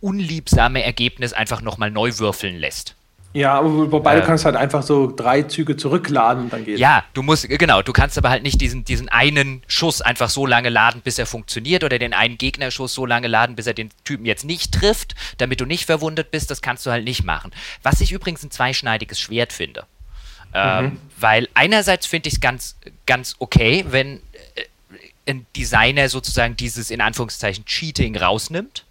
unliebsame 0.02 0.84
Ergebnis 0.84 1.34
einfach 1.34 1.62
nochmal 1.62 1.92
neu 1.92 2.18
würfeln 2.18 2.56
lässt. 2.56 2.96
Ja, 3.34 3.62
wobei 3.64 4.16
äh, 4.16 4.22
du 4.22 4.26
kannst 4.26 4.46
halt 4.46 4.56
einfach 4.56 4.82
so 4.82 5.14
drei 5.14 5.44
Züge 5.44 5.78
zurückladen 5.78 6.46
und 6.46 6.54
dann 6.54 6.66
geht 6.66 6.80
Ja, 6.80 7.04
du 7.14 7.22
musst, 7.22 7.48
genau, 7.48 7.82
du 7.82 7.94
kannst 7.94 8.18
aber 8.18 8.30
halt 8.30 8.42
nicht 8.42 8.60
diesen, 8.62 8.84
diesen 8.84 9.10
einen 9.10 9.62
Schuss 9.68 10.02
einfach 10.02 10.30
so 10.30 10.46
lange 10.46 10.70
laden, 10.70 11.02
bis 11.02 11.20
er 11.20 11.26
funktioniert 11.26 11.84
oder 11.84 12.00
den 12.00 12.14
einen 12.14 12.38
Gegnerschuss 12.38 12.94
so 12.94 13.06
lange 13.06 13.28
laden, 13.28 13.56
bis 13.56 13.68
er 13.68 13.74
den 13.74 13.90
Typen 14.04 14.26
jetzt 14.26 14.44
nicht 14.44 14.74
trifft, 14.74 15.14
damit 15.38 15.62
du 15.62 15.66
nicht 15.66 15.86
verwundet 15.86 16.32
bist, 16.32 16.50
das 16.50 16.62
kannst 16.62 16.86
du 16.86 16.92
halt 16.92 17.04
nicht 17.04 17.24
machen. 17.24 17.52
Was 17.84 18.02
ich 18.02 18.12
übrigens 18.12 18.44
ein 18.44 18.52
zweischneidiges 18.52 19.20
Schwert 19.20 19.54
finde. 19.54 19.86
Ähm, 20.54 20.86
mhm. 20.86 20.98
Weil 21.20 21.50
einerseits 21.54 22.08
finde 22.08 22.30
ich 22.30 22.36
es 22.36 22.40
ganz, 22.40 22.78
ganz 23.06 23.36
okay, 23.40 23.86
wenn 23.90 24.18
äh, 24.56 25.30
ein 25.30 25.46
Designer 25.56 26.10
sozusagen 26.10 26.56
dieses 26.56 26.90
in 26.90 27.02
Anführungszeichen 27.02 27.66
Cheating 27.66 28.18
rausnimmt 28.18 28.87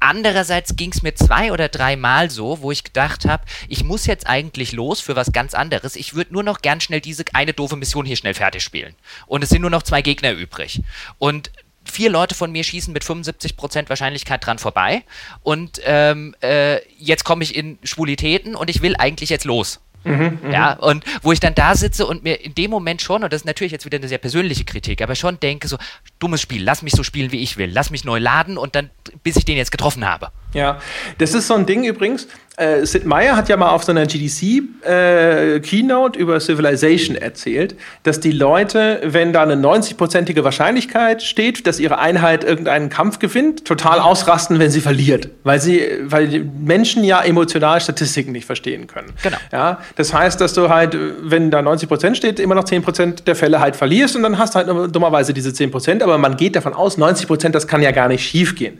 Andererseits 0.00 0.76
ging 0.76 0.90
es 0.92 1.02
mir 1.02 1.14
zwei 1.14 1.52
oder 1.52 1.68
dreimal 1.68 2.30
so, 2.30 2.62
wo 2.62 2.72
ich 2.72 2.84
gedacht 2.84 3.26
habe, 3.26 3.44
ich 3.68 3.84
muss 3.84 4.06
jetzt 4.06 4.26
eigentlich 4.26 4.72
los 4.72 5.00
für 5.00 5.14
was 5.14 5.30
ganz 5.30 5.52
anderes. 5.54 5.94
Ich 5.94 6.14
würde 6.14 6.32
nur 6.32 6.42
noch 6.42 6.62
gern 6.62 6.80
schnell 6.80 7.00
diese 7.00 7.24
eine 7.34 7.52
doofe 7.52 7.76
Mission 7.76 8.06
hier 8.06 8.16
schnell 8.16 8.34
fertig 8.34 8.62
spielen. 8.62 8.94
Und 9.26 9.44
es 9.44 9.50
sind 9.50 9.60
nur 9.60 9.70
noch 9.70 9.82
zwei 9.82 10.00
Gegner 10.00 10.32
übrig. 10.32 10.80
Und 11.18 11.50
vier 11.84 12.10
Leute 12.10 12.34
von 12.34 12.50
mir 12.50 12.64
schießen 12.64 12.92
mit 12.92 13.04
75% 13.04 13.88
Wahrscheinlichkeit 13.88 14.44
dran 14.44 14.58
vorbei. 14.58 15.04
Und 15.42 15.80
ähm, 15.84 16.34
äh, 16.42 16.80
jetzt 16.96 17.24
komme 17.24 17.44
ich 17.44 17.54
in 17.54 17.78
Schwulitäten 17.82 18.54
und 18.54 18.70
ich 18.70 18.82
will 18.82 18.96
eigentlich 18.96 19.30
jetzt 19.30 19.44
los. 19.44 19.80
Mhm, 20.04 20.38
mhm, 20.42 20.50
ja, 20.50 20.72
und 20.72 21.04
wo 21.22 21.32
ich 21.32 21.40
dann 21.40 21.54
da 21.54 21.74
sitze 21.74 22.06
und 22.06 22.24
mir 22.24 22.42
in 22.42 22.54
dem 22.54 22.70
Moment 22.70 23.02
schon, 23.02 23.22
und 23.22 23.32
das 23.32 23.42
ist 23.42 23.46
natürlich 23.46 23.72
jetzt 23.72 23.84
wieder 23.84 23.98
eine 23.98 24.08
sehr 24.08 24.18
persönliche 24.18 24.64
Kritik, 24.64 25.02
aber 25.02 25.14
schon 25.14 25.38
denke 25.40 25.68
so, 25.68 25.76
dummes 26.18 26.40
Spiel, 26.40 26.62
lass 26.62 26.82
mich 26.82 26.94
so 26.94 27.02
spielen, 27.02 27.32
wie 27.32 27.42
ich 27.42 27.58
will, 27.58 27.70
lass 27.70 27.90
mich 27.90 28.04
neu 28.04 28.18
laden 28.18 28.56
und 28.56 28.74
dann, 28.74 28.90
bis 29.22 29.36
ich 29.36 29.44
den 29.44 29.56
jetzt 29.56 29.72
getroffen 29.72 30.06
habe. 30.06 30.30
Ja, 30.54 30.80
das 31.18 31.34
ist 31.34 31.46
so 31.46 31.54
ein 31.54 31.66
Ding 31.66 31.84
übrigens. 31.84 32.28
Äh, 32.60 32.84
Sid 32.84 33.06
Meier 33.06 33.36
hat 33.36 33.48
ja 33.48 33.56
mal 33.56 33.70
auf 33.70 33.84
so 33.84 33.92
einer 33.92 34.04
GDC-Keynote 34.04 36.18
äh, 36.18 36.22
über 36.22 36.38
Civilization 36.40 37.16
erzählt, 37.16 37.74
dass 38.02 38.20
die 38.20 38.32
Leute, 38.32 39.00
wenn 39.02 39.32
da 39.32 39.42
eine 39.42 39.54
90-prozentige 39.54 40.44
Wahrscheinlichkeit 40.44 41.22
steht, 41.22 41.66
dass 41.66 41.80
ihre 41.80 41.98
Einheit 41.98 42.44
irgendeinen 42.44 42.90
Kampf 42.90 43.18
gewinnt, 43.18 43.64
total 43.64 43.98
ausrasten, 43.98 44.58
wenn 44.58 44.70
sie 44.70 44.82
verliert. 44.82 45.30
Weil, 45.42 45.58
sie, 45.58 45.88
weil 46.02 46.50
Menschen 46.62 47.02
ja 47.02 47.22
emotional 47.22 47.80
Statistiken 47.80 48.32
nicht 48.32 48.44
verstehen 48.44 48.86
können. 48.86 49.08
Genau. 49.22 49.38
Ja, 49.52 49.78
das 49.96 50.12
heißt, 50.12 50.38
dass 50.38 50.52
du 50.52 50.68
halt, 50.68 50.94
wenn 51.22 51.50
da 51.50 51.62
90 51.62 51.88
Prozent 51.88 52.18
steht, 52.18 52.38
immer 52.38 52.54
noch 52.54 52.64
10 52.64 52.82
Prozent 52.82 53.26
der 53.26 53.36
Fälle 53.36 53.60
halt 53.60 53.74
verlierst 53.74 54.16
und 54.16 54.22
dann 54.22 54.36
hast 54.36 54.54
du 54.54 54.58
halt 54.58 54.94
dummerweise 54.94 55.32
diese 55.32 55.54
10 55.54 55.70
Prozent, 55.70 56.02
aber 56.02 56.18
man 56.18 56.36
geht 56.36 56.56
davon 56.56 56.74
aus, 56.74 56.98
90 56.98 57.26
Prozent, 57.26 57.54
das 57.54 57.66
kann 57.66 57.80
ja 57.80 57.90
gar 57.90 58.08
nicht 58.08 58.22
schief 58.22 58.54
gehen. 58.54 58.78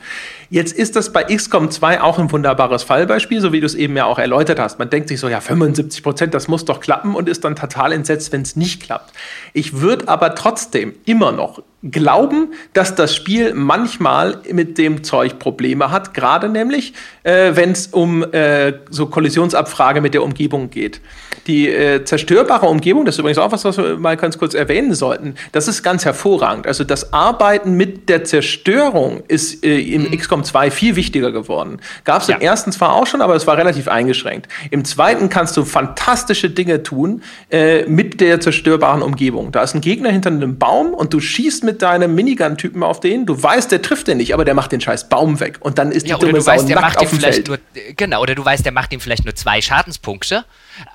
Jetzt 0.53 0.73
ist 0.73 0.97
das 0.97 1.13
bei 1.13 1.23
XCOM 1.23 1.71
2 1.71 2.01
auch 2.01 2.19
ein 2.19 2.33
wunderbares 2.33 2.83
Fallbeispiel, 2.83 3.41
so 3.41 3.53
wie 3.53 3.61
du 3.61 3.67
es 3.67 3.77
eben 3.77 3.97
ja 3.97 4.07
auch 4.07 4.19
erläutert 4.19 4.59
hast. 4.59 4.81
Man 4.81 4.91
denkt 4.91 5.09
sich 5.09 5.21
so, 5.21 5.29
ja, 5.29 5.41
75 5.41 6.03
Prozent, 6.03 6.35
das 6.35 6.49
muss 6.49 6.65
doch 6.65 6.81
klappen 6.81 7.15
und 7.15 7.29
ist 7.29 7.45
dann 7.45 7.55
total 7.55 7.93
entsetzt, 7.93 8.33
wenn 8.33 8.43
es 8.43 8.57
nicht 8.57 8.83
klappt. 8.83 9.13
Ich 9.53 9.81
würde 9.81 10.09
aber 10.09 10.35
trotzdem 10.35 10.95
immer 11.05 11.31
noch 11.31 11.63
glauben, 11.83 12.53
dass 12.75 12.95
das 12.95 13.15
Spiel 13.15 13.55
manchmal 13.55 14.39
mit 14.53 14.77
dem 14.77 15.03
Zeug 15.03 15.39
Probleme 15.39 15.91
hat, 15.91 16.13
gerade 16.13 16.49
nämlich, 16.49 16.93
äh, 17.23 17.53
wenn 17.55 17.73
es 17.73 17.87
um 17.87 18.23
äh, 18.33 18.75
so 18.91 19.07
Kollisionsabfrage 19.07 20.01
mit 20.01 20.13
der 20.13 20.23
Umgebung 20.23 20.69
geht. 20.71 21.01
Die 21.47 21.69
äh, 21.69 22.05
zerstörbare 22.05 22.67
Umgebung, 22.67 23.07
das 23.07 23.15
ist 23.15 23.21
übrigens 23.21 23.39
auch 23.39 23.51
was, 23.51 23.65
was 23.65 23.79
wir 23.79 23.97
mal 23.97 24.17
ganz 24.17 24.37
kurz 24.37 24.53
erwähnen 24.53 24.95
sollten, 24.95 25.37
das 25.53 25.69
ist 25.69 25.83
ganz 25.83 26.05
hervorragend. 26.05 26.67
Also 26.67 26.85
das 26.85 27.15
Arbeiten 27.15 27.73
mit 27.73 28.11
der 28.11 28.25
Zerstörung 28.25 29.23
ist 29.27 29.65
äh, 29.65 29.79
in 29.81 30.03
mhm. 30.03 30.19
XCOM 30.19 30.45
2 30.45 30.71
viel 30.71 30.97
wichtiger 30.97 31.33
geworden. 31.33 31.79
Gab 32.05 32.23
es 32.23 32.29
ja. 32.29 32.37
im 32.37 32.43
ersten 32.43 32.73
zwar 32.73 32.93
auch 32.93 33.07
schon, 33.07 33.23
aber 33.23 33.37
es 33.37 33.47
war 33.47 33.57
relativ 33.57 33.89
eingeschränkt. 33.89 34.49
Im 34.71 34.85
zweiten 34.85 35.31
kannst 35.31 35.57
du 35.57 35.65
fantastische 35.65 36.51
Dinge 36.51 36.83
tun 36.83 37.23
äh, 37.51 37.85
mit 37.87 38.21
der 38.21 38.41
zerstörbaren 38.41 39.01
Umgebung. 39.01 39.51
Da 39.51 39.63
ist 39.63 39.75
ein 39.75 39.81
Gegner 39.81 40.11
hinter 40.11 40.31
einem 40.31 40.59
Baum 40.59 40.93
und 40.93 41.15
du 41.15 41.21
schießt 41.21 41.65
mit 41.65 41.70
mit 41.71 41.83
deinem 41.83 42.17
Minigun-Typen 42.17 42.83
auf 42.83 42.99
den, 42.99 43.27
du 43.27 43.41
weißt, 43.41 43.71
der 43.71 43.81
trifft 43.81 44.09
den 44.09 44.19
nicht, 44.19 44.35
aber 44.35 44.45
der 44.45 44.55
macht 44.55 44.73
den 44.73 44.81
scheiß 44.81 45.09
Baum 45.09 45.39
weg. 45.39 45.59
Und 45.61 45.79
dann 45.79 45.93
ist 45.93 46.05
die 46.05 46.11
ja, 46.11 46.19
dumme 46.19 46.41
Sau 46.41 46.51
weißt, 46.51 46.69
nackt 46.69 46.99
auf 46.99 47.11
dem 47.11 47.21
Feld. 47.21 47.47
Nur, 47.47 47.59
genau, 47.97 48.21
oder 48.21 48.35
du 48.35 48.45
weißt, 48.45 48.65
der 48.65 48.73
macht 48.73 48.93
ihm 48.93 48.99
vielleicht 48.99 49.25
nur 49.25 49.37
zwei 49.37 49.61
Schadenspunkte, 49.61 50.45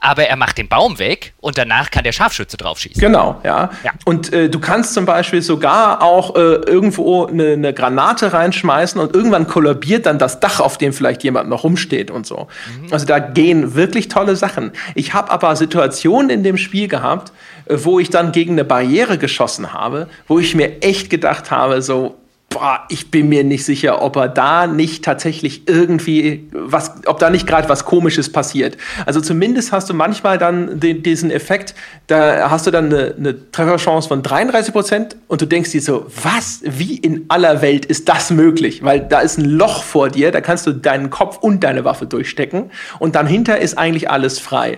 aber 0.01 0.25
er 0.25 0.35
macht 0.35 0.57
den 0.57 0.67
Baum 0.67 0.99
weg 0.99 1.33
und 1.39 1.57
danach 1.57 1.91
kann 1.91 2.03
der 2.03 2.11
Scharfschütze 2.11 2.57
drauf 2.57 2.79
schießen. 2.79 2.99
Genau, 2.99 3.39
ja. 3.45 3.69
ja. 3.85 3.91
Und 4.03 4.33
äh, 4.33 4.49
du 4.49 4.59
kannst 4.59 4.93
zum 4.93 5.05
Beispiel 5.05 5.41
sogar 5.41 6.01
auch 6.01 6.35
äh, 6.35 6.39
irgendwo 6.39 7.25
eine, 7.25 7.53
eine, 7.53 7.73
Granate 7.73 8.33
reinschmeißen 8.33 8.99
und 8.99 9.15
irgendwann 9.15 9.47
kollabiert 9.47 10.05
dann 10.07 10.19
das 10.19 10.41
Dach, 10.41 10.59
auf 10.59 10.77
dem 10.77 10.91
vielleicht 10.91 11.23
jemand 11.23 11.49
noch 11.49 11.63
rumsteht 11.63 12.11
und 12.11 12.25
so. 12.25 12.47
Mhm. 12.81 12.91
Also 12.91 13.05
da 13.05 13.19
gehen 13.19 13.75
wirklich 13.75 14.09
tolle 14.09 14.35
Sachen. 14.35 14.71
Ich 14.93 15.13
habe 15.13 15.31
aber 15.31 15.55
Situationen 15.55 16.29
in 16.29 16.43
dem 16.43 16.57
Spiel 16.57 16.89
gehabt, 16.89 17.31
äh, 17.31 17.54
wo 17.67 17.99
ich 17.99 18.09
dann 18.09 18.31
gegen 18.31 18.53
eine 18.53 18.65
Barriere 18.65 19.17
geschossen 19.17 19.73
habe, 19.73 20.07
wo 20.27 20.39
ich 20.39 20.55
mir 20.55 20.81
echt 20.81 21.09
gedacht 21.09 21.51
habe, 21.51 21.81
so, 21.81 22.15
boah, 22.55 22.85
ich 22.87 23.11
bin 23.11 23.27
mir 23.27 23.43
nicht 23.43 23.65
sicher, 23.65 24.01
ob 24.01 24.15
er 24.15 24.29
da 24.29 24.65
nicht 24.65 25.03
tatsächlich 25.03 25.67
irgendwie 25.67 26.47
was, 26.53 26.93
ob 27.05 27.19
da 27.19 27.29
nicht 27.29 27.47
gerade 27.47 27.67
was 27.67 27.83
Komisches 27.83 28.31
passiert. 28.31 28.77
Also 29.05 29.19
zumindest 29.19 29.73
hast 29.73 29.89
du 29.89 29.93
manchmal 29.93 30.37
dann 30.37 30.79
den, 30.79 31.03
diesen 31.03 31.31
Effekt, 31.31 31.75
da 32.07 32.49
hast 32.49 32.65
du 32.65 32.71
dann 32.71 32.85
eine, 32.85 33.13
eine 33.17 33.51
Trefferchance 33.51 34.07
von 34.07 34.23
33 34.23 34.73
Prozent 34.73 35.17
und 35.27 35.41
du 35.41 35.45
denkst 35.45 35.71
dir 35.71 35.81
so, 35.81 36.05
was, 36.23 36.61
wie 36.63 36.95
in 36.95 37.25
aller 37.27 37.61
Welt 37.61 37.85
ist 37.85 38.07
das 38.07 38.31
möglich? 38.31 38.83
Weil 38.83 39.01
da 39.01 39.19
ist 39.19 39.37
ein 39.37 39.45
Loch 39.45 39.83
vor 39.83 40.09
dir, 40.09 40.31
da 40.31 40.39
kannst 40.39 40.65
du 40.65 40.71
deinen 40.71 41.09
Kopf 41.09 41.37
und 41.39 41.61
deine 41.61 41.83
Waffe 41.83 42.05
durchstecken 42.05 42.71
und 42.99 43.15
dann 43.15 43.27
hinter 43.27 43.59
ist 43.59 43.77
eigentlich 43.77 44.09
alles 44.09 44.39
frei. 44.39 44.77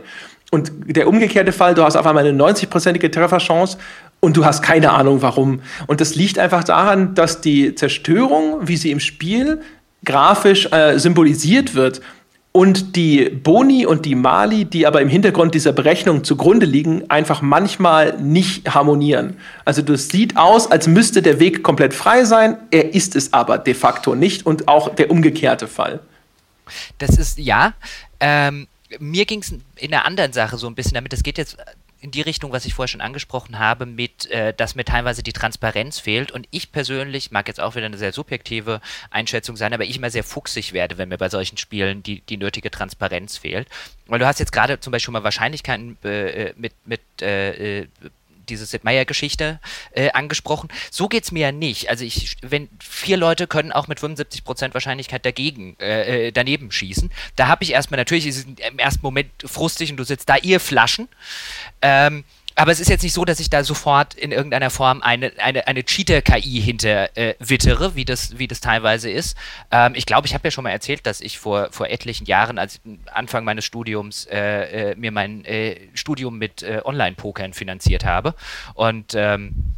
Und 0.52 0.72
der 0.86 1.08
umgekehrte 1.08 1.52
Fall, 1.52 1.74
du 1.74 1.84
hast 1.84 1.96
auf 1.96 2.06
einmal 2.06 2.26
eine 2.26 2.38
90-prozentige 2.38 3.12
Trefferchance 3.12 3.78
und 4.20 4.38
du 4.38 4.46
hast 4.46 4.62
keine 4.62 4.92
Ahnung 4.92 5.22
warum. 5.22 5.62
Und 5.88 6.00
das 6.02 6.16
liegt 6.16 6.40
einfach 6.40 6.64
daran, 6.64 7.16
dass 7.16 7.42
die 7.42 7.76
Zerstörung, 7.76 8.68
wie 8.68 8.78
sie 8.78 8.92
im 8.92 9.00
Spiel 9.00 9.62
grafisch 10.06 10.72
äh, 10.72 10.98
symbolisiert 11.00 11.76
wird, 11.76 12.02
und 12.58 12.96
die 12.96 13.30
Boni 13.30 13.86
und 13.86 14.06
die 14.06 14.16
Mali, 14.16 14.66
die 14.66 14.88
aber 14.88 15.00
im 15.02 15.10
Hintergrund 15.10 15.54
dieser 15.54 15.74
Berechnung 15.74 16.24
zugrunde 16.24 16.66
liegen, 16.66 17.08
einfach 17.08 17.44
manchmal 17.44 18.20
nicht 18.20 18.74
harmonieren. 18.74 19.38
Also 19.64 19.84
das 19.84 20.10
sieht 20.10 20.38
aus, 20.38 20.72
als 20.72 20.88
müsste 20.88 21.22
der 21.22 21.40
Weg 21.40 21.62
komplett 21.62 21.94
frei 21.94 22.26
sein, 22.26 22.58
er 22.72 22.96
ist 22.96 23.16
es 23.16 23.32
aber 23.32 23.60
de 23.60 23.76
facto 23.76 24.16
nicht 24.16 24.48
und 24.48 24.68
auch 24.68 24.96
der 24.96 25.12
umgekehrte 25.12 25.68
Fall. 25.68 26.00
Das 26.98 27.12
ist 27.18 27.38
ja. 27.38 27.74
Ähm 28.20 28.66
mir 29.00 29.26
ging 29.26 29.40
es 29.40 29.52
in 29.52 29.94
einer 29.94 30.06
anderen 30.06 30.34
Sache 30.34 30.58
so 30.58 30.68
ein 30.68 30.76
bisschen 30.76 30.94
damit. 30.94 31.14
Es 31.14 31.24
geht 31.24 31.38
jetzt 31.38 31.58
in 32.00 32.12
die 32.12 32.22
Richtung, 32.22 32.52
was 32.52 32.66
ich 32.66 32.74
vorher 32.74 32.88
schon 32.88 33.02
angesprochen 33.02 33.58
habe, 33.58 33.86
mit, 33.86 34.30
äh, 34.30 34.54
dass 34.54 34.76
mir 34.76 34.86
teilweise 34.86 35.24
die 35.24 35.34
Transparenz 35.34 36.00
fehlt. 36.00 36.32
Und 36.32 36.48
ich 36.52 36.72
persönlich, 36.72 37.32
mag 37.32 37.48
jetzt 37.48 37.60
auch 37.60 37.76
wieder 37.76 37.88
eine 37.88 37.98
sehr 37.98 38.14
subjektive 38.14 38.82
Einschätzung 39.10 39.56
sein, 39.56 39.74
aber 39.74 39.84
ich 39.84 39.98
immer 39.98 40.12
sehr 40.12 40.24
fuchsig 40.24 40.74
werde, 40.74 40.98
wenn 40.98 41.10
mir 41.10 41.18
bei 41.18 41.30
solchen 41.30 41.58
Spielen 41.58 42.04
die, 42.04 42.22
die 42.22 42.38
nötige 42.38 42.70
Transparenz 42.70 43.38
fehlt. 43.38 43.68
Weil 44.06 44.20
du 44.20 44.28
hast 44.28 44.40
jetzt 44.40 44.52
gerade 44.52 44.80
zum 44.80 44.92
Beispiel 44.92 45.12
mal 45.12 45.24
Wahrscheinlichkeiten 45.24 45.98
äh, 46.04 46.54
mit, 46.56 46.74
mit 46.86 47.02
äh, 47.22 47.82
äh 47.82 47.88
diese 48.50 48.66
Sid 48.66 48.84
Meier-Geschichte 48.84 49.60
äh, 49.92 50.12
angesprochen. 50.12 50.70
So 50.92 51.08
geht 51.08 51.24
es 51.24 51.32
mir 51.32 51.48
ja 51.48 51.52
nicht. 51.52 51.90
Also 51.90 52.06
ich, 52.06 52.38
wenn 52.42 52.70
vier 52.80 53.18
Leute 53.18 53.48
können 53.48 53.72
auch 53.72 53.88
mit 53.88 54.00
75% 54.00 54.74
Wahrscheinlichkeit 54.74 55.26
dagegen, 55.26 55.76
äh, 55.80 56.28
äh, 56.28 56.32
daneben 56.32 56.72
schießen, 56.72 57.12
da 57.36 57.48
habe 57.48 57.64
ich 57.64 57.74
erstmal, 57.74 57.98
natürlich 57.98 58.28
ist 58.28 58.48
im 58.48 58.80
ersten 58.80 59.02
Moment 59.02 59.32
frustig 59.46 59.92
und 59.92 59.98
du 59.98 60.04
sitzt 60.04 60.30
da, 60.30 60.36
ihr 60.38 60.60
Flaschen. 60.60 61.08
Ähm, 61.82 62.24
aber 62.58 62.72
es 62.72 62.80
ist 62.80 62.90
jetzt 62.90 63.04
nicht 63.04 63.14
so, 63.14 63.24
dass 63.24 63.40
ich 63.40 63.52
da 63.52 63.64
sofort 63.64 64.16
in 64.16 64.32
irgendeiner 64.32 64.72
Form 64.72 65.04
eine, 65.04 65.32
eine, 65.38 65.68
eine 65.68 65.84
Cheater-KI 65.84 66.60
hinter 66.60 67.16
äh, 67.16 67.36
wittere, 67.38 67.96
wie 67.96 68.04
das, 68.04 68.40
wie 68.40 68.48
das 68.48 68.62
teilweise 68.62 69.12
ist. 69.12 69.38
Ähm, 69.70 69.94
ich 69.96 70.08
glaube, 70.08 70.26
ich 70.26 70.34
habe 70.34 70.48
ja 70.48 70.52
schon 70.52 70.64
mal 70.64 70.72
erzählt, 70.72 71.06
dass 71.06 71.22
ich 71.22 71.38
vor, 71.38 71.70
vor 71.72 71.88
etlichen 71.88 72.26
Jahren, 72.26 72.58
als 72.58 72.82
Anfang 73.14 73.46
meines 73.46 73.64
Studiums, 73.64 74.26
äh, 74.26 74.92
äh, 74.92 74.96
mir 74.96 75.12
mein 75.12 75.46
äh, 75.46 75.78
Studium 75.94 76.40
mit 76.40 76.64
äh, 76.64 76.82
Online-Pokern 76.84 77.54
finanziert 77.54 78.06
habe. 78.06 78.34
Und 78.74 79.14
ähm, 79.16 79.54
äh, 79.54 79.77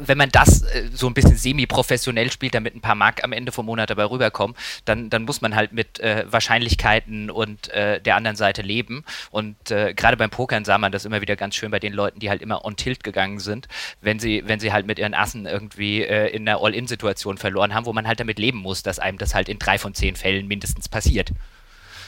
wenn 0.00 0.18
man 0.18 0.30
das 0.30 0.62
äh, 0.62 0.88
so 0.92 1.06
ein 1.06 1.14
bisschen 1.14 1.36
semi-professionell 1.36 2.30
spielt, 2.30 2.54
damit 2.54 2.74
ein 2.74 2.80
paar 2.80 2.94
Mark 2.94 3.24
am 3.24 3.32
Ende 3.32 3.52
vom 3.52 3.66
Monat 3.66 3.90
dabei 3.90 4.04
rüberkommen, 4.04 4.56
dann, 4.84 5.10
dann 5.10 5.24
muss 5.24 5.40
man 5.40 5.54
halt 5.54 5.72
mit 5.72 6.00
äh, 6.00 6.24
Wahrscheinlichkeiten 6.30 7.30
und 7.30 7.68
äh, 7.68 8.00
der 8.00 8.16
anderen 8.16 8.36
Seite 8.36 8.62
leben. 8.62 9.04
Und 9.30 9.70
äh, 9.70 9.94
gerade 9.94 10.16
beim 10.16 10.30
Pokern 10.30 10.64
sah 10.64 10.78
man 10.78 10.92
das 10.92 11.04
immer 11.04 11.20
wieder 11.20 11.36
ganz 11.36 11.54
schön 11.54 11.70
bei 11.70 11.78
den 11.78 11.92
Leuten, 11.92 12.20
die 12.20 12.30
halt 12.30 12.42
immer 12.42 12.64
on 12.64 12.76
tilt 12.76 13.04
gegangen 13.04 13.38
sind, 13.38 13.68
wenn 14.00 14.18
sie, 14.18 14.42
wenn 14.46 14.60
sie 14.60 14.72
halt 14.72 14.86
mit 14.86 14.98
ihren 14.98 15.14
Assen 15.14 15.46
irgendwie 15.46 16.02
äh, 16.02 16.28
in 16.28 16.48
einer 16.48 16.62
All-In-Situation 16.62 17.38
verloren 17.38 17.74
haben, 17.74 17.86
wo 17.86 17.92
man 17.92 18.06
halt 18.06 18.20
damit 18.20 18.38
leben 18.38 18.58
muss, 18.58 18.82
dass 18.82 18.98
einem 18.98 19.18
das 19.18 19.34
halt 19.34 19.48
in 19.48 19.58
drei 19.58 19.78
von 19.78 19.94
zehn 19.94 20.16
Fällen 20.16 20.46
mindestens 20.46 20.88
passiert. 20.88 21.32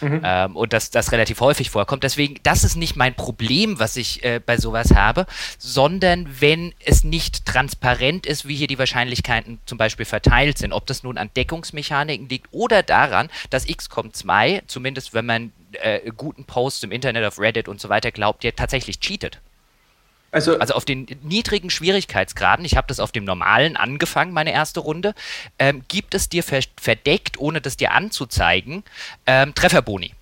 Mhm. 0.01 0.21
Ähm, 0.25 0.57
und 0.57 0.73
dass 0.73 0.91
das 0.91 1.13
relativ 1.13 1.41
häufig 1.41 1.71
vorkommt. 1.71 2.05
Deswegen, 2.05 2.37
das 2.43 2.65
ist 2.65 2.77
nicht 2.77 2.97
mein 2.97 3.15
Problem, 3.15 3.79
was 3.79 3.97
ich 3.97 4.25
äh, 4.25 4.41
bei 4.45 4.59
sowas 4.59 4.95
habe, 4.95 5.27
sondern 5.59 6.29
wenn 6.41 6.75
es 6.85 7.05
nicht 7.05 7.47
transparent 7.47 8.27
ist, 8.27 8.47
wie 8.47 8.55
hier 8.55 8.67
die 8.67 8.79
Wahrscheinlichkeiten 8.79 9.59
zum 9.67 9.79
Beispiel 9.79 10.07
verteilt 10.07 10.59
sind. 10.59 10.73
Ob 10.73 10.87
das 10.87 11.03
nun 11.03 11.19
an 11.19 11.31
Deckungsmechaniken 11.37 12.29
liegt 12.29 12.49
oder 12.53 12.83
daran, 12.83 13.29
dass 13.51 13.67
XCOM 13.67 14.13
2, 14.13 14.63
zumindest 14.67 15.15
wenn 15.15 15.27
man 15.27 15.53
äh, 15.73 16.11
guten 16.17 16.45
Posts 16.45 16.85
im 16.85 16.93
Internet, 16.93 17.25
auf 17.25 17.39
Reddit 17.39 17.69
und 17.69 17.81
so 17.81 17.89
weiter 17.89 18.11
glaubt, 18.11 18.45
ja 18.45 18.51
tatsächlich 18.51 19.01
cheatet. 19.01 19.41
Also, 20.31 20.59
also 20.59 20.75
auf 20.75 20.85
den 20.85 21.07
niedrigen 21.23 21.71
Schwierigkeitsgraden, 21.71 22.65
ich 22.65 22.77
habe 22.77 22.89
das 22.89 23.01
auf 23.01 23.13
dem 23.13 23.25
normalen 23.25 23.77
angefangen, 23.77 24.33
meine 24.33 24.53
erste 24.53 24.81
Runde, 24.81 25.15
ähm, 25.59 25.83
gibt 25.89 26.15
es 26.15 26.29
dir 26.29 26.43
verdeckt, 26.43 27.39
ohne 27.39 27.61
das 27.61 27.77
dir 27.77 27.93
anzuzeigen, 27.93 28.83
ähm, 29.27 29.55
Trefferboni. 29.55 30.13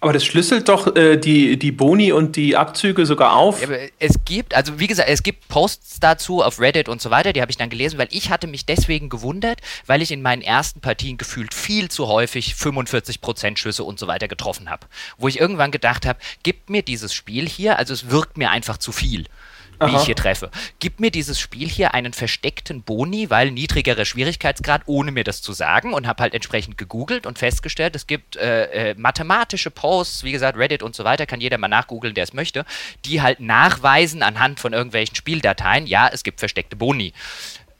Aber 0.00 0.12
das 0.12 0.24
schlüsselt 0.24 0.68
doch 0.68 0.94
äh, 0.94 1.16
die, 1.16 1.58
die 1.58 1.72
Boni 1.72 2.12
und 2.12 2.36
die 2.36 2.56
Abzüge 2.56 3.04
sogar 3.04 3.34
auf. 3.34 3.60
Es 3.98 4.14
gibt, 4.24 4.54
also 4.54 4.78
wie 4.78 4.86
gesagt, 4.86 5.08
es 5.08 5.22
gibt 5.22 5.48
Posts 5.48 5.98
dazu 6.00 6.42
auf 6.42 6.60
Reddit 6.60 6.88
und 6.88 7.02
so 7.02 7.10
weiter, 7.10 7.32
die 7.32 7.40
habe 7.40 7.50
ich 7.50 7.56
dann 7.56 7.68
gelesen, 7.68 7.98
weil 7.98 8.08
ich 8.10 8.30
hatte 8.30 8.46
mich 8.46 8.64
deswegen 8.64 9.08
gewundert, 9.08 9.60
weil 9.86 10.00
ich 10.00 10.12
in 10.12 10.22
meinen 10.22 10.42
ersten 10.42 10.80
Partien 10.80 11.16
gefühlt 11.16 11.52
viel 11.52 11.90
zu 11.90 12.06
häufig 12.06 12.54
45% 12.54 13.56
Schüsse 13.56 13.82
und 13.82 13.98
so 13.98 14.06
weiter 14.06 14.28
getroffen 14.28 14.70
habe. 14.70 14.86
Wo 15.16 15.26
ich 15.26 15.40
irgendwann 15.40 15.72
gedacht 15.72 16.06
habe, 16.06 16.20
gib 16.44 16.70
mir 16.70 16.82
dieses 16.82 17.12
Spiel 17.12 17.48
hier, 17.48 17.78
also 17.78 17.92
es 17.92 18.10
wirkt 18.10 18.38
mir 18.38 18.50
einfach 18.50 18.78
zu 18.78 18.92
viel 18.92 19.24
wie 19.80 19.86
Aha. 19.86 20.00
ich 20.00 20.06
hier 20.06 20.16
treffe. 20.16 20.50
Gib 20.80 21.00
mir 21.00 21.10
dieses 21.10 21.38
Spiel 21.38 21.68
hier 21.68 21.94
einen 21.94 22.12
versteckten 22.12 22.82
Boni, 22.82 23.30
weil 23.30 23.50
niedrigerer 23.50 24.04
Schwierigkeitsgrad, 24.04 24.82
ohne 24.86 25.12
mir 25.12 25.24
das 25.24 25.42
zu 25.42 25.52
sagen 25.52 25.94
und 25.94 26.06
habe 26.06 26.22
halt 26.22 26.34
entsprechend 26.34 26.78
gegoogelt 26.78 27.26
und 27.26 27.38
festgestellt, 27.38 27.94
es 27.94 28.06
gibt 28.06 28.36
äh, 28.36 28.90
äh, 28.90 28.94
mathematische 28.96 29.70
Posts, 29.70 30.24
wie 30.24 30.32
gesagt, 30.32 30.58
Reddit 30.58 30.82
und 30.82 30.96
so 30.96 31.04
weiter, 31.04 31.26
kann 31.26 31.40
jeder 31.40 31.58
mal 31.58 31.68
nachgoogeln, 31.68 32.14
der 32.14 32.24
es 32.24 32.32
möchte, 32.32 32.64
die 33.04 33.22
halt 33.22 33.40
nachweisen 33.40 34.22
anhand 34.22 34.60
von 34.60 34.72
irgendwelchen 34.72 35.14
Spieldateien, 35.14 35.86
ja, 35.86 36.08
es 36.12 36.22
gibt 36.22 36.40
versteckte 36.40 36.76
Boni. 36.76 37.12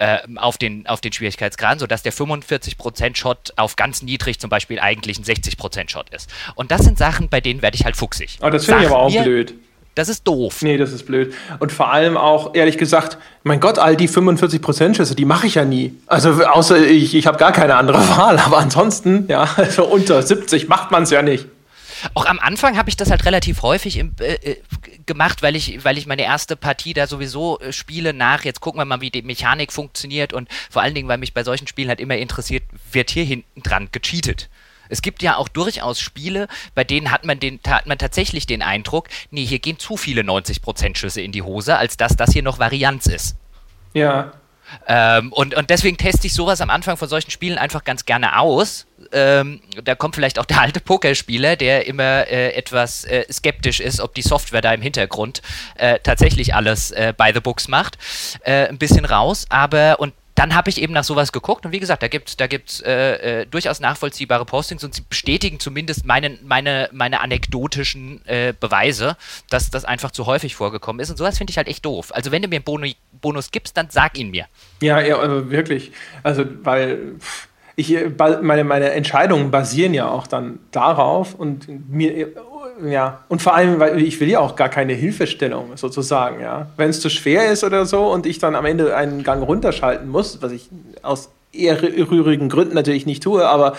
Äh, 0.01 0.19
auf, 0.37 0.59
den, 0.59 0.87
auf 0.87 1.01
den 1.01 1.13
Schwierigkeitsgraden, 1.13 1.81
sodass 1.81 2.05
der 2.05 2.13
45% 2.13 3.17
Shot 3.17 3.53
auf 3.57 3.75
ganz 3.75 4.01
niedrig 4.01 4.39
zum 4.39 4.49
Beispiel 4.49 4.79
eigentlich 4.79 5.19
ein 5.19 5.25
60% 5.25 5.91
Shot 5.91 6.11
ist. 6.11 6.31
Und 6.55 6.71
das 6.71 6.83
sind 6.83 6.99
Sachen, 6.99 7.29
bei 7.29 7.41
denen 7.41 7.63
werde 7.63 7.75
ich 7.75 7.85
halt 7.85 7.97
fuchsig. 7.97 8.39
Oh, 8.41 8.49
das 8.49 8.65
finde 8.65 8.83
ich 8.83 8.87
aber 8.87 9.01
auch 9.01 9.11
blöd. 9.11 9.55
Das 9.99 10.09
ist 10.09 10.23
doof. 10.29 10.63
Nee, 10.63 10.77
das 10.77 10.93
ist 10.93 11.07
blöd. 11.07 11.35
Und 11.59 11.73
vor 11.73 11.91
allem 11.93 12.17
auch, 12.17 12.55
ehrlich 12.55 12.79
gesagt, 12.79 13.19
mein 13.43 13.59
Gott, 13.59 13.81
all 13.81 13.97
die 13.97 14.09
45% 14.09 14.95
Schüsse, 14.95 15.17
die 15.17 15.25
mache 15.25 15.49
ich 15.49 15.57
ja 15.57 15.65
nie. 15.65 15.93
Also 16.07 16.45
außer 16.45 16.79
ich, 16.87 17.17
ich 17.17 17.27
habe 17.27 17.37
gar 17.37 17.51
keine 17.51 17.75
andere 17.75 17.99
Wahl. 18.17 18.39
Aber 18.39 18.59
ansonsten, 18.59 19.25
ja, 19.27 19.49
also 19.57 19.85
unter 19.87 20.23
70 20.23 20.69
macht 20.69 20.93
man 20.93 21.03
es 21.03 21.11
ja 21.11 21.23
nicht. 21.23 21.47
Auch 22.15 22.27
am 22.27 22.39
Anfang 22.39 22.79
habe 22.79 22.89
ich 22.89 22.97
das 22.97 23.11
halt 23.11 23.25
relativ 23.25 23.63
häufig 23.63 23.97
im, 23.97 24.15
äh, 24.21 24.35
äh, 24.35 24.57
gemacht, 25.07 25.43
weil 25.43 25.57
ich, 25.57 25.85
weil 25.85 25.99
ich 25.99 26.07
meine 26.07 26.23
erste 26.23 26.55
Partie 26.55 26.95
da 26.95 27.09
sowieso 27.09 27.59
äh, 27.59 27.73
spiele 27.73 28.15
nach. 28.15 28.45
Jetzt 28.45 28.61
gucken 28.61 28.81
wir 28.81 28.85
mal, 28.85 29.01
wie 29.01 29.11
die 29.11 29.23
Mechanik 29.23 29.73
funktioniert 29.73 30.33
und 30.33 30.49
vor 30.71 30.83
allen 30.83 30.95
Dingen, 30.95 31.09
weil 31.09 31.19
mich 31.19 31.35
bei 31.35 31.43
solchen 31.43 31.67
Spielen 31.67 31.89
halt 31.89 31.99
immer 31.99 32.17
interessiert, 32.17 32.63
wird 32.93 33.11
hier 33.11 33.25
hinten 33.25 33.65
dran 33.65 33.89
gecheatet. 33.91 34.49
Es 34.89 35.03
gibt 35.03 35.23
ja 35.23 35.37
auch 35.37 35.49
durchaus 35.49 36.01
Spiele, 36.01 36.49
bei 36.75 36.85
denen 36.85 37.11
hat 37.11 37.25
man, 37.25 37.41
den, 37.41 37.61
hat 37.67 37.87
man 37.87 37.99
tatsächlich 37.99 38.47
den 38.47 38.63
Eindruck, 38.63 39.09
nee, 39.31 39.45
hier 39.45 39.59
gehen 39.59 39.79
zu 39.79 39.97
viele 39.97 40.23
90% 40.23 40.97
Schüsse 40.97 41.21
in 41.21 41.33
die 41.33 41.43
Hose, 41.43 41.77
als 41.77 41.97
dass 41.97 42.17
das 42.17 42.33
hier 42.33 42.43
noch 42.43 42.59
Varianz 42.59 43.07
ist. 43.07 43.37
Ja. 43.95 44.33
Ähm, 44.87 45.33
und, 45.33 45.55
und 45.55 45.71
deswegen 45.71 45.97
teste 45.97 46.27
ich 46.27 46.35
sowas 46.35 46.61
am 46.61 46.71
Anfang 46.71 46.97
von 46.97 47.09
solchen 47.09 47.31
Spielen 47.31 47.59
einfach 47.59 47.85
ganz 47.85 48.05
gerne 48.05 48.39
aus. 48.39 48.87
Ähm, 49.13 49.61
da 49.83 49.95
kommt 49.95 50.15
vielleicht 50.15 50.39
auch 50.39 50.45
der 50.45 50.61
alte 50.61 50.81
Pokerspieler, 50.81 51.57
der 51.57 51.87
immer 51.87 52.27
äh, 52.29 52.53
etwas 52.53 53.05
äh, 53.05 53.25
skeptisch 53.33 53.81
ist, 53.81 54.01
ob 54.01 54.15
die 54.15 54.23
Software 54.23 54.61
da 54.61 54.73
im 54.73 54.83
Hintergrund 54.83 55.43
äh, 55.77 55.99
tatsächlich 56.01 56.55
alles 56.55 56.91
äh, 56.91 57.15
by 57.17 57.31
the 57.33 57.41
books 57.41 57.69
macht, 57.69 57.97
äh, 58.43 58.69
ein 58.69 58.79
bisschen 58.79 59.05
raus. 59.05 59.47
Aber, 59.49 60.01
und 60.01 60.13
dann 60.39 60.55
habe 60.55 60.71
ich 60.71 60.81
eben 60.81 60.93
nach 60.93 61.03
sowas 61.03 61.33
geguckt 61.33 61.67
und 61.67 61.73
wie 61.73 61.81
gesagt, 61.81 62.03
da 62.03 62.09
gibt 62.09 62.29
es 62.29 62.37
da 62.37 62.47
gibt's, 62.47 62.81
äh, 62.81 63.41
äh, 63.41 63.47
durchaus 63.47 63.81
nachvollziehbare 63.81 64.45
Postings 64.45 64.85
und 64.85 64.95
sie 64.95 65.03
bestätigen 65.09 65.59
zumindest 65.59 66.07
meine, 66.07 66.39
meine, 66.45 66.89
meine 66.93 67.21
anekdotischen 67.21 68.25
äh, 68.25 68.55
Beweise, 68.59 69.17
dass 69.51 69.71
das 69.71 69.85
einfach 69.85 70.13
zu 70.13 70.27
häufig 70.27 70.55
vorgekommen 70.55 71.01
ist 71.01 71.11
und 71.11 71.17
sowas 71.17 71.39
finde 71.39 71.51
ich 71.51 71.57
halt 71.57 71.67
echt 71.67 71.85
doof. 71.85 72.15
Also 72.15 72.31
wenn 72.31 72.43
du 72.43 72.49
mir 72.49 72.63
einen 72.65 72.95
Bonus 73.21 73.51
gibst, 73.51 73.77
dann 73.77 73.89
sag 73.91 74.17
ihn 74.17 74.31
mir. 74.31 74.47
Ja, 74.81 75.01
ja, 75.01 75.19
also 75.19 75.51
wirklich. 75.51 75.91
Also, 76.23 76.45
weil 76.63 77.17
ich, 77.75 77.97
meine, 78.41 78.65
meine 78.65 78.91
Entscheidungen 78.91 79.51
basieren 79.51 79.95
ja 79.95 80.09
auch 80.09 80.27
dann 80.27 80.61
darauf 80.71 81.35
und 81.35 81.69
mir 81.91 82.33
ja, 82.87 83.25
und 83.29 83.43
vor 83.43 83.55
allem, 83.55 83.81
weil 83.81 84.01
ich 84.01 84.21
will 84.21 84.29
ja 84.29 84.41
auch 84.41 84.57
gar 84.57 84.69
keine 84.69 84.93
Hilfestellung 84.93 85.77
sozusagen, 85.77 86.41
ja. 86.41 86.69
Wenn 86.77 86.91
es 86.91 87.01
zu 87.01 87.11
schwer 87.11 87.51
ist 87.51 87.65
oder 87.65 87.87
so 87.87 88.07
und 88.13 88.27
ich 88.27 88.39
dann 88.39 88.55
am 88.55 88.65
Ende 88.65 88.95
einen 88.97 89.23
Gang 89.23 89.43
runterschalten 89.43 90.09
muss, 90.09 90.43
was 90.43 90.53
ich 90.53 90.69
aus 91.03 91.31
eher 91.53 91.83
rührigen 91.83 92.49
Gründen 92.49 92.75
natürlich 92.75 93.07
nicht 93.07 93.23
tue, 93.23 93.47
aber 93.47 93.75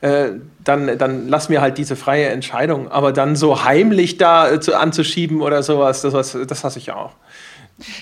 äh, 0.00 0.30
dann, 0.64 0.96
dann 0.98 1.28
lass 1.28 1.48
mir 1.48 1.60
halt 1.60 1.76
diese 1.76 1.94
freie 1.94 2.28
Entscheidung. 2.28 2.90
Aber 2.90 3.12
dann 3.12 3.36
so 3.36 3.64
heimlich 3.64 4.16
da 4.16 4.50
äh, 4.50 4.60
zu, 4.60 4.78
anzuschieben 4.78 5.42
oder 5.42 5.62
sowas, 5.62 6.02
das, 6.02 6.36
das 6.46 6.64
hasse 6.64 6.78
ich 6.78 6.86
ja 6.86 6.96
auch. 6.96 7.12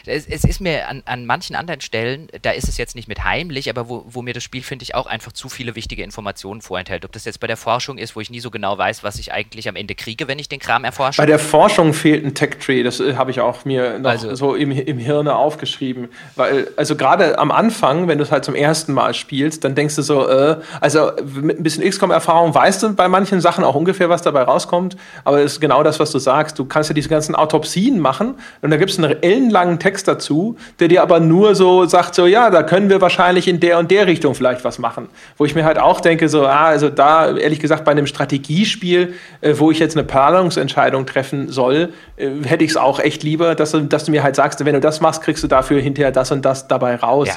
Es, 0.07 0.27
es, 0.27 0.45
ist 0.45 0.61
mir 0.61 0.89
an, 0.89 1.03
an 1.05 1.27
manchen 1.27 1.57
anderen 1.57 1.81
Stellen, 1.81 2.29
da 2.43 2.51
ist 2.51 2.69
es 2.69 2.77
jetzt 2.79 2.95
nicht 2.95 3.09
mit 3.09 3.25
heimlich, 3.25 3.71
aber 3.71 3.89
wo, 3.89 4.05
wo 4.09 4.23
mir 4.23 4.35
das 4.35 4.43
Spiel, 4.43 4.63
finde 4.63 4.83
ich, 4.83 4.95
auch 4.95 5.07
einfach 5.07 5.33
zu 5.33 5.49
viele 5.49 5.75
wichtige 5.75 6.03
Informationen 6.03 6.61
vorenthält. 6.61 7.05
Ob 7.05 7.13
das 7.13 7.25
jetzt 7.25 7.41
bei 7.41 7.47
der 7.47 7.57
Forschung 7.57 7.99
ist, 7.99 8.17
wo 8.17 8.21
ich 8.21 8.31
nie 8.31 8.41
so 8.41 8.51
genau 8.51 8.77
weiß, 8.77 9.03
was 9.05 9.19
ich 9.19 9.33
eigentlich 9.33 9.69
am 9.69 9.77
Ende 9.77 9.95
kriege, 9.95 10.29
wenn 10.29 10.39
ich 10.39 10.49
den 10.49 10.59
Kram 10.59 10.85
erforsche. 10.85 11.21
Bei 11.21 11.27
der 11.27 11.39
Forschung 11.39 11.93
fehlt 11.93 12.25
ein 12.25 12.35
Tech-Tree, 12.35 12.83
das 12.83 13.01
äh, 13.01 13.15
habe 13.17 13.31
ich 13.31 13.41
auch 13.41 13.65
mir 13.65 13.99
noch 13.99 14.11
also, 14.11 14.35
so 14.35 14.55
im, 14.55 14.71
im 14.71 14.99
Hirne 14.99 15.35
aufgeschrieben. 15.37 16.09
Weil, 16.37 16.69
also 16.77 16.97
gerade 16.97 17.39
am 17.39 17.51
Anfang, 17.51 18.09
wenn 18.09 18.19
du 18.19 18.25
es 18.25 18.31
halt 18.31 18.45
zum 18.45 18.55
ersten 18.55 18.93
Mal 18.93 19.15
spielst, 19.15 19.65
dann 19.65 19.75
denkst 19.75 19.97
du 19.97 20.03
so, 20.03 20.29
äh, 20.29 20.57
also 20.81 21.13
mit 21.25 21.59
ein 21.59 21.63
bisschen 21.63 21.89
XCOM-Erfahrung 21.89 22.55
weißt 22.55 22.83
du 22.83 22.95
bei 22.95 23.09
manchen 23.09 23.41
Sachen 23.41 23.65
auch 23.65 23.75
ungefähr, 23.75 24.09
was 24.09 24.23
dabei 24.23 24.43
rauskommt, 24.43 24.97
aber 25.25 25.41
es 25.41 25.55
ist 25.55 25.61
genau 25.61 25.83
das, 25.83 26.01
was 26.01 26.11
du 26.11 26.19
sagst. 26.19 26.59
Du 26.59 26.65
kannst 26.65 26.91
ja 26.91 26.95
diese 26.95 27.09
ganzen 27.09 27.35
Autopsien 27.35 27.99
machen 27.99 28.35
und 28.63 28.71
da 28.71 28.77
gibt 28.77 28.91
es 28.91 28.99
einen 28.99 29.23
ellenlangen 29.23 29.68
langen 29.69 29.79
Text 29.79 30.09
dazu, 30.09 30.57
der 30.81 30.89
dir 30.89 31.03
aber 31.03 31.21
nur 31.21 31.55
so 31.55 31.87
sagt, 31.87 32.15
so 32.15 32.27
ja, 32.27 32.51
da 32.51 32.63
können 32.63 32.89
wir 32.89 33.01
wahrscheinlich 33.01 33.47
in 33.49 33.61
der 33.61 33.79
und 33.79 33.91
der 33.91 34.07
Richtung 34.07 34.35
vielleicht 34.35 34.65
was 34.65 34.79
machen. 34.79 35.09
Wo 35.37 35.45
ich 35.45 35.55
mir 35.55 35.65
halt 35.65 35.79
auch 35.79 36.01
denke, 36.01 36.29
so, 36.29 36.47
ah, 36.47 36.67
also 36.67 36.89
da, 36.89 37.37
ehrlich 37.37 37.61
gesagt, 37.61 37.85
bei 37.85 37.93
einem 37.93 38.07
Strategiespiel, 38.07 39.15
äh, 39.41 39.55
wo 39.57 39.71
ich 39.71 39.79
jetzt 39.79 39.97
eine 39.97 40.05
Planungsentscheidung 40.05 41.07
treffen 41.07 41.51
soll, 41.51 41.93
äh, 42.17 42.31
hätte 42.45 42.65
ich 42.65 42.71
es 42.71 42.77
auch 42.77 42.99
echt 43.01 43.23
lieber, 43.23 43.55
dass 43.55 43.73
du, 43.73 43.81
dass 43.81 44.05
du 44.05 44.11
mir 44.11 44.23
halt 44.23 44.37
sagst, 44.37 44.65
wenn 44.65 44.75
du 44.75 44.81
das 44.81 45.01
machst, 45.01 45.23
kriegst 45.23 45.43
du 45.43 45.49
dafür 45.49 45.81
hinterher 45.81 46.13
das 46.13 46.31
und 46.33 46.45
das 46.45 46.69
dabei 46.69 46.97
raus. 46.97 47.29
Ja. 47.29 47.37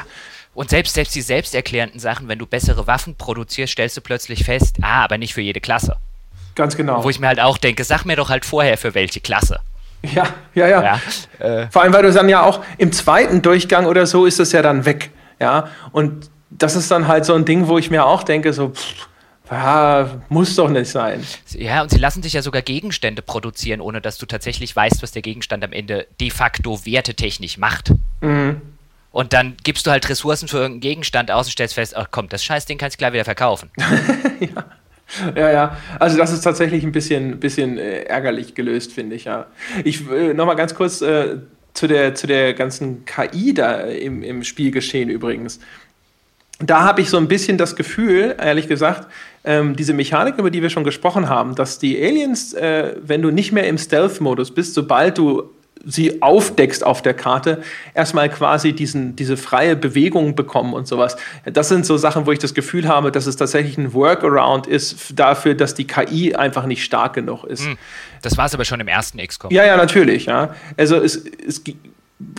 Und 0.53 0.69
selbst, 0.69 0.95
selbst 0.95 1.15
die 1.15 1.21
selbsterklärenden 1.21 1.99
Sachen, 1.99 2.27
wenn 2.27 2.39
du 2.39 2.45
bessere 2.45 2.85
Waffen 2.85 3.15
produzierst, 3.15 3.71
stellst 3.71 3.95
du 3.95 4.01
plötzlich 4.01 4.43
fest, 4.43 4.77
ah, 4.81 5.03
aber 5.03 5.17
nicht 5.17 5.33
für 5.33 5.41
jede 5.41 5.61
Klasse. 5.61 5.95
Ganz 6.55 6.75
genau. 6.75 7.03
Wo 7.03 7.09
ich 7.09 7.19
mir 7.19 7.27
halt 7.27 7.39
auch 7.39 7.57
denke, 7.57 7.85
sag 7.85 8.03
mir 8.03 8.17
doch 8.17 8.29
halt 8.29 8.43
vorher 8.43 8.77
für 8.77 8.93
welche 8.93 9.21
Klasse. 9.21 9.61
Ja, 10.03 10.27
ja, 10.55 10.67
ja. 10.67 10.83
ja 10.83 10.99
äh. 11.45 11.67
Vor 11.69 11.81
allem, 11.83 11.93
weil 11.93 12.03
du 12.03 12.11
dann 12.11 12.29
ja 12.29 12.43
auch 12.43 12.63
im 12.77 12.91
zweiten 12.91 13.41
Durchgang 13.41 13.85
oder 13.85 14.05
so 14.05 14.25
ist 14.25 14.39
das 14.39 14.51
ja 14.51 14.61
dann 14.61 14.85
weg. 14.85 15.11
Ja, 15.39 15.69
und 15.91 16.29
das 16.49 16.75
ist 16.75 16.91
dann 16.91 17.07
halt 17.07 17.25
so 17.25 17.33
ein 17.33 17.45
Ding, 17.45 17.67
wo 17.67 17.77
ich 17.77 17.89
mir 17.89 18.05
auch 18.05 18.23
denke, 18.23 18.53
so, 18.53 18.69
pff, 18.69 19.07
ja, 19.51 20.21
muss 20.29 20.55
doch 20.55 20.69
nicht 20.69 20.89
sein. 20.89 21.23
Ja, 21.49 21.81
und 21.81 21.91
sie 21.91 21.97
lassen 21.97 22.23
sich 22.23 22.33
ja 22.33 22.41
sogar 22.41 22.61
Gegenstände 22.61 23.21
produzieren, 23.21 23.81
ohne 23.81 23.99
dass 23.99 24.17
du 24.17 24.25
tatsächlich 24.25 24.75
weißt, 24.75 25.03
was 25.03 25.11
der 25.11 25.21
Gegenstand 25.21 25.63
am 25.63 25.73
Ende 25.73 26.07
de 26.21 26.29
facto 26.29 26.85
wertetechnisch 26.85 27.57
macht. 27.57 27.91
Mhm. 28.21 28.61
Und 29.11 29.33
dann 29.33 29.57
gibst 29.63 29.85
du 29.85 29.91
halt 29.91 30.07
Ressourcen 30.07 30.47
für 30.47 30.57
irgendeinen 30.57 30.79
Gegenstand 30.79 31.31
aus 31.31 31.47
und 31.47 31.51
stellst 31.51 31.73
fest, 31.73 31.97
ach 31.97 32.07
komm, 32.11 32.29
das 32.29 32.45
Scheißding 32.45 32.77
kannst 32.77 32.95
du 32.95 32.99
gleich 32.99 33.11
wieder 33.11 33.25
verkaufen. 33.25 33.69
ja. 34.39 34.63
Ja, 35.35 35.51
ja. 35.51 35.77
Also 35.99 36.17
das 36.17 36.31
ist 36.31 36.41
tatsächlich 36.41 36.83
ein 36.83 36.91
bisschen, 36.91 37.39
bisschen 37.39 37.77
äh, 37.77 38.03
ärgerlich 38.03 38.55
gelöst, 38.55 38.93
finde 38.93 39.15
ich, 39.15 39.25
ja. 39.25 39.47
Ich 39.83 40.09
äh, 40.09 40.33
nochmal 40.33 40.55
ganz 40.55 40.75
kurz 40.75 41.01
äh, 41.01 41.37
zu 41.73 41.87
der, 41.87 42.15
zu 42.15 42.27
der 42.27 42.53
ganzen 42.53 43.05
KI 43.05 43.53
da 43.53 43.81
im, 43.81 44.23
im 44.23 44.43
Spielgeschehen 44.43 45.09
übrigens. 45.09 45.59
Da 46.59 46.83
habe 46.83 47.01
ich 47.01 47.09
so 47.09 47.17
ein 47.17 47.27
bisschen 47.27 47.57
das 47.57 47.75
Gefühl, 47.75 48.35
ehrlich 48.39 48.67
gesagt, 48.67 49.07
ähm, 49.43 49.75
diese 49.75 49.93
Mechanik, 49.93 50.37
über 50.37 50.51
die 50.51 50.61
wir 50.61 50.69
schon 50.69 50.83
gesprochen 50.83 51.27
haben, 51.27 51.55
dass 51.55 51.79
die 51.79 51.97
Aliens, 51.97 52.53
äh, 52.53 52.95
wenn 53.01 53.21
du 53.21 53.31
nicht 53.31 53.51
mehr 53.51 53.67
im 53.67 53.77
Stealth-Modus 53.77 54.53
bist, 54.53 54.75
sobald 54.75 55.17
du 55.17 55.49
sie 55.85 56.21
aufdeckst 56.21 56.83
auf 56.83 57.01
der 57.01 57.13
Karte, 57.13 57.61
erstmal 57.93 58.29
quasi 58.29 58.73
diesen, 58.73 59.15
diese 59.15 59.37
freie 59.37 59.75
Bewegung 59.75 60.35
bekommen 60.35 60.73
und 60.73 60.87
sowas. 60.87 61.17
Das 61.45 61.69
sind 61.69 61.85
so 61.85 61.97
Sachen, 61.97 62.25
wo 62.25 62.31
ich 62.31 62.39
das 62.39 62.53
Gefühl 62.53 62.87
habe, 62.87 63.11
dass 63.11 63.25
es 63.25 63.35
tatsächlich 63.35 63.77
ein 63.77 63.93
Workaround 63.93 64.67
ist 64.67 65.19
dafür, 65.19 65.55
dass 65.55 65.73
die 65.73 65.87
KI 65.87 66.35
einfach 66.35 66.65
nicht 66.65 66.83
stark 66.83 67.13
genug 67.13 67.43
ist. 67.43 67.65
Hm. 67.65 67.77
Das 68.21 68.37
war 68.37 68.45
es 68.45 68.53
aber 68.53 68.65
schon 68.65 68.79
im 68.79 68.87
ersten 68.87 69.17
XCOM. 69.25 69.51
Ja, 69.51 69.65
ja, 69.65 69.77
natürlich. 69.77 70.25
Ja. 70.25 70.55
Also 70.77 70.97
es, 70.97 71.23
es 71.47 71.63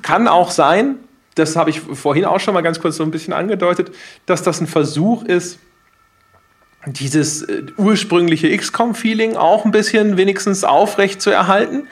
kann 0.03 0.29
auch 0.29 0.51
sein, 0.51 0.97
das 1.35 1.57
habe 1.57 1.71
ich 1.71 1.81
vorhin 1.81 2.25
auch 2.25 2.41
schon 2.41 2.55
mal 2.55 2.61
ganz 2.61 2.81
kurz 2.81 2.97
so 2.97 3.03
ein 3.03 3.11
bisschen 3.11 3.33
angedeutet, 3.33 3.91
dass 4.27 4.43
das 4.43 4.61
ein 4.61 4.67
Versuch 4.67 5.25
ist, 5.25 5.59
dieses 6.87 7.43
äh, 7.43 7.63
ursprüngliche 7.77 8.57
XCOM-Feeling 8.57 9.37
auch 9.37 9.65
ein 9.65 9.71
bisschen 9.71 10.17
wenigstens 10.17 10.65
aufrecht 10.65 11.23
zu 11.23 11.31
erhalten 11.31 11.87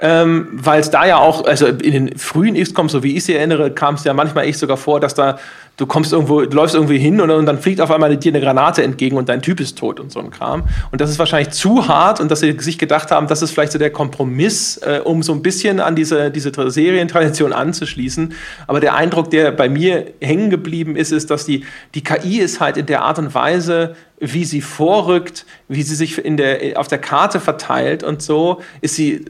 ähm, 0.00 0.48
weil 0.52 0.80
es 0.80 0.90
da 0.90 1.06
ja 1.06 1.18
auch, 1.18 1.44
also 1.44 1.66
in 1.66 1.92
den 1.92 2.18
frühen 2.18 2.54
XCOMs, 2.54 2.92
so 2.92 3.02
wie 3.02 3.16
ich 3.16 3.24
sie 3.24 3.34
erinnere, 3.34 3.70
kam 3.70 3.94
es 3.94 4.04
ja 4.04 4.14
manchmal 4.14 4.44
echt 4.44 4.58
sogar 4.58 4.76
vor, 4.76 5.00
dass 5.00 5.14
da 5.14 5.38
du 5.80 5.86
kommst 5.86 6.12
irgendwo, 6.12 6.42
du 6.42 6.56
läufst 6.56 6.74
irgendwie 6.74 6.98
hin 6.98 7.20
und, 7.20 7.30
und, 7.30 7.46
dann 7.46 7.58
fliegt 7.58 7.80
auf 7.80 7.90
einmal 7.90 8.14
dir 8.16 8.32
eine 8.32 8.40
Granate 8.40 8.82
entgegen 8.82 9.16
und 9.16 9.28
dein 9.28 9.40
Typ 9.40 9.60
ist 9.60 9.78
tot 9.78 9.98
und 9.98 10.12
so 10.12 10.20
ein 10.20 10.30
Kram. 10.30 10.64
Und 10.90 11.00
das 11.00 11.10
ist 11.10 11.18
wahrscheinlich 11.18 11.54
zu 11.54 11.88
hart 11.88 12.20
und 12.20 12.30
dass 12.30 12.40
sie 12.40 12.54
sich 12.60 12.78
gedacht 12.78 13.10
haben, 13.10 13.26
das 13.28 13.40
ist 13.40 13.52
vielleicht 13.52 13.72
so 13.72 13.78
der 13.78 13.90
Kompromiss, 13.90 14.76
äh, 14.78 15.00
um 15.02 15.22
so 15.22 15.32
ein 15.32 15.42
bisschen 15.42 15.80
an 15.80 15.96
diese, 15.96 16.30
diese 16.30 16.52
Serientradition 16.70 17.54
anzuschließen. 17.54 18.34
Aber 18.66 18.80
der 18.80 18.94
Eindruck, 18.94 19.30
der 19.30 19.52
bei 19.52 19.70
mir 19.70 20.12
hängen 20.20 20.50
geblieben 20.50 20.96
ist, 20.96 21.12
ist, 21.12 21.30
dass 21.30 21.46
die, 21.46 21.64
die 21.94 22.04
KI 22.04 22.40
ist 22.40 22.60
halt 22.60 22.76
in 22.76 22.86
der 22.86 23.02
Art 23.02 23.18
und 23.18 23.34
Weise, 23.34 23.96
wie 24.18 24.44
sie 24.44 24.60
vorrückt, 24.60 25.46
wie 25.68 25.82
sie 25.82 25.94
sich 25.94 26.22
in 26.22 26.36
der, 26.36 26.78
auf 26.78 26.88
der 26.88 26.98
Karte 26.98 27.40
verteilt 27.40 28.02
und 28.02 28.20
so, 28.20 28.60
ist 28.82 28.96
sie 28.96 29.24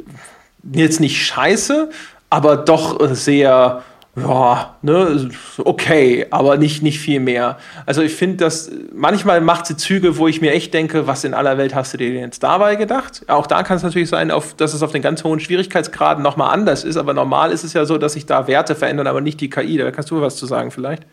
jetzt 0.72 1.00
nicht 1.00 1.24
scheiße, 1.24 1.90
aber 2.28 2.56
doch 2.56 2.98
sehr, 3.14 3.82
ja, 4.16 4.76
ne, 4.82 5.30
okay, 5.58 6.26
aber 6.30 6.56
nicht, 6.56 6.82
nicht 6.82 6.98
viel 6.98 7.20
mehr. 7.20 7.58
Also 7.86 8.02
ich 8.02 8.14
finde, 8.14 8.38
dass 8.38 8.70
manchmal 8.92 9.40
macht 9.40 9.66
sie 9.66 9.76
Züge, 9.76 10.16
wo 10.16 10.28
ich 10.28 10.40
mir 10.40 10.52
echt 10.52 10.74
denke, 10.74 11.06
was 11.06 11.24
in 11.24 11.34
aller 11.34 11.58
Welt 11.58 11.74
hast 11.74 11.94
du 11.94 11.98
dir 11.98 12.10
jetzt 12.10 12.42
dabei 12.42 12.76
gedacht? 12.76 13.22
Auch 13.28 13.46
da 13.46 13.62
kann 13.62 13.76
es 13.76 13.82
natürlich 13.82 14.08
sein, 14.08 14.30
auf, 14.30 14.54
dass 14.54 14.74
es 14.74 14.82
auf 14.82 14.92
den 14.92 15.02
ganz 15.02 15.24
hohen 15.24 15.40
Schwierigkeitsgraden 15.40 16.22
nochmal 16.22 16.52
anders 16.52 16.84
ist, 16.84 16.96
aber 16.96 17.14
normal 17.14 17.52
ist 17.52 17.64
es 17.64 17.72
ja 17.72 17.84
so, 17.84 17.98
dass 17.98 18.14
sich 18.14 18.26
da 18.26 18.46
Werte 18.46 18.74
verändern, 18.74 19.06
aber 19.06 19.20
nicht 19.20 19.40
die 19.40 19.50
KI. 19.50 19.78
Da 19.78 19.90
kannst 19.90 20.10
du 20.10 20.20
was 20.20 20.36
zu 20.36 20.46
sagen 20.46 20.70
vielleicht? 20.70 21.04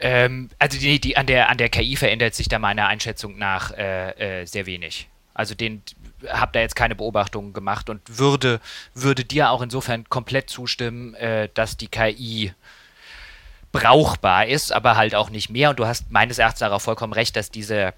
Ähm, 0.00 0.48
also 0.58 0.78
die, 0.78 1.00
die, 1.00 1.16
an, 1.16 1.26
der, 1.26 1.50
an 1.50 1.58
der 1.58 1.68
KI 1.68 1.96
verändert 1.96 2.34
sich 2.34 2.48
da 2.48 2.58
meiner 2.58 2.86
Einschätzung 2.86 3.36
nach 3.36 3.72
äh, 3.76 4.42
äh, 4.42 4.46
sehr 4.46 4.66
wenig. 4.66 5.08
Also 5.34 5.54
den, 5.54 5.82
habe 6.28 6.52
da 6.52 6.60
jetzt 6.60 6.76
keine 6.76 6.94
Beobachtungen 6.94 7.52
gemacht 7.52 7.90
und 7.90 8.00
würde, 8.18 8.60
würde 8.94 9.24
dir 9.24 9.50
auch 9.50 9.62
insofern 9.62 10.08
komplett 10.08 10.50
zustimmen, 10.50 11.14
äh, 11.14 11.48
dass 11.54 11.76
die 11.76 11.88
KI 11.88 12.52
brauchbar 13.72 14.46
ist, 14.46 14.72
aber 14.72 14.96
halt 14.96 15.14
auch 15.14 15.30
nicht 15.30 15.50
mehr. 15.50 15.70
Und 15.70 15.78
du 15.78 15.86
hast 15.86 16.10
meines 16.10 16.38
Erachtens 16.38 16.60
darauf 16.60 16.82
vollkommen 16.82 17.12
recht, 17.12 17.36
dass 17.36 17.50
diese 17.50 17.92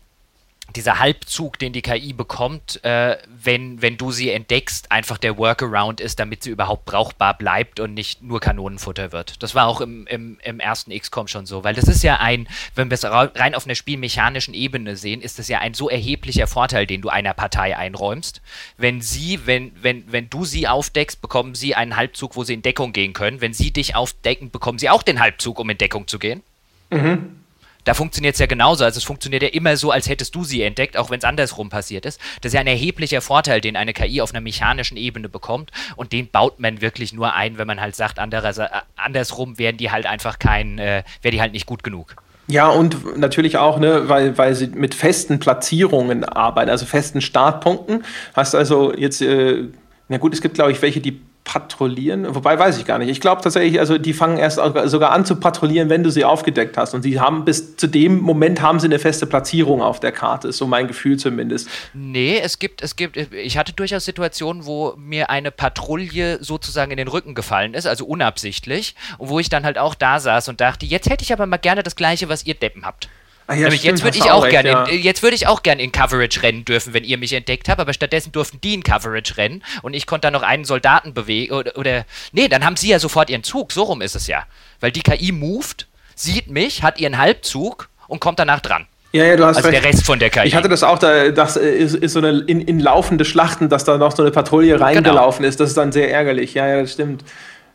dieser 0.72 0.98
Halbzug, 0.98 1.58
den 1.58 1.72
die 1.72 1.82
KI 1.82 2.12
bekommt, 2.12 2.82
äh, 2.84 3.16
wenn, 3.28 3.82
wenn 3.82 3.96
du 3.96 4.12
sie 4.12 4.30
entdeckst, 4.30 4.90
einfach 4.90 5.18
der 5.18 5.38
Workaround 5.38 6.00
ist, 6.00 6.18
damit 6.18 6.42
sie 6.42 6.50
überhaupt 6.50 6.84
brauchbar 6.84 7.36
bleibt 7.36 7.80
und 7.80 7.94
nicht 7.94 8.22
nur 8.22 8.40
Kanonenfutter 8.40 9.12
wird. 9.12 9.42
Das 9.42 9.54
war 9.54 9.66
auch 9.66 9.80
im, 9.80 10.06
im, 10.06 10.38
im 10.42 10.60
ersten 10.60 10.96
XCOM 10.96 11.28
schon 11.28 11.46
so, 11.46 11.64
weil 11.64 11.74
das 11.74 11.84
ist 11.84 12.02
ja 12.02 12.16
ein, 12.16 12.48
wenn 12.74 12.90
wir 12.90 12.94
es 12.94 13.04
rein 13.04 13.54
auf 13.54 13.64
einer 13.64 13.74
spielmechanischen 13.74 14.54
Ebene 14.54 14.96
sehen, 14.96 15.20
ist 15.20 15.38
das 15.38 15.48
ja 15.48 15.58
ein 15.58 15.74
so 15.74 15.88
erheblicher 15.88 16.46
Vorteil, 16.46 16.86
den 16.86 17.02
du 17.02 17.08
einer 17.08 17.34
Partei 17.34 17.76
einräumst. 17.76 18.42
Wenn 18.76 19.00
sie, 19.00 19.46
wenn, 19.46 19.72
wenn, 19.80 20.10
wenn 20.12 20.30
du 20.30 20.44
sie 20.44 20.68
aufdeckst, 20.68 21.20
bekommen 21.20 21.54
sie 21.54 21.74
einen 21.74 21.96
Halbzug, 21.96 22.36
wo 22.36 22.44
sie 22.44 22.54
in 22.54 22.62
Deckung 22.62 22.92
gehen 22.92 23.12
können. 23.12 23.40
Wenn 23.40 23.54
sie 23.54 23.70
dich 23.70 23.96
aufdecken, 23.96 24.50
bekommen 24.50 24.78
sie 24.78 24.90
auch 24.90 25.02
den 25.02 25.20
Halbzug, 25.20 25.58
um 25.58 25.70
in 25.70 25.78
Deckung 25.78 26.06
zu 26.06 26.18
gehen. 26.18 26.42
Mhm. 26.90 27.39
Da 27.84 27.94
funktioniert 27.94 28.34
es 28.34 28.40
ja 28.40 28.46
genauso. 28.46 28.84
Also 28.84 28.98
es 28.98 29.04
funktioniert 29.04 29.42
ja 29.42 29.48
immer 29.48 29.76
so, 29.76 29.90
als 29.90 30.08
hättest 30.08 30.34
du 30.34 30.44
sie 30.44 30.62
entdeckt, 30.62 30.96
auch 30.96 31.10
wenn 31.10 31.18
es 31.18 31.24
andersrum 31.24 31.70
passiert 31.70 32.06
ist. 32.06 32.20
Das 32.40 32.50
ist 32.50 32.54
ja 32.54 32.60
ein 32.60 32.66
erheblicher 32.66 33.20
Vorteil, 33.20 33.60
den 33.60 33.76
eine 33.76 33.92
KI 33.92 34.20
auf 34.20 34.32
einer 34.32 34.40
mechanischen 34.40 34.96
Ebene 34.96 35.28
bekommt. 35.28 35.70
Und 35.96 36.12
den 36.12 36.28
baut 36.28 36.60
man 36.60 36.80
wirklich 36.80 37.12
nur 37.12 37.34
ein, 37.34 37.58
wenn 37.58 37.66
man 37.66 37.80
halt 37.80 37.96
sagt, 37.96 38.18
äh, 38.18 38.68
andersrum 38.96 39.58
wären 39.58 39.76
die 39.76 39.90
halt 39.90 40.06
einfach 40.06 40.38
kein, 40.38 40.78
äh, 40.78 41.02
wäre 41.22 41.32
die 41.32 41.40
halt 41.40 41.52
nicht 41.52 41.66
gut 41.66 41.82
genug. 41.82 42.16
Ja, 42.50 42.68
und 42.68 43.16
natürlich 43.16 43.58
auch, 43.58 43.78
ne, 43.78 44.08
weil, 44.08 44.36
weil 44.36 44.54
sie 44.56 44.66
mit 44.66 44.94
festen 44.94 45.38
Platzierungen 45.38 46.24
arbeiten, 46.24 46.68
also 46.68 46.84
festen 46.84 47.20
Startpunkten. 47.20 48.04
Hast 48.34 48.56
also 48.56 48.92
jetzt, 48.92 49.22
äh, 49.22 49.68
na 50.08 50.18
gut, 50.18 50.34
es 50.34 50.40
gibt, 50.40 50.54
glaube 50.54 50.72
ich, 50.72 50.82
welche, 50.82 51.00
die 51.00 51.20
patrouillieren. 51.50 52.32
Wobei 52.32 52.56
weiß 52.56 52.78
ich 52.78 52.84
gar 52.84 52.98
nicht. 52.98 53.08
Ich 53.08 53.20
glaube 53.20 53.42
tatsächlich, 53.42 53.80
also 53.80 53.98
die 53.98 54.12
fangen 54.12 54.38
erst 54.38 54.60
sogar 54.84 55.10
an 55.10 55.24
zu 55.24 55.34
patrouillieren, 55.34 55.90
wenn 55.90 56.04
du 56.04 56.10
sie 56.10 56.24
aufgedeckt 56.24 56.76
hast. 56.76 56.94
Und 56.94 57.02
sie 57.02 57.18
haben 57.18 57.44
bis 57.44 57.74
zu 57.76 57.88
dem 57.88 58.20
Moment 58.20 58.62
haben 58.62 58.78
sie 58.78 58.86
eine 58.86 59.00
feste 59.00 59.26
Platzierung 59.26 59.82
auf 59.82 59.98
der 59.98 60.12
Karte, 60.12 60.46
ist 60.46 60.58
so 60.58 60.68
mein 60.68 60.86
Gefühl 60.86 61.18
zumindest. 61.18 61.68
Nee, 61.92 62.38
es 62.38 62.60
gibt, 62.60 62.82
es 62.82 62.94
gibt, 62.94 63.16
ich 63.16 63.58
hatte 63.58 63.72
durchaus 63.72 64.04
Situationen, 64.04 64.64
wo 64.64 64.94
mir 64.96 65.28
eine 65.28 65.50
Patrouille 65.50 66.38
sozusagen 66.40 66.92
in 66.92 66.98
den 66.98 67.08
Rücken 67.08 67.34
gefallen 67.34 67.74
ist, 67.74 67.88
also 67.88 68.04
unabsichtlich, 68.04 68.94
und 69.18 69.28
wo 69.28 69.40
ich 69.40 69.48
dann 69.48 69.64
halt 69.64 69.76
auch 69.76 69.96
da 69.96 70.20
saß 70.20 70.50
und 70.50 70.60
dachte, 70.60 70.86
jetzt 70.86 71.10
hätte 71.10 71.24
ich 71.24 71.32
aber 71.32 71.46
mal 71.46 71.56
gerne 71.56 71.82
das 71.82 71.96
Gleiche, 71.96 72.28
was 72.28 72.46
ihr 72.46 72.54
Deppen 72.54 72.86
habt. 72.86 73.08
Ah 73.50 73.54
ja, 73.54 73.62
Nämlich, 73.62 73.82
jetzt 73.82 74.04
würde 74.04 74.16
ich 74.16 74.30
auch, 74.30 74.48
gerne 74.48 74.68
ja. 74.68 74.84
in, 74.84 75.02
jetzt 75.02 75.24
würde 75.24 75.34
ich 75.34 75.48
auch 75.48 75.64
gerne 75.64 75.82
in 75.82 75.90
Coverage 75.90 76.40
rennen 76.40 76.64
dürfen, 76.64 76.94
wenn 76.94 77.02
ihr 77.02 77.18
mich 77.18 77.32
entdeckt 77.32 77.68
habt, 77.68 77.80
aber 77.80 77.92
stattdessen 77.92 78.30
durften 78.30 78.60
die 78.60 78.74
in 78.74 78.84
Coverage 78.84 79.38
rennen 79.38 79.64
und 79.82 79.92
ich 79.92 80.06
konnte 80.06 80.26
dann 80.26 80.34
noch 80.34 80.44
einen 80.44 80.64
Soldaten 80.64 81.14
bewegen 81.14 81.52
oder, 81.52 81.76
oder 81.76 82.04
nee, 82.30 82.46
dann 82.46 82.64
haben 82.64 82.76
sie 82.76 82.90
ja 82.90 83.00
sofort 83.00 83.28
ihren 83.28 83.42
Zug, 83.42 83.72
so 83.72 83.82
rum 83.82 84.02
ist 84.02 84.14
es 84.14 84.28
ja. 84.28 84.44
Weil 84.78 84.92
die 84.92 85.02
KI 85.02 85.32
moved, 85.32 85.88
sieht 86.14 86.48
mich, 86.48 86.84
hat 86.84 87.00
ihren 87.00 87.18
Halbzug 87.18 87.88
und 88.06 88.20
kommt 88.20 88.38
danach 88.38 88.60
dran. 88.60 88.86
Ja, 89.10 89.24
ja, 89.24 89.34
du 89.34 89.44
hast 89.44 89.56
also 89.56 89.68
recht. 89.68 89.82
der 89.82 89.90
Rest 89.90 90.06
von 90.06 90.20
der 90.20 90.30
KI. 90.30 90.46
Ich 90.46 90.54
hatte 90.54 90.68
das 90.68 90.84
auch, 90.84 91.00
da, 91.00 91.30
das 91.30 91.56
ist, 91.56 91.96
ist 91.96 92.12
so 92.12 92.20
eine 92.20 92.44
in, 92.46 92.60
in 92.60 92.78
laufende 92.78 93.24
Schlachten, 93.24 93.68
dass 93.68 93.82
da 93.82 93.98
noch 93.98 94.14
so 94.14 94.22
eine 94.22 94.30
Patrouille 94.30 94.74
genau. 94.74 94.84
reingelaufen 94.84 95.38
genau. 95.38 95.48
ist. 95.48 95.58
Das 95.58 95.70
ist 95.70 95.76
dann 95.76 95.90
sehr 95.90 96.08
ärgerlich. 96.12 96.54
Ja, 96.54 96.68
ja, 96.68 96.82
das 96.82 96.92
stimmt. 96.92 97.24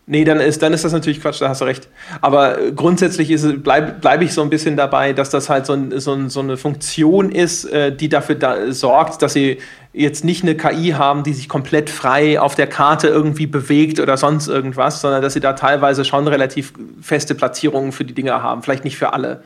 Nee, 0.08 0.24
dann 0.24 0.40
ist, 0.40 0.62
dann 0.62 0.72
ist 0.72 0.86
das 0.86 0.92
natürlich 0.92 1.20
Quatsch, 1.20 1.42
da 1.42 1.50
hast 1.50 1.62
du 1.62 1.66
recht. 1.66 1.88
Aber 2.22 2.58
grundsätzlich 2.76 3.30
bleibe 3.64 3.96
bleib 4.00 4.22
ich 4.22 4.34
so 4.34 4.44
ein 4.44 4.52
bisschen 4.52 4.78
dabei, 4.78 5.14
dass 5.14 5.32
das 5.32 5.50
halt 5.50 5.66
so, 5.66 5.74
ein, 5.74 6.00
so, 6.00 6.14
ein, 6.14 6.30
so 6.30 6.42
eine 6.42 6.58
Funktion 6.58 7.32
ist, 7.32 7.66
äh, 7.66 7.96
die 7.96 8.08
dafür 8.08 8.36
da 8.36 8.72
sorgt, 8.72 9.24
dass 9.24 9.34
sie 9.34 9.58
jetzt 9.94 10.24
nicht 10.24 10.44
eine 10.44 10.56
KI 10.56 10.90
haben, 10.92 11.24
die 11.24 11.34
sich 11.34 11.50
komplett 11.50 11.90
frei 11.90 12.40
auf 12.40 12.54
der 12.54 12.68
Karte 12.68 13.08
irgendwie 13.08 13.48
bewegt 13.48 14.00
oder 14.00 14.16
sonst 14.16 14.48
irgendwas, 14.48 15.02
sondern 15.02 15.24
dass 15.24 15.34
sie 15.34 15.40
da 15.40 15.54
teilweise 15.54 16.06
schon 16.06 16.28
relativ 16.28 16.74
feste 17.02 17.34
Platzierungen 17.34 17.92
für 17.92 18.06
die 18.06 18.14
Dinger 18.14 18.44
haben. 18.44 18.62
Vielleicht 18.62 18.84
nicht 18.84 18.98
für 18.98 19.14
alle. 19.14 19.44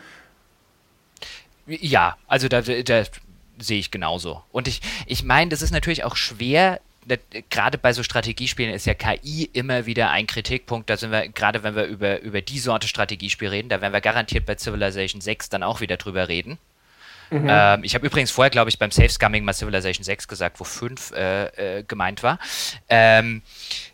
Ja, 1.67 2.17
also 2.27 2.49
da, 2.49 2.61
da 2.61 3.03
sehe 3.59 3.79
ich 3.79 3.91
genauso. 3.91 4.41
Und 4.51 4.67
ich, 4.67 4.81
ich 5.05 5.23
meine, 5.23 5.51
das 5.51 5.61
ist 5.61 5.71
natürlich 5.71 6.03
auch 6.03 6.17
schwer, 6.17 6.81
gerade 7.49 7.77
bei 7.77 7.93
so 7.93 8.03
Strategiespielen 8.03 8.73
ist 8.73 8.85
ja 8.85 8.93
KI 8.93 9.49
immer 9.53 9.85
wieder 9.85 10.11
ein 10.11 10.27
Kritikpunkt. 10.27 10.89
Da 10.89 10.97
sind 10.97 11.11
wir, 11.11 11.29
gerade 11.29 11.63
wenn 11.63 11.75
wir 11.75 11.85
über, 11.85 12.21
über 12.21 12.41
die 12.41 12.59
Sorte 12.59 12.87
Strategiespiel 12.87 13.49
reden, 13.49 13.69
da 13.69 13.81
werden 13.81 13.93
wir 13.93 14.01
garantiert 14.01 14.45
bei 14.45 14.55
Civilization 14.55 15.21
6 15.21 15.49
dann 15.49 15.63
auch 15.63 15.81
wieder 15.81 15.97
drüber 15.97 16.27
reden. 16.27 16.57
Mhm. 17.29 17.47
Ähm, 17.47 17.83
ich 17.83 17.95
habe 17.95 18.05
übrigens 18.05 18.31
vorher, 18.31 18.49
glaube 18.49 18.69
ich, 18.69 18.79
beim 18.79 18.91
Safe 18.91 19.09
Scumming 19.09 19.43
mal 19.43 19.53
Civilization 19.53 20.03
6 20.03 20.27
gesagt, 20.27 20.59
wo 20.59 20.63
5 20.63 21.11
äh, 21.11 21.77
äh, 21.79 21.83
gemeint 21.83 22.23
war. 22.23 22.39
Ähm, 22.89 23.41
äh, 23.41 23.88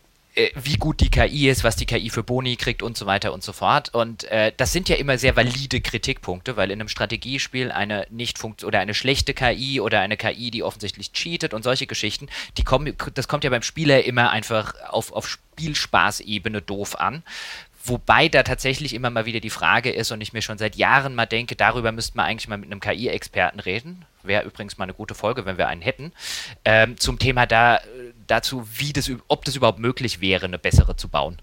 wie 0.55 0.75
gut 0.75 0.99
die 0.99 1.09
KI 1.09 1.49
ist, 1.49 1.63
was 1.63 1.75
die 1.75 1.85
KI 1.85 2.09
für 2.09 2.23
Boni 2.23 2.57
kriegt 2.57 2.83
und 2.83 2.97
so 2.97 3.05
weiter 3.05 3.33
und 3.33 3.43
so 3.43 3.53
fort. 3.53 3.93
Und 3.93 4.25
äh, 4.25 4.51
das 4.57 4.73
sind 4.73 4.89
ja 4.89 4.97
immer 4.97 5.17
sehr 5.17 5.35
valide 5.35 5.79
Kritikpunkte, 5.79 6.57
weil 6.57 6.71
in 6.71 6.79
einem 6.79 6.89
Strategiespiel 6.89 7.71
eine 7.71 8.05
nicht 8.09 8.37
funkt 8.37 8.63
oder 8.63 8.79
eine 8.79 8.93
schlechte 8.93 9.33
KI 9.33 9.79
oder 9.79 10.01
eine 10.01 10.17
KI, 10.17 10.51
die 10.51 10.63
offensichtlich 10.63 11.13
cheatet 11.13 11.53
und 11.53 11.63
solche 11.63 11.87
Geschichten, 11.87 12.27
die 12.57 12.63
kommen, 12.63 12.95
das 13.13 13.27
kommt 13.27 13.43
ja 13.45 13.49
beim 13.49 13.61
Spieler 13.61 14.03
immer 14.03 14.29
einfach 14.31 14.73
auf, 14.89 15.13
auf 15.13 15.27
Spielspaßebene 15.27 16.61
doof 16.61 16.99
an. 16.99 17.23
Wobei 17.87 18.29
da 18.29 18.41
tatsächlich 18.43 18.93
immer 18.95 19.11
mal 19.11 19.25
wieder 19.25 19.39
die 19.39 19.49
Frage 19.49 19.91
ist 19.91 20.11
und 20.11 20.19
ich 20.21 20.33
mir 20.33 20.41
schon 20.41 20.57
seit 20.57 20.75
Jahren 20.75 21.13
mal 21.13 21.27
denke, 21.27 21.55
darüber 21.55 21.91
müsste 21.91 22.17
man 22.17 22.25
eigentlich 22.25 22.47
mal 22.47 22.57
mit 22.57 22.71
einem 22.71 22.79
KI-Experten 22.79 23.59
reden. 23.59 24.05
Wäre 24.23 24.43
übrigens 24.43 24.77
mal 24.79 24.85
eine 24.85 24.93
gute 24.93 25.13
Folge, 25.13 25.45
wenn 25.45 25.59
wir 25.59 25.67
einen 25.67 25.83
hätten. 25.83 26.11
Ähm, 26.63 26.97
zum 26.97 27.19
Thema 27.19 27.45
da, 27.45 27.79
dazu, 28.25 28.67
wie 28.75 28.91
das, 28.91 29.11
ob 29.27 29.45
das 29.45 29.55
überhaupt 29.55 29.79
möglich 29.79 30.19
wäre, 30.19 30.45
eine 30.45 30.57
bessere 30.57 30.95
zu 30.95 31.09
bauen. 31.09 31.37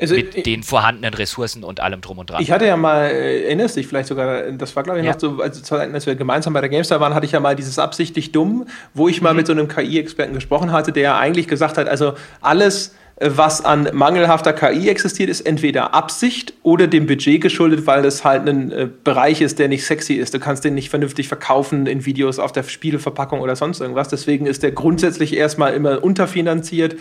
Also, 0.00 0.14
mit 0.14 0.36
ich, 0.36 0.42
den 0.44 0.62
vorhandenen 0.62 1.12
Ressourcen 1.12 1.64
und 1.64 1.80
allem 1.80 2.00
drum 2.00 2.18
und 2.18 2.30
dran. 2.30 2.40
Ich 2.40 2.52
hatte 2.52 2.66
ja 2.66 2.76
mal, 2.76 3.06
äh, 3.06 3.44
erinnerst 3.44 3.76
dich 3.76 3.86
vielleicht 3.86 4.08
sogar, 4.08 4.42
das 4.52 4.76
war 4.76 4.84
glaube 4.84 5.00
ich 5.00 5.04
ja. 5.04 5.12
noch 5.12 5.18
so, 5.20 5.40
als, 5.42 5.72
als, 5.72 6.06
wir 6.06 6.14
gemeinsam 6.14 6.52
bei 6.52 6.60
der 6.60 6.68
GameStar 6.70 7.00
waren, 7.00 7.14
hatte 7.14 7.26
ich 7.26 7.32
ja 7.32 7.40
mal 7.40 7.56
dieses 7.56 7.78
absichtlich 7.78 8.30
dumm, 8.30 8.66
wo 8.94 9.08
ich 9.08 9.20
mal 9.20 9.32
mhm. 9.32 9.38
mit 9.38 9.46
so 9.48 9.52
einem 9.52 9.66
KI-Experten 9.66 10.34
gesprochen 10.34 10.70
hatte, 10.70 10.92
der 10.92 11.02
ja 11.02 11.18
eigentlich 11.18 11.48
gesagt 11.48 11.78
hat, 11.78 11.88
also 11.88 12.14
alles, 12.40 12.94
was 13.20 13.64
an 13.64 13.88
mangelhafter 13.92 14.52
KI 14.52 14.88
existiert, 14.88 15.28
ist 15.28 15.40
entweder 15.40 15.92
Absicht 15.92 16.54
oder 16.62 16.86
dem 16.86 17.06
Budget 17.06 17.40
geschuldet, 17.40 17.86
weil 17.86 18.02
das 18.02 18.24
halt 18.24 18.48
ein 18.48 18.70
äh, 18.70 18.88
Bereich 19.02 19.40
ist, 19.40 19.58
der 19.58 19.68
nicht 19.68 19.84
sexy 19.84 20.14
ist. 20.14 20.34
Du 20.34 20.38
kannst 20.38 20.64
den 20.64 20.74
nicht 20.74 20.90
vernünftig 20.90 21.26
verkaufen 21.26 21.86
in 21.86 22.06
Videos 22.06 22.38
auf 22.38 22.52
der 22.52 22.62
Spieleverpackung 22.62 23.40
oder 23.40 23.56
sonst 23.56 23.80
irgendwas. 23.80 24.08
Deswegen 24.08 24.46
ist 24.46 24.62
der 24.62 24.70
grundsätzlich 24.70 25.36
erstmal 25.36 25.74
immer 25.74 26.02
unterfinanziert. 26.04 26.96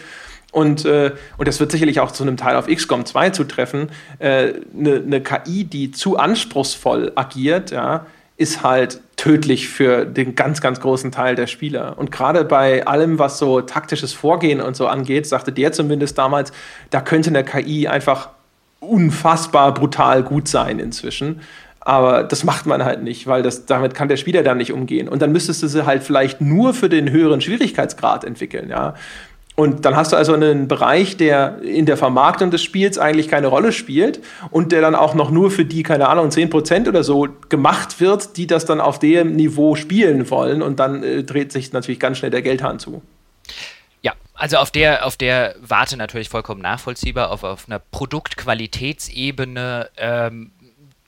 Und, 0.52 0.86
äh, 0.86 1.12
und 1.38 1.48
das 1.48 1.60
wird 1.60 1.72
sicherlich 1.72 2.00
auch 2.00 2.12
zu 2.12 2.24
einem 2.24 2.38
Teil 2.38 2.56
auf 2.56 2.68
XCOM 2.68 3.06
2 3.06 3.30
zutreffen. 3.32 3.90
Eine 4.20 4.40
äh, 4.40 4.54
ne, 4.74 5.04
ne 5.06 5.22
KI, 5.22 5.66
die 5.66 5.92
zu 5.92 6.18
anspruchsvoll 6.18 7.12
agiert, 7.16 7.72
ja, 7.72 8.08
ist 8.38 8.64
halt 8.64 9.02
tödlich 9.16 9.68
für 9.68 10.06
den 10.06 10.36
ganz, 10.36 10.62
ganz 10.62 10.80
großen 10.80 11.12
Teil 11.12 11.36
der 11.36 11.48
Spieler. 11.48 11.98
Und 11.98 12.12
gerade 12.12 12.46
bei 12.46 12.86
allem, 12.86 13.18
was 13.18 13.40
so 13.40 13.62
taktisches 13.62 14.14
Vorgehen 14.14 14.62
und 14.62 14.76
so 14.76 14.88
angeht, 14.88 15.26
sagte 15.26 15.52
der 15.52 15.72
zumindest 15.72 16.18
damals, 16.18 16.52
da 16.92 17.02
könnte 17.02 17.32
eine 17.32 17.44
KI 17.44 17.88
einfach 17.88 18.30
unfassbar 18.80 19.74
brutal 19.74 20.22
gut 20.22 20.48
sein 20.48 20.78
inzwischen. 20.80 21.42
Aber 21.80 22.24
das 22.24 22.44
macht 22.44 22.66
man 22.66 22.84
halt 22.84 23.02
nicht, 23.02 23.28
weil 23.28 23.42
das, 23.42 23.66
damit 23.66 23.96
kann 23.96 24.08
der 24.08 24.18
Spieler 24.18 24.44
dann 24.44 24.58
nicht 24.58 24.74
umgehen. 24.74 25.08
Und 25.08 25.22
dann 25.22 25.32
müsstest 25.32 25.64
du 25.64 25.68
sie 25.68 25.86
halt 25.86 26.04
vielleicht 26.04 26.42
nur 26.42 26.74
für 26.74 26.90
den 26.90 27.10
höheren 27.10 27.42
Schwierigkeitsgrad 27.42 28.24
entwickeln, 28.24 28.70
ja. 28.70 28.94
Und 29.60 29.86
dann 29.86 29.96
hast 29.96 30.12
du 30.12 30.16
also 30.16 30.34
einen 30.34 30.68
Bereich, 30.68 31.18
der 31.18 31.64
in 31.64 31.88
der 31.88 31.98
Vermarktung 31.98 32.52
des 32.52 32.62
Spiels 32.62 33.00
eigentlich 33.00 33.28
keine 33.28 33.48
Rolle 33.48 33.72
spielt 33.72 34.22
und 34.52 34.72
der 34.72 34.82
dann 34.82 34.94
auch 34.94 35.16
noch 35.16 35.32
nur 35.32 35.50
für 35.50 35.66
die, 35.66 35.82
keine 35.82 36.10
Ahnung, 36.10 36.30
10% 36.30 36.88
oder 36.88 37.04
so 37.04 37.28
gemacht 37.50 38.00
wird, 38.00 38.38
die 38.38 38.46
das 38.46 38.66
dann 38.66 38.80
auf 38.80 39.00
dem 39.00 39.36
Niveau 39.36 39.76
spielen 39.76 40.30
wollen. 40.30 40.62
Und 40.62 40.80
dann 40.80 41.02
äh, 41.02 41.24
dreht 41.24 41.52
sich 41.52 41.74
natürlich 41.74 42.00
ganz 42.00 42.20
schnell 42.20 42.30
der 42.30 42.44
Geldhahn 42.44 42.78
zu. 42.78 43.02
Ja, 44.04 44.14
also 44.36 44.58
auf 44.58 44.70
der, 44.70 45.08
auf 45.08 45.18
der 45.18 45.56
Warte 45.60 45.98
natürlich 45.98 46.30
vollkommen 46.30 46.62
nachvollziehbar, 46.62 47.32
auf, 47.32 47.44
auf 47.44 47.64
einer 47.68 47.80
Produktqualitätsebene 47.80 49.90
ähm, 49.98 50.52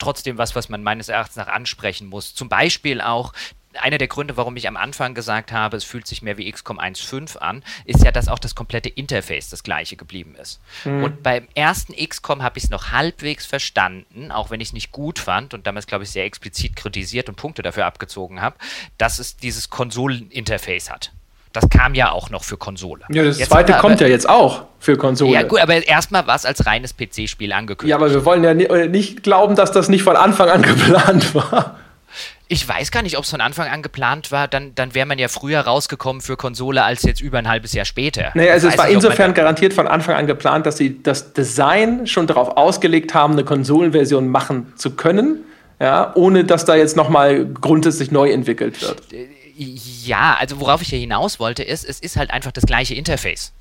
trotzdem 0.00 0.38
was, 0.38 0.56
was 0.56 0.68
man 0.68 0.82
meines 0.82 1.08
Erachtens 1.08 1.36
nach 1.36 1.46
ansprechen 1.46 2.08
muss. 2.08 2.34
Zum 2.34 2.48
Beispiel 2.48 3.00
auch 3.00 3.32
einer 3.74 3.98
der 3.98 4.08
Gründe, 4.08 4.36
warum 4.36 4.56
ich 4.56 4.66
am 4.68 4.76
Anfang 4.76 5.14
gesagt 5.14 5.52
habe, 5.52 5.76
es 5.76 5.84
fühlt 5.84 6.06
sich 6.06 6.22
mehr 6.22 6.38
wie 6.38 6.50
XCOM 6.50 6.78
1.5 6.78 7.36
an, 7.36 7.62
ist 7.84 8.04
ja, 8.04 8.10
dass 8.10 8.28
auch 8.28 8.38
das 8.38 8.54
komplette 8.54 8.88
Interface 8.88 9.50
das 9.50 9.62
gleiche 9.62 9.96
geblieben 9.96 10.34
ist. 10.40 10.60
Mhm. 10.84 11.04
Und 11.04 11.22
beim 11.22 11.46
ersten 11.54 11.94
XCOM 11.94 12.42
habe 12.42 12.58
ich 12.58 12.64
es 12.64 12.70
noch 12.70 12.90
halbwegs 12.90 13.46
verstanden, 13.46 14.32
auch 14.32 14.50
wenn 14.50 14.60
ich 14.60 14.68
es 14.68 14.72
nicht 14.72 14.92
gut 14.92 15.18
fand 15.18 15.54
und 15.54 15.66
damals, 15.66 15.86
glaube 15.86 16.04
ich, 16.04 16.10
sehr 16.10 16.24
explizit 16.24 16.76
kritisiert 16.76 17.28
und 17.28 17.36
Punkte 17.36 17.62
dafür 17.62 17.86
abgezogen 17.86 18.40
habe, 18.40 18.56
dass 18.98 19.18
es 19.18 19.36
dieses 19.36 19.70
Konsoleninterface 19.70 20.90
hat. 20.90 21.12
Das 21.52 21.68
kam 21.68 21.94
ja 21.94 22.12
auch 22.12 22.30
noch 22.30 22.44
für 22.44 22.56
Konsole. 22.56 23.02
Ja, 23.08 23.24
das 23.24 23.40
jetzt 23.40 23.50
zweite 23.50 23.72
kommt 23.74 24.00
ja 24.00 24.06
jetzt 24.06 24.28
auch 24.28 24.66
für 24.78 24.96
Konsole. 24.96 25.32
Ja, 25.32 25.42
gut, 25.42 25.60
aber 25.60 25.84
erstmal 25.84 26.26
war 26.28 26.36
es 26.36 26.44
als 26.44 26.64
reines 26.64 26.94
PC-Spiel 26.96 27.52
angekündigt. 27.52 27.90
Ja, 27.90 27.96
aber 27.96 28.10
wir 28.12 28.24
wollen 28.24 28.44
ja 28.44 28.54
nicht 28.54 29.24
glauben, 29.24 29.56
dass 29.56 29.72
das 29.72 29.88
nicht 29.88 30.04
von 30.04 30.14
Anfang 30.14 30.48
an 30.48 30.62
geplant 30.62 31.34
war. 31.34 31.76
Ich 32.52 32.66
weiß 32.66 32.90
gar 32.90 33.02
nicht, 33.02 33.16
ob 33.16 33.22
es 33.22 33.30
von 33.30 33.40
Anfang 33.40 33.68
an 33.68 33.80
geplant 33.80 34.32
war. 34.32 34.48
Dann, 34.48 34.74
dann 34.74 34.92
wäre 34.92 35.06
man 35.06 35.20
ja 35.20 35.28
früher 35.28 35.60
rausgekommen 35.60 36.20
für 36.20 36.36
Konsole 36.36 36.82
als 36.82 37.04
jetzt 37.04 37.20
über 37.20 37.38
ein 37.38 37.48
halbes 37.48 37.72
Jahr 37.74 37.84
später. 37.84 38.32
Naja, 38.34 38.54
also 38.54 38.66
es 38.66 38.76
war 38.76 38.86
nicht, 38.86 38.96
insofern 38.96 39.34
garantiert 39.34 39.72
von 39.72 39.86
Anfang 39.86 40.16
an 40.16 40.26
geplant, 40.26 40.66
dass 40.66 40.76
sie 40.76 41.00
das 41.00 41.32
Design 41.32 42.08
schon 42.08 42.26
darauf 42.26 42.56
ausgelegt 42.56 43.14
haben, 43.14 43.34
eine 43.34 43.44
Konsolenversion 43.44 44.28
machen 44.28 44.72
zu 44.74 44.96
können, 44.96 45.44
ja, 45.78 46.10
ohne 46.16 46.42
dass 46.42 46.64
da 46.64 46.74
jetzt 46.74 46.96
nochmal 46.96 47.46
grundsätzlich 47.46 48.10
neu 48.10 48.32
entwickelt 48.32 48.82
wird. 48.82 49.00
Ja, 49.54 50.36
also 50.40 50.58
worauf 50.58 50.82
ich 50.82 50.88
hier 50.88 50.98
hinaus 50.98 51.38
wollte, 51.38 51.62
ist, 51.62 51.84
es 51.84 52.00
ist 52.00 52.16
halt 52.16 52.32
einfach 52.32 52.50
das 52.50 52.64
gleiche 52.64 52.96
Interface. 52.96 53.52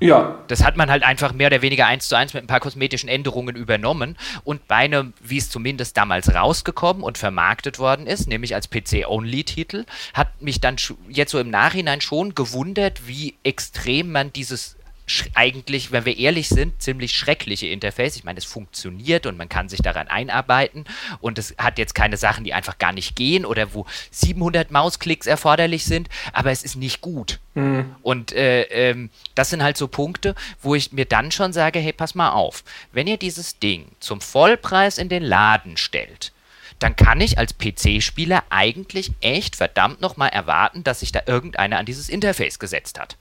Ja. 0.00 0.38
Das 0.48 0.62
hat 0.62 0.76
man 0.76 0.90
halt 0.90 1.02
einfach 1.02 1.32
mehr 1.32 1.46
oder 1.46 1.62
weniger 1.62 1.86
eins 1.86 2.08
zu 2.08 2.16
eins 2.16 2.34
mit 2.34 2.44
ein 2.44 2.48
paar 2.48 2.60
kosmetischen 2.60 3.08
Änderungen 3.08 3.56
übernommen 3.56 4.16
und 4.44 4.68
bei 4.68 4.76
einem, 4.76 5.14
wie 5.20 5.38
es 5.38 5.50
zumindest 5.50 5.96
damals 5.96 6.34
rausgekommen 6.34 7.02
und 7.02 7.18
vermarktet 7.18 7.78
worden 7.78 8.06
ist, 8.06 8.28
nämlich 8.28 8.54
als 8.54 8.68
PC-Only-Titel, 8.68 9.86
hat 10.12 10.42
mich 10.42 10.60
dann 10.60 10.76
jetzt 11.08 11.30
so 11.30 11.38
im 11.38 11.50
Nachhinein 11.50 12.00
schon 12.00 12.34
gewundert, 12.34 13.06
wie 13.06 13.36
extrem 13.42 14.12
man 14.12 14.32
dieses 14.32 14.76
eigentlich, 15.34 15.92
wenn 15.92 16.04
wir 16.04 16.18
ehrlich 16.18 16.48
sind, 16.48 16.82
ziemlich 16.82 17.12
schreckliche 17.12 17.68
Interface. 17.68 18.16
Ich 18.16 18.24
meine, 18.24 18.38
es 18.38 18.44
funktioniert 18.44 19.26
und 19.26 19.36
man 19.36 19.48
kann 19.48 19.68
sich 19.68 19.80
daran 19.80 20.08
einarbeiten 20.08 20.84
und 21.20 21.38
es 21.38 21.54
hat 21.58 21.78
jetzt 21.78 21.94
keine 21.94 22.16
Sachen, 22.16 22.44
die 22.44 22.54
einfach 22.54 22.78
gar 22.78 22.92
nicht 22.92 23.14
gehen 23.14 23.44
oder 23.44 23.72
wo 23.72 23.86
700 24.10 24.70
Mausklicks 24.70 25.26
erforderlich 25.26 25.84
sind, 25.84 26.08
aber 26.32 26.50
es 26.50 26.62
ist 26.62 26.76
nicht 26.76 27.00
gut. 27.00 27.38
Mhm. 27.54 27.94
Und 28.02 28.32
äh, 28.32 28.62
ähm, 28.62 29.10
das 29.34 29.50
sind 29.50 29.62
halt 29.62 29.76
so 29.76 29.88
Punkte, 29.88 30.34
wo 30.60 30.74
ich 30.74 30.92
mir 30.92 31.06
dann 31.06 31.30
schon 31.30 31.52
sage, 31.52 31.78
hey, 31.78 31.92
pass 31.92 32.14
mal 32.14 32.30
auf, 32.30 32.64
wenn 32.92 33.06
ihr 33.06 33.16
dieses 33.16 33.58
Ding 33.58 33.86
zum 34.00 34.20
Vollpreis 34.20 34.98
in 34.98 35.08
den 35.08 35.22
Laden 35.22 35.76
stellt, 35.76 36.32
dann 36.78 36.96
kann 36.96 37.20
ich 37.20 37.38
als 37.38 37.56
PC-Spieler 37.56 38.44
eigentlich 38.50 39.12
echt 39.20 39.56
verdammt 39.56 40.00
nochmal 40.00 40.28
erwarten, 40.28 40.84
dass 40.84 41.00
sich 41.00 41.12
da 41.12 41.22
irgendeiner 41.26 41.78
an 41.78 41.86
dieses 41.86 42.08
Interface 42.08 42.58
gesetzt 42.58 43.00
hat. 43.00 43.16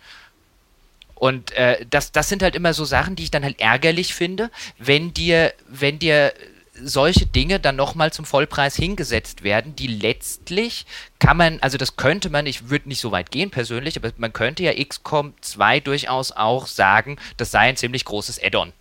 Und 1.16 1.52
äh, 1.54 1.86
das, 1.90 2.12
das 2.12 2.30
sind 2.30 2.44
halt 2.44 2.56
immer 2.56 2.74
so 2.74 2.86
Sachen, 2.86 3.16
die 3.16 3.24
ich 3.24 3.32
dann 3.32 3.44
halt 3.44 3.60
ärgerlich 3.60 4.14
finde, 4.14 4.52
wenn 4.78 5.14
dir, 5.14 5.54
wenn 5.68 5.98
dir 5.98 6.34
solche 6.82 7.26
Dinge 7.26 7.60
dann 7.60 7.76
nochmal 7.76 8.12
zum 8.12 8.26
Vollpreis 8.26 8.76
hingesetzt 8.76 9.44
werden, 9.44 9.76
die 9.76 9.88
letztlich 9.88 10.86
kann 11.20 11.38
man, 11.38 11.60
also 11.62 11.78
das 11.78 11.96
könnte 11.96 12.30
man, 12.30 12.46
ich 12.46 12.70
würde 12.70 12.90
nicht 12.90 13.00
so 13.00 13.12
weit 13.12 13.32
gehen 13.32 13.50
persönlich, 13.50 13.98
aber 13.98 14.12
man 14.18 14.34
könnte 14.34 14.64
ja 14.64 14.74
XCOM 14.74 15.34
2 15.40 15.80
durchaus 15.80 16.32
auch 16.32 16.68
sagen, 16.68 17.18
das 17.38 17.52
sei 17.52 17.62
ein 17.62 17.78
ziemlich 17.78 18.06
großes 18.06 18.44
Add-on. 18.44 18.74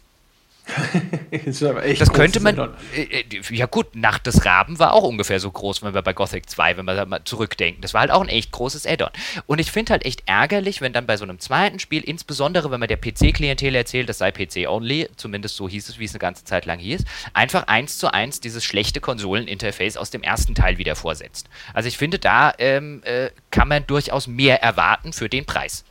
das, 1.44 1.58
das 1.98 2.12
könnte 2.12 2.40
man. 2.40 2.58
Äh, 2.96 3.02
äh, 3.02 3.24
ja, 3.50 3.66
gut, 3.66 3.94
Nacht 3.94 4.26
des 4.26 4.46
Raben 4.46 4.78
war 4.78 4.94
auch 4.94 5.02
ungefähr 5.02 5.38
so 5.38 5.50
groß, 5.50 5.82
wenn 5.82 5.92
wir 5.92 6.02
bei 6.02 6.14
Gothic 6.14 6.48
2, 6.48 6.78
wenn 6.78 6.86
wir 6.86 6.94
da 6.94 7.04
mal 7.04 7.22
zurückdenken. 7.24 7.82
Das 7.82 7.92
war 7.92 8.00
halt 8.00 8.10
auch 8.10 8.22
ein 8.22 8.28
echt 8.28 8.50
großes 8.52 8.86
Add-on. 8.86 9.10
Und 9.46 9.58
ich 9.58 9.70
finde 9.70 9.92
halt 9.92 10.06
echt 10.06 10.22
ärgerlich, 10.26 10.80
wenn 10.80 10.92
dann 10.92 11.06
bei 11.06 11.16
so 11.16 11.24
einem 11.24 11.38
zweiten 11.38 11.78
Spiel, 11.78 12.02
insbesondere 12.02 12.70
wenn 12.70 12.80
man 12.80 12.88
der 12.88 12.96
PC-Klientel 12.96 13.74
erzählt, 13.74 14.08
das 14.08 14.18
sei 14.18 14.32
PC-only, 14.32 15.10
zumindest 15.16 15.56
so 15.56 15.68
hieß 15.68 15.88
es, 15.88 15.98
wie 15.98 16.04
es 16.04 16.12
eine 16.12 16.20
ganze 16.20 16.44
Zeit 16.44 16.64
lang 16.64 16.78
hieß, 16.78 17.04
einfach 17.34 17.66
eins 17.66 17.98
zu 17.98 18.12
eins 18.12 18.40
dieses 18.40 18.64
schlechte 18.64 19.00
Konsoleninterface 19.00 19.98
aus 19.98 20.10
dem 20.10 20.22
ersten 20.22 20.54
Teil 20.54 20.78
wieder 20.78 20.96
vorsetzt. 20.96 21.48
Also 21.74 21.88
ich 21.88 21.98
finde, 21.98 22.18
da 22.18 22.54
ähm, 22.58 23.02
äh, 23.04 23.30
kann 23.50 23.68
man 23.68 23.86
durchaus 23.86 24.26
mehr 24.26 24.62
erwarten 24.62 25.12
für 25.12 25.28
den 25.28 25.44
Preis. 25.44 25.84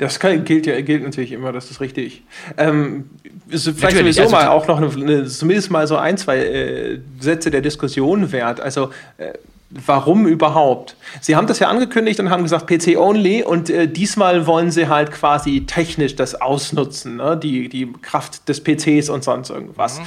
Das 0.00 0.18
kann, 0.18 0.46
gilt 0.46 0.64
ja 0.64 0.80
gilt 0.80 1.02
natürlich 1.02 1.32
immer, 1.32 1.52
das 1.52 1.70
ist 1.70 1.82
richtig. 1.82 2.22
Ähm, 2.56 3.10
ist 3.50 3.64
vielleicht 3.64 3.82
Natürlich, 3.82 4.16
sowieso 4.16 4.34
also 4.34 4.46
mal 4.46 4.48
auch 4.48 4.66
noch 4.66 4.78
eine, 4.78 4.90
eine, 4.90 5.26
zumindest 5.26 5.70
mal 5.70 5.86
so 5.86 5.98
ein, 5.98 6.16
zwei 6.16 6.38
äh, 6.38 7.00
Sätze 7.20 7.50
der 7.50 7.60
Diskussion 7.60 8.32
wert. 8.32 8.62
Also 8.62 8.92
äh, 9.18 9.34
warum 9.68 10.26
überhaupt? 10.26 10.96
Sie 11.20 11.36
haben 11.36 11.46
das 11.46 11.58
ja 11.58 11.68
angekündigt 11.68 12.18
und 12.18 12.30
haben 12.30 12.44
gesagt 12.44 12.66
PC 12.66 12.96
only 12.96 13.42
und 13.42 13.68
äh, 13.68 13.88
diesmal 13.88 14.46
wollen 14.46 14.70
sie 14.70 14.88
halt 14.88 15.12
quasi 15.12 15.66
technisch 15.66 16.16
das 16.16 16.34
ausnutzen, 16.34 17.16
ne? 17.16 17.36
die, 17.36 17.68
die 17.68 17.92
Kraft 18.00 18.48
des 18.48 18.64
PCs 18.64 19.10
und 19.10 19.22
sonst 19.22 19.50
irgendwas. 19.50 19.98
Mhm. 19.98 20.04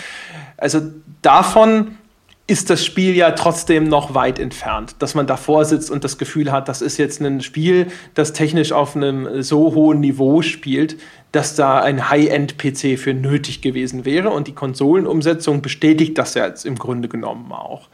Also 0.58 0.82
davon 1.22 2.00
ist 2.46 2.70
das 2.70 2.84
Spiel 2.84 3.16
ja 3.16 3.32
trotzdem 3.32 3.86
noch 3.88 4.16
weit 4.16 4.38
entfernt, 4.38 4.98
dass 5.00 5.16
man 5.16 5.28
davor 5.28 5.64
sitzt 5.64 5.90
und 5.90 6.04
das 6.04 6.18
Gefühl 6.18 6.52
hat, 6.52 6.68
das 6.68 6.82
ist 6.82 6.98
jetzt 6.98 7.22
ein 7.22 7.42
Spiel, 7.42 7.88
das 8.16 8.34
technisch 8.34 8.74
auf 8.74 8.96
einem 8.96 9.42
so 9.42 9.74
hohen 9.74 10.02
Niveau 10.02 10.42
spielt, 10.42 10.98
dass 11.32 11.56
da 11.56 11.80
ein 11.80 12.10
High-End-PC 12.10 13.00
für 13.00 13.14
nötig 13.14 13.62
gewesen 13.62 14.04
wäre. 14.04 14.30
Und 14.30 14.48
die 14.48 14.54
Konsolenumsetzung 14.54 15.62
bestätigt 15.62 16.18
das 16.18 16.34
ja 16.34 16.46
jetzt 16.46 16.66
im 16.66 16.76
Grunde 16.76 17.08
genommen 17.08 17.52
auch. 17.54 17.88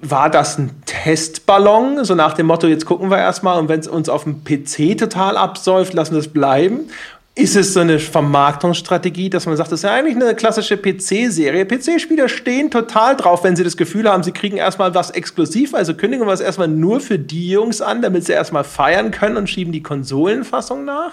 War 0.00 0.28
das 0.28 0.58
ein 0.58 0.82
Testballon, 0.84 2.04
so 2.04 2.14
nach 2.14 2.34
dem 2.34 2.46
Motto, 2.46 2.66
jetzt 2.66 2.84
gucken 2.84 3.10
wir 3.10 3.18
erstmal 3.18 3.58
und 3.58 3.68
wenn 3.68 3.80
es 3.80 3.88
uns 3.88 4.08
auf 4.08 4.24
dem 4.24 4.44
PC 4.44 4.98
total 4.98 5.36
absäuft, 5.36 5.92
lassen 5.94 6.12
wir 6.12 6.20
es 6.20 6.28
bleiben? 6.28 6.88
Ist 7.38 7.54
es 7.54 7.72
so 7.72 7.80
eine 7.80 8.00
Vermarktungsstrategie, 8.00 9.30
dass 9.30 9.46
man 9.46 9.56
sagt, 9.56 9.70
das 9.70 9.78
ist 9.78 9.84
ja 9.84 9.94
eigentlich 9.94 10.16
eine 10.16 10.34
klassische 10.34 10.76
PC-Serie. 10.76 11.66
PC-Spieler 11.66 12.28
stehen 12.28 12.68
total 12.68 13.16
drauf, 13.16 13.44
wenn 13.44 13.54
sie 13.54 13.62
das 13.62 13.76
Gefühl 13.76 14.10
haben, 14.10 14.24
sie 14.24 14.32
kriegen 14.32 14.56
erstmal 14.56 14.92
was 14.96 15.10
exklusiv, 15.10 15.72
also 15.72 15.94
kündigen 15.94 16.26
wir 16.26 16.32
es 16.32 16.40
erstmal 16.40 16.66
nur 16.66 17.00
für 17.00 17.16
die 17.16 17.50
Jungs 17.50 17.80
an, 17.80 18.02
damit 18.02 18.24
sie 18.24 18.32
erstmal 18.32 18.64
feiern 18.64 19.12
können 19.12 19.36
und 19.36 19.48
schieben 19.48 19.72
die 19.72 19.84
Konsolenfassung 19.84 20.84
nach? 20.84 21.12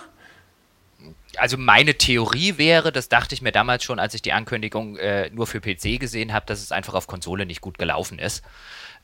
also 1.38 1.58
meine 1.58 1.96
Theorie 1.96 2.58
wäre, 2.58 2.94
das 2.94 3.10
dachte 3.10 3.36
ich 3.36 3.42
mir 3.42 3.52
damals 3.52 3.84
schon, 3.84 4.00
als 4.00 4.14
ich 4.14 4.22
die 4.22 4.32
Ankündigung 4.32 4.96
äh, 4.96 5.30
nur 5.32 5.48
für 5.48 5.60
PC 5.60 6.00
gesehen 6.00 6.34
habe, 6.34 6.46
dass 6.46 6.62
es 6.62 6.72
einfach 6.72 6.94
auf 6.94 7.08
Konsole 7.08 7.46
nicht 7.46 7.60
gut 7.60 7.78
gelaufen 7.78 8.20
ist. 8.20 8.42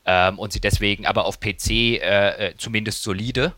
Ähm, 0.06 0.38
und 0.38 0.52
sie 0.52 0.60
deswegen 0.60 1.06
aber 1.06 1.26
auf 1.26 1.40
PC 1.40 1.70
äh, 1.70 1.96
äh, 2.48 2.54
zumindest 2.56 3.02
solide 3.02 3.52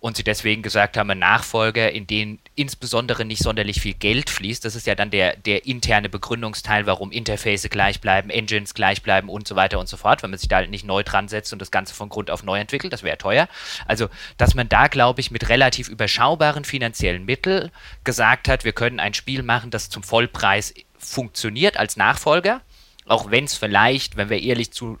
und 0.00 0.16
sie 0.16 0.24
deswegen 0.24 0.62
gesagt 0.62 0.96
haben, 0.96 1.18
Nachfolger, 1.18 1.92
in 1.92 2.06
den 2.06 2.38
insbesondere 2.54 3.26
nicht 3.26 3.42
sonderlich 3.42 3.80
viel 3.82 3.92
Geld 3.92 4.30
fließt, 4.30 4.64
das 4.64 4.74
ist 4.74 4.86
ja 4.86 4.94
dann 4.94 5.10
der, 5.10 5.36
der 5.36 5.66
interne 5.66 6.08
Begründungsteil, 6.08 6.86
warum 6.86 7.12
Interface 7.12 7.68
gleich 7.68 8.00
bleiben, 8.00 8.30
Engines 8.30 8.72
gleich 8.72 9.02
bleiben 9.02 9.28
und 9.28 9.46
so 9.46 9.56
weiter 9.56 9.78
und 9.78 9.88
so 9.88 9.98
fort, 9.98 10.22
wenn 10.22 10.30
man 10.30 10.38
sich 10.38 10.48
da 10.48 10.56
halt 10.56 10.70
nicht 10.70 10.86
neu 10.86 11.02
dran 11.02 11.28
setzt 11.28 11.52
und 11.52 11.60
das 11.60 11.70
Ganze 11.70 11.94
von 11.94 12.08
Grund 12.08 12.30
auf 12.30 12.42
neu 12.42 12.58
entwickelt, 12.58 12.94
das 12.94 13.02
wäre 13.02 13.18
teuer. 13.18 13.46
Also, 13.86 14.08
dass 14.38 14.54
man 14.54 14.70
da, 14.70 14.88
glaube 14.88 15.20
ich, 15.20 15.30
mit 15.30 15.50
relativ 15.50 15.88
überschaubaren 15.88 16.64
finanziellen 16.64 17.26
Mitteln 17.26 17.70
gesagt 18.02 18.48
hat, 18.48 18.64
wir 18.64 18.72
können 18.72 19.00
ein 19.00 19.12
Spiel 19.12 19.42
machen, 19.42 19.70
das 19.70 19.90
zum 19.90 20.02
Vollpreis 20.02 20.72
funktioniert 20.98 21.76
als 21.76 21.98
Nachfolger, 21.98 22.62
auch 23.04 23.30
wenn 23.30 23.44
es 23.44 23.54
vielleicht, 23.54 24.16
wenn 24.16 24.30
wir 24.30 24.40
ehrlich 24.40 24.72
zu 24.72 24.98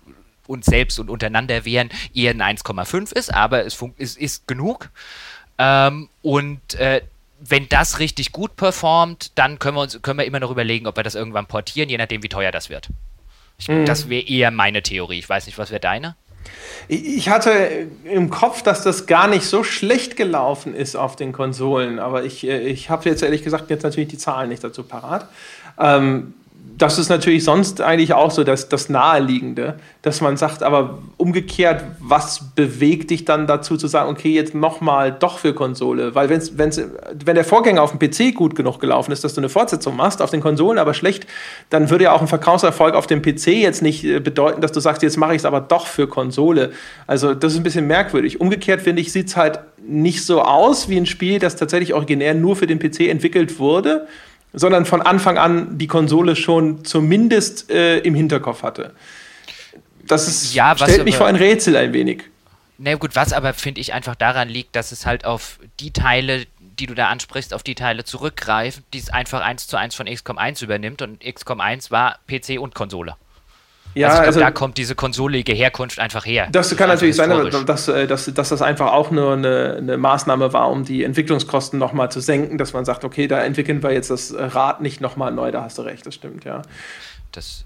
uns 0.50 0.66
selbst 0.66 0.98
und 0.98 1.08
untereinander 1.08 1.64
wären, 1.64 1.90
eher 2.14 2.32
ein 2.32 2.58
1,5 2.58 3.14
ist, 3.14 3.32
aber 3.32 3.64
es 3.64 3.80
ist, 3.96 4.18
ist 4.18 4.46
genug. 4.46 4.90
Ähm, 5.58 6.08
und 6.22 6.74
äh, 6.74 7.02
wenn 7.40 7.68
das 7.68 7.98
richtig 7.98 8.32
gut 8.32 8.56
performt, 8.56 9.32
dann 9.36 9.58
können 9.58 9.76
wir, 9.76 9.82
uns, 9.82 10.00
können 10.02 10.18
wir 10.18 10.26
immer 10.26 10.40
noch 10.40 10.50
überlegen, 10.50 10.86
ob 10.86 10.96
wir 10.96 11.02
das 11.02 11.14
irgendwann 11.14 11.46
portieren, 11.46 11.88
je 11.88 11.96
nachdem, 11.96 12.22
wie 12.22 12.28
teuer 12.28 12.52
das 12.52 12.68
wird. 12.68 12.88
Ich, 13.58 13.68
mhm. 13.68 13.86
Das 13.86 14.08
wäre 14.08 14.26
eher 14.26 14.50
meine 14.50 14.82
Theorie. 14.82 15.18
Ich 15.18 15.28
weiß 15.28 15.46
nicht, 15.46 15.58
was 15.58 15.70
wäre 15.70 15.80
deine? 15.80 16.16
Ich 16.88 17.28
hatte 17.28 17.88
im 18.04 18.30
Kopf, 18.30 18.62
dass 18.62 18.82
das 18.82 19.06
gar 19.06 19.28
nicht 19.28 19.44
so 19.44 19.62
schlecht 19.62 20.16
gelaufen 20.16 20.74
ist 20.74 20.96
auf 20.96 21.14
den 21.14 21.32
Konsolen, 21.32 21.98
aber 21.98 22.24
ich, 22.24 22.46
äh, 22.46 22.60
ich 22.60 22.90
habe 22.90 23.08
jetzt 23.08 23.22
ehrlich 23.22 23.42
gesagt 23.42 23.70
jetzt 23.70 23.82
natürlich 23.82 24.08
die 24.08 24.18
Zahlen 24.18 24.48
nicht 24.48 24.64
dazu 24.64 24.82
parat. 24.82 25.28
Ähm, 25.78 26.34
das 26.80 26.98
ist 26.98 27.10
natürlich 27.10 27.44
sonst 27.44 27.82
eigentlich 27.82 28.14
auch 28.14 28.30
so 28.30 28.42
das, 28.42 28.70
das 28.70 28.88
Naheliegende, 28.88 29.74
dass 30.00 30.22
man 30.22 30.38
sagt, 30.38 30.62
aber 30.62 30.98
umgekehrt, 31.18 31.84
was 31.98 32.54
bewegt 32.54 33.10
dich 33.10 33.26
dann 33.26 33.46
dazu 33.46 33.76
zu 33.76 33.86
sagen, 33.86 34.08
okay, 34.08 34.30
jetzt 34.30 34.54
nochmal 34.54 35.12
doch 35.12 35.38
für 35.38 35.52
Konsole? 35.52 36.14
Weil 36.14 36.30
wenn's, 36.30 36.56
wenn's, 36.56 36.80
wenn 37.22 37.34
der 37.34 37.44
Vorgänger 37.44 37.82
auf 37.82 37.94
dem 37.94 37.98
PC 37.98 38.34
gut 38.34 38.54
genug 38.54 38.80
gelaufen 38.80 39.12
ist, 39.12 39.24
dass 39.24 39.34
du 39.34 39.42
eine 39.42 39.50
Fortsetzung 39.50 39.94
machst, 39.94 40.22
auf 40.22 40.30
den 40.30 40.40
Konsolen 40.40 40.78
aber 40.78 40.94
schlecht, 40.94 41.26
dann 41.68 41.90
würde 41.90 42.04
ja 42.04 42.12
auch 42.12 42.22
ein 42.22 42.28
Verkaufserfolg 42.28 42.94
auf 42.94 43.06
dem 43.06 43.20
PC 43.20 43.48
jetzt 43.48 43.82
nicht 43.82 44.02
äh, 44.04 44.18
bedeuten, 44.18 44.62
dass 44.62 44.72
du 44.72 44.80
sagst, 44.80 45.02
jetzt 45.02 45.18
mache 45.18 45.32
ich 45.32 45.38
es 45.38 45.44
aber 45.44 45.60
doch 45.60 45.86
für 45.86 46.06
Konsole. 46.06 46.70
Also 47.06 47.34
das 47.34 47.52
ist 47.52 47.58
ein 47.58 47.62
bisschen 47.62 47.88
merkwürdig. 47.88 48.40
Umgekehrt, 48.40 48.80
finde 48.80 49.02
ich, 49.02 49.12
sieht 49.12 49.28
es 49.28 49.36
halt 49.36 49.60
nicht 49.86 50.24
so 50.24 50.40
aus 50.40 50.88
wie 50.88 50.96
ein 50.96 51.06
Spiel, 51.06 51.40
das 51.40 51.56
tatsächlich 51.56 51.92
originär 51.92 52.32
nur 52.32 52.56
für 52.56 52.66
den 52.66 52.78
PC 52.78 53.00
entwickelt 53.08 53.58
wurde 53.58 54.06
sondern 54.52 54.84
von 54.84 55.02
Anfang 55.02 55.38
an 55.38 55.78
die 55.78 55.86
Konsole 55.86 56.36
schon 56.36 56.84
zumindest 56.84 57.70
äh, 57.70 57.98
im 57.98 58.14
Hinterkopf 58.14 58.62
hatte. 58.62 58.94
Das 60.06 60.26
ist, 60.26 60.54
ja, 60.54 60.76
stellt 60.76 61.04
mich 61.04 61.16
vor 61.16 61.26
ein 61.26 61.36
Rätsel 61.36 61.76
ein 61.76 61.92
wenig. 61.92 62.24
Na 62.78 62.94
gut, 62.94 63.14
was 63.14 63.32
aber 63.32 63.52
finde 63.52 63.80
ich 63.80 63.92
einfach 63.92 64.14
daran 64.14 64.48
liegt, 64.48 64.74
dass 64.74 64.90
es 64.90 65.06
halt 65.06 65.24
auf 65.24 65.60
die 65.80 65.92
Teile, 65.92 66.46
die 66.58 66.86
du 66.86 66.94
da 66.94 67.08
ansprichst, 67.08 67.52
auf 67.52 67.62
die 67.62 67.74
Teile 67.74 68.04
zurückgreift, 68.04 68.82
die 68.94 68.98
es 68.98 69.10
einfach 69.10 69.42
eins 69.42 69.66
zu 69.66 69.76
eins 69.76 69.94
von 69.94 70.06
XCOM 70.06 70.38
1 70.38 70.62
übernimmt 70.62 71.02
und 71.02 71.20
XCOM 71.20 71.60
1 71.60 71.90
war 71.90 72.18
PC 72.26 72.58
und 72.58 72.74
Konsole. 72.74 73.16
Ja, 73.94 74.08
also, 74.08 74.18
glaub, 74.18 74.26
also 74.26 74.40
da 74.40 74.50
kommt 74.50 74.78
diese 74.78 74.94
konsolige 74.94 75.52
Herkunft 75.52 75.98
einfach 75.98 76.24
her. 76.24 76.48
Das 76.52 76.74
kann 76.76 76.88
natürlich 76.88 77.16
sein, 77.16 77.30
dass, 77.66 77.88
äh, 77.88 78.06
dass, 78.06 78.32
dass 78.32 78.48
das 78.48 78.62
einfach 78.62 78.92
auch 78.92 79.10
nur 79.10 79.32
eine, 79.32 79.76
eine 79.78 79.96
Maßnahme 79.96 80.52
war, 80.52 80.70
um 80.70 80.84
die 80.84 81.02
Entwicklungskosten 81.04 81.78
nochmal 81.78 82.10
zu 82.10 82.20
senken, 82.20 82.58
dass 82.58 82.72
man 82.72 82.84
sagt, 82.84 83.04
okay, 83.04 83.26
da 83.26 83.42
entwickeln 83.42 83.82
wir 83.82 83.92
jetzt 83.92 84.10
das 84.10 84.34
Rad 84.36 84.80
nicht 84.80 85.00
nochmal 85.00 85.32
neu, 85.32 85.50
da 85.50 85.62
hast 85.62 85.78
du 85.78 85.82
recht, 85.82 86.06
das 86.06 86.14
stimmt, 86.14 86.44
ja. 86.44 86.62
Das 87.32 87.64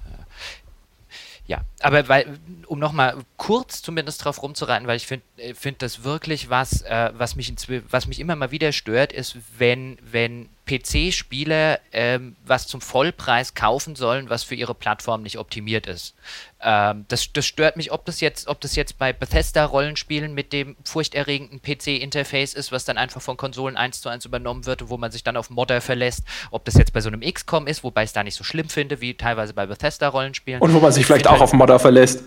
ja, 1.47 1.61
aber 1.81 2.09
weil, 2.09 2.39
um 2.67 2.79
nochmal 2.79 3.17
kurz 3.37 3.83
zumindest 3.83 4.25
drauf 4.25 4.43
rumzureiten, 4.43 4.87
weil 4.87 4.97
ich 4.97 5.07
finde 5.07 5.25
äh, 5.37 5.53
find 5.53 5.83
das 5.83 6.03
wirklich 6.03 6.49
was, 6.49 6.81
äh, 6.83 7.11
was, 7.15 7.37
mich 7.37 7.53
was 7.91 8.07
mich 8.07 8.19
immer 8.19 8.35
mal 8.35 8.51
wieder 8.51 8.73
stört, 8.73 9.13
ist, 9.13 9.37
wenn, 9.59 9.99
wenn 10.11 10.49
PC-Spieler 10.67 11.81
ähm, 11.93 12.37
was 12.45 12.67
zum 12.67 12.81
Vollpreis 12.81 13.55
kaufen 13.55 13.97
sollen, 13.97 14.31
was 14.31 14.45
für 14.45 14.55
ihre 14.55 14.75
Plattform 14.75 15.23
nicht 15.23 15.39
optimiert 15.39 15.87
ist. 15.87 16.15
Ähm, 16.63 17.05
das, 17.09 17.33
das 17.33 17.47
stört 17.47 17.77
mich, 17.77 17.93
ob 17.93 18.05
das 18.07 18.21
jetzt, 18.21 18.49
ob 18.49 18.61
das 18.61 18.75
jetzt 18.75 18.99
bei 18.99 19.13
Bethesda-Rollenspielen 19.13 20.33
mit 20.33 20.53
dem 20.53 20.77
furchterregenden 20.85 21.61
PC-Interface 21.61 22.55
ist, 22.55 22.73
was 22.73 22.85
dann 22.85 22.97
einfach 22.97 23.21
von 23.21 23.37
Konsolen 23.37 23.77
1 23.77 24.01
zu 24.01 24.09
1 24.09 24.25
übernommen 24.25 24.65
wird 24.65 24.83
und 24.83 24.89
wo 24.89 24.97
man 24.97 25.13
sich 25.13 25.23
dann 25.23 25.37
auf 25.37 25.51
Modder 25.51 25.81
verlässt, 25.81 26.25
ob 26.51 26.65
das 26.65 26.75
jetzt 26.75 26.93
bei 26.93 27.01
so 27.01 27.09
einem 27.09 27.21
XCOM 27.21 27.67
ist, 27.67 27.85
wobei 27.85 28.03
ich 28.03 28.09
es 28.09 28.13
da 28.15 28.25
nicht 28.25 28.35
so 28.35 28.45
schlimm 28.45 28.69
finde, 28.69 29.01
wie 29.01 29.15
teilweise 29.15 29.53
bei 29.53 29.67
Bethesda-Rollenspielen. 29.67 30.61
Und 30.63 30.73
wo 30.73 30.81
man 30.81 30.93
sich 30.93 31.05
vielleicht 31.05 31.27
auch 31.27 31.33
halt, 31.33 31.43
auf 31.43 31.53
Modder 31.53 31.79
verlässt. 31.79 32.25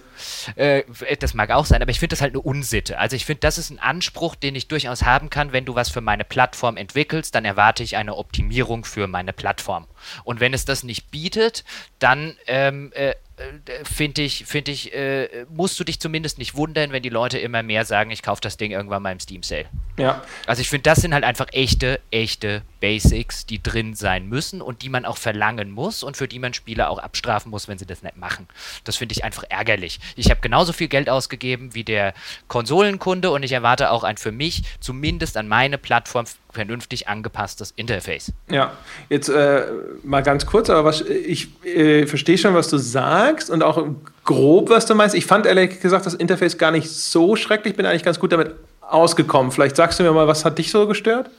Äh, 0.55 0.83
das 1.19 1.33
mag 1.33 1.49
auch 1.51 1.65
sein, 1.65 1.81
aber 1.81 1.91
ich 1.91 1.99
finde 1.99 2.13
das 2.13 2.21
halt 2.21 2.33
eine 2.33 2.41
Unsitte. 2.41 2.99
Also 2.99 3.15
ich 3.15 3.25
finde, 3.25 3.39
das 3.39 3.57
ist 3.57 3.71
ein 3.71 3.79
Anspruch, 3.79 4.35
den 4.35 4.55
ich 4.55 4.67
durchaus 4.67 5.03
haben 5.03 5.29
kann, 5.29 5.51
wenn 5.51 5.65
du 5.65 5.75
was 5.75 5.89
für 5.89 6.01
meine 6.01 6.23
Plattform 6.23 6.77
entwickelst, 6.77 7.33
dann 7.33 7.43
erwarte 7.43 7.81
ich 7.83 7.97
eine 7.97 8.15
Optimierung 8.15 8.26
für 8.83 9.07
meine 9.07 9.33
Plattform. 9.33 9.87
Und 10.23 10.39
wenn 10.39 10.53
es 10.53 10.65
das 10.65 10.83
nicht 10.83 11.11
bietet, 11.11 11.63
dann 11.99 12.35
ähm, 12.47 12.91
äh, 12.93 13.11
äh, 13.11 13.15
finde 13.83 14.23
ich, 14.23 14.45
finde 14.45 14.71
ich, 14.71 14.93
äh, 14.93 15.45
musst 15.49 15.79
du 15.79 15.83
dich 15.83 15.99
zumindest 15.99 16.39
nicht 16.39 16.55
wundern, 16.55 16.91
wenn 16.91 17.03
die 17.03 17.09
Leute 17.09 17.37
immer 17.37 17.61
mehr 17.61 17.85
sagen, 17.85 18.09
ich 18.09 18.23
kaufe 18.23 18.41
das 18.41 18.57
Ding 18.57 18.71
irgendwann 18.71 19.03
mal 19.03 19.11
im 19.11 19.19
Steam 19.19 19.43
Sale. 19.43 19.65
Ja. 19.97 20.23
Also 20.47 20.61
ich 20.61 20.69
finde, 20.69 20.83
das 20.83 20.99
sind 20.99 21.13
halt 21.13 21.23
einfach 21.23 21.47
echte, 21.51 21.99
echte 22.09 22.63
Basics, 22.79 23.45
die 23.45 23.61
drin 23.61 23.93
sein 23.93 24.27
müssen 24.27 24.61
und 24.61 24.81
die 24.81 24.89
man 24.89 25.05
auch 25.05 25.17
verlangen 25.17 25.71
muss 25.71 26.03
und 26.03 26.17
für 26.17 26.27
die 26.27 26.39
man 26.39 26.53
Spieler 26.53 26.89
auch 26.89 26.99
abstrafen 26.99 27.51
muss, 27.51 27.67
wenn 27.67 27.77
sie 27.77 27.85
das 27.85 28.01
nicht 28.01 28.17
machen. 28.17 28.47
Das 28.83 28.97
finde 28.97 29.13
ich 29.13 29.23
einfach 29.23 29.43
ärgerlich. 29.49 29.99
Ich 30.15 30.29
habe 30.31 30.41
genauso 30.41 30.73
viel 30.73 30.87
Geld 30.87 31.09
ausgegeben 31.09 31.75
wie 31.75 31.83
der 31.83 32.13
Konsolenkunde 32.47 33.29
und 33.29 33.43
ich 33.43 33.51
erwarte 33.51 33.91
auch 33.91 34.03
ein 34.03 34.17
für 34.17 34.31
mich 34.31 34.63
zumindest 34.79 35.37
an 35.37 35.47
meine 35.47 35.77
Plattform 35.77 36.25
vernünftig 36.51 37.07
angepasstes 37.07 37.71
Interface. 37.75 38.33
Ja, 38.49 38.75
jetzt 39.09 39.29
äh, 39.29 39.65
mal 40.03 40.23
ganz 40.23 40.45
kurz, 40.45 40.69
aber 40.69 40.85
was, 40.85 41.01
ich 41.01 41.49
äh, 41.65 42.07
verstehe 42.07 42.37
schon, 42.37 42.55
was 42.55 42.69
du 42.69 42.77
sagst 42.77 43.26
und 43.49 43.63
auch 43.63 43.83
grob, 44.23 44.69
was 44.69 44.85
du 44.85 44.95
meinst. 44.95 45.15
Ich 45.15 45.25
fand 45.25 45.45
ehrlich 45.45 45.79
gesagt 45.79 46.05
das 46.05 46.13
Interface 46.13 46.57
gar 46.57 46.71
nicht 46.71 46.89
so 46.89 47.35
schrecklich, 47.35 47.75
bin 47.75 47.85
eigentlich 47.85 48.03
ganz 48.03 48.19
gut 48.19 48.31
damit 48.31 48.55
ausgekommen. 48.81 49.51
Vielleicht 49.51 49.75
sagst 49.75 49.99
du 49.99 50.03
mir 50.03 50.11
mal, 50.11 50.27
was 50.27 50.45
hat 50.45 50.57
dich 50.57 50.71
so 50.71 50.87
gestört? 50.87 51.29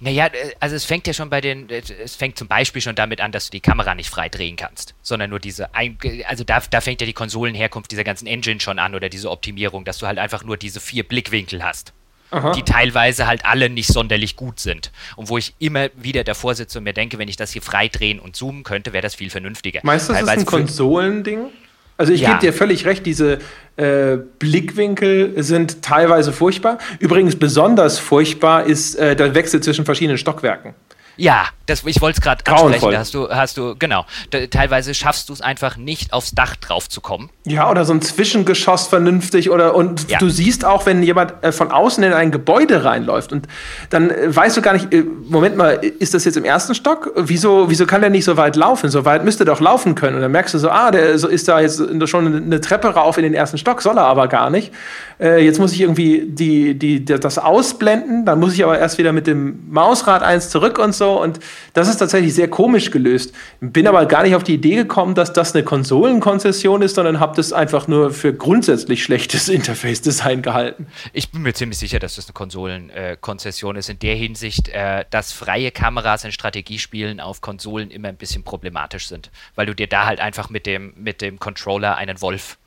Naja, 0.00 0.26
äh, 0.26 0.54
also 0.60 0.76
es 0.76 0.84
fängt 0.84 1.06
ja 1.06 1.12
schon 1.12 1.30
bei 1.30 1.40
den, 1.40 1.68
äh, 1.70 1.82
es 2.02 2.16
fängt 2.16 2.38
zum 2.38 2.48
Beispiel 2.48 2.80
schon 2.80 2.94
damit 2.94 3.20
an, 3.20 3.32
dass 3.32 3.46
du 3.46 3.50
die 3.50 3.60
Kamera 3.60 3.94
nicht 3.94 4.10
frei 4.10 4.28
drehen 4.28 4.56
kannst, 4.56 4.94
sondern 5.02 5.30
nur 5.30 5.40
diese, 5.40 5.68
also 5.74 6.44
da, 6.44 6.60
da 6.70 6.80
fängt 6.80 7.00
ja 7.00 7.06
die 7.06 7.12
Konsolenherkunft 7.12 7.90
dieser 7.90 8.04
ganzen 8.04 8.26
Engine 8.26 8.60
schon 8.60 8.78
an 8.78 8.94
oder 8.94 9.08
diese 9.08 9.30
Optimierung, 9.30 9.84
dass 9.84 9.98
du 9.98 10.06
halt 10.06 10.18
einfach 10.18 10.44
nur 10.44 10.56
diese 10.56 10.80
vier 10.80 11.06
Blickwinkel 11.06 11.64
hast. 11.64 11.92
Aha. 12.30 12.52
die 12.52 12.62
teilweise 12.62 13.26
halt 13.26 13.44
alle 13.44 13.70
nicht 13.70 13.88
sonderlich 13.88 14.36
gut 14.36 14.60
sind. 14.60 14.92
Und 15.16 15.30
wo 15.30 15.38
ich 15.38 15.54
immer 15.58 15.88
wieder 15.96 16.24
davor 16.24 16.54
sitze 16.54 16.78
und 16.78 16.84
mir 16.84 16.92
denke, 16.92 17.18
wenn 17.18 17.28
ich 17.28 17.36
das 17.36 17.52
hier 17.52 17.62
frei 17.62 17.88
drehen 17.88 18.20
und 18.20 18.36
zoomen 18.36 18.64
könnte, 18.64 18.92
wäre 18.92 19.02
das 19.02 19.14
viel 19.14 19.30
vernünftiger. 19.30 19.80
Meinst 19.82 20.08
du, 20.08 20.12
das 20.12 20.22
ist 20.22 20.28
ein 20.28 20.44
Konsolending? 20.44 21.46
Also 21.96 22.12
ich 22.12 22.20
ja. 22.20 22.30
gebe 22.30 22.40
dir 22.40 22.52
völlig 22.52 22.86
recht, 22.86 23.04
diese 23.06 23.38
äh, 23.76 24.18
Blickwinkel 24.38 25.42
sind 25.42 25.82
teilweise 25.82 26.32
furchtbar. 26.32 26.78
Übrigens 27.00 27.36
besonders 27.36 27.98
furchtbar 27.98 28.64
ist 28.66 28.94
äh, 28.94 29.16
der 29.16 29.34
Wechsel 29.34 29.60
zwischen 29.60 29.84
verschiedenen 29.84 30.16
Stockwerken. 30.16 30.74
Ja, 31.18 31.46
das, 31.66 31.84
ich 31.84 32.00
wollte 32.00 32.18
es 32.18 32.24
gerade 32.24 32.46
ansprechen. 32.50 32.92
Da 32.92 32.98
hast 32.98 33.12
du, 33.12 33.28
hast 33.28 33.56
du, 33.58 33.74
genau. 33.78 34.06
Da, 34.30 34.46
teilweise 34.46 34.94
schaffst 34.94 35.28
du 35.28 35.32
es 35.32 35.40
einfach 35.40 35.76
nicht, 35.76 36.12
aufs 36.12 36.30
Dach 36.30 36.56
drauf 36.56 36.88
zu 36.88 37.00
kommen. 37.00 37.28
Ja, 37.44 37.70
oder 37.70 37.84
so 37.84 37.92
ein 37.92 38.00
Zwischengeschoss 38.00 38.86
vernünftig. 38.86 39.50
Oder 39.50 39.74
und 39.74 40.08
ja. 40.08 40.18
du 40.18 40.30
siehst 40.30 40.64
auch, 40.64 40.86
wenn 40.86 41.02
jemand 41.02 41.34
äh, 41.42 41.52
von 41.52 41.70
außen 41.70 42.02
in 42.04 42.12
ein 42.12 42.30
Gebäude 42.30 42.84
reinläuft 42.84 43.32
und 43.32 43.48
dann 43.90 44.10
äh, 44.10 44.34
weißt 44.34 44.56
du 44.56 44.62
gar 44.62 44.72
nicht, 44.72 44.92
äh, 44.94 45.04
Moment 45.28 45.56
mal, 45.56 45.72
ist 45.98 46.14
das 46.14 46.24
jetzt 46.24 46.36
im 46.36 46.44
ersten 46.44 46.74
Stock? 46.74 47.12
Wieso, 47.16 47.68
wieso 47.68 47.84
kann 47.84 48.00
der 48.00 48.10
nicht 48.10 48.24
so 48.24 48.36
weit 48.36 48.56
laufen? 48.56 48.88
So 48.88 49.04
weit 49.04 49.24
müsste 49.24 49.44
doch 49.44 49.60
laufen 49.60 49.94
können. 49.94 50.16
Und 50.16 50.22
dann 50.22 50.32
merkst 50.32 50.54
du 50.54 50.58
so, 50.58 50.70
ah, 50.70 50.90
der 50.90 51.18
so 51.18 51.28
ist 51.28 51.48
da 51.48 51.60
jetzt 51.60 51.82
schon 52.08 52.34
eine 52.34 52.60
Treppe 52.60 52.88
rauf 52.88 53.18
in 53.18 53.24
den 53.24 53.34
ersten 53.34 53.58
Stock, 53.58 53.82
soll 53.82 53.98
er 53.98 54.06
aber 54.06 54.28
gar 54.28 54.50
nicht. 54.50 54.72
Äh, 55.20 55.44
jetzt 55.44 55.58
muss 55.58 55.72
ich 55.72 55.80
irgendwie 55.80 56.26
die, 56.28 56.78
die, 56.78 57.04
das 57.04 57.38
ausblenden, 57.38 58.24
dann 58.24 58.38
muss 58.38 58.54
ich 58.54 58.64
aber 58.64 58.78
erst 58.78 58.98
wieder 58.98 59.12
mit 59.12 59.26
dem 59.26 59.68
Mausrad 59.70 60.22
eins 60.22 60.48
zurück 60.48 60.78
und 60.78 60.94
so. 60.94 61.07
Und 61.16 61.40
das 61.74 61.88
ist 61.88 61.98
tatsächlich 61.98 62.34
sehr 62.34 62.48
komisch 62.48 62.90
gelöst. 62.90 63.34
Bin 63.60 63.86
aber 63.86 64.06
gar 64.06 64.22
nicht 64.22 64.34
auf 64.34 64.44
die 64.44 64.54
Idee 64.54 64.76
gekommen, 64.76 65.14
dass 65.14 65.32
das 65.32 65.54
eine 65.54 65.64
Konsolenkonzession 65.64 66.82
ist, 66.82 66.94
sondern 66.94 67.20
habe 67.20 67.36
das 67.36 67.52
einfach 67.52 67.88
nur 67.88 68.10
für 68.10 68.32
grundsätzlich 68.34 69.02
schlechtes 69.02 69.48
Interface-Design 69.48 70.42
gehalten. 70.42 70.86
Ich 71.12 71.30
bin 71.30 71.42
mir 71.42 71.54
ziemlich 71.54 71.78
sicher, 71.78 71.98
dass 71.98 72.16
das 72.16 72.26
eine 72.26 72.34
Konsolenkonzession 72.34 73.76
ist, 73.76 73.88
in 73.88 73.98
der 73.98 74.14
Hinsicht, 74.14 74.68
äh, 74.68 75.04
dass 75.10 75.32
freie 75.32 75.70
Kameras 75.70 76.24
in 76.24 76.32
Strategiespielen 76.32 77.20
auf 77.20 77.40
Konsolen 77.40 77.90
immer 77.90 78.08
ein 78.08 78.16
bisschen 78.16 78.42
problematisch 78.44 79.08
sind, 79.08 79.30
weil 79.54 79.66
du 79.66 79.74
dir 79.74 79.86
da 79.86 80.06
halt 80.06 80.20
einfach 80.20 80.50
mit 80.50 80.66
dem, 80.66 80.92
mit 80.96 81.20
dem 81.20 81.38
Controller 81.38 81.96
einen 81.96 82.20
Wolf 82.20 82.58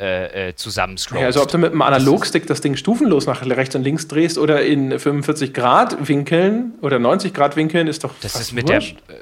äh, 0.00 0.48
äh, 0.48 0.54
zusammenscrollst. 0.54 1.20
Ja, 1.20 1.26
also 1.26 1.42
ob 1.42 1.50
du 1.50 1.58
mit 1.58 1.72
einem 1.72 1.82
Analogstick 1.82 2.46
das 2.46 2.60
Ding 2.60 2.76
stufenlos 2.76 3.26
nach 3.26 3.44
rechts 3.44 3.74
und 3.74 3.82
links 3.82 4.08
drehst 4.08 4.38
oder 4.38 4.62
in 4.64 4.98
45 4.98 5.54
Grad 5.54 6.08
Winkeln 6.08 6.74
oder 6.82 6.98
90 6.98 7.32
Grad 7.32 7.56
Winkeln 7.56 7.86
ist 7.86 8.04
doch 8.04 8.12
Das 8.20 8.40
ist 8.40 8.52
mit 8.52 8.68
wurscht. 8.68 8.96
der 9.08 9.16
äh, 9.16 9.18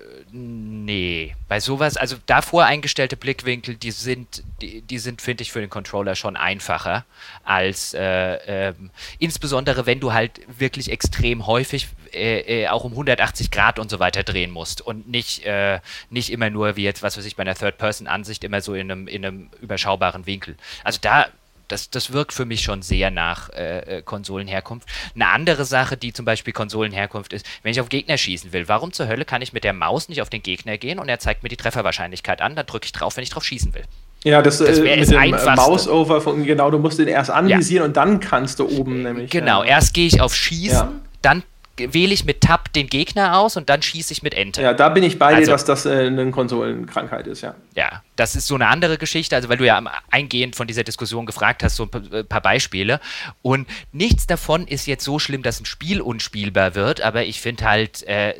Nee, 0.84 1.34
bei 1.48 1.60
sowas, 1.60 1.96
also 1.96 2.16
davor 2.26 2.66
eingestellte 2.66 3.16
Blickwinkel, 3.16 3.74
die 3.74 3.90
sind, 3.90 4.42
die, 4.60 4.82
die 4.82 4.98
sind, 4.98 5.22
finde 5.22 5.42
ich, 5.42 5.50
für 5.50 5.60
den 5.60 5.70
Controller 5.70 6.14
schon 6.14 6.36
einfacher 6.36 7.06
als 7.42 7.94
äh, 7.94 8.68
äh, 8.68 8.74
insbesondere 9.18 9.86
wenn 9.86 9.98
du 9.98 10.12
halt 10.12 10.42
wirklich 10.58 10.90
extrem 10.90 11.46
häufig 11.46 11.88
äh, 12.12 12.64
äh 12.64 12.68
auch 12.68 12.84
um 12.84 12.92
180 12.92 13.50
Grad 13.50 13.78
und 13.78 13.90
so 13.90 13.98
weiter 13.98 14.24
drehen 14.24 14.50
musst 14.50 14.82
und 14.82 15.08
nicht, 15.08 15.46
äh, 15.46 15.80
nicht 16.10 16.30
immer 16.30 16.50
nur 16.50 16.76
wie 16.76 16.84
jetzt, 16.84 17.02
was 17.02 17.16
weiß 17.16 17.24
ich, 17.24 17.34
bei 17.34 17.44
einer 17.44 17.54
Third-Person-Ansicht 17.54 18.44
immer 18.44 18.60
so 18.60 18.74
in 18.74 18.90
einem, 18.90 19.08
in 19.08 19.24
einem 19.24 19.50
überschaubaren 19.62 20.26
Winkel. 20.26 20.54
Also 20.82 20.98
da 21.00 21.28
das, 21.68 21.90
das 21.90 22.12
wirkt 22.12 22.32
für 22.32 22.44
mich 22.44 22.62
schon 22.62 22.82
sehr 22.82 23.10
nach 23.10 23.50
äh, 23.50 23.98
äh, 23.98 24.02
Konsolenherkunft. 24.02 24.88
Eine 25.14 25.28
andere 25.28 25.64
Sache, 25.64 25.96
die 25.96 26.12
zum 26.12 26.24
Beispiel 26.24 26.52
Konsolenherkunft 26.52 27.32
ist, 27.32 27.46
wenn 27.62 27.72
ich 27.72 27.80
auf 27.80 27.88
Gegner 27.88 28.18
schießen 28.18 28.52
will, 28.52 28.68
warum 28.68 28.92
zur 28.92 29.08
Hölle 29.08 29.24
kann 29.24 29.42
ich 29.42 29.52
mit 29.52 29.64
der 29.64 29.72
Maus 29.72 30.08
nicht 30.08 30.22
auf 30.22 30.30
den 30.30 30.42
Gegner 30.42 30.78
gehen 30.78 30.98
und 30.98 31.08
er 31.08 31.18
zeigt 31.18 31.42
mir 31.42 31.48
die 31.48 31.56
Trefferwahrscheinlichkeit 31.56 32.40
an, 32.40 32.56
dann 32.56 32.66
drücke 32.66 32.86
ich 32.86 32.92
drauf, 32.92 33.16
wenn 33.16 33.24
ich 33.24 33.30
drauf 33.30 33.44
schießen 33.44 33.74
will. 33.74 33.84
Ja, 34.24 34.40
das, 34.40 34.58
das 34.58 34.78
äh, 34.78 34.96
mit 34.96 35.10
dem 35.10 35.30
Mouse-Over, 35.30 36.34
genau, 36.44 36.70
du 36.70 36.78
musst 36.78 36.98
den 36.98 37.08
erst 37.08 37.30
anvisieren 37.30 37.82
ja. 37.82 37.88
und 37.88 37.96
dann 37.96 38.20
kannst 38.20 38.58
du 38.58 38.68
oben 38.68 39.02
nämlich. 39.02 39.30
Genau, 39.30 39.62
ja. 39.62 39.70
erst 39.70 39.92
gehe 39.92 40.06
ich 40.06 40.20
auf 40.20 40.34
Schießen, 40.34 40.78
ja. 40.78 40.92
dann 41.20 41.42
wähle 41.76 42.14
ich 42.14 42.24
mit 42.24 42.40
Tab 42.40 42.72
den 42.72 42.86
Gegner 42.88 43.38
aus 43.38 43.56
und 43.56 43.68
dann 43.68 43.82
schieße 43.82 44.12
ich 44.12 44.22
mit 44.22 44.34
Enter. 44.34 44.62
Ja, 44.62 44.72
da 44.72 44.88
bin 44.88 45.02
ich 45.02 45.18
bei 45.18 45.34
also, 45.34 45.40
dir, 45.40 45.50
dass 45.52 45.64
das 45.64 45.86
äh, 45.86 46.06
eine 46.06 46.30
Konsolenkrankheit 46.30 47.26
ist, 47.26 47.40
ja. 47.40 47.54
Ja, 47.74 48.02
das 48.16 48.36
ist 48.36 48.46
so 48.46 48.54
eine 48.54 48.68
andere 48.68 48.98
Geschichte, 48.98 49.34
also 49.34 49.48
weil 49.48 49.56
du 49.56 49.66
ja 49.66 49.82
eingehend 50.10 50.56
von 50.56 50.66
dieser 50.66 50.84
Diskussion 50.84 51.26
gefragt 51.26 51.62
hast, 51.62 51.76
so 51.76 51.88
ein 51.92 52.12
äh, 52.12 52.24
paar 52.24 52.40
Beispiele. 52.40 53.00
Und 53.42 53.66
nichts 53.92 54.26
davon 54.26 54.66
ist 54.66 54.86
jetzt 54.86 55.04
so 55.04 55.18
schlimm, 55.18 55.42
dass 55.42 55.60
ein 55.60 55.66
Spiel 55.66 56.00
unspielbar 56.00 56.74
wird, 56.74 57.00
aber 57.00 57.24
ich 57.24 57.40
finde 57.40 57.64
halt, 57.64 58.02
äh, 58.06 58.34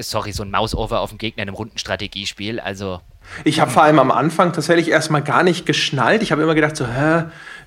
sorry, 0.00 0.32
so 0.32 0.42
ein 0.42 0.50
Mouse-Over 0.50 1.00
auf 1.00 1.10
dem 1.10 1.18
Gegner 1.18 1.42
in 1.42 1.48
einem 1.48 1.56
runden 1.56 1.78
Strategiespiel, 1.78 2.60
also 2.60 3.00
ich 3.44 3.60
habe 3.60 3.70
vor 3.70 3.82
allem 3.82 3.98
am 3.98 4.10
Anfang 4.10 4.52
tatsächlich 4.52 4.90
erstmal 4.90 5.22
gar 5.22 5.42
nicht 5.42 5.66
geschnallt. 5.66 6.22
Ich 6.22 6.32
habe 6.32 6.42
immer 6.42 6.54
gedacht, 6.54 6.76
so, 6.76 6.86
hä, 6.86 7.24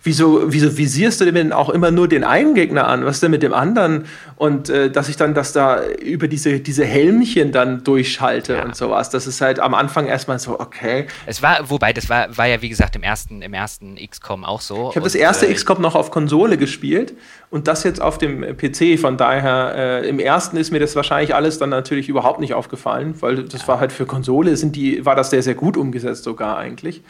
wieso, 0.08 0.52
wieso 0.52 0.76
visierst 0.76 1.22
du 1.22 1.32
denn 1.32 1.52
auch 1.52 1.70
immer 1.70 1.92
nur 1.92 2.08
den 2.08 2.24
einen 2.24 2.56
Gegner 2.56 2.88
an? 2.88 3.06
Was 3.06 3.18
ist 3.18 3.24
denn 3.24 3.32
mit 3.32 3.44
dem 3.44 3.54
anderen? 3.54 4.06
Und 4.38 4.70
äh, 4.70 4.90
dass 4.90 5.10
ich 5.10 5.18
dann 5.18 5.34
das 5.34 5.52
da 5.52 5.84
über 5.86 6.28
diese, 6.28 6.60
diese 6.60 6.86
Helmchen 6.86 7.52
dann 7.52 7.84
durchschalte 7.84 8.54
ja. 8.54 8.64
und 8.64 8.76
sowas. 8.76 9.10
Das 9.10 9.28
ist 9.28 9.42
halt 9.42 9.60
am 9.60 9.74
Anfang 9.74 10.08
erstmal 10.08 10.40
so, 10.40 10.60
okay. 10.60 11.08
Es 11.26 11.44
war, 11.44 11.70
wobei, 11.70 11.94
das 11.94 12.10
war, 12.10 12.36
war 12.36 12.48
ja 12.48 12.62
wie 12.62 12.70
gesagt 12.70 12.96
im 12.96 13.04
ersten, 13.04 13.42
im 13.42 13.54
ersten 13.54 13.98
XCOM 13.98 14.46
auch 14.46 14.62
so. 14.62 14.90
Ich 14.90 14.96
habe 14.96 15.04
das 15.04 15.16
erste 15.16 15.48
äh, 15.48 15.54
XCOM 15.54 15.82
noch 15.82 15.96
auf 15.96 16.10
Konsole 16.10 16.58
gespielt 16.58 17.14
und 17.50 17.68
das 17.68 17.84
jetzt 17.84 18.02
auf 18.02 18.18
dem 18.18 18.42
PC. 18.58 19.00
Von 19.00 19.18
daher, 19.18 19.74
äh, 19.76 20.10
im 20.10 20.20
ersten 20.20 20.58
ist 20.58 20.72
mir 20.72 20.80
das 20.80 20.96
wahrscheinlich 20.96 21.36
alles 21.36 21.60
dann 21.60 21.70
natürlich 21.70 22.10
überhaupt 22.10 22.40
nicht 22.40 22.54
aufgefallen, 22.54 23.16
weil 23.20 23.44
das 23.44 23.64
ja. 23.64 23.68
war 23.68 23.80
halt 23.80 23.92
für 23.92 24.06
Konsole, 24.06 24.56
sind 24.56 24.76
die, 24.76 25.06
war 25.06 25.16
das 25.16 25.30
sehr, 25.30 25.44
sehr 25.44 25.56
gut 25.56 25.76
umgesetzt 25.78 26.24
sogar 26.24 26.58
eigentlich. 26.58 27.04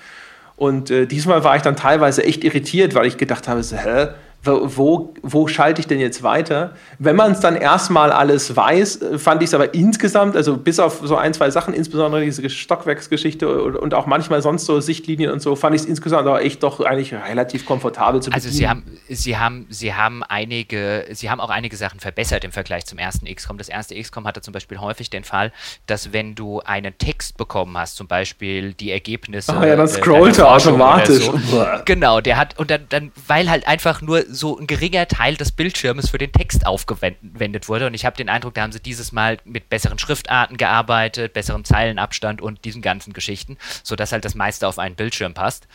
Und 0.57 0.89
äh, 0.89 1.05
diesmal 1.05 1.43
war 1.43 1.55
ich 1.55 1.61
dann 1.61 1.75
teilweise 1.75 2.25
echt 2.25 2.43
irritiert, 2.43 2.95
weil 2.95 3.05
ich 3.05 3.17
gedacht 3.17 3.47
habe, 3.47 3.61
so, 3.63 3.77
hä, 3.77 4.07
wo, 4.43 5.14
wo 5.23 5.47
schalte 5.47 5.81
ich 5.81 5.88
denn 5.88 5.99
jetzt 5.99 6.23
weiter? 6.23 6.73
Wenn 6.99 7.15
man 7.15 7.31
es 7.31 7.39
dann 7.39 7.55
erstmal 7.55 8.11
alles 8.11 8.55
weiß, 8.55 9.01
äh, 9.01 9.19
fand 9.19 9.41
ich 9.41 9.47
es 9.47 9.53
aber 9.53 9.73
insgesamt, 9.73 10.35
also 10.35 10.57
bis 10.57 10.80
auf 10.80 11.01
so 11.03 11.15
ein, 11.15 11.34
zwei 11.34 11.49
Sachen, 11.49 11.73
insbesondere 11.73 12.23
diese 12.23 12.49
Stockwerksgeschichte 12.49 13.47
und 13.49 13.93
auch 13.93 14.05
manchmal 14.05 14.41
sonst 14.41 14.65
so 14.65 14.80
Sichtlinien 14.80 15.31
und 15.31 15.41
so, 15.41 15.55
fand 15.55 15.76
ich 15.76 15.81
es 15.81 15.88
insgesamt 15.88 16.27
aber 16.27 16.41
echt 16.41 16.64
doch 16.64 16.80
eigentlich 16.80 17.14
relativ 17.14 17.65
komfortabel 17.65 18.22
zu 18.22 18.30
bedienen. 18.30 18.45
Also 18.45 18.57
sie 18.57 18.68
haben, 18.68 18.84
sie 19.09 19.38
haben, 19.38 19.65
sie 19.69 19.93
haben 19.93 20.23
einige, 20.23 21.05
sie 21.11 21.30
haben 21.30 21.41
auch 21.41 21.49
einige 21.49 21.76
Sachen 21.76 21.99
verbessert 21.99 22.43
im 22.43 22.51
Vergleich 22.51 22.85
zum 22.85 22.97
ersten 22.97 23.26
XCOM. 23.26 23.57
Das 23.57 23.69
erste 23.69 23.99
XCOM 23.99 24.26
hatte 24.26 24.41
zum 24.41 24.53
Beispiel 24.53 24.80
häufig 24.80 25.09
den 25.09 25.23
Fall, 25.23 25.51
dass 25.88 26.14
wenn 26.14 26.35
du 26.35 26.61
einen 26.61 26.97
Text 26.97 27.38
bekommen 27.38 27.77
hast, 27.77 27.97
zum 27.97 28.07
Beispiel 28.07 28.73
die 28.73 28.91
Ergebnisse. 28.91 29.55
Ah 29.55 29.65
ja, 29.65 29.76
dann 29.76 29.88
scrollt 29.88 30.38
er 30.38 30.51
automatisch. 30.51 31.26
So, 31.26 31.65
genau, 31.85 32.22
der 32.22 32.38
hat, 32.38 32.57
und 32.57 32.72
dann, 32.72 32.85
dann, 32.89 33.11
weil 33.27 33.49
halt 33.49 33.68
einfach 33.68 34.01
nur 34.01 34.23
so 34.29 34.57
ein 34.57 34.67
geringer 34.67 35.07
Teil 35.07 35.35
des 35.35 35.51
Bildschirmes 35.51 36.09
für 36.09 36.17
den 36.17 36.31
Text 36.31 36.65
aufgewendet 36.65 37.69
wurde. 37.69 37.87
Und 37.87 37.93
ich 37.93 38.05
habe 38.05 38.17
den 38.17 38.29
Eindruck, 38.29 38.53
da 38.53 38.61
haben 38.61 38.71
sie 38.71 38.79
dieses 38.79 39.11
Mal 39.11 39.37
mit 39.43 39.69
besseren 39.69 39.99
Schriftarten 39.99 40.57
gearbeitet, 40.57 41.33
besserem 41.33 41.63
Zeilenabstand 41.63 42.41
und 42.41 42.65
diesen 42.65 42.81
ganzen 42.81 43.13
Geschichten, 43.13 43.57
sodass 43.83 44.11
halt 44.11 44.25
das 44.25 44.35
meiste 44.35 44.67
auf 44.67 44.79
einen 44.79 44.95
Bildschirm 44.95 45.33
passt. 45.33 45.67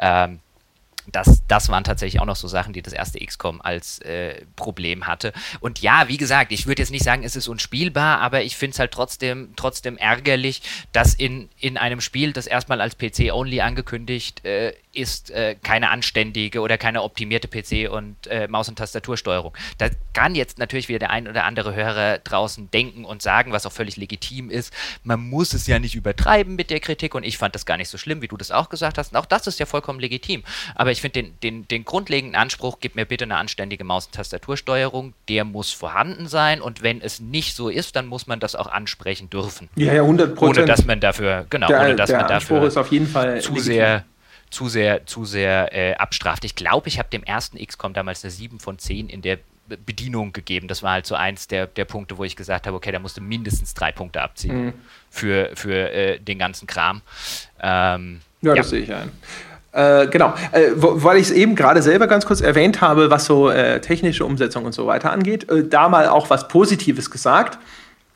Ähm, 0.00 0.40
das, 1.12 1.42
das 1.48 1.68
waren 1.68 1.84
tatsächlich 1.84 2.20
auch 2.20 2.26
noch 2.26 2.36
so 2.36 2.48
Sachen, 2.48 2.72
die 2.72 2.82
das 2.82 2.92
erste 2.92 3.18
XCOM 3.18 3.60
als 3.60 4.00
äh, 4.00 4.44
Problem 4.56 5.06
hatte. 5.06 5.32
Und 5.60 5.80
ja, 5.80 6.08
wie 6.08 6.16
gesagt, 6.16 6.52
ich 6.52 6.66
würde 6.66 6.82
jetzt 6.82 6.90
nicht 6.90 7.04
sagen, 7.04 7.24
es 7.24 7.36
ist 7.36 7.48
unspielbar, 7.48 8.20
aber 8.20 8.42
ich 8.42 8.56
finde 8.56 8.74
es 8.74 8.78
halt 8.78 8.92
trotzdem, 8.92 9.52
trotzdem 9.56 9.96
ärgerlich, 9.96 10.62
dass 10.92 11.14
in, 11.14 11.48
in 11.58 11.76
einem 11.76 12.00
Spiel, 12.00 12.32
das 12.32 12.46
erstmal 12.46 12.80
als 12.80 12.96
PC-only 12.96 13.60
angekündigt 13.60 14.44
äh, 14.44 14.74
ist, 14.92 15.30
äh, 15.30 15.54
keine 15.62 15.90
anständige 15.90 16.60
oder 16.60 16.76
keine 16.78 17.02
optimierte 17.02 17.48
PC- 17.48 17.88
und 17.88 18.26
äh, 18.26 18.48
Maus- 18.48 18.68
und 18.68 18.76
Tastatursteuerung. 18.76 19.56
Da 19.78 19.88
kann 20.12 20.34
jetzt 20.34 20.58
natürlich 20.58 20.88
wieder 20.88 20.98
der 20.98 21.10
ein 21.10 21.28
oder 21.28 21.44
andere 21.44 21.74
Hörer 21.74 22.18
draußen 22.18 22.70
denken 22.70 23.04
und 23.04 23.22
sagen, 23.22 23.52
was 23.52 23.66
auch 23.66 23.72
völlig 23.72 23.96
legitim 23.96 24.50
ist, 24.50 24.72
man 25.04 25.20
muss 25.20 25.52
es 25.54 25.66
ja 25.66 25.78
nicht 25.78 25.94
übertreiben 25.94 26.56
mit 26.56 26.70
der 26.70 26.80
Kritik 26.80 27.14
und 27.14 27.22
ich 27.22 27.38
fand 27.38 27.54
das 27.54 27.66
gar 27.66 27.76
nicht 27.76 27.88
so 27.88 27.98
schlimm, 27.98 28.22
wie 28.22 28.28
du 28.28 28.36
das 28.36 28.50
auch 28.50 28.68
gesagt 28.68 28.98
hast. 28.98 29.12
Und 29.12 29.18
auch 29.18 29.26
das 29.26 29.46
ist 29.46 29.60
ja 29.60 29.66
vollkommen 29.66 30.00
legitim. 30.00 30.42
Aber 30.74 30.90
ich 30.90 30.97
finde 31.00 31.22
den, 31.22 31.40
den, 31.42 31.68
den 31.68 31.84
grundlegenden 31.84 32.40
Anspruch, 32.40 32.78
gib 32.80 32.96
mir 32.96 33.04
bitte 33.04 33.24
eine 33.24 33.36
anständige 33.36 33.84
Maus- 33.84 34.06
und 34.06 34.14
Tastatursteuerung, 34.14 35.14
der 35.28 35.44
muss 35.44 35.72
vorhanden 35.72 36.26
sein 36.28 36.60
und 36.60 36.82
wenn 36.82 37.00
es 37.00 37.20
nicht 37.20 37.54
so 37.54 37.68
ist, 37.68 37.96
dann 37.96 38.06
muss 38.06 38.26
man 38.26 38.40
das 38.40 38.54
auch 38.54 38.68
ansprechen 38.68 39.30
dürfen. 39.30 39.68
Ja, 39.76 39.92
ja, 39.92 40.02
100 40.02 40.34
Prozent. 40.34 40.58
Ohne 40.58 40.66
dass 40.66 40.84
man 40.84 41.00
dafür, 41.00 41.46
genau, 41.50 41.68
der, 41.68 41.80
ohne 41.80 41.96
dass 41.96 42.10
man 42.10 42.28
dafür 42.28 42.64
ist 42.64 42.76
auf 42.76 42.90
jeden 42.90 43.06
Fall 43.06 43.40
zu 43.40 43.52
legitim. 43.52 43.72
sehr 43.74 44.04
zu 44.50 44.68
sehr, 44.68 45.04
zu 45.04 45.26
sehr 45.26 45.74
äh, 45.74 45.94
abstraft. 45.96 46.42
Ich 46.44 46.54
glaube, 46.54 46.88
ich 46.88 46.98
habe 46.98 47.10
dem 47.10 47.22
ersten 47.22 47.58
XCOM 47.58 47.92
damals 47.92 48.24
eine 48.24 48.30
7 48.30 48.58
von 48.60 48.78
10 48.78 49.10
in 49.10 49.20
der 49.20 49.38
Bedienung 49.68 50.32
gegeben. 50.32 50.68
Das 50.68 50.82
war 50.82 50.92
halt 50.92 51.06
so 51.06 51.14
eins 51.14 51.46
der, 51.48 51.66
der 51.66 51.84
Punkte, 51.84 52.16
wo 52.18 52.24
ich 52.24 52.36
gesagt 52.36 52.66
habe, 52.66 52.76
okay, 52.76 52.90
da 52.90 52.98
musste 52.98 53.20
mindestens 53.20 53.74
drei 53.74 53.92
Punkte 53.92 54.22
abziehen 54.22 54.66
mhm. 54.66 54.74
für, 55.10 55.50
für 55.54 55.90
äh, 55.92 56.18
den 56.18 56.38
ganzen 56.38 56.66
Kram. 56.66 57.02
Ähm, 57.60 58.20
ja, 58.40 58.50
ja, 58.50 58.56
das 58.56 58.70
sehe 58.70 58.80
ich 58.80 58.94
ein. 58.94 59.10
Äh, 59.72 60.06
genau, 60.08 60.34
äh, 60.52 60.70
weil 60.74 61.18
ich 61.18 61.24
es 61.24 61.30
eben 61.30 61.54
gerade 61.54 61.82
selber 61.82 62.06
ganz 62.06 62.24
kurz 62.24 62.40
erwähnt 62.40 62.80
habe, 62.80 63.10
was 63.10 63.26
so 63.26 63.50
äh, 63.50 63.80
technische 63.80 64.24
Umsetzung 64.24 64.64
und 64.64 64.72
so 64.72 64.86
weiter 64.86 65.12
angeht, 65.12 65.48
äh, 65.50 65.64
da 65.64 65.88
mal 65.88 66.08
auch 66.08 66.30
was 66.30 66.48
Positives 66.48 67.10
gesagt. 67.10 67.58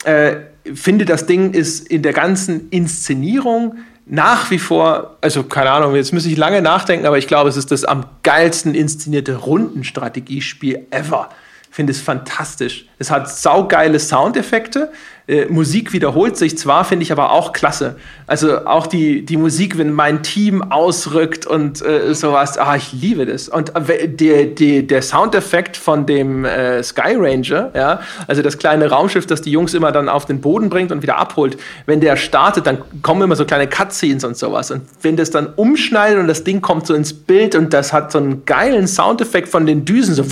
Äh, 0.05 0.37
finde, 0.75 1.05
das 1.05 1.27
Ding 1.27 1.53
ist 1.53 1.89
in 1.89 2.03
der 2.03 2.13
ganzen 2.13 2.69
Inszenierung 2.71 3.77
nach 4.07 4.51
wie 4.51 4.59
vor, 4.59 5.17
also 5.21 5.45
keine 5.45 5.71
Ahnung, 5.71 5.95
jetzt 5.95 6.13
muss 6.13 6.27
ich 6.27 6.37
lange 6.37 6.61
nachdenken, 6.61 7.07
aber 7.07 7.19
ich 7.19 7.29
glaube, 7.29 7.49
es 7.49 7.57
ist 7.57 7.71
das 7.71 7.85
am 7.85 8.07
geilsten 8.23 8.75
inszenierte 8.75 9.37
Rundenstrategiespiel 9.37 10.87
ever. 10.91 11.29
Ich 11.71 11.77
finde 11.77 11.93
es 11.93 12.01
fantastisch. 12.01 12.87
Es 12.99 13.11
hat 13.11 13.31
saugeile 13.31 13.99
Soundeffekte. 13.99 14.93
Äh, 15.33 15.47
Musik 15.49 15.95
wiederholt 15.95 16.37
sich 16.37 16.59
zwar, 16.59 16.85
finde 16.85 17.05
ich 17.05 17.13
aber 17.13 17.33
auch 17.33 17.55
klasse. 17.55 17.97
Also 18.27 18.67
auch 18.67 18.87
die, 18.87 19.25
die 19.25 19.39
Musik, 19.39 19.79
wenn 19.79 19.91
mein 19.91 20.23
Team 20.23 20.63
ausrückt 20.71 21.47
und 21.47 21.81
äh, 21.81 22.15
sowas, 22.15 22.59
ah, 22.59 22.77
ich 22.77 22.93
liebe 22.93 23.25
das. 23.25 23.49
Und 23.49 23.75
äh, 23.75 24.09
der, 24.09 24.45
der, 24.47 24.83
der 24.83 25.01
Soundeffekt 25.01 25.79
von 25.79 26.05
dem 26.05 26.45
äh, 26.45 26.83
Sky 26.83 27.15
Ranger, 27.17 27.71
ja, 27.75 28.01
also 28.27 28.43
das 28.43 28.59
kleine 28.59 28.91
Raumschiff, 28.91 29.27
das 29.27 29.41
die 29.41 29.51
Jungs 29.51 29.73
immer 29.73 29.91
dann 29.91 30.11
auf 30.11 30.27
den 30.27 30.43
Boden 30.43 30.69
bringt 30.69 30.93
und 30.93 31.01
wieder 31.01 31.17
abholt, 31.17 31.57
wenn 31.87 32.01
der 32.03 32.17
startet, 32.17 32.67
dann 32.67 32.79
kommen 33.01 33.23
immer 33.23 33.37
so 33.37 33.47
kleine 33.47 33.69
Cutscenes 33.69 34.25
und 34.25 34.37
sowas. 34.37 34.71
Und 34.71 34.83
wenn 35.01 35.17
das 35.17 35.31
dann 35.31 35.47
umschneidet 35.57 36.19
und 36.19 36.29
das 36.29 36.45
Ding 36.45 36.61
kommt 36.61 36.87
so 36.87 36.93
ins 36.93 37.15
Bild 37.15 37.55
und 37.55 37.73
das 37.73 37.95
hat 37.95 38.13
so 38.13 38.19
einen 38.19 38.45
geilen 38.45 38.87
Soundeffekt 38.87 39.49
von 39.49 39.65
den 39.65 39.87
Düsen, 39.87 40.15
so, 40.15 40.25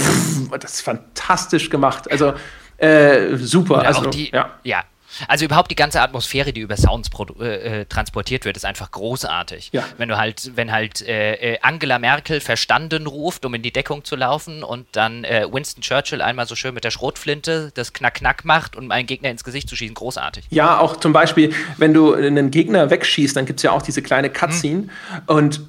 das 0.60 0.74
ist 0.74 0.81
fantastisch 0.82 1.70
gemacht. 1.70 2.10
Also 2.10 2.35
äh, 2.81 3.36
super. 3.36 3.86
Also, 3.86 4.07
die, 4.07 4.31
ja. 4.31 4.51
ja. 4.65 4.85
Also 5.28 5.44
überhaupt 5.44 5.70
die 5.70 5.77
ganze 5.77 6.01
Atmosphäre, 6.01 6.52
die 6.52 6.61
über 6.61 6.77
Sounds 6.77 7.11
äh, 7.40 7.81
äh, 7.81 7.85
transportiert 7.86 8.44
wird, 8.44 8.57
ist 8.57 8.65
einfach 8.65 8.90
großartig. 8.90 9.70
Ja. 9.73 9.85
Wenn 9.98 10.09
du 10.09 10.16
halt, 10.16 10.52
wenn 10.55 10.73
halt 10.73 11.07
äh, 11.07 11.55
äh, 11.55 11.59
Angela 11.62 11.98
Merkel 11.98 12.40
verstanden 12.40 13.07
ruft, 13.07 13.44
um 13.44 13.55
in 13.55 13.62
die 13.62 13.73
Deckung 13.73 14.05
zu 14.05 14.16
laufen 14.16 14.62
und 14.62 14.86
dann 14.93 15.24
äh, 15.24 15.47
Winston 15.51 15.82
Churchill 15.82 16.23
einmal 16.23 16.47
so 16.47 16.55
schön 16.55 16.74
mit 16.74 16.85
der 16.85 16.90
Schrotflinte 16.90 17.73
das 17.74 17.93
Knack-Knack 17.93 18.44
macht, 18.44 18.77
um 18.77 18.90
einen 18.90 19.07
Gegner 19.07 19.31
ins 19.31 19.44
Gesicht 19.44 19.69
zu 19.69 19.77
schießen, 19.77 19.94
großartig. 19.94 20.47
Ja, 20.51 20.78
auch 20.78 20.97
zum 20.97 21.12
Beispiel, 21.12 21.52
wenn 21.77 21.93
du 21.93 22.15
einen 22.15 22.51
Gegner 22.51 22.90
wegschießt, 22.90 23.36
dann 23.36 23.47
gibt 23.47 23.59
es 23.59 23.65
ja 23.65 23.73
auch 23.73 23.82
diese 23.82 24.02
kleine 24.02 24.31
Cutscene 24.31 24.82
hm. 24.82 25.23
und 25.27 25.61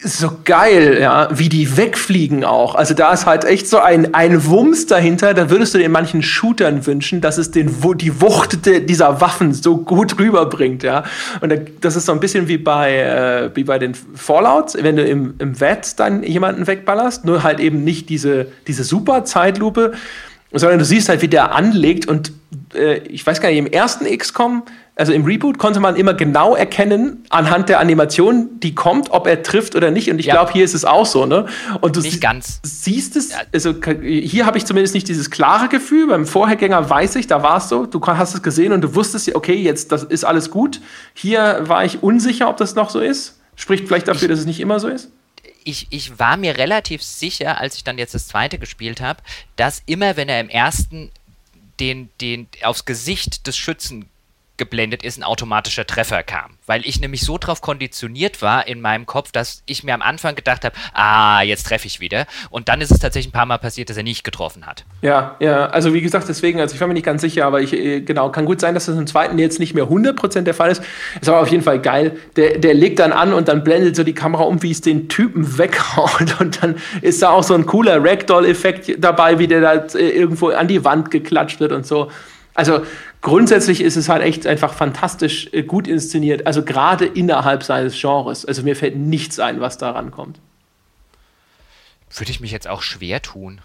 so 0.00 0.30
geil, 0.44 0.98
ja, 1.00 1.28
wie 1.32 1.48
die 1.48 1.76
wegfliegen 1.76 2.44
auch. 2.44 2.76
Also 2.76 2.94
da 2.94 3.12
ist 3.12 3.26
halt 3.26 3.44
echt 3.44 3.68
so 3.68 3.78
ein, 3.78 4.14
ein 4.14 4.46
Wumms 4.46 4.86
dahinter. 4.86 5.34
Da 5.34 5.50
würdest 5.50 5.74
du 5.74 5.78
dir 5.78 5.86
in 5.86 5.92
manchen 5.92 6.22
Shootern 6.22 6.86
wünschen, 6.86 7.20
dass 7.20 7.36
es 7.36 7.50
den, 7.50 7.74
die 7.96 8.20
Wucht 8.20 8.64
dieser 8.64 9.20
Waffen 9.20 9.52
so 9.52 9.78
gut 9.78 10.18
rüberbringt, 10.18 10.84
ja. 10.84 11.04
Und 11.40 11.52
das 11.80 11.96
ist 11.96 12.06
so 12.06 12.12
ein 12.12 12.20
bisschen 12.20 12.46
wie 12.46 12.58
bei, 12.58 12.98
äh, 12.98 13.50
wie 13.56 13.64
bei 13.64 13.78
den 13.78 13.94
Fallouts, 13.94 14.76
wenn 14.80 14.96
du 14.96 15.04
im, 15.04 15.34
im 15.38 15.60
Wett 15.60 15.98
dann 15.98 16.22
jemanden 16.22 16.66
wegballerst, 16.66 17.24
nur 17.24 17.42
halt 17.42 17.58
eben 17.58 17.82
nicht 17.82 18.08
diese, 18.08 18.46
diese 18.68 18.84
super 18.84 19.24
Zeitlupe, 19.24 19.92
sondern 20.52 20.78
du 20.78 20.84
siehst 20.84 21.08
halt, 21.08 21.22
wie 21.22 21.28
der 21.28 21.54
anlegt 21.54 22.06
und 22.06 22.32
äh, 22.74 22.98
ich 22.98 23.26
weiß 23.26 23.40
gar 23.40 23.48
nicht, 23.48 23.58
im 23.58 23.66
ersten 23.66 24.04
XCOM 24.04 24.62
Also 24.98 25.12
im 25.12 25.24
Reboot 25.24 25.58
konnte 25.58 25.78
man 25.78 25.94
immer 25.94 26.12
genau 26.12 26.56
erkennen, 26.56 27.24
anhand 27.30 27.68
der 27.68 27.78
Animation, 27.78 28.58
die 28.58 28.74
kommt, 28.74 29.10
ob 29.10 29.28
er 29.28 29.44
trifft 29.44 29.76
oder 29.76 29.92
nicht. 29.92 30.10
Und 30.10 30.18
ich 30.18 30.26
ja. 30.26 30.34
glaube, 30.34 30.52
hier 30.52 30.64
ist 30.64 30.74
es 30.74 30.84
auch 30.84 31.06
so, 31.06 31.24
ne? 31.24 31.46
Und 31.80 31.94
du 31.94 32.00
nicht 32.00 32.20
ganz. 32.20 32.58
siehst 32.64 33.14
es, 33.14 33.30
also 33.52 33.74
hier 34.02 34.44
habe 34.44 34.58
ich 34.58 34.66
zumindest 34.66 34.94
nicht 34.94 35.06
dieses 35.06 35.30
klare 35.30 35.68
Gefühl. 35.68 36.08
Beim 36.08 36.26
Vorhergänger 36.26 36.90
weiß 36.90 37.14
ich, 37.14 37.28
da 37.28 37.44
war 37.44 37.58
es 37.58 37.68
so, 37.68 37.86
du 37.86 38.04
hast 38.04 38.34
es 38.34 38.42
gesehen 38.42 38.72
und 38.72 38.80
du 38.80 38.96
wusstest, 38.96 39.32
okay, 39.36 39.54
jetzt 39.54 39.92
das 39.92 40.02
ist 40.02 40.24
alles 40.24 40.50
gut. 40.50 40.80
Hier 41.14 41.60
war 41.68 41.84
ich 41.84 42.02
unsicher, 42.02 42.48
ob 42.48 42.56
das 42.56 42.74
noch 42.74 42.90
so 42.90 42.98
ist. 42.98 43.38
Spricht 43.54 43.86
vielleicht 43.86 44.08
dafür, 44.08 44.22
ich, 44.22 44.30
dass 44.30 44.40
es 44.40 44.46
nicht 44.46 44.58
immer 44.58 44.80
so 44.80 44.88
ist 44.88 45.10
ich, 45.64 45.86
ich 45.90 46.18
war 46.18 46.38
mir 46.38 46.56
relativ 46.56 47.02
sicher, 47.02 47.60
als 47.60 47.76
ich 47.76 47.84
dann 47.84 47.98
jetzt 47.98 48.14
das 48.14 48.26
zweite 48.26 48.58
gespielt 48.58 49.02
habe, 49.02 49.22
dass 49.56 49.82
immer, 49.84 50.16
wenn 50.16 50.28
er 50.28 50.40
im 50.40 50.48
ersten 50.48 51.10
den, 51.78 52.08
den 52.20 52.48
aufs 52.62 52.86
Gesicht 52.86 53.46
des 53.46 53.56
Schützen 53.56 54.08
geblendet 54.58 55.02
ist, 55.02 55.18
ein 55.18 55.22
automatischer 55.22 55.86
Treffer 55.86 56.22
kam. 56.22 56.58
Weil 56.66 56.82
ich 56.84 57.00
nämlich 57.00 57.22
so 57.22 57.38
drauf 57.38 57.60
konditioniert 57.60 58.42
war 58.42 58.66
in 58.66 58.80
meinem 58.80 59.06
Kopf, 59.06 59.32
dass 59.32 59.62
ich 59.66 59.84
mir 59.84 59.94
am 59.94 60.02
Anfang 60.02 60.34
gedacht 60.34 60.64
habe, 60.64 60.76
ah, 60.92 61.42
jetzt 61.42 61.66
treffe 61.66 61.86
ich 61.86 62.00
wieder. 62.00 62.26
Und 62.50 62.68
dann 62.68 62.80
ist 62.80 62.90
es 62.90 62.98
tatsächlich 62.98 63.30
ein 63.30 63.36
paar 63.36 63.46
Mal 63.46 63.58
passiert, 63.58 63.88
dass 63.88 63.96
er 63.96 64.02
nicht 64.02 64.24
getroffen 64.24 64.66
hat. 64.66 64.84
Ja, 65.00 65.36
ja, 65.40 65.66
also 65.66 65.94
wie 65.94 66.00
gesagt, 66.00 66.28
deswegen, 66.28 66.60
also 66.60 66.74
ich 66.74 66.80
war 66.80 66.88
mir 66.88 66.94
nicht 66.94 67.06
ganz 67.06 67.22
sicher, 67.22 67.46
aber 67.46 67.60
ich, 67.60 67.72
äh, 67.72 68.00
genau, 68.00 68.30
kann 68.30 68.44
gut 68.44 68.60
sein, 68.60 68.74
dass 68.74 68.86
das 68.86 68.96
im 68.96 69.06
zweiten 69.06 69.38
jetzt 69.38 69.58
nicht 69.58 69.74
mehr 69.74 69.84
100% 69.84 70.42
der 70.42 70.54
Fall 70.54 70.70
ist. 70.70 70.82
Ist 71.20 71.28
aber 71.28 71.40
auf 71.40 71.48
jeden 71.48 71.62
Fall 71.62 71.80
geil. 71.80 72.16
Der, 72.36 72.58
der 72.58 72.74
legt 72.74 72.98
dann 72.98 73.12
an 73.12 73.32
und 73.32 73.48
dann 73.48 73.64
blendet 73.64 73.96
so 73.96 74.04
die 74.04 74.14
Kamera 74.14 74.42
um, 74.42 74.62
wie 74.62 74.72
es 74.72 74.80
den 74.80 75.08
Typen 75.08 75.58
weghaut. 75.58 76.40
Und 76.40 76.62
dann 76.62 76.76
ist 77.00 77.22
da 77.22 77.30
auch 77.30 77.44
so 77.44 77.54
ein 77.54 77.66
cooler 77.66 78.02
Ragdoll-Effekt 78.04 78.96
dabei, 78.98 79.38
wie 79.38 79.46
der 79.46 79.60
da 79.60 79.72
äh, 79.96 80.10
irgendwo 80.10 80.48
an 80.48 80.68
die 80.68 80.84
Wand 80.84 81.10
geklatscht 81.10 81.60
wird 81.60 81.72
und 81.72 81.86
so. 81.86 82.10
Also 82.58 82.80
grundsätzlich 83.20 83.80
ist 83.80 83.96
es 83.96 84.08
halt 84.08 84.22
echt 84.22 84.46
einfach 84.46 84.74
fantastisch 84.74 85.48
äh, 85.52 85.62
gut 85.62 85.88
inszeniert, 85.88 86.46
also 86.46 86.64
gerade 86.64 87.06
innerhalb 87.06 87.62
seines 87.62 87.98
Genres. 88.00 88.44
Also 88.44 88.62
mir 88.62 88.76
fällt 88.76 88.96
nichts 88.96 89.38
ein, 89.38 89.60
was 89.60 89.78
da 89.78 89.90
rankommt. 89.90 90.40
Würde 92.16 92.30
ich 92.30 92.40
mich 92.40 92.52
jetzt 92.52 92.68
auch 92.68 92.82
schwer 92.82 93.20
tun. 93.22 93.60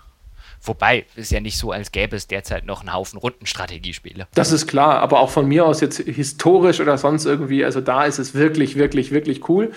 Wobei, 0.65 1.05
es 1.15 1.23
ist 1.23 1.31
ja 1.31 1.41
nicht 1.41 1.57
so, 1.57 1.71
als 1.71 1.91
gäbe 1.91 2.15
es 2.15 2.27
derzeit 2.27 2.65
noch 2.65 2.79
einen 2.79 2.93
Haufen 2.93 3.19
Rundenstrategiespiele. 3.19 4.27
Das 4.33 4.53
ist 4.53 4.65
klar, 4.65 4.99
aber 4.99 5.19
auch 5.19 5.29
von 5.29 5.45
mir 5.45 5.65
aus 5.65 5.81
jetzt 5.81 5.97
historisch 5.97 6.79
oder 6.79 6.97
sonst 6.97 7.25
irgendwie, 7.25 7.65
also 7.65 7.81
da 7.81 8.05
ist 8.05 8.17
es 8.17 8.33
wirklich, 8.33 8.77
wirklich, 8.77 9.11
wirklich 9.11 9.49
cool. 9.49 9.73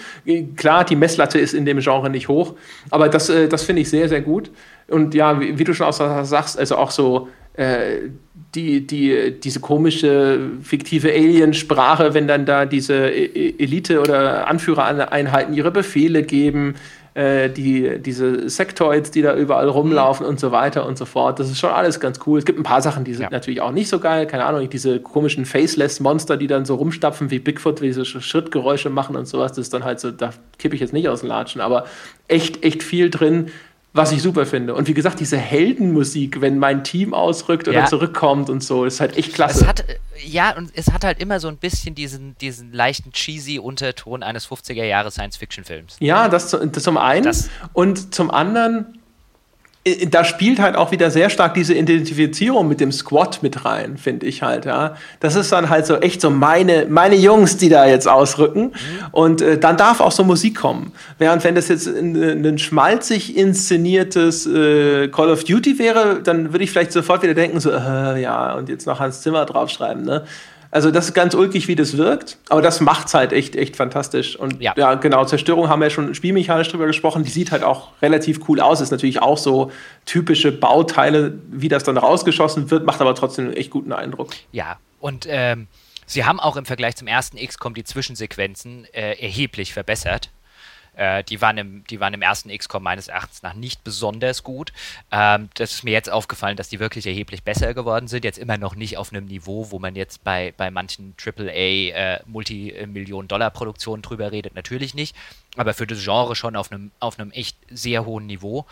Klar, 0.55 0.85
die 0.85 0.95
Messlatte 0.95 1.41
ist 1.41 1.55
in 1.55 1.65
dem 1.65 1.81
Genre 1.81 2.09
nicht 2.09 2.29
hoch, 2.29 2.55
aber 2.91 3.09
das, 3.09 3.29
äh, 3.29 3.49
das 3.49 3.65
finde 3.65 3.83
ich 3.83 3.91
sehr, 3.91 4.09
sehr 4.09 4.21
gut. 4.21 4.53
Und 4.87 5.15
ja, 5.15 5.41
wie, 5.41 5.59
wie 5.59 5.65
du 5.65 5.75
schon 5.75 5.89
auch 5.89 6.25
sagst, 6.25 6.57
also 6.57 6.77
auch 6.77 6.93
so 6.93 7.29
äh, 7.57 8.11
die, 8.55 8.87
die, 8.87 9.39
diese 9.41 9.61
komische 9.61 10.51
fiktive 10.63 11.13
Aliensprache, 11.13 12.15
wenn 12.15 12.27
dann 12.27 12.47
da 12.47 12.65
diese 12.65 13.09
e-, 13.09 13.25
e-, 13.25 13.55
Elite- 13.59 14.01
oder 14.01 14.49
Anführereinheiten 14.49 15.55
ihre 15.55 15.71
Befehle 15.71 16.23
geben, 16.23 16.75
äh, 17.17 17.49
die, 17.49 17.99
diese 17.99 18.51
Sektoids, 18.51 19.11
die 19.11 19.23
da 19.23 19.35
überall 19.35 19.69
rumlaufen 19.69 20.25
mhm. 20.25 20.33
und 20.33 20.41
so 20.41 20.53
weiter 20.53 20.85
und 20.85 20.99
so 20.99 21.07
fort. 21.07 21.39
Das 21.39 21.51
ist 21.51 21.59
schon 21.59 21.71
alles 21.71 21.99
ganz 21.99 22.21
cool. 22.27 22.39
Es 22.39 22.45
gibt 22.45 22.59
ein 22.59 22.63
paar 22.63 22.83
Sachen, 22.83 23.05
die 23.05 23.15
sind 23.15 23.25
ja. 23.25 23.31
natürlich 23.31 23.63
auch 23.63 23.73
nicht 23.73 23.89
so 23.89 24.01
geil. 24.01 24.27
Keine 24.27 24.45
Ahnung, 24.45 24.69
diese 24.69 25.01
komischen 25.01 25.47
Faceless-Monster, 25.47 26.37
die 26.37 26.47
dann 26.47 26.67
so 26.67 26.75
rumstapfen 26.75 27.31
wie 27.31 27.39
Bigfoot, 27.39 27.81
wie 27.81 27.87
diese 27.87 28.05
Schrittgeräusche 28.05 28.91
machen 28.91 29.17
und 29.17 29.27
sowas. 29.27 29.53
Das 29.53 29.61
ist 29.61 29.73
dann 29.73 29.85
halt 29.85 29.99
so, 29.99 30.11
da 30.11 30.31
kippe 30.59 30.75
ich 30.75 30.81
jetzt 30.83 30.93
nicht 30.93 31.09
aus 31.09 31.21
den 31.21 31.29
Latschen, 31.29 31.63
aber 31.63 31.87
echt, 32.29 32.63
echt 32.63 32.83
viel 32.83 33.09
drin 33.09 33.51
was 33.97 34.13
ich 34.13 34.23
super 34.23 34.47
finde. 34.47 34.75
Und 34.75 34.89
wie 34.89 34.95
gesagt, 34.95 35.21
diese 35.21 35.37
Heldenmusik, 35.37 36.41
wenn 36.41 36.59
mein 36.59 36.85
Team 36.85 37.15
ausrückt 37.15 37.69
oder 37.69 37.81
ja. 37.81 37.87
zurückkommt 37.87 38.51
und 38.51 38.63
so, 38.63 38.85
ist 38.85 39.01
halt 39.01 39.17
echt 39.17 39.35
klasse. 39.35 39.61
Es 39.61 39.67
hat, 39.67 39.85
ja, 40.25 40.57
und 40.57 40.71
es 40.75 40.93
hat 40.93 41.05
halt 41.05 41.21
immer 41.21 41.41
so 41.41 41.49
ein 41.49 41.57
bisschen 41.57 41.95
diesen, 41.95 42.37
diesen 42.39 42.73
leichten 42.73 43.13
cheesy 43.13 43.59
Unterton 43.59 44.23
eines 44.23 44.47
50er 44.49 44.85
Jahre 44.85 45.11
Science-Fiction-Films. 45.11 45.97
Ja, 46.01 46.29
das, 46.29 46.51
das 46.51 46.83
zum 46.83 46.99
einen. 46.99 47.25
Das, 47.25 47.49
und 47.73 48.15
zum 48.15 48.31
anderen 48.31 48.99
da 50.09 50.25
spielt 50.25 50.59
halt 50.59 50.75
auch 50.75 50.91
wieder 50.91 51.13
sehr 51.13 51.31
stark 51.31 51.55
diese 51.55 51.73
Identifizierung 51.73 52.67
mit 52.67 52.81
dem 52.81 52.91
Squad 52.91 53.43
mit 53.43 53.65
rein, 53.65 53.97
finde 53.97 54.27
ich 54.27 54.43
halt, 54.43 54.65
ja. 54.65 54.97
Das 55.21 55.37
ist 55.37 55.53
dann 55.53 55.71
halt 55.71 55.87
so 55.87 55.97
echt 55.97 56.21
so 56.21 56.29
meine, 56.29 56.87
meine 56.89 57.15
Jungs, 57.15 57.57
die 57.57 57.69
da 57.69 57.87
jetzt 57.87 58.09
ausrücken. 58.09 58.63
Mhm. 58.63 58.73
Und 59.13 59.43
äh, 59.43 59.59
dann 59.59 59.77
darf 59.77 60.01
auch 60.01 60.11
so 60.11 60.25
Musik 60.25 60.57
kommen. 60.57 60.93
Während 61.19 61.45
wenn 61.45 61.55
das 61.55 61.69
jetzt 61.69 61.87
ein, 61.87 62.45
ein 62.45 62.59
schmalzig 62.59 63.37
inszeniertes 63.37 64.47
äh, 64.47 65.09
Call 65.09 65.31
of 65.31 65.45
Duty 65.45 65.79
wäre, 65.79 66.21
dann 66.21 66.53
würde 66.53 66.65
ich 66.65 66.73
vielleicht 66.73 66.91
sofort 66.91 67.23
wieder 67.23 67.35
denken, 67.35 67.61
so, 67.61 67.71
äh, 67.71 68.21
ja, 68.21 68.55
und 68.55 68.69
jetzt 68.69 68.87
noch 68.87 68.99
Hans 68.99 69.21
Zimmer 69.21 69.45
draufschreiben, 69.45 70.05
ne? 70.05 70.25
Also 70.77 70.91
das 70.91 71.07
ist 71.07 71.15
ganz 71.15 71.33
ulkig, 71.33 71.69
wie 71.69 71.75
das 71.75 71.97
wirkt, 71.97 72.37
aber 72.51 72.61
das 72.61 72.83
macht 72.83 73.07
es 73.07 73.15
halt 73.15 73.33
echt, 73.33 73.57
echt 73.57 73.77
fantastisch. 73.77 74.37
Und 74.37 74.61
ja. 74.61 74.75
ja. 74.77 74.93
genau, 74.97 75.25
Zerstörung 75.25 75.71
haben 75.71 75.81
wir 75.81 75.87
ja 75.87 75.91
schon 75.91 76.15
spielmechanisch 76.15 76.69
drüber 76.69 76.85
gesprochen, 76.85 77.25
die 77.25 77.31
sieht 77.31 77.51
halt 77.51 77.63
auch 77.65 77.93
relativ 78.03 78.47
cool 78.47 78.61
aus, 78.61 78.83
ist 78.83 78.91
natürlich 78.91 79.23
auch 79.23 79.39
so 79.39 79.73
typische 80.05 80.53
Bauteile, 80.53 81.39
wie 81.51 81.69
das 81.69 81.83
dann 81.85 81.97
rausgeschossen 81.97 82.71
wird, 82.71 82.85
macht 82.85 83.01
aber 83.01 83.15
trotzdem 83.15 83.47
einen 83.47 83.55
echt 83.55 83.71
guten 83.71 83.91
Eindruck. 83.91 84.35
Ja, 84.53 84.77
und 85.01 85.25
ähm, 85.31 85.67
sie 86.05 86.27
haben 86.27 86.41
auch 86.41 86.57
im 86.57 86.67
Vergleich 86.67 86.95
zum 86.97 87.09
ersten 87.09 87.39
XCOM 87.39 87.73
die 87.73 87.85
Zwischensequenzen 87.85 88.85
äh, 88.93 89.13
erheblich 89.13 89.73
verbessert. 89.73 90.29
Äh, 90.97 91.25
die, 91.25 91.41
waren 91.41 91.59
im, 91.59 91.85
die 91.85 92.01
waren 92.01 92.15
im 92.15 92.23
ersten 92.23 92.57
XCOM 92.57 92.83
meines 92.83 93.09
Erachtens 93.09 93.43
nach 93.43 93.55
nicht 93.55 93.85
besonders 93.85 94.43
gut. 94.43 94.73
Ähm, 95.13 95.51
das 95.55 95.75
ist 95.75 95.85
mir 95.85 95.93
jetzt 95.93 96.11
aufgefallen, 96.11 96.57
dass 96.57 96.71
die 96.71 96.81
wirklich 96.81 97.07
erheblich 97.07 97.43
besser 97.43 97.75
geworden 97.75 98.09
sind. 98.09 98.25
Jetzt 98.25 98.39
immer 98.39 98.57
noch 98.57 98.75
nicht 98.75 98.97
auf 98.97 99.13
einem 99.13 99.27
Niveau, 99.27 99.71
wo 99.71 99.79
man 99.79 99.95
jetzt 99.95 100.25
bei, 100.25 100.55
bei 100.57 100.71
manchen 100.71 101.15
AAA 101.23 101.51
äh, 101.51 102.21
Multimillionen-Dollar-Produktionen 102.27 104.03
drüber 104.03 104.33
redet. 104.33 104.55
Natürlich 104.55 104.95
nicht. 104.95 105.15
Aber 105.57 105.75
für 105.75 105.87
das 105.87 106.03
Genre 106.03 106.35
schon 106.35 106.57
auf 106.57 106.73
einem, 106.73 106.91
auf 106.99 107.19
einem 107.19 107.31
echt 107.31 107.57
sehr 107.71 108.07
hohen 108.07 108.27
Niveau. 108.27 108.67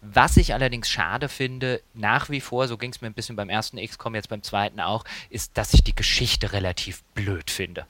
Was 0.00 0.36
ich 0.36 0.54
allerdings 0.54 0.88
schade 0.88 1.28
finde, 1.28 1.82
nach 1.94 2.30
wie 2.30 2.40
vor, 2.40 2.68
so 2.68 2.78
ging 2.78 2.90
es 2.90 3.00
mir 3.00 3.08
ein 3.08 3.14
bisschen 3.14 3.36
beim 3.36 3.48
ersten 3.48 3.78
XCOM, 3.78 4.14
jetzt 4.14 4.28
beim 4.28 4.42
zweiten 4.42 4.80
auch, 4.80 5.04
ist, 5.30 5.56
dass 5.58 5.74
ich 5.74 5.84
die 5.84 5.94
Geschichte 5.94 6.52
relativ 6.52 7.02
blöd 7.14 7.50
finde. 7.50 7.86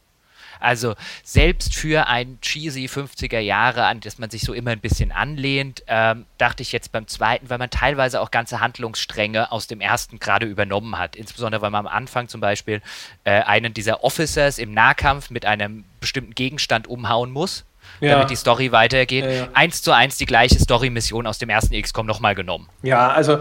Also 0.61 0.95
selbst 1.23 1.74
für 1.74 2.07
ein 2.07 2.39
cheesy 2.41 2.87
50er 2.87 3.39
Jahre, 3.39 3.85
an 3.85 4.01
das 4.01 4.19
man 4.19 4.31
sich 4.31 4.43
so 4.43 4.53
immer 4.53 4.70
ein 4.70 4.81
bisschen 4.81 5.12
anlehnt, 5.12 5.83
ähm, 5.87 6.27
dachte 6.39 6.62
ich 6.62 6.73
jetzt 6.73 6.93
beim 6.93 7.07
zweiten, 7.07 7.51
weil 7.51 7.59
man 7.59 7.70
teilweise 7.70 8.20
auch 8.20 8.31
ganze 8.31 8.61
Handlungsstränge 8.61 9.53
aus 9.53 9.66
dem 9.66 9.81
ersten 9.81 10.19
gerade 10.19 10.47
übernommen 10.47 10.99
hat. 10.99 11.16
Insbesondere 11.16 11.62
weil 11.62 11.70
man 11.70 11.87
am 11.87 11.93
Anfang 11.93 12.28
zum 12.28 12.41
Beispiel 12.41 12.83
äh, 13.24 13.43
einen 13.43 13.74
dieser 13.74 14.05
Officers 14.05 14.59
im 14.59 14.73
Nahkampf 14.73 15.31
mit 15.31 15.45
einem 15.45 15.85
bestimmten 16.01 16.35
Gegenstand 16.35 16.87
umhauen 16.87 17.31
muss 17.31 17.65
ja. 18.01 18.12
damit 18.12 18.31
die 18.31 18.36
Story 18.36 18.73
weitergeht. 18.73 19.24
Ja, 19.24 19.31
ja. 19.31 19.48
Eins 19.52 19.82
zu 19.82 19.93
eins 19.93 20.16
die 20.16 20.27
gleiche 20.27 20.59
Story-Mission 20.59 21.27
aus 21.27 21.39
dem 21.39 21.48
ersten 21.48 21.81
XCOM 21.81 22.06
nochmal 22.06 22.35
genommen. 22.35 22.68
Ja, 22.82 23.09
also 23.09 23.39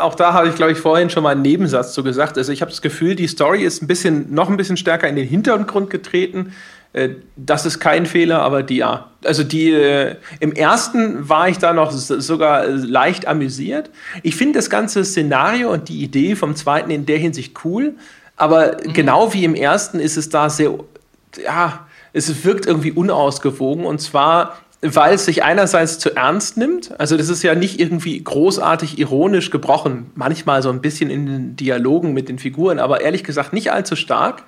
auch 0.00 0.14
da 0.14 0.32
habe 0.32 0.48
ich, 0.48 0.54
glaube 0.54 0.72
ich, 0.72 0.78
vorhin 0.78 1.10
schon 1.10 1.22
mal 1.22 1.30
einen 1.30 1.42
Nebensatz 1.42 1.92
zu 1.92 2.02
gesagt. 2.02 2.38
Also 2.38 2.52
ich 2.52 2.60
habe 2.60 2.70
das 2.70 2.82
Gefühl, 2.82 3.14
die 3.14 3.26
Story 3.26 3.62
ist 3.62 3.82
ein 3.82 3.86
bisschen, 3.86 4.32
noch 4.34 4.48
ein 4.48 4.56
bisschen 4.56 4.76
stärker 4.76 5.08
in 5.08 5.16
den 5.16 5.26
Hintergrund 5.26 5.90
getreten. 5.90 6.54
Äh, 6.94 7.10
das 7.36 7.66
ist 7.66 7.80
kein 7.80 8.06
Fehler, 8.06 8.40
aber 8.40 8.62
die 8.62 8.76
ja. 8.76 9.10
Also 9.24 9.42
die 9.42 9.70
äh, 9.70 10.16
im 10.40 10.52
ersten 10.52 11.28
war 11.28 11.48
ich 11.48 11.58
da 11.58 11.72
noch 11.72 11.90
sogar 11.90 12.66
leicht 12.66 13.26
amüsiert. 13.26 13.90
Ich 14.22 14.36
finde 14.36 14.58
das 14.58 14.70
ganze 14.70 15.04
Szenario 15.04 15.70
und 15.70 15.88
die 15.88 16.02
Idee 16.02 16.36
vom 16.36 16.56
zweiten 16.56 16.90
in 16.90 17.04
der 17.04 17.18
Hinsicht 17.18 17.56
cool, 17.64 17.94
aber 18.36 18.76
mhm. 18.84 18.92
genau 18.92 19.34
wie 19.34 19.44
im 19.44 19.54
ersten 19.54 19.98
ist 19.98 20.16
es 20.16 20.28
da 20.28 20.48
sehr 20.48 20.72
ja, 21.42 21.86
es 22.14 22.44
wirkt 22.44 22.64
irgendwie 22.64 22.92
unausgewogen 22.92 23.84
und 23.84 24.00
zwar 24.00 24.56
weil 24.86 25.14
es 25.14 25.24
sich 25.24 25.42
einerseits 25.42 25.98
zu 25.98 26.14
ernst 26.14 26.58
nimmt, 26.58 26.98
also 27.00 27.16
das 27.16 27.30
ist 27.30 27.42
ja 27.42 27.54
nicht 27.54 27.80
irgendwie 27.80 28.22
großartig 28.22 28.98
ironisch 28.98 29.50
gebrochen, 29.50 30.10
manchmal 30.14 30.62
so 30.62 30.68
ein 30.68 30.82
bisschen 30.82 31.08
in 31.08 31.24
den 31.24 31.56
Dialogen 31.56 32.12
mit 32.12 32.28
den 32.28 32.38
Figuren, 32.38 32.78
aber 32.78 33.00
ehrlich 33.00 33.24
gesagt 33.24 33.54
nicht 33.54 33.72
allzu 33.72 33.96
stark. 33.96 34.42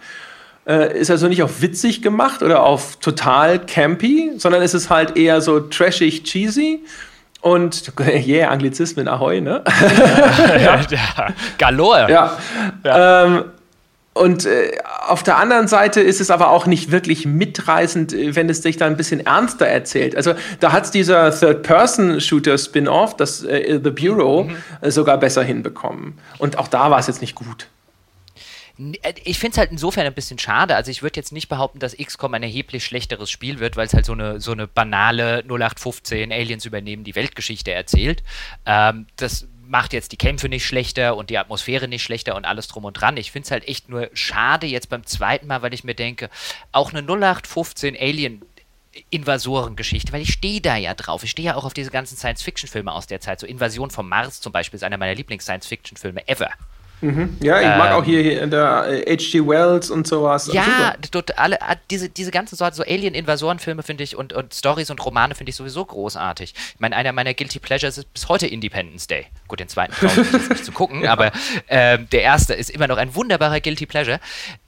Äh, 0.66 0.98
ist 0.98 1.10
also 1.10 1.28
nicht 1.28 1.42
auf 1.42 1.62
witzig 1.62 2.02
gemacht 2.02 2.42
oder 2.42 2.64
auf 2.64 2.96
total 2.96 3.60
campy, 3.60 4.32
sondern 4.36 4.62
es 4.62 4.74
ist 4.74 4.90
halt 4.90 5.16
eher 5.16 5.40
so 5.40 5.60
trashig, 5.60 6.24
cheesy. 6.24 6.80
Und 7.40 7.92
yeah, 8.26 8.50
Anglizismen, 8.50 9.06
ahoi, 9.06 9.40
ne? 9.40 9.62
ja, 10.60 10.80
ja. 10.90 11.34
Galore. 11.56 12.10
Ja. 12.10 12.36
ja. 12.84 13.24
Ähm, 13.24 13.44
und 14.16 14.46
äh, 14.46 14.78
auf 15.06 15.22
der 15.22 15.36
anderen 15.36 15.68
Seite 15.68 16.00
ist 16.00 16.22
es 16.22 16.30
aber 16.30 16.50
auch 16.50 16.66
nicht 16.66 16.90
wirklich 16.90 17.26
mitreißend, 17.26 18.14
äh, 18.14 18.34
wenn 18.34 18.48
es 18.48 18.62
sich 18.62 18.78
da 18.78 18.86
ein 18.86 18.96
bisschen 18.96 19.24
ernster 19.24 19.66
erzählt. 19.66 20.16
Also 20.16 20.34
da 20.60 20.72
hat 20.72 20.84
es 20.84 20.90
dieser 20.90 21.38
Third-Person-Shooter-Spin-Off, 21.38 23.16
das 23.16 23.44
äh, 23.44 23.78
The 23.82 23.90
Bureau, 23.90 24.44
mhm. 24.44 24.56
äh, 24.80 24.90
sogar 24.90 25.18
besser 25.18 25.42
hinbekommen. 25.42 26.18
Und 26.38 26.58
auch 26.58 26.68
da 26.68 26.90
war 26.90 26.98
es 26.98 27.08
jetzt 27.08 27.20
nicht 27.20 27.34
gut. 27.34 27.68
Äh, 28.78 29.14
ich 29.24 29.38
finde 29.38 29.52
es 29.52 29.58
halt 29.58 29.70
insofern 29.70 30.06
ein 30.06 30.14
bisschen 30.14 30.38
schade. 30.38 30.76
Also 30.76 30.90
ich 30.90 31.02
würde 31.02 31.16
jetzt 31.16 31.32
nicht 31.32 31.48
behaupten, 31.48 31.78
dass 31.78 31.96
XCOM 31.96 32.34
ein 32.34 32.42
erheblich 32.42 32.84
schlechteres 32.84 33.30
Spiel 33.30 33.58
wird, 33.58 33.76
weil 33.76 33.86
es 33.86 33.94
halt 33.94 34.06
so 34.06 34.12
eine, 34.12 34.40
so 34.40 34.52
eine 34.52 34.66
banale 34.66 35.42
0815 35.44 36.32
Aliens 36.32 36.64
übernehmen 36.64 37.04
die 37.04 37.14
Weltgeschichte 37.14 37.72
erzählt. 37.72 38.22
Ähm, 38.64 39.06
das 39.16 39.46
macht 39.68 39.92
jetzt 39.92 40.12
die 40.12 40.16
Kämpfe 40.16 40.48
nicht 40.48 40.66
schlechter 40.66 41.16
und 41.16 41.30
die 41.30 41.38
Atmosphäre 41.38 41.88
nicht 41.88 42.02
schlechter 42.02 42.36
und 42.36 42.44
alles 42.44 42.68
drum 42.68 42.84
und 42.84 42.94
dran. 42.94 43.16
Ich 43.16 43.32
finde 43.32 43.46
es 43.46 43.50
halt 43.50 43.68
echt 43.68 43.88
nur 43.88 44.10
schade 44.14 44.66
jetzt 44.66 44.88
beim 44.88 45.04
zweiten 45.04 45.46
Mal, 45.46 45.62
weil 45.62 45.74
ich 45.74 45.84
mir 45.84 45.94
denke, 45.94 46.30
auch 46.72 46.92
eine 46.92 47.00
0815 47.02 47.96
Alien 47.98 48.42
Invasorengeschichte, 49.10 50.12
weil 50.12 50.22
ich 50.22 50.32
stehe 50.32 50.60
da 50.60 50.76
ja 50.76 50.94
drauf. 50.94 51.22
Ich 51.22 51.30
stehe 51.30 51.46
ja 51.46 51.54
auch 51.56 51.64
auf 51.64 51.74
diese 51.74 51.90
ganzen 51.90 52.16
Science-Fiction-Filme 52.16 52.92
aus 52.92 53.06
der 53.06 53.20
Zeit. 53.20 53.40
So 53.40 53.46
Invasion 53.46 53.90
vom 53.90 54.08
Mars 54.08 54.40
zum 54.40 54.52
Beispiel 54.52 54.76
ist 54.76 54.84
einer 54.84 54.96
meiner 54.96 55.14
Lieblings-Science-Fiction-Filme 55.14 56.26
ever. 56.28 56.50
Mhm. 57.00 57.36
Ja, 57.42 57.60
ich 57.60 57.66
mag 57.66 57.90
ähm, 57.90 57.96
auch 57.96 58.04
hier 58.04 58.46
der 58.46 59.02
H.G. 59.06 59.46
Wells 59.46 59.90
und 59.90 60.06
sowas. 60.06 60.50
Ja, 60.52 60.94
dort 61.10 61.38
alle, 61.38 61.58
diese, 61.90 62.08
diese 62.08 62.30
ganze 62.30 62.56
Sorte, 62.56 62.76
so 62.76 62.82
Alien-Invasoren-Filme 62.82 63.82
finde 63.82 64.04
ich 64.04 64.16
und, 64.16 64.32
und 64.32 64.54
Stories 64.54 64.90
und 64.90 65.04
Romane 65.04 65.34
finde 65.34 65.50
ich 65.50 65.56
sowieso 65.56 65.84
großartig. 65.84 66.54
Ich 66.74 66.80
meine, 66.80 66.96
einer 66.96 67.12
meiner 67.12 67.34
Guilty 67.34 67.58
Pleasures 67.58 67.98
ist 67.98 68.12
bis 68.12 68.28
heute 68.28 68.46
Independence 68.46 69.06
Day. 69.06 69.26
Gut, 69.46 69.60
den 69.60 69.68
zweiten 69.68 69.92
brauche 69.92 70.20
ich 70.22 70.32
jetzt 70.32 70.50
nicht 70.50 70.64
zu 70.64 70.72
gucken, 70.72 71.02
ja. 71.02 71.12
aber 71.12 71.32
ähm, 71.68 72.08
der 72.10 72.22
erste 72.22 72.54
ist 72.54 72.70
immer 72.70 72.88
noch 72.88 72.96
ein 72.96 73.14
wunderbarer 73.14 73.60
Guilty 73.60 73.86
Pleasure. 73.86 74.20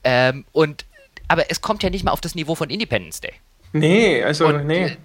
Ähm, 0.03 0.45
und, 0.51 0.85
aber 1.27 1.49
es 1.49 1.61
kommt 1.61 1.81
ja 1.83 1.89
nicht 1.89 2.03
mal 2.03 2.11
auf 2.11 2.21
das 2.21 2.35
Niveau 2.35 2.55
von 2.55 2.69
Independence 2.69 3.21
Day. 3.21 3.33
Nee, 3.73 4.23
also, 4.23 4.47
und, 4.47 4.65
nee 4.65 4.97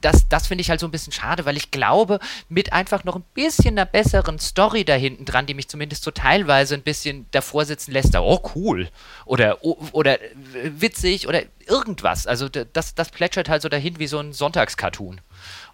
das, 0.00 0.28
das 0.28 0.46
finde 0.46 0.62
ich 0.62 0.70
halt 0.70 0.80
so 0.80 0.86
ein 0.86 0.90
bisschen 0.90 1.12
schade, 1.12 1.44
weil 1.44 1.56
ich 1.56 1.70
glaube, 1.70 2.18
mit 2.48 2.72
einfach 2.72 3.04
noch 3.04 3.16
ein 3.16 3.24
bisschen 3.34 3.78
einer 3.78 3.86
besseren 3.86 4.38
Story 4.38 4.84
da 4.84 4.94
hinten 4.94 5.24
dran, 5.24 5.46
die 5.46 5.54
mich 5.54 5.68
zumindest 5.68 6.04
so 6.04 6.10
teilweise 6.10 6.74
ein 6.74 6.82
bisschen 6.82 7.26
davor 7.30 7.64
sitzen 7.64 7.92
lässt, 7.92 8.14
da, 8.14 8.20
oh 8.20 8.40
cool 8.54 8.88
oder, 9.24 9.64
oder 9.64 10.18
witzig 10.62 11.28
oder 11.28 11.42
irgendwas. 11.66 12.26
Also 12.26 12.48
das, 12.48 12.94
das 12.94 13.10
plätschert 13.10 13.48
halt 13.48 13.62
so 13.62 13.68
dahin 13.68 13.98
wie 13.98 14.06
so 14.06 14.18
ein 14.18 14.32
Sonntagscartoon. 14.32 15.20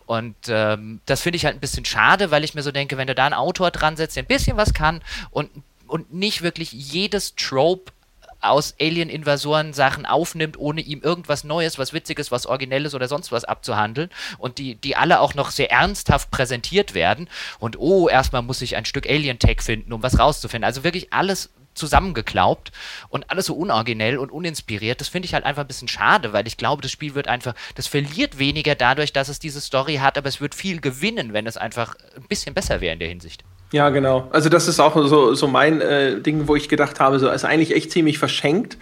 Und 0.07 0.37
ähm, 0.49 1.01
das 1.07 1.21
finde 1.21 1.37
ich 1.37 1.45
halt 1.45 1.57
ein 1.57 1.61
bisschen 1.61 1.85
schade, 1.85 2.31
weil 2.31 2.43
ich 2.43 2.55
mir 2.55 2.63
so 2.63 2.73
denke, 2.73 2.97
wenn 2.97 3.07
du 3.07 3.15
da 3.15 3.27
einen 3.27 3.35
Autor 3.35 3.71
dran 3.71 3.97
setzt, 3.97 4.17
der 4.17 4.25
ein 4.25 4.27
bisschen 4.27 4.57
was 4.57 4.75
kann 4.75 5.03
und, 5.31 5.51
und 5.87 6.13
nicht 6.13 6.43
wirklich 6.43 6.73
jedes 6.73 7.37
Trope 7.37 7.93
aus 8.41 8.75
Alien-Invasoren 8.81 9.73
Sachen 9.73 10.07
aufnimmt, 10.07 10.59
ohne 10.59 10.81
ihm 10.81 11.03
irgendwas 11.03 11.45
Neues, 11.45 11.79
was 11.79 11.93
Witziges, 11.93 12.31
was 12.31 12.47
Originelles 12.47 12.95
oder 12.95 13.09
sonst 13.09 13.33
was 13.33 13.45
abzuhandeln 13.45 14.11
und 14.39 14.59
die, 14.59 14.75
die 14.75 14.97
alle 14.97 15.21
auch 15.21 15.35
noch 15.35 15.51
sehr 15.51 15.71
ernsthaft 15.71 16.31
präsentiert 16.31 16.95
werden 16.95 17.29
und 17.59 17.79
oh, 17.79 18.09
erstmal 18.09 18.43
muss 18.43 18.63
ich 18.63 18.77
ein 18.77 18.85
Stück 18.85 19.09
Alien-Tech 19.09 19.63
finden, 19.63 19.93
um 19.93 20.03
was 20.03 20.19
rauszufinden. 20.19 20.65
Also 20.65 20.85
wirklich 20.85 21.13
alles 21.13 21.51
zusammengeklaubt 21.75 22.73
und 23.09 23.31
alles 23.31 23.47
so 23.47 23.55
unoriginell 23.55 24.19
und 24.19 24.31
uninspiriert. 24.31 25.01
Das 25.01 25.09
finde 25.09 25.27
ich 25.27 25.35
halt 25.35 25.45
einfach 25.45 25.63
ein 25.63 25.69
bisschen 25.69 25.89
schade, 25.89 26.33
weil 26.33 26.47
ich 26.47 26.57
glaube, 26.57 26.83
das 26.83 26.91
Spiel 26.91 27.15
wird 27.15 27.29
einfach, 27.29 27.55
das 27.75 27.87
verliert 27.87 28.39
weniger 28.39 28.75
dadurch, 28.75 29.13
dass 29.13 29.29
es 29.29 29.39
diese 29.39 29.61
Story 29.61 29.97
hat, 29.97 30.19
aber 30.19 30.29
es 30.29 30.41
wird 30.41 30.55
viel 30.55 30.81
gewinnen, 30.81 31.33
wenn 31.33 31.47
es 31.47 31.57
einfach 31.57 31.95
ein 32.17 32.29
bisschen 32.29 32.55
besser 32.55 32.81
wäre 32.81 32.93
in 32.93 32.99
der 32.99 33.09
Hinsicht. 33.09 33.45
Ja, 33.73 33.91
genau. 33.91 34.29
Also 34.33 34.49
das 34.49 34.67
ist 34.67 34.81
auch 34.81 34.95
so, 35.07 35.35
so 35.35 35.47
mein 35.47 35.81
äh, 35.81 36.21
Ding, 36.21 36.49
wo 36.49 36.57
ich 36.57 36.69
gedacht 36.69 36.99
habe, 36.99 37.19
so 37.19 37.29
ist 37.29 37.45
eigentlich 37.45 37.75
echt 37.75 37.93
ziemlich 37.93 38.19
verschenkt, 38.19 38.77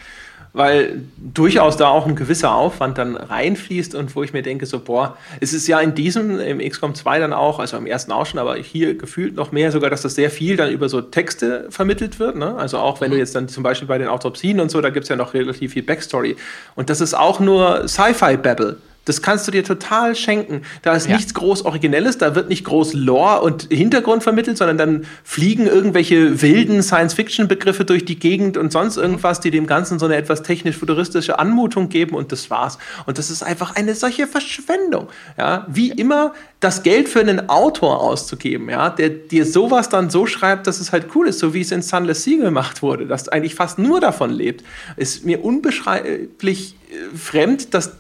weil 0.55 1.03
durchaus 1.19 1.77
da 1.77 1.89
auch 1.89 2.07
ein 2.07 2.17
gewisser 2.17 2.55
Aufwand 2.55 2.97
dann 2.97 3.17
reinfließt 3.17 3.95
und 3.95 4.17
wo 4.17 4.23
ich 4.23 4.33
mir 4.33 4.43
denke, 4.43 4.65
so, 4.65 4.81
boah, 4.81 5.19
es 5.41 5.53
ist 5.53 5.67
ja 5.69 5.79
in 5.81 5.95
diesem, 5.95 6.41
im 6.41 6.59
XCOM 6.59 6.95
2 6.95 7.19
dann 7.19 7.35
auch, 7.35 7.59
also 7.59 7.77
im 7.77 7.87
ersten 7.87 8.13
auch 8.13 8.25
schon, 8.25 8.41
aber 8.41 8.57
hier 8.57 8.97
gefühlt 8.97 9.37
noch 9.37 9.53
mehr 9.53 9.71
sogar, 9.73 9.91
dass 9.91 10.03
das 10.03 10.15
sehr 10.15 10.31
viel 10.31 10.57
dann 10.57 10.71
über 10.71 10.89
so 10.89 11.03
Texte 11.03 11.67
vermittelt 11.69 12.19
wird. 12.19 12.37
Ne? 12.37 12.57
Also 12.57 12.79
auch 12.79 13.03
wenn 13.03 13.11
du 13.11 13.17
mhm. 13.17 13.21
jetzt 13.21 13.35
dann 13.35 13.49
zum 13.49 13.63
Beispiel 13.63 13.89
bei 13.89 13.99
den 13.99 14.09
Autopsien 14.09 14.59
und 14.59 14.71
so, 14.71 14.81
da 14.81 14.89
gibt 14.89 15.05
es 15.05 15.11
ja 15.11 15.17
noch 15.17 15.35
relativ 15.35 15.75
viel 15.75 15.83
Backstory. 15.83 16.37
Und 16.77 16.89
das 16.89 17.03
ist 17.03 17.13
auch 17.13 17.41
nur 17.41 17.87
Sci-Fi-Babble. 17.87 18.79
Das 19.09 19.23
kannst 19.23 19.47
du 19.47 19.51
dir 19.51 19.65
total 19.65 20.15
schenken. 20.15 20.63
Da 20.83 20.95
ist 20.95 21.09
ja. 21.09 21.17
nichts 21.17 21.35
groß 21.35 21.65
Originelles, 21.65 22.19
da 22.19 22.35
wird 22.35 22.49
nicht 22.49 22.65
groß 22.65 22.95
Lore 22.95 23.43
und 23.43 23.69
Hintergrund 23.71 24.23
vermittelt, 24.23 24.59
sondern 24.59 24.79
dann 24.79 25.07
fliegen 25.25 25.67
irgendwelche 25.67 26.43
wilden 26.43 26.83
Science-Fiction-Begriffe 26.83 27.85
durch 27.85 28.05
die 28.05 28.19
Gegend 28.19 28.57
und 28.57 28.73
sonst 28.73 28.97
irgendwas, 28.97 29.41
die 29.41 29.51
dem 29.51 29.67
Ganzen 29.67 29.99
so 29.99 30.07
eine 30.07 30.17
etwas 30.17 30.43
technisch-futuristische 30.43 31.39
Anmutung 31.39 31.89
geben 31.89 32.15
und 32.15 32.33
das 32.33 32.51
war's. 32.51 32.79
Und 33.07 33.19
das 33.19 33.31
ist 33.31 33.43
einfach 33.43 33.75
eine 33.77 33.95
solche 33.95 34.27
Verschwendung. 34.27 35.09
Ja, 35.37 35.67
wie 35.69 35.91
immer 35.91 36.35
das 36.61 36.83
Geld 36.83 37.09
für 37.09 37.21
einen 37.21 37.49
Autor 37.49 38.01
auszugeben, 38.01 38.69
ja, 38.69 38.91
der 38.91 39.11
dir 39.11 39.47
sowas 39.47 39.89
dann 39.89 40.11
so 40.11 40.27
schreibt, 40.27 40.67
dass 40.67 40.81
es 40.81 40.93
halt 40.93 41.07
cool 41.15 41.29
ist, 41.29 41.39
so 41.39 41.55
wie 41.55 41.61
es 41.61 41.71
in 41.71 41.83
Sunless 41.83 42.25
Sea 42.25 42.43
gemacht 42.43 42.83
wurde, 42.83 43.07
dass 43.07 43.29
eigentlich 43.29 43.55
fast 43.55 43.79
nur 43.79 44.01
davon 44.01 44.31
lebt, 44.31 44.65
ist 44.97 45.25
mir 45.25 45.45
unbeschreiblich 45.45 46.77
äh, 46.91 47.17
fremd, 47.17 47.75
dass 47.75 47.93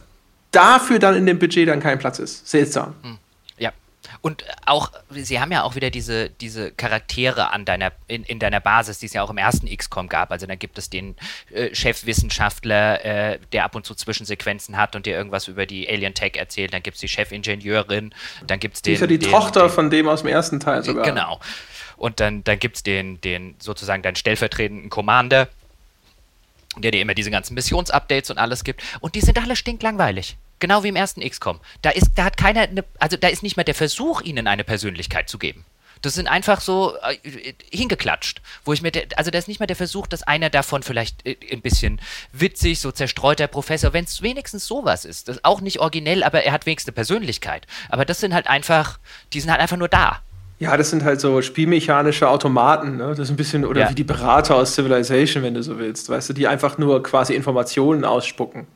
dafür 0.51 0.99
dann 0.99 1.15
in 1.15 1.27
dem 1.27 1.39
Budget 1.39 1.69
dann 1.69 1.81
kein 1.81 1.99
Platz 1.99 2.19
ist. 2.19 2.49
Seltsam. 2.49 2.95
Hm. 3.03 3.19
Ja. 3.59 3.73
Und 4.21 4.45
auch, 4.67 4.91
sie 5.11 5.41
haben 5.41 5.53
ja 5.53 5.63
auch 5.63 5.75
wieder 5.75 5.91
diese, 5.91 6.31
diese 6.31 6.73
Charaktere 6.73 7.53
an 7.53 7.65
deiner, 7.65 7.93
in, 8.07 8.25
in 8.25 8.39
deiner 8.39 8.61
Basis, 8.61 8.99
die 8.99 9.07
es 9.07 9.13
ja 9.13 9.23
auch 9.23 9.31
im 9.31 9.39
ersten 9.39 9.69
XCOM 9.75 10.09
gab. 10.09 10.31
Also 10.31 10.47
da 10.47 10.55
gibt 10.55 10.79
es 10.79 10.91
den 10.91 11.17
äh, 11.53 11.75
Chefwissenschaftler, 11.75 13.05
äh, 13.05 13.39
der 13.53 13.65
ab 13.65 13.75
und 13.75 13.85
zu 13.85 13.95
Zwischensequenzen 13.95 14.77
hat 14.77 14.97
und 14.97 15.07
dir 15.07 15.17
irgendwas 15.17 15.49
über 15.49 15.67
die 15.67 15.89
Alien 15.89 16.15
Tech 16.15 16.33
erzählt. 16.37 16.73
Dann 16.73 16.83
gibt 16.83 16.97
es 16.97 17.01
die 17.01 17.09
Chefingenieurin, 17.09 18.15
dann 18.47 18.59
gibt 18.59 18.77
es 18.77 18.83
den. 18.83 18.93
Die 18.93 18.95
ist 18.95 19.01
ja 19.01 19.07
die 19.07 19.19
den, 19.19 19.31
Tochter 19.31 19.63
den, 19.63 19.71
von 19.71 19.91
dem 19.91 20.09
aus 20.09 20.23
dem 20.23 20.31
ersten 20.31 20.61
Teil 20.61 20.83
sogar. 20.83 21.05
Genau. 21.05 21.41
Und 21.97 22.21
dann, 22.21 22.45
dann 22.45 22.59
gibt 22.61 22.77
es 22.77 22.83
den, 22.85 23.21
den 23.21 23.57
sozusagen 23.59 24.03
deinen 24.03 24.15
stellvertretenden 24.15 24.89
Commander, 24.89 25.49
der 26.83 26.91
dir 26.91 27.01
immer 27.01 27.15
diese 27.15 27.31
ganzen 27.31 27.55
Missionsupdates 27.55 28.31
und 28.31 28.39
alles 28.39 28.65
gibt. 28.65 28.83
Und 29.01 29.15
die 29.15 29.21
sind 29.21 29.39
alle 29.39 29.57
stinklangweilig. 29.57 30.37
Genau 30.59 30.83
wie 30.83 30.89
im 30.89 30.97
ersten 30.97 31.21
XCOM. 31.21 31.61
Da 31.83 31.91
ist, 31.91 32.11
da 32.17 32.25
hat 32.25 32.37
keiner, 32.37 32.63
eine, 32.63 32.85
also 32.99 33.17
da 33.17 33.29
ist 33.29 33.43
nicht 33.43 33.57
mehr 33.57 33.65
der 33.65 33.75
Versuch, 33.75 34.23
ihnen 34.23 34.47
eine 34.47 34.65
Persönlichkeit 34.65 35.29
zu 35.29 35.39
geben. 35.39 35.65
Das 36.03 36.15
sind 36.15 36.29
einfach 36.29 36.61
so 36.61 36.97
äh, 37.03 37.17
hingeklatscht, 37.73 38.41
wo 38.65 38.73
ich 38.73 38.83
mir, 38.83 38.93
also 39.17 39.31
da 39.31 39.39
ist 39.39 39.49
nicht 39.49 39.61
mehr 39.61 39.67
der 39.67 39.77
Versuch, 39.77 40.07
dass 40.07 40.23
einer 40.23 40.51
davon 40.51 40.83
vielleicht 40.83 41.27
äh, 41.27 41.37
ein 41.53 41.61
bisschen 41.61 42.01
witzig, 42.33 42.81
so 42.81 42.93
zerstreuter 42.93 43.49
Professor, 43.49 43.93
wenn 43.93 44.05
es 44.05 44.23
wenigstens 44.23 44.67
sowas 44.67 45.05
ist, 45.05 45.29
das 45.29 45.37
ist 45.37 45.45
auch 45.45 45.61
nicht 45.61 45.81
originell, 45.81 46.23
aber 46.23 46.45
er 46.45 46.53
hat 46.53 46.67
wenigstens 46.67 46.91
eine 46.91 46.95
Persönlichkeit. 46.95 47.67
Aber 47.89 48.05
das 48.05 48.21
sind 48.21 48.35
halt 48.35 48.47
einfach, 48.47 48.99
die 49.33 49.41
sind 49.41 49.51
halt 49.51 49.61
einfach 49.61 49.77
nur 49.77 49.89
da. 49.89 50.23
Ja, 50.61 50.77
das 50.77 50.91
sind 50.91 51.05
halt 51.05 51.21
so 51.21 51.41
spielmechanische 51.41 52.29
Automaten, 52.29 52.97
ne? 52.97 53.09
Das 53.11 53.21
ist 53.21 53.31
ein 53.31 53.37
bisschen, 53.37 53.65
oder 53.65 53.83
ja. 53.83 53.91
wie 53.91 53.95
die 53.95 54.05
Berater 54.05 54.57
aus 54.57 54.75
Civilization, 54.75 55.45
wenn 55.45 55.55
du 55.55 55.63
so 55.63 55.79
willst, 55.79 56.09
weißt 56.09 56.31
du, 56.31 56.33
die 56.33 56.49
einfach 56.49 56.79
nur 56.79 57.03
quasi 57.03 57.35
Informationen 57.35 58.05
ausspucken. 58.05 58.67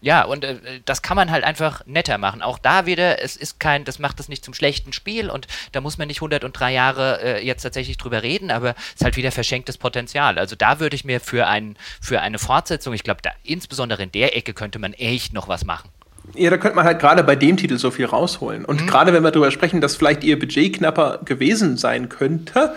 Ja, 0.00 0.24
und 0.24 0.44
äh, 0.44 0.80
das 0.84 1.02
kann 1.02 1.16
man 1.16 1.30
halt 1.30 1.44
einfach 1.44 1.82
netter 1.86 2.16
machen. 2.16 2.40
Auch 2.40 2.58
da 2.58 2.86
wieder, 2.86 3.22
es 3.22 3.36
ist 3.36 3.58
kein, 3.58 3.84
das 3.84 3.98
macht 3.98 4.20
es 4.20 4.28
nicht 4.28 4.44
zum 4.44 4.54
schlechten 4.54 4.92
Spiel 4.92 5.30
und 5.30 5.46
da 5.72 5.80
muss 5.80 5.98
man 5.98 6.08
nicht 6.08 6.18
103 6.18 6.72
Jahre 6.72 7.20
äh, 7.22 7.44
jetzt 7.44 7.62
tatsächlich 7.62 7.98
drüber 7.98 8.22
reden, 8.22 8.50
aber 8.50 8.70
es 8.70 9.00
ist 9.00 9.04
halt 9.04 9.16
wieder 9.16 9.32
verschenktes 9.32 9.78
Potenzial. 9.78 10.38
Also 10.38 10.54
da 10.54 10.80
würde 10.80 10.96
ich 10.96 11.04
mir 11.04 11.20
für, 11.20 11.46
ein, 11.46 11.76
für 12.00 12.20
eine 12.20 12.38
Fortsetzung, 12.38 12.94
ich 12.94 13.02
glaube, 13.02 13.20
insbesondere 13.42 14.02
in 14.02 14.12
der 14.12 14.36
Ecke 14.36 14.54
könnte 14.54 14.78
man 14.78 14.92
echt 14.92 15.32
noch 15.32 15.48
was 15.48 15.64
machen. 15.64 15.90
Ja, 16.34 16.50
da 16.50 16.58
könnte 16.58 16.76
man 16.76 16.84
halt 16.84 16.98
gerade 16.98 17.22
bei 17.24 17.36
dem 17.36 17.56
Titel 17.56 17.78
so 17.78 17.90
viel 17.90 18.06
rausholen. 18.06 18.64
Und 18.64 18.82
mhm. 18.82 18.86
gerade 18.86 19.12
wenn 19.12 19.22
wir 19.22 19.30
darüber 19.30 19.50
sprechen, 19.50 19.80
dass 19.80 19.96
vielleicht 19.96 20.24
ihr 20.24 20.38
Budget 20.38 20.76
knapper 20.76 21.20
gewesen 21.24 21.76
sein 21.76 22.08
könnte, 22.08 22.74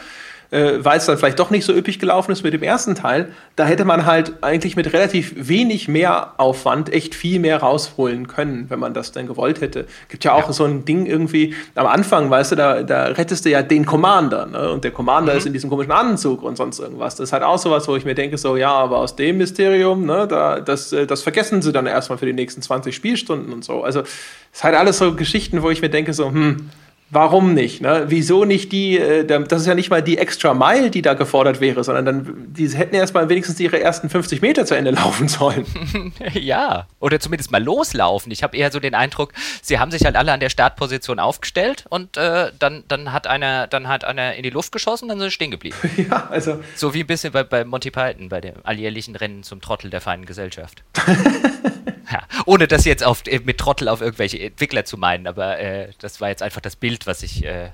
äh, 0.52 0.74
weil 0.80 0.98
es 0.98 1.06
dann 1.06 1.18
vielleicht 1.18 1.40
doch 1.40 1.50
nicht 1.50 1.66
so 1.66 1.74
üppig 1.74 2.00
gelaufen 2.00 2.32
ist 2.32 2.44
mit 2.44 2.54
dem 2.54 2.64
ersten 2.64 2.96
Teil, 2.96 3.32
da 3.56 3.66
hätte 3.66 3.86
man 3.86 4.06
halt 4.06 4.34
eigentlich 4.42 4.76
mit 4.76 4.92
relativ 4.94 5.34
wenig 5.36 5.88
mehr 5.88 6.34
Aufwand 6.38 6.92
echt 6.92 7.14
viel 7.14 7.40
mehr 7.40 7.58
rausholen 7.58 8.28
können, 8.28 8.66
wenn 8.70 8.80
man 8.80 8.94
das 8.94 9.12
denn 9.12 9.28
gewollt 9.28 9.62
hätte. 9.62 9.86
Gibt 10.08 10.24
ja 10.24 10.34
auch 10.34 10.48
ja. 10.48 10.54
so 10.54 10.66
ein 10.66 10.86
Ding 10.86 11.06
irgendwie, 11.06 11.54
am 11.76 11.88
Anfang, 11.88 12.30
weißt 12.30 12.54
du, 12.54 12.56
da, 12.56 12.84
da 12.84 13.06
rettest 13.06 13.46
du 13.46 13.50
ja 13.50 13.62
den 13.62 13.86
Commander, 13.86 14.46
ne? 14.46 14.72
Und 14.72 14.84
der 14.84 14.92
Commander 14.92 15.34
mhm. 15.34 15.38
ist 15.38 15.46
in 15.46 15.54
diesem 15.54 15.70
komischen 15.70 15.92
Anzug 15.92 16.42
und 16.42 16.58
sonst 16.58 16.80
irgendwas. 16.80 17.16
Das 17.16 17.30
ist 17.30 17.34
halt 17.34 17.44
auch 17.44 17.58
sowas, 17.58 17.88
wo 17.88 17.96
ich 17.96 18.06
mir 18.06 18.16
denke, 18.16 18.38
so, 18.38 18.58
ja, 18.58 18.72
aber 18.72 18.98
aus 18.98 19.16
dem 19.16 19.38
Mysterium, 19.38 20.06
ne, 20.06 20.28
da, 20.28 20.60
das, 20.60 20.92
äh, 20.94 21.06
das 21.06 21.22
vergessen 21.22 21.62
sie 21.62 21.72
dann 21.72 21.86
erstmal 21.86 22.18
für 22.18 22.26
die 22.26 22.34
nächsten 22.34 22.62
20 22.62 22.96
Spielstunden 22.96 23.54
und 23.54 23.64
so. 23.64 23.84
Also, 23.84 24.02
es 24.02 24.08
ist 24.54 24.64
halt 24.64 24.76
alles 24.76 24.98
so 24.98 25.14
Geschichten, 25.14 25.62
wo 25.62 25.70
ich 25.70 25.82
mir 25.82 25.90
denke, 25.90 26.14
so, 26.14 26.28
hm, 26.28 26.70
Warum 27.12 27.56
nicht? 27.56 27.82
Ne? 27.82 28.06
Wieso 28.08 28.46
nicht 28.46 28.72
die, 28.72 29.00
äh, 29.00 29.26
das 29.26 29.62
ist 29.62 29.68
ja 29.68 29.74
nicht 29.74 29.90
mal 29.90 30.04
die 30.04 30.20
extra 30.20 30.54
Mile, 30.54 30.92
die 30.92 31.02
da 31.02 31.16
gefordert 31.16 31.60
wäre, 31.60 31.84
sondern 31.84 32.06
dann, 32.06 32.54
die 32.54 32.68
hätten 32.70 32.94
erst 32.94 33.16
mal 33.16 33.30
wenigstens 33.30 33.60
ihre 33.60 33.80
ersten 33.80 34.10
50 34.10 34.42
Meter 34.44 34.66
zu 34.66 34.76
Ende 34.76 34.92
laufen 35.00 35.28
sollen. 35.28 35.66
ja, 36.34 36.88
oder 37.00 37.20
zumindest 37.20 37.52
mal 37.52 37.64
loslaufen. 37.64 38.32
Ich 38.32 38.44
habe 38.44 38.56
eher 38.56 38.72
so 38.72 38.80
den 38.80 38.94
Eindruck, 38.94 39.34
sie 39.64 39.80
haben 39.80 39.90
sich 39.90 40.06
halt 40.06 40.16
alle 40.16 40.32
an 40.32 40.40
der 40.40 40.50
Startposition 40.50 41.20
aufgestellt 41.20 41.86
und 41.90 42.16
äh, 42.18 42.52
dann, 42.60 42.84
dann, 42.88 43.12
hat 43.12 43.26
einer, 43.26 43.66
dann 43.66 43.88
hat 43.88 44.06
einer 44.06 44.36
in 44.36 44.44
die 44.44 44.52
Luft 44.52 44.72
geschossen, 44.72 45.08
dann 45.08 45.18
sind 45.18 45.30
sie 45.30 45.34
stehen 45.34 45.52
geblieben. 45.52 45.78
ja, 46.10 46.28
also. 46.30 46.60
So 46.76 46.94
wie 46.94 47.02
ein 47.02 47.08
bisschen 47.08 47.34
bei, 47.34 47.44
bei 47.44 47.66
Monty 47.66 47.90
Python, 47.90 48.30
bei 48.30 48.40
dem 48.40 48.54
alljährlichen 48.64 49.16
Rennen 49.16 49.42
zum 49.42 49.62
Trottel 49.62 49.90
der 49.90 50.02
feinen 50.02 50.26
Gesellschaft. 50.26 50.84
Ja, 52.12 52.24
ohne 52.46 52.68
das 52.68 52.86
jetzt 52.86 53.04
auf, 53.04 53.24
äh, 53.28 53.40
mit 53.44 53.60
Trottel 53.60 53.88
auf 53.88 54.02
irgendwelche 54.02 54.40
Entwickler 54.40 54.84
zu 54.84 54.98
meinen, 54.98 55.28
aber 55.28 55.60
äh, 55.60 55.90
das 56.00 56.20
war 56.22 56.30
jetzt 56.30 56.42
einfach 56.42 56.62
das 56.62 56.76
Bild, 56.76 57.06
was 57.06 57.22
ich 57.22 57.46
äh, 57.46 57.70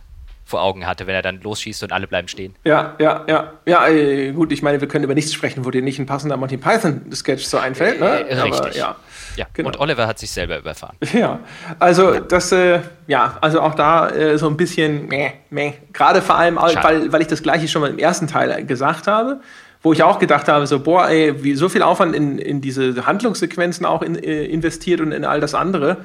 vor 0.46 0.62
Augen 0.62 0.86
hatte, 0.86 1.08
wenn 1.08 1.16
er 1.16 1.24
dann 1.24 1.42
losschießt 1.42 1.84
und 1.84 1.92
alle 1.92 2.06
bleiben 2.06 2.28
stehen. 2.28 2.56
Ja, 2.64 2.96
ja, 3.00 3.26
ja. 3.28 3.54
Ja, 3.66 3.88
äh, 3.88 4.32
gut, 4.32 4.52
ich 4.52 4.62
meine, 4.62 4.80
wir 4.80 4.88
können 4.88 5.04
über 5.04 5.16
nichts 5.16 5.34
sprechen, 5.34 5.66
wo 5.66 5.72
dir 5.72 5.82
nicht 5.82 5.98
ein 5.98 6.06
passender 6.06 6.38
Monty 6.38 6.58
Python-Sketch 6.58 7.44
so 7.44 7.58
einfällt, 7.58 8.00
ne? 8.00 8.30
Äh, 8.30 8.42
richtig. 8.42 8.60
Aber, 8.62 8.76
ja. 8.76 8.96
Ja, 9.38 9.48
genau. 9.54 9.70
und 9.70 9.80
Oliver 9.80 10.08
hat 10.08 10.20
sich 10.20 10.32
selber 10.32 10.60
überfahren. 10.60 10.96
Ja, 11.14 11.40
also 11.80 12.14
ja. 12.14 12.20
das, 12.20 12.52
äh, 12.52 12.82
ja, 13.08 13.38
also 13.42 13.62
auch 13.62 13.74
da 13.74 14.10
äh, 14.10 14.38
so 14.38 14.48
ein 14.48 14.58
bisschen, 14.58 15.08
meh, 15.08 15.32
meh. 15.50 15.74
gerade 15.94 16.22
vor 16.22 16.36
allem, 16.36 16.58
weil, 16.58 17.12
weil 17.12 17.22
ich 17.22 17.28
das 17.28 17.42
gleiche 17.42 17.68
schon 17.68 17.82
mal 17.82 17.90
im 17.90 17.98
ersten 17.98 18.28
Teil 18.28 18.66
gesagt 18.66 19.08
habe 19.08 19.40
wo 19.86 19.94
ich 19.94 20.02
auch 20.02 20.18
gedacht 20.18 20.48
habe, 20.48 20.66
so, 20.66 20.80
boah, 20.80 21.08
ey, 21.10 21.44
wie 21.44 21.54
so 21.54 21.70
viel 21.70 21.84
Aufwand 21.84 22.16
in, 22.16 22.40
in 22.40 22.60
diese 22.60 23.06
Handlungssequenzen 23.06 23.86
auch 23.86 24.02
in, 24.02 24.16
äh, 24.16 24.46
investiert 24.46 25.00
und 25.00 25.12
in 25.12 25.24
all 25.24 25.40
das 25.40 25.54
andere. 25.54 25.98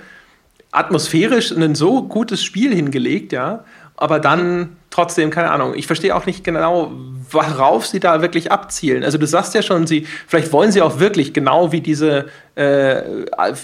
Atmosphärisch 0.70 1.50
ein 1.50 1.74
so 1.74 2.02
gutes 2.02 2.44
Spiel 2.44 2.74
hingelegt, 2.74 3.32
ja, 3.32 3.64
aber 3.96 4.20
dann 4.20 4.76
trotzdem, 4.90 5.30
keine 5.30 5.50
Ahnung, 5.50 5.72
ich 5.74 5.86
verstehe 5.86 6.14
auch 6.14 6.26
nicht 6.26 6.44
genau, 6.44 6.92
worauf 7.30 7.86
sie 7.86 8.00
da 8.00 8.20
wirklich 8.20 8.52
abzielen. 8.52 9.02
Also 9.02 9.16
du 9.16 9.26
sagst 9.26 9.54
ja 9.54 9.62
schon, 9.62 9.86
sie, 9.86 10.06
vielleicht 10.26 10.52
wollen 10.52 10.72
sie 10.72 10.82
auch 10.82 11.00
wirklich 11.00 11.32
genau 11.32 11.72
wie 11.72 11.80
diese 11.80 12.26
äh, 12.56 13.00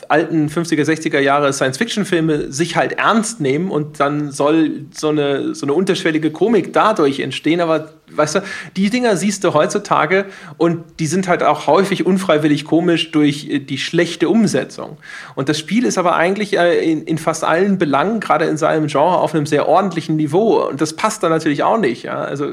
alten 0.08 0.48
50er, 0.48 0.82
60er 0.82 1.18
Jahre 1.18 1.52
Science-Fiction-Filme 1.52 2.50
sich 2.50 2.74
halt 2.74 2.92
ernst 2.92 3.42
nehmen 3.42 3.70
und 3.70 4.00
dann 4.00 4.32
soll 4.32 4.86
so 4.94 5.08
eine, 5.08 5.54
so 5.54 5.66
eine 5.66 5.74
unterschwellige 5.74 6.30
Komik 6.30 6.72
dadurch 6.72 7.20
entstehen, 7.20 7.60
aber 7.60 7.90
weißt 8.10 8.36
du, 8.36 8.42
die 8.76 8.90
Dinger 8.90 9.16
siehst 9.16 9.44
du 9.44 9.54
heutzutage 9.54 10.26
und 10.58 10.84
die 11.00 11.06
sind 11.06 11.28
halt 11.28 11.42
auch 11.42 11.66
häufig 11.66 12.06
unfreiwillig 12.06 12.64
komisch 12.64 13.10
durch 13.10 13.48
äh, 13.48 13.58
die 13.58 13.78
schlechte 13.78 14.28
Umsetzung. 14.28 14.98
Und 15.34 15.48
das 15.48 15.58
Spiel 15.58 15.84
ist 15.84 15.98
aber 15.98 16.16
eigentlich 16.16 16.56
äh, 16.56 16.92
in, 16.92 17.18
fast 17.18 17.44
allen 17.44 17.78
Belangen, 17.78 18.20
gerade 18.20 18.44
in 18.46 18.56
seinem 18.56 18.86
Genre, 18.86 19.18
auf 19.18 19.34
einem 19.34 19.46
sehr 19.46 19.68
ordentlichen 19.68 20.16
Niveau. 20.16 20.66
Und 20.66 20.80
das 20.80 20.94
passt 20.94 21.22
dann 21.22 21.30
natürlich 21.30 21.62
auch 21.62 21.78
nicht. 21.78 22.04
Ja? 22.04 22.16
Also, 22.18 22.46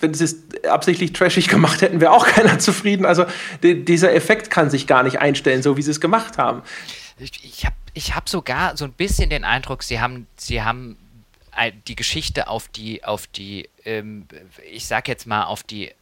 wenn 0.00 0.14
sie 0.14 0.24
es 0.24 0.36
absichtlich 0.68 1.12
trashig 1.12 1.48
gemacht 1.48 1.82
hätten, 1.82 2.00
wäre 2.00 2.12
auch 2.12 2.26
keiner 2.26 2.58
zufrieden. 2.58 3.06
Also, 3.06 3.24
die, 3.62 3.84
dieser 3.84 4.14
Effekt 4.14 4.50
kann 4.50 4.70
sich 4.70 4.86
gar 4.86 5.02
nicht 5.02 5.20
einstellen, 5.20 5.62
so 5.62 5.76
wie 5.76 5.82
sie 5.82 5.90
es 5.90 6.00
gemacht 6.00 6.38
haben. 6.38 6.62
Ich, 7.18 7.32
ich 7.42 7.64
habe 7.64 7.74
ich 7.94 8.14
hab 8.14 8.28
sogar 8.28 8.76
so 8.76 8.84
ein 8.84 8.92
bisschen 8.92 9.28
den 9.28 9.44
Eindruck, 9.44 9.82
sie 9.82 10.00
haben, 10.00 10.28
sie 10.36 10.62
haben 10.62 10.96
die 11.86 11.96
Geschichte 11.96 12.48
auf 12.48 12.68
die, 12.68 13.04
auf 13.04 13.26
die, 13.26 13.68
ähm, 13.84 14.26
ich 14.70 14.86
sag 14.86 15.08
jetzt 15.08 15.26
mal, 15.26 15.44
auf 15.44 15.62
die 15.62 15.92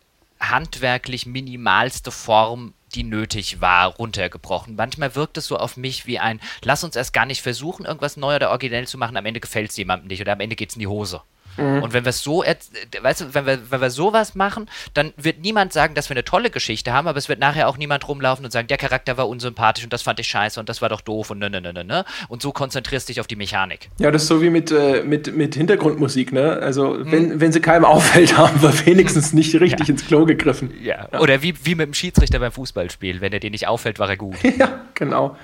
handwerklich 0.41 1.27
minimalste 1.27 2.11
Form, 2.11 2.75
die 2.95 3.05
nötig 3.05 3.61
war, 3.61 3.95
runtergebrochen. 3.97 4.77
Manchmal 4.77 5.15
wirkt 5.15 5.39
es 5.39 5.47
so 5.47 5.57
auf 5.57 5.77
mich 5.77 6.07
wie 6.07 6.19
ein, 6.19 6.41
lass 6.63 6.85
uns 6.85 6.97
erst 6.97 7.13
gar 7.13 7.27
nicht 7.27 7.43
versuchen, 7.43 7.87
irgendwas 7.87 8.17
neu 8.17 8.37
oder 8.37 8.51
originell 8.51 8.87
zu 8.87 8.99
machen, 8.99 9.17
am 9.17 9.27
Ende 9.27 9.41
gefällt 9.41 9.71
es 9.71 9.77
jemandem 9.77 10.09
nicht 10.09 10.21
oder 10.21 10.33
am 10.33 10.41
Ende 10.41 10.57
geht 10.57 10.71
es 10.71 10.77
in 10.77 10.81
die 10.81 10.87
Hose. 10.87 11.23
Mhm. 11.57 11.83
Und 11.83 11.93
wenn 11.93 12.05
wir 12.05 12.13
so, 12.13 12.43
weißt 12.43 13.21
du, 13.21 13.35
wenn 13.35 13.47
wir, 13.47 13.71
wenn 13.71 13.81
wir 13.81 13.91
sowas 13.91 14.35
machen, 14.35 14.69
dann 14.95 15.13
wird 15.17 15.41
niemand 15.41 15.73
sagen, 15.73 15.95
dass 15.95 16.09
wir 16.09 16.15
eine 16.15 16.25
tolle 16.25 16.51
Geschichte 16.51 16.93
haben, 16.93 17.09
aber 17.09 17.19
es 17.19 17.29
wird 17.29 17.39
nachher 17.39 17.69
auch 17.69 17.77
niemand 17.77 18.07
rumlaufen 18.09 18.45
und 18.45 18.51
sagen, 18.51 18.69
der 18.69 18.77
Charakter 18.77 19.17
war 19.17 19.29
unsympathisch 19.29 19.85
und 19.85 19.93
das 19.93 20.03
fand 20.03 20.21
ich 20.21 20.29
scheiße 20.29 20.59
und 20.61 20.69
das 20.69 20.83
war 20.83 20.89
doch 20.89 21.01
doof 21.01 21.31
und 21.31 21.39
ne, 21.39 21.51
ne, 21.51 21.61
ne, 21.61 21.73
ne, 21.73 21.85
ne. 21.85 22.05
Und 22.29 22.43
so 22.43 22.53
konzentrierst 22.53 23.09
du 23.09 23.13
dich 23.13 23.21
auf 23.21 23.27
die 23.27 23.37
Mechanik. 23.37 23.91
Ja, 23.99 24.11
das 24.11 24.23
ist 24.23 24.29
so 24.29 24.43
wie 24.43 24.51
mit, 24.51 24.71
äh, 24.71 25.03
mit, 25.03 25.35
mit 25.35 25.55
Hintergrundmusik, 25.55 26.33
ne? 26.33 26.59
Also, 26.61 26.95
mhm. 26.95 27.13
wenn, 27.13 27.41
wenn 27.41 27.53
sie 27.53 27.61
keinem 27.61 27.85
auffällt, 27.85 28.37
haben 28.37 28.61
wir 28.63 28.87
wenigstens 28.87 29.33
nicht 29.33 29.55
richtig 29.61 29.89
ja. 29.89 29.93
ins 29.93 30.07
Klo 30.07 30.25
gegriffen. 30.25 30.73
Ja. 30.83 31.09
ja. 31.13 31.21
Oder 31.21 31.43
wie, 31.43 31.55
wie 31.65 31.75
mit 31.75 31.87
dem 31.87 31.95
Schiedsrichter 31.95 32.39
beim 32.39 32.53
Fußballspiel. 32.53 33.21
Wenn 33.21 33.33
er 33.33 33.41
dir 33.41 33.51
nicht 33.51 33.67
auffällt, 33.67 33.99
war 33.99 34.09
er 34.09 34.17
gut. 34.17 34.37
ja, 34.59 34.81
genau. 34.95 35.37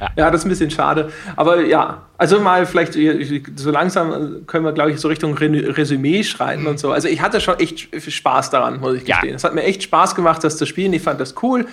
Ja. 0.00 0.10
ja, 0.16 0.30
das 0.30 0.42
ist 0.42 0.46
ein 0.46 0.50
bisschen 0.50 0.70
schade. 0.70 1.12
Aber 1.36 1.64
ja, 1.64 2.07
also 2.18 2.40
mal 2.40 2.66
vielleicht 2.66 2.94
so 3.56 3.70
langsam 3.70 4.44
können 4.46 4.64
wir, 4.64 4.72
glaube 4.72 4.90
ich, 4.90 4.98
so 4.98 5.06
Richtung 5.06 5.34
Resümee 5.34 6.24
schreiben 6.24 6.62
mhm. 6.62 6.68
und 6.68 6.80
so. 6.80 6.90
Also 6.90 7.06
ich 7.06 7.22
hatte 7.22 7.40
schon 7.40 7.58
echt 7.60 7.88
Spaß 8.12 8.50
daran, 8.50 8.80
muss 8.80 8.96
ich 8.96 9.04
gestehen. 9.04 9.36
Es 9.36 9.44
hat 9.44 9.54
mir 9.54 9.62
echt 9.62 9.84
Spaß 9.84 10.16
gemacht, 10.16 10.42
das 10.42 10.56
zu 10.56 10.66
spielen. 10.66 10.92
Ich 10.92 11.02
fand 11.02 11.20
das 11.20 11.34
cool. 11.42 11.66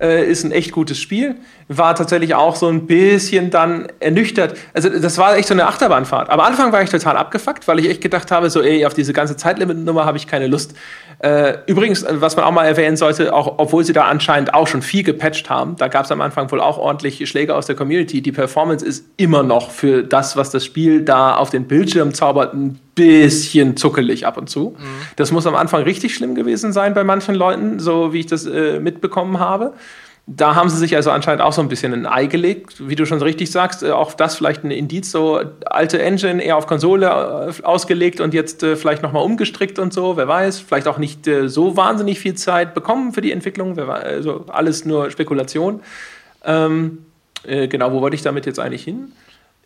Äh, 0.00 0.24
ist 0.28 0.42
ein 0.42 0.50
echt 0.50 0.72
gutes 0.72 0.98
Spiel. 0.98 1.36
War 1.68 1.94
tatsächlich 1.94 2.34
auch 2.34 2.56
so 2.56 2.66
ein 2.66 2.88
bisschen 2.88 3.50
dann 3.50 3.86
ernüchtert. 4.00 4.58
Also 4.74 4.88
das 4.88 5.16
war 5.18 5.36
echt 5.36 5.46
so 5.46 5.54
eine 5.54 5.68
Achterbahnfahrt. 5.68 6.28
Am 6.28 6.40
Anfang 6.40 6.72
war 6.72 6.82
ich 6.82 6.90
total 6.90 7.16
abgefuckt, 7.16 7.68
weil 7.68 7.78
ich 7.78 7.88
echt 7.88 8.00
gedacht 8.00 8.32
habe, 8.32 8.50
so 8.50 8.60
ey, 8.60 8.84
auf 8.84 8.94
diese 8.94 9.12
ganze 9.12 9.36
Zeitlimit-Nummer 9.36 10.04
habe 10.04 10.16
ich 10.16 10.26
keine 10.26 10.48
Lust. 10.48 10.74
Äh, 11.22 11.58
übrigens, 11.66 12.04
was 12.08 12.34
man 12.34 12.44
auch 12.44 12.50
mal 12.50 12.64
erwähnen 12.64 12.96
sollte, 12.96 13.32
auch 13.32 13.54
obwohl 13.58 13.84
sie 13.84 13.92
da 13.92 14.06
anscheinend 14.06 14.54
auch 14.54 14.66
schon 14.66 14.82
viel 14.82 15.04
gepatcht 15.04 15.48
haben, 15.48 15.76
da 15.76 15.86
gab 15.86 16.04
es 16.04 16.10
am 16.10 16.20
Anfang 16.20 16.50
wohl 16.50 16.60
auch 16.60 16.78
ordentlich 16.78 17.28
Schläge 17.28 17.54
aus 17.54 17.66
der 17.66 17.76
Community. 17.76 18.22
Die 18.22 18.32
Performance 18.32 18.84
ist 18.84 19.06
immer 19.18 19.44
noch 19.44 19.70
für 19.70 20.02
das, 20.02 20.36
was 20.36 20.50
das 20.50 20.64
Spiel 20.64 21.02
da 21.02 21.36
auf 21.36 21.50
den 21.50 21.68
Bildschirm 21.68 22.12
zaubert, 22.12 22.54
ein 22.54 22.80
bisschen 22.96 23.76
zuckelig 23.76 24.26
ab 24.26 24.36
und 24.36 24.50
zu. 24.50 24.70
Mhm. 24.76 24.84
Das 25.14 25.30
muss 25.30 25.46
am 25.46 25.54
Anfang 25.54 25.84
richtig 25.84 26.12
schlimm 26.12 26.34
gewesen 26.34 26.72
sein 26.72 26.92
bei 26.92 27.04
manchen 27.04 27.36
Leuten, 27.36 27.78
so 27.78 28.12
wie 28.12 28.18
ich 28.18 28.26
das 28.26 28.44
äh, 28.44 28.80
mitbekommen 28.80 29.38
habe. 29.38 29.74
Da 30.26 30.54
haben 30.54 30.68
sie 30.68 30.76
sich 30.76 30.94
also 30.94 31.10
anscheinend 31.10 31.42
auch 31.42 31.52
so 31.52 31.60
ein 31.60 31.68
bisschen 31.68 31.92
ein 31.92 32.06
Ei 32.06 32.26
gelegt, 32.26 32.88
wie 32.88 32.94
du 32.94 33.06
schon 33.06 33.20
richtig 33.20 33.50
sagst. 33.50 33.82
Äh, 33.82 33.90
auch 33.90 34.14
das 34.14 34.36
vielleicht 34.36 34.62
ein 34.62 34.70
Indiz, 34.70 35.10
so 35.10 35.40
alte 35.66 36.00
Engine 36.00 36.42
eher 36.42 36.56
auf 36.56 36.68
Konsole 36.68 37.06
äh, 37.06 37.62
ausgelegt 37.64 38.20
und 38.20 38.32
jetzt 38.32 38.62
äh, 38.62 38.76
vielleicht 38.76 39.02
nochmal 39.02 39.24
umgestrickt 39.24 39.80
und 39.80 39.92
so, 39.92 40.16
wer 40.16 40.28
weiß. 40.28 40.60
Vielleicht 40.60 40.86
auch 40.86 40.98
nicht 40.98 41.26
äh, 41.26 41.48
so 41.48 41.76
wahnsinnig 41.76 42.20
viel 42.20 42.34
Zeit 42.34 42.72
bekommen 42.72 43.12
für 43.12 43.20
die 43.20 43.32
Entwicklung, 43.32 43.76
also 43.78 44.44
alles 44.46 44.84
nur 44.84 45.10
Spekulation. 45.10 45.80
Ähm, 46.44 46.98
äh, 47.44 47.66
genau, 47.66 47.92
wo 47.92 48.00
wollte 48.00 48.14
ich 48.14 48.22
damit 48.22 48.46
jetzt 48.46 48.60
eigentlich 48.60 48.84
hin? 48.84 49.10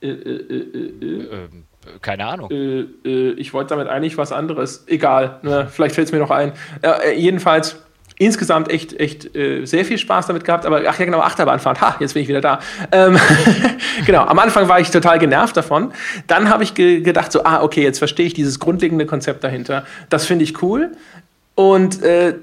Äh, 0.01 0.09
ähm, 0.09 1.65
keine 2.01 2.27
Ahnung. 2.27 2.51
ich 2.51 3.55
wollte 3.55 3.69
damit 3.69 3.89
eigentlich 3.89 4.19
was 4.19 4.33
anderes. 4.33 4.85
Egal, 4.89 5.39
ne? 5.43 5.69
vielleicht 5.71 5.95
fällt 5.95 6.09
es 6.09 6.13
mir 6.13 6.19
noch 6.19 6.33
ein. 6.33 6.53
jedenfalls 7.17 7.77
insgesamt 8.19 8.71
echt, 8.71 8.99
echt 8.99 9.37
äh, 9.37 9.65
sehr 9.65 9.85
viel 9.85 9.99
Spaß 9.99 10.27
damit 10.27 10.45
gehabt. 10.45 10.65
Aber 10.65 10.83
ach 10.87 10.99
ja, 10.99 11.05
genau, 11.05 11.21
Achterbahnfahrt. 11.21 11.81
Ha, 11.81 11.97
jetzt 12.01 12.15
bin 12.15 12.23
ich 12.23 12.29
wieder 12.29 12.41
da. 12.41 12.61
Ähm, 12.93 13.19
genau, 14.07 14.25
am 14.25 14.39
Anfang 14.39 14.69
war 14.69 14.81
ich 14.81 14.91
total 14.91 15.19
genervt 15.19 15.57
davon. 15.57 15.93
Dann 16.27 16.49
habe 16.49 16.63
ich 16.63 16.75
ge 16.75 17.01
gedacht, 17.01 17.33
so, 17.33 17.45
ah, 17.45 17.63
okay, 17.63 17.83
jetzt 17.83 17.99
verstehe 17.99 18.27
ich 18.27 18.35
dieses 18.35 18.59
grundlegende 18.59 19.07
Konzept 19.07 19.45
dahinter. 19.45 19.85
Das 20.09 20.25
finde 20.25 20.45
ich 20.45 20.63
cool. 20.63 20.93
Und 21.55 22.03
äh, 22.03 22.35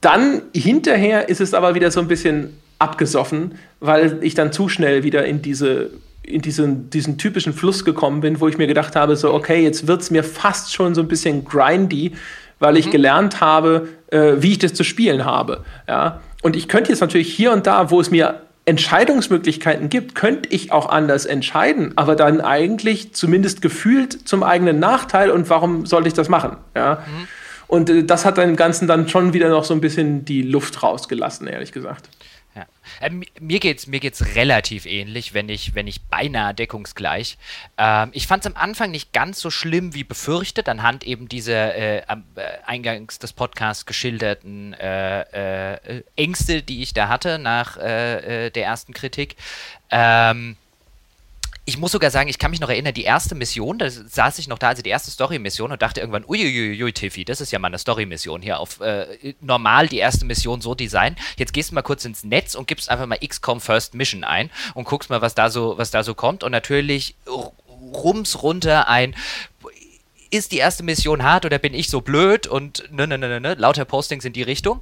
dann 0.00 0.42
hinterher 0.54 1.28
ist 1.28 1.40
es 1.40 1.54
aber 1.54 1.74
wieder 1.74 1.90
so 1.90 2.00
ein 2.00 2.08
bisschen 2.08 2.58
abgesoffen, 2.78 3.56
weil 3.80 4.18
ich 4.22 4.34
dann 4.34 4.52
zu 4.52 4.68
schnell 4.68 5.02
wieder 5.02 5.24
in 5.24 5.42
diese 5.42 5.90
in 6.22 6.42
diesen, 6.42 6.90
diesen 6.90 7.16
typischen 7.16 7.54
Fluss 7.54 7.86
gekommen 7.86 8.20
bin, 8.20 8.38
wo 8.38 8.48
ich 8.48 8.58
mir 8.58 8.66
gedacht 8.66 8.96
habe, 8.96 9.16
so, 9.16 9.32
okay, 9.32 9.62
jetzt 9.62 9.86
wird 9.86 10.02
es 10.02 10.10
mir 10.10 10.22
fast 10.22 10.74
schon 10.74 10.94
so 10.94 11.00
ein 11.00 11.08
bisschen 11.08 11.42
grindy, 11.44 12.12
weil 12.58 12.76
ich 12.76 12.86
mhm. 12.86 12.90
gelernt 12.90 13.40
habe, 13.40 13.88
äh, 14.10 14.34
wie 14.38 14.52
ich 14.52 14.58
das 14.58 14.74
zu 14.74 14.84
spielen 14.84 15.24
habe. 15.24 15.64
Ja? 15.86 16.20
Und 16.42 16.56
ich 16.56 16.68
könnte 16.68 16.90
jetzt 16.90 17.00
natürlich 17.00 17.32
hier 17.34 17.52
und 17.52 17.66
da, 17.66 17.90
wo 17.90 18.00
es 18.00 18.10
mir 18.10 18.42
Entscheidungsmöglichkeiten 18.64 19.88
gibt, 19.88 20.14
könnte 20.14 20.48
ich 20.50 20.72
auch 20.72 20.90
anders 20.90 21.24
entscheiden, 21.24 21.92
aber 21.96 22.16
dann 22.16 22.42
eigentlich 22.42 23.14
zumindest 23.14 23.62
gefühlt 23.62 24.28
zum 24.28 24.42
eigenen 24.42 24.78
Nachteil 24.78 25.30
und 25.30 25.48
warum 25.48 25.86
sollte 25.86 26.08
ich 26.08 26.14
das 26.14 26.28
machen? 26.28 26.56
Ja? 26.76 27.02
Mhm. 27.06 27.28
Und 27.66 27.90
äh, 27.90 28.04
das 28.04 28.24
hat 28.24 28.38
dem 28.38 28.56
Ganzen 28.56 28.88
dann 28.88 29.08
schon 29.08 29.32
wieder 29.32 29.48
noch 29.48 29.64
so 29.64 29.74
ein 29.74 29.80
bisschen 29.80 30.24
die 30.24 30.42
Luft 30.42 30.82
rausgelassen, 30.82 31.46
ehrlich 31.46 31.72
gesagt. 31.72 32.08
Ja. 33.00 33.06
Äh, 33.06 33.10
mir 33.40 33.60
geht 33.60 33.78
es 33.78 33.86
mir 33.86 34.00
geht's 34.00 34.34
relativ 34.34 34.86
ähnlich, 34.86 35.34
wenn 35.34 35.48
ich, 35.48 35.74
wenn 35.74 35.86
ich 35.86 36.02
beinahe 36.02 36.54
deckungsgleich. 36.54 37.38
Ähm, 37.76 38.10
ich 38.12 38.26
fand 38.26 38.44
es 38.44 38.52
am 38.52 38.56
Anfang 38.56 38.90
nicht 38.90 39.12
ganz 39.12 39.40
so 39.40 39.50
schlimm 39.50 39.94
wie 39.94 40.04
befürchtet, 40.04 40.68
anhand 40.68 41.04
eben 41.04 41.28
dieser 41.28 41.74
äh, 41.74 41.98
äh, 41.98 42.04
eingangs 42.66 43.18
des 43.18 43.32
Podcasts 43.32 43.86
geschilderten 43.86 44.74
äh, 44.74 45.74
äh 45.74 46.02
Ängste, 46.16 46.62
die 46.62 46.82
ich 46.82 46.94
da 46.94 47.08
hatte 47.08 47.38
nach 47.38 47.76
äh, 47.76 48.50
der 48.50 48.64
ersten 48.64 48.92
Kritik. 48.92 49.36
Ähm, 49.90 50.56
ich 51.68 51.76
muss 51.76 51.92
sogar 51.92 52.10
sagen, 52.10 52.30
ich 52.30 52.38
kann 52.38 52.50
mich 52.50 52.60
noch 52.60 52.70
erinnern, 52.70 52.94
die 52.94 53.02
erste 53.02 53.34
Mission, 53.34 53.76
da 53.76 53.90
saß 53.90 54.38
ich 54.38 54.48
noch 54.48 54.58
da, 54.58 54.68
also 54.68 54.80
die 54.80 54.88
erste 54.88 55.10
Story-Mission 55.10 55.70
und 55.70 55.82
dachte 55.82 56.00
irgendwann, 56.00 56.24
uiuiui, 56.26 56.92
Tiffy, 56.94 57.26
das 57.26 57.42
ist 57.42 57.52
ja 57.52 57.58
mal 57.58 57.68
eine 57.68 57.76
Story-Mission 57.76 58.40
hier 58.40 58.58
auf 58.58 58.80
äh, 58.80 59.34
normal 59.42 59.86
die 59.86 59.98
erste 59.98 60.24
Mission 60.24 60.62
so 60.62 60.74
design. 60.74 61.14
Jetzt 61.36 61.52
gehst 61.52 61.70
du 61.70 61.74
mal 61.74 61.82
kurz 61.82 62.06
ins 62.06 62.24
Netz 62.24 62.54
und 62.54 62.68
gibst 62.68 62.90
einfach 62.90 63.04
mal 63.04 63.18
XCOM 63.18 63.60
First 63.60 63.92
Mission 63.92 64.24
ein 64.24 64.48
und 64.72 64.84
guckst 64.84 65.10
mal, 65.10 65.20
was 65.20 65.34
da 65.34 65.50
so, 65.50 65.76
was 65.76 65.90
da 65.90 66.02
so 66.02 66.14
kommt 66.14 66.42
und 66.42 66.52
natürlich 66.52 67.16
rums 67.26 68.42
runter 68.42 68.88
ein 68.88 69.14
ist 70.30 70.52
die 70.52 70.58
erste 70.58 70.82
Mission 70.82 71.22
hart 71.22 71.44
oder 71.44 71.58
bin 71.58 71.74
ich 71.74 71.90
so 71.90 72.00
blöd 72.00 72.46
und 72.46 72.90
ne, 72.90 73.06
ne, 73.06 73.18
ne, 73.18 73.28
ne, 73.28 73.40
ne 73.40 73.54
lauter 73.54 73.84
Postings 73.84 74.24
in 74.24 74.32
die 74.32 74.42
Richtung. 74.42 74.80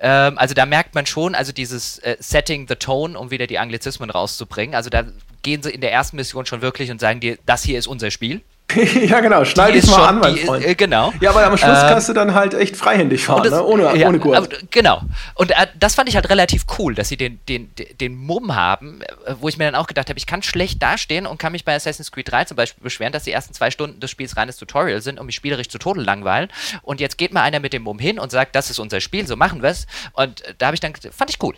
Ähm, 0.00 0.38
also 0.38 0.54
da 0.54 0.66
merkt 0.66 0.96
man 0.96 1.06
schon, 1.06 1.36
also 1.36 1.52
dieses 1.52 1.98
äh, 1.98 2.16
Setting 2.18 2.66
the 2.68 2.74
Tone, 2.74 3.16
um 3.16 3.30
wieder 3.30 3.46
die 3.46 3.58
Anglizismen 3.58 4.10
rauszubringen. 4.10 4.74
Also 4.74 4.90
da 4.90 5.04
gehen 5.42 5.62
sie 5.62 5.70
in 5.70 5.80
der 5.80 5.92
ersten 5.92 6.16
Mission 6.16 6.46
schon 6.46 6.62
wirklich 6.62 6.90
und 6.90 7.00
sagen 7.00 7.20
dir, 7.20 7.38
das 7.46 7.62
hier 7.62 7.78
ist 7.78 7.86
unser 7.86 8.10
Spiel. 8.10 8.42
ja, 9.08 9.20
genau, 9.20 9.44
schneid 9.44 9.74
dich 9.74 9.86
mal 9.86 9.94
schon, 9.94 10.04
an, 10.04 10.18
mein 10.20 10.36
Freund. 10.36 10.64
Äh, 10.64 10.74
genau. 10.74 11.12
Ja, 11.20 11.30
aber 11.30 11.44
am 11.44 11.56
Schluss 11.56 11.78
ähm, 11.78 11.88
kannst 11.88 12.08
du 12.08 12.12
dann 12.12 12.34
halt 12.34 12.54
echt 12.54 12.76
freihändig 12.76 13.24
fahren, 13.24 13.42
das, 13.42 13.52
ne? 13.52 13.64
ohne, 13.64 13.96
ja, 13.98 14.08
ohne 14.08 14.18
Gurt. 14.18 14.36
Aber, 14.36 14.48
genau. 14.70 15.02
Und 15.34 15.50
äh, 15.50 15.66
das 15.78 15.94
fand 15.94 16.08
ich 16.08 16.14
halt 16.14 16.28
relativ 16.30 16.64
cool, 16.78 16.94
dass 16.94 17.08
sie 17.08 17.16
den, 17.16 17.40
den, 17.48 17.70
den 18.00 18.16
Mumm 18.16 18.54
haben, 18.54 19.02
äh, 19.02 19.34
wo 19.40 19.48
ich 19.48 19.58
mir 19.58 19.64
dann 19.64 19.74
auch 19.74 19.86
gedacht 19.86 20.08
habe, 20.08 20.18
ich 20.18 20.26
kann 20.26 20.42
schlecht 20.42 20.82
dastehen 20.82 21.26
und 21.26 21.38
kann 21.38 21.52
mich 21.52 21.64
bei 21.64 21.74
Assassin's 21.74 22.12
Creed 22.12 22.30
3 22.30 22.44
zum 22.44 22.56
Beispiel 22.56 22.82
beschweren, 22.82 23.12
dass 23.12 23.24
die 23.24 23.32
ersten 23.32 23.54
zwei 23.54 23.70
Stunden 23.70 23.98
des 24.00 24.10
Spiels 24.10 24.36
reines 24.36 24.56
Tutorial 24.56 25.00
sind 25.02 25.18
und 25.18 25.26
mich 25.26 25.34
spielerisch 25.34 25.68
zu 25.68 25.78
Tode 25.78 26.00
langweilen. 26.00 26.48
Und 26.82 27.00
jetzt 27.00 27.18
geht 27.18 27.32
mal 27.32 27.42
einer 27.42 27.60
mit 27.60 27.72
dem 27.72 27.82
Mumm 27.82 27.98
hin 27.98 28.18
und 28.18 28.30
sagt, 28.30 28.54
das 28.54 28.70
ist 28.70 28.78
unser 28.78 29.00
Spiel, 29.00 29.26
so 29.26 29.36
machen 29.36 29.62
wir 29.62 29.70
es. 29.70 29.86
Und 30.12 30.42
äh, 30.42 30.54
da 30.58 30.66
habe 30.66 30.74
ich 30.74 30.80
dann, 30.80 30.92
fand 30.94 31.30
ich 31.30 31.42
cool. 31.42 31.54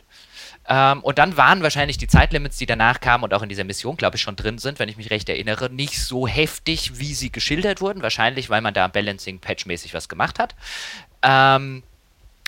Ähm, 0.68 1.01
und 1.02 1.18
dann 1.18 1.36
waren 1.36 1.62
wahrscheinlich 1.62 1.98
die 1.98 2.06
Zeitlimits, 2.06 2.56
die 2.56 2.66
danach 2.66 3.01
kamen 3.01 3.24
und 3.24 3.34
auch 3.34 3.43
in 3.43 3.48
dieser 3.48 3.64
Mission, 3.64 3.97
glaube 3.97 4.16
ich, 4.16 4.22
schon 4.22 4.36
drin 4.36 4.59
sind, 4.59 4.78
wenn 4.78 4.89
ich 4.89 4.97
mich 4.97 5.10
recht 5.10 5.28
erinnere, 5.28 5.70
nicht 5.70 6.01
so 6.01 6.28
heftig, 6.28 6.98
wie 6.98 7.14
sie 7.14 7.32
geschildert 7.32 7.80
wurden. 7.80 8.02
Wahrscheinlich, 8.02 8.48
weil 8.51 8.60
man 8.60 8.74
da 8.74 8.86
Balancing 8.89 9.40
patchmäßig 9.40 9.94
was 9.94 10.09
gemacht 10.09 10.39
hat. 10.39 10.55
Ähm, 11.22 11.82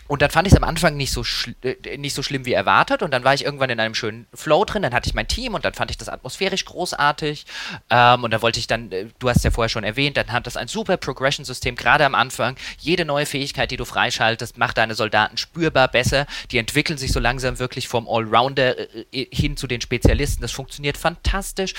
und 0.06 0.20
dann 0.20 0.31
fand 0.31 0.47
ich 0.47 0.52
es 0.52 0.56
am 0.56 0.64
Anfang 0.64 0.97
nicht 0.97 1.12
so, 1.12 1.24
äh, 1.62 1.97
nicht 1.97 2.14
so 2.14 2.22
schlimm 2.22 2.44
wie 2.44 2.52
erwartet. 2.52 3.02
Und 3.02 3.10
dann 3.10 3.24
war 3.24 3.32
ich 3.32 3.44
irgendwann 3.44 3.70
in 3.70 3.81
einem 3.81 3.94
schönen 3.94 4.26
Flow 4.35 4.64
drin. 4.64 4.82
Dann 4.82 4.93
hatte 4.93 5.09
ich 5.09 5.14
mein 5.14 5.28
Team 5.28 5.55
und 5.55 5.64
dann 5.64 5.72
fand 5.72 5.90
ich 5.90 5.97
das 5.97 6.10
atmosphärisch 6.10 6.66
großartig. 6.66 7.47
Ähm, 7.89 8.22
und 8.22 8.31
da 8.31 8.43
wollte 8.43 8.59
ich 8.59 8.66
dann, 8.66 8.93
äh, 8.93 9.06
du 9.18 9.31
hast 9.31 9.44
ja 9.44 9.51
vorher 9.51 9.70
schon 9.70 9.85
erwähnt, 9.85 10.16
dann 10.18 10.31
hat 10.31 10.47
das 10.47 10.59
ein 10.59 10.68
super 10.68 10.98
Progression-System, 10.98 11.74
gerade 11.74 12.05
am 12.05 12.14
Anfang. 12.14 12.56
Jede 12.78 13.06
neue 13.06 13.24
Fähigkeit, 13.24 13.70
die 13.70 13.78
du 13.78 13.86
freischaltest, 13.86 14.59
macht 14.59 14.76
deine 14.76 14.94
Soldaten 14.94 15.39
spürbar 15.39 15.89
besser. 15.89 16.26
Die 16.51 16.59
entwickeln 16.59 16.98
sich 16.98 17.12
so 17.12 17.20
langsam 17.20 17.59
wirklich 17.59 17.89
vom 17.89 18.06
Allrounder 18.06 18.78
äh, 18.78 19.26
hin 19.32 19.56
zu 19.56 19.66
den 19.66 19.81
Spezialisten. 19.81 20.43
Das 20.43 20.52
funktioniert 20.52 20.98
fantastisch. 20.98 21.72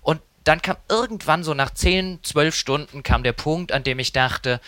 Und 0.00 0.20
dann 0.44 0.62
kam 0.62 0.76
irgendwann 0.88 1.42
so 1.42 1.54
nach 1.54 1.70
10, 1.70 2.20
12 2.22 2.54
Stunden 2.54 3.02
kam 3.02 3.22
der 3.22 3.32
Punkt, 3.32 3.72
an 3.72 3.82
dem 3.82 3.98
ich 3.98 4.12
dachte, 4.12 4.60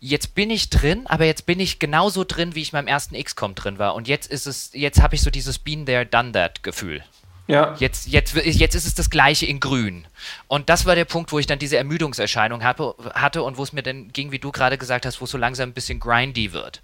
jetzt 0.00 0.34
bin 0.34 0.50
ich 0.50 0.70
drin, 0.70 1.06
aber 1.06 1.26
jetzt 1.26 1.46
bin 1.46 1.60
ich 1.60 1.78
genauso 1.78 2.24
drin, 2.24 2.54
wie 2.54 2.62
ich 2.62 2.72
beim 2.72 2.86
ersten 2.86 3.22
XCOM 3.22 3.54
drin 3.54 3.78
war. 3.78 3.94
Und 3.94 4.08
jetzt 4.08 4.30
ist 4.30 4.46
es, 4.46 4.70
jetzt 4.72 5.00
habe 5.00 5.14
ich 5.14 5.22
so 5.22 5.30
dieses 5.30 5.58
Been 5.58 5.86
there, 5.86 6.06
done 6.06 6.32
that 6.32 6.62
Gefühl. 6.62 7.04
Ja. 7.46 7.74
Jetzt, 7.78 8.06
jetzt, 8.08 8.34
jetzt 8.34 8.74
ist 8.74 8.86
es 8.86 8.94
das 8.94 9.10
gleiche 9.10 9.44
in 9.44 9.60
grün. 9.60 10.06
Und 10.46 10.68
das 10.68 10.86
war 10.86 10.94
der 10.94 11.04
Punkt, 11.04 11.32
wo 11.32 11.38
ich 11.38 11.46
dann 11.46 11.58
diese 11.58 11.76
Ermüdungserscheinung 11.76 12.62
hatte, 12.62 12.94
hatte 13.12 13.42
und 13.42 13.58
wo 13.58 13.62
es 13.62 13.72
mir 13.72 13.82
dann 13.82 14.08
ging, 14.12 14.30
wie 14.30 14.38
du 14.38 14.52
gerade 14.52 14.78
gesagt 14.78 15.04
hast, 15.04 15.20
wo 15.20 15.24
es 15.24 15.30
so 15.30 15.38
langsam 15.38 15.70
ein 15.70 15.74
bisschen 15.74 16.00
grindy 16.00 16.52
wird. 16.52 16.80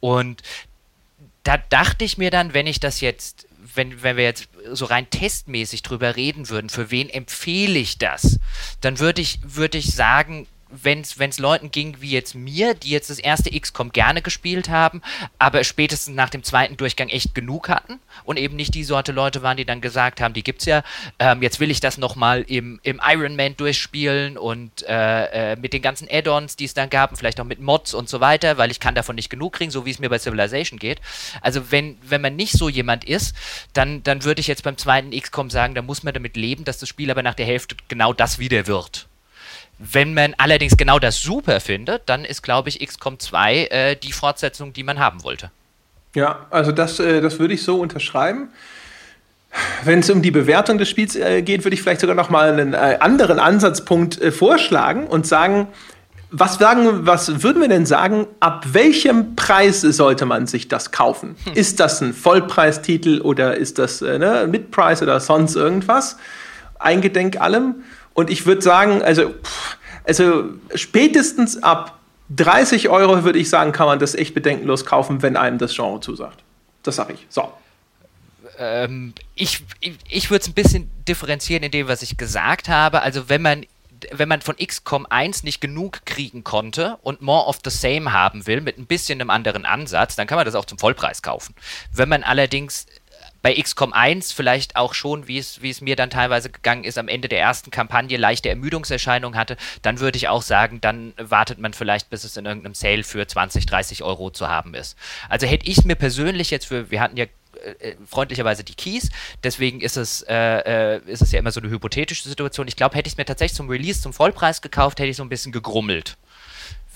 Und 0.00 0.42
da 1.42 1.58
dachte 1.58 2.04
ich 2.04 2.16
mir 2.16 2.30
dann, 2.30 2.54
wenn 2.54 2.66
ich 2.66 2.78
das 2.78 3.00
jetzt, 3.00 3.46
wenn, 3.74 4.02
wenn 4.02 4.16
wir 4.16 4.24
jetzt 4.24 4.48
so 4.72 4.84
rein 4.84 5.10
testmäßig 5.10 5.82
drüber 5.82 6.16
reden 6.16 6.48
würden, 6.48 6.70
für 6.70 6.90
wen 6.90 7.10
empfehle 7.10 7.78
ich 7.78 7.98
das, 7.98 8.38
dann 8.80 9.00
würde 9.00 9.20
ich, 9.20 9.40
würde 9.42 9.78
ich 9.78 9.94
sagen, 9.94 10.46
wenn 10.82 11.00
es 11.00 11.38
Leuten 11.38 11.70
ging 11.70 11.96
wie 12.00 12.10
jetzt 12.10 12.34
mir, 12.34 12.74
die 12.74 12.90
jetzt 12.90 13.10
das 13.10 13.18
erste 13.18 13.50
XCOM 13.58 13.92
gerne 13.92 14.22
gespielt 14.22 14.68
haben, 14.68 15.02
aber 15.38 15.64
spätestens 15.64 16.14
nach 16.14 16.30
dem 16.30 16.42
zweiten 16.42 16.76
Durchgang 16.76 17.08
echt 17.08 17.34
genug 17.34 17.68
hatten 17.68 18.00
und 18.24 18.38
eben 18.38 18.56
nicht 18.56 18.74
die 18.74 18.84
Sorte 18.84 19.12
Leute 19.12 19.42
waren, 19.42 19.56
die 19.56 19.64
dann 19.64 19.80
gesagt 19.80 20.20
haben, 20.20 20.34
die 20.34 20.42
gibt's 20.42 20.64
ja, 20.64 20.82
ähm, 21.18 21.42
jetzt 21.42 21.60
will 21.60 21.70
ich 21.70 21.80
das 21.80 21.98
nochmal 21.98 22.42
im, 22.42 22.80
im 22.82 23.00
Iron 23.04 23.36
Man 23.36 23.56
durchspielen 23.56 24.36
und 24.36 24.82
äh, 24.88 25.52
äh, 25.52 25.56
mit 25.56 25.72
den 25.72 25.82
ganzen 25.82 26.08
Add-ons, 26.10 26.56
die 26.56 26.64
es 26.64 26.74
dann 26.74 26.90
gab, 26.90 27.16
vielleicht 27.16 27.40
auch 27.40 27.44
mit 27.44 27.60
Mods 27.60 27.94
und 27.94 28.08
so 28.08 28.20
weiter, 28.20 28.58
weil 28.58 28.70
ich 28.70 28.80
kann 28.80 28.94
davon 28.94 29.16
nicht 29.16 29.30
genug 29.30 29.54
kriegen, 29.54 29.70
so 29.70 29.86
wie 29.86 29.90
es 29.90 29.98
mir 29.98 30.08
bei 30.08 30.18
Civilization 30.18 30.78
geht. 30.78 31.00
Also 31.40 31.70
wenn, 31.70 31.98
wenn 32.02 32.20
man 32.20 32.36
nicht 32.36 32.52
so 32.52 32.68
jemand 32.68 33.04
ist, 33.04 33.34
dann, 33.72 34.02
dann 34.02 34.24
würde 34.24 34.40
ich 34.40 34.46
jetzt 34.46 34.62
beim 34.62 34.76
zweiten 34.76 35.10
XCOM 35.10 35.50
sagen, 35.50 35.74
da 35.74 35.82
muss 35.82 36.02
man 36.02 36.14
damit 36.14 36.36
leben, 36.36 36.64
dass 36.64 36.78
das 36.78 36.88
Spiel 36.88 37.10
aber 37.10 37.22
nach 37.22 37.34
der 37.34 37.46
Hälfte 37.46 37.76
genau 37.88 38.12
das 38.12 38.38
wieder 38.38 38.66
wird. 38.66 39.06
Wenn 39.92 40.14
man 40.14 40.34
allerdings 40.38 40.76
genau 40.76 40.98
das 40.98 41.20
super 41.20 41.60
findet, 41.60 42.02
dann 42.06 42.24
ist, 42.24 42.42
glaube 42.42 42.70
ich, 42.70 42.84
XCOM 42.86 43.18
2 43.18 43.56
äh, 43.66 43.96
die 43.96 44.12
Fortsetzung, 44.12 44.72
die 44.72 44.82
man 44.82 44.98
haben 44.98 45.22
wollte. 45.24 45.50
Ja, 46.14 46.46
also 46.50 46.72
das, 46.72 47.00
äh, 47.00 47.20
das 47.20 47.38
würde 47.38 47.54
ich 47.54 47.62
so 47.62 47.80
unterschreiben. 47.80 48.48
Wenn 49.84 50.00
es 50.00 50.10
um 50.10 50.22
die 50.22 50.30
Bewertung 50.30 50.78
des 50.78 50.88
Spiels 50.88 51.16
äh, 51.16 51.42
geht, 51.42 51.64
würde 51.64 51.74
ich 51.74 51.82
vielleicht 51.82 52.00
sogar 52.00 52.16
noch 52.16 52.30
mal 52.30 52.52
einen 52.52 52.72
äh, 52.72 52.96
anderen 53.00 53.38
Ansatzpunkt 53.38 54.20
äh, 54.20 54.32
vorschlagen 54.32 55.06
und 55.06 55.26
sagen, 55.26 55.68
was, 56.30 56.58
sagen, 56.58 57.06
was 57.06 57.42
würden 57.44 57.60
wir 57.60 57.68
denn 57.68 57.86
sagen, 57.86 58.26
ab 58.40 58.64
welchem 58.72 59.36
Preis 59.36 59.82
sollte 59.82 60.26
man 60.26 60.46
sich 60.46 60.66
das 60.66 60.90
kaufen? 60.90 61.36
Hm. 61.44 61.52
Ist 61.54 61.78
das 61.78 62.00
ein 62.00 62.12
Vollpreistitel 62.12 63.20
oder 63.20 63.56
ist 63.56 63.78
das 63.78 64.02
äh, 64.02 64.18
ne, 64.18 64.48
Mid-Price 64.50 65.02
oder 65.02 65.20
sonst 65.20 65.54
irgendwas? 65.54 66.16
Eingedenk 66.78 67.40
allem. 67.40 67.76
Und 68.14 68.30
ich 68.30 68.46
würde 68.46 68.62
sagen, 68.62 69.02
also, 69.02 69.34
also 70.04 70.44
spätestens 70.74 71.62
ab 71.62 71.98
30 72.30 72.88
Euro 72.88 73.24
würde 73.24 73.38
ich 73.38 73.50
sagen, 73.50 73.72
kann 73.72 73.86
man 73.86 73.98
das 73.98 74.14
echt 74.14 74.34
bedenkenlos 74.34 74.86
kaufen, 74.86 75.20
wenn 75.22 75.36
einem 75.36 75.58
das 75.58 75.74
Genre 75.74 76.00
zusagt. 76.00 76.42
Das 76.82 76.96
sage 76.96 77.14
ich. 77.14 77.26
So. 77.28 77.52
Ähm, 78.58 79.14
ich 79.34 79.64
ich, 79.80 79.98
ich 80.08 80.30
würde 80.30 80.42
es 80.42 80.48
ein 80.48 80.54
bisschen 80.54 80.90
differenzieren 81.08 81.64
in 81.64 81.70
dem, 81.70 81.88
was 81.88 82.02
ich 82.02 82.16
gesagt 82.16 82.68
habe. 82.68 83.02
Also 83.02 83.28
wenn 83.28 83.42
man 83.42 83.66
wenn 84.10 84.28
man 84.28 84.42
von 84.42 84.56
XCOM 84.56 85.06
1 85.08 85.44
nicht 85.44 85.60
genug 85.60 86.04
kriegen 86.04 86.44
konnte 86.44 86.98
und 87.02 87.22
more 87.22 87.46
of 87.46 87.60
the 87.64 87.70
same 87.70 88.12
haben 88.12 88.46
will, 88.46 88.60
mit 88.60 88.78
ein 88.78 88.86
bisschen 88.86 89.20
einem 89.20 89.30
anderen 89.30 89.64
Ansatz, 89.64 90.16
dann 90.16 90.26
kann 90.26 90.36
man 90.36 90.44
das 90.44 90.54
auch 90.54 90.64
zum 90.66 90.78
Vollpreis 90.78 91.22
kaufen. 91.22 91.54
Wenn 91.92 92.08
man 92.08 92.22
allerdings 92.22 92.86
bei 93.44 93.60
XCOM 93.60 93.92
1 93.92 94.32
vielleicht 94.32 94.74
auch 94.74 94.94
schon, 94.94 95.28
wie 95.28 95.36
es, 95.36 95.60
wie 95.60 95.68
es 95.68 95.82
mir 95.82 95.96
dann 95.96 96.08
teilweise 96.08 96.48
gegangen 96.48 96.82
ist, 96.84 96.96
am 96.96 97.08
Ende 97.08 97.28
der 97.28 97.40
ersten 97.40 97.70
Kampagne 97.70 98.16
leichte 98.16 98.48
Ermüdungserscheinungen 98.48 99.38
hatte, 99.38 99.58
dann 99.82 100.00
würde 100.00 100.16
ich 100.16 100.28
auch 100.28 100.40
sagen, 100.40 100.80
dann 100.80 101.12
wartet 101.18 101.58
man 101.58 101.74
vielleicht, 101.74 102.08
bis 102.08 102.24
es 102.24 102.38
in 102.38 102.46
irgendeinem 102.46 102.72
Sale 102.72 103.04
für 103.04 103.26
20, 103.26 103.66
30 103.66 104.02
Euro 104.02 104.30
zu 104.30 104.48
haben 104.48 104.72
ist. 104.72 104.96
Also 105.28 105.46
hätte 105.46 105.66
ich 105.68 105.84
mir 105.84 105.94
persönlich 105.94 106.50
jetzt 106.50 106.64
für, 106.64 106.90
wir 106.90 107.02
hatten 107.02 107.18
ja 107.18 107.26
äh, 107.26 107.90
äh, 107.90 107.96
freundlicherweise 108.06 108.64
die 108.64 108.76
Keys. 108.76 109.10
Deswegen 109.42 109.82
ist 109.82 109.98
es, 109.98 110.22
äh, 110.22 110.94
äh, 110.94 111.00
ist 111.04 111.20
es 111.20 111.30
ja 111.30 111.38
immer 111.38 111.52
so 111.52 111.60
eine 111.60 111.68
hypothetische 111.68 112.26
Situation. 112.26 112.66
Ich 112.66 112.76
glaube, 112.76 112.96
hätte 112.96 113.08
ich 113.08 113.12
es 113.12 113.18
mir 113.18 113.26
tatsächlich 113.26 113.56
zum 113.56 113.68
Release, 113.68 114.00
zum 114.00 114.14
Vollpreis 114.14 114.62
gekauft, 114.62 115.00
hätte 115.00 115.10
ich 115.10 115.18
so 115.18 115.22
ein 115.22 115.28
bisschen 115.28 115.52
gegrummelt. 115.52 116.16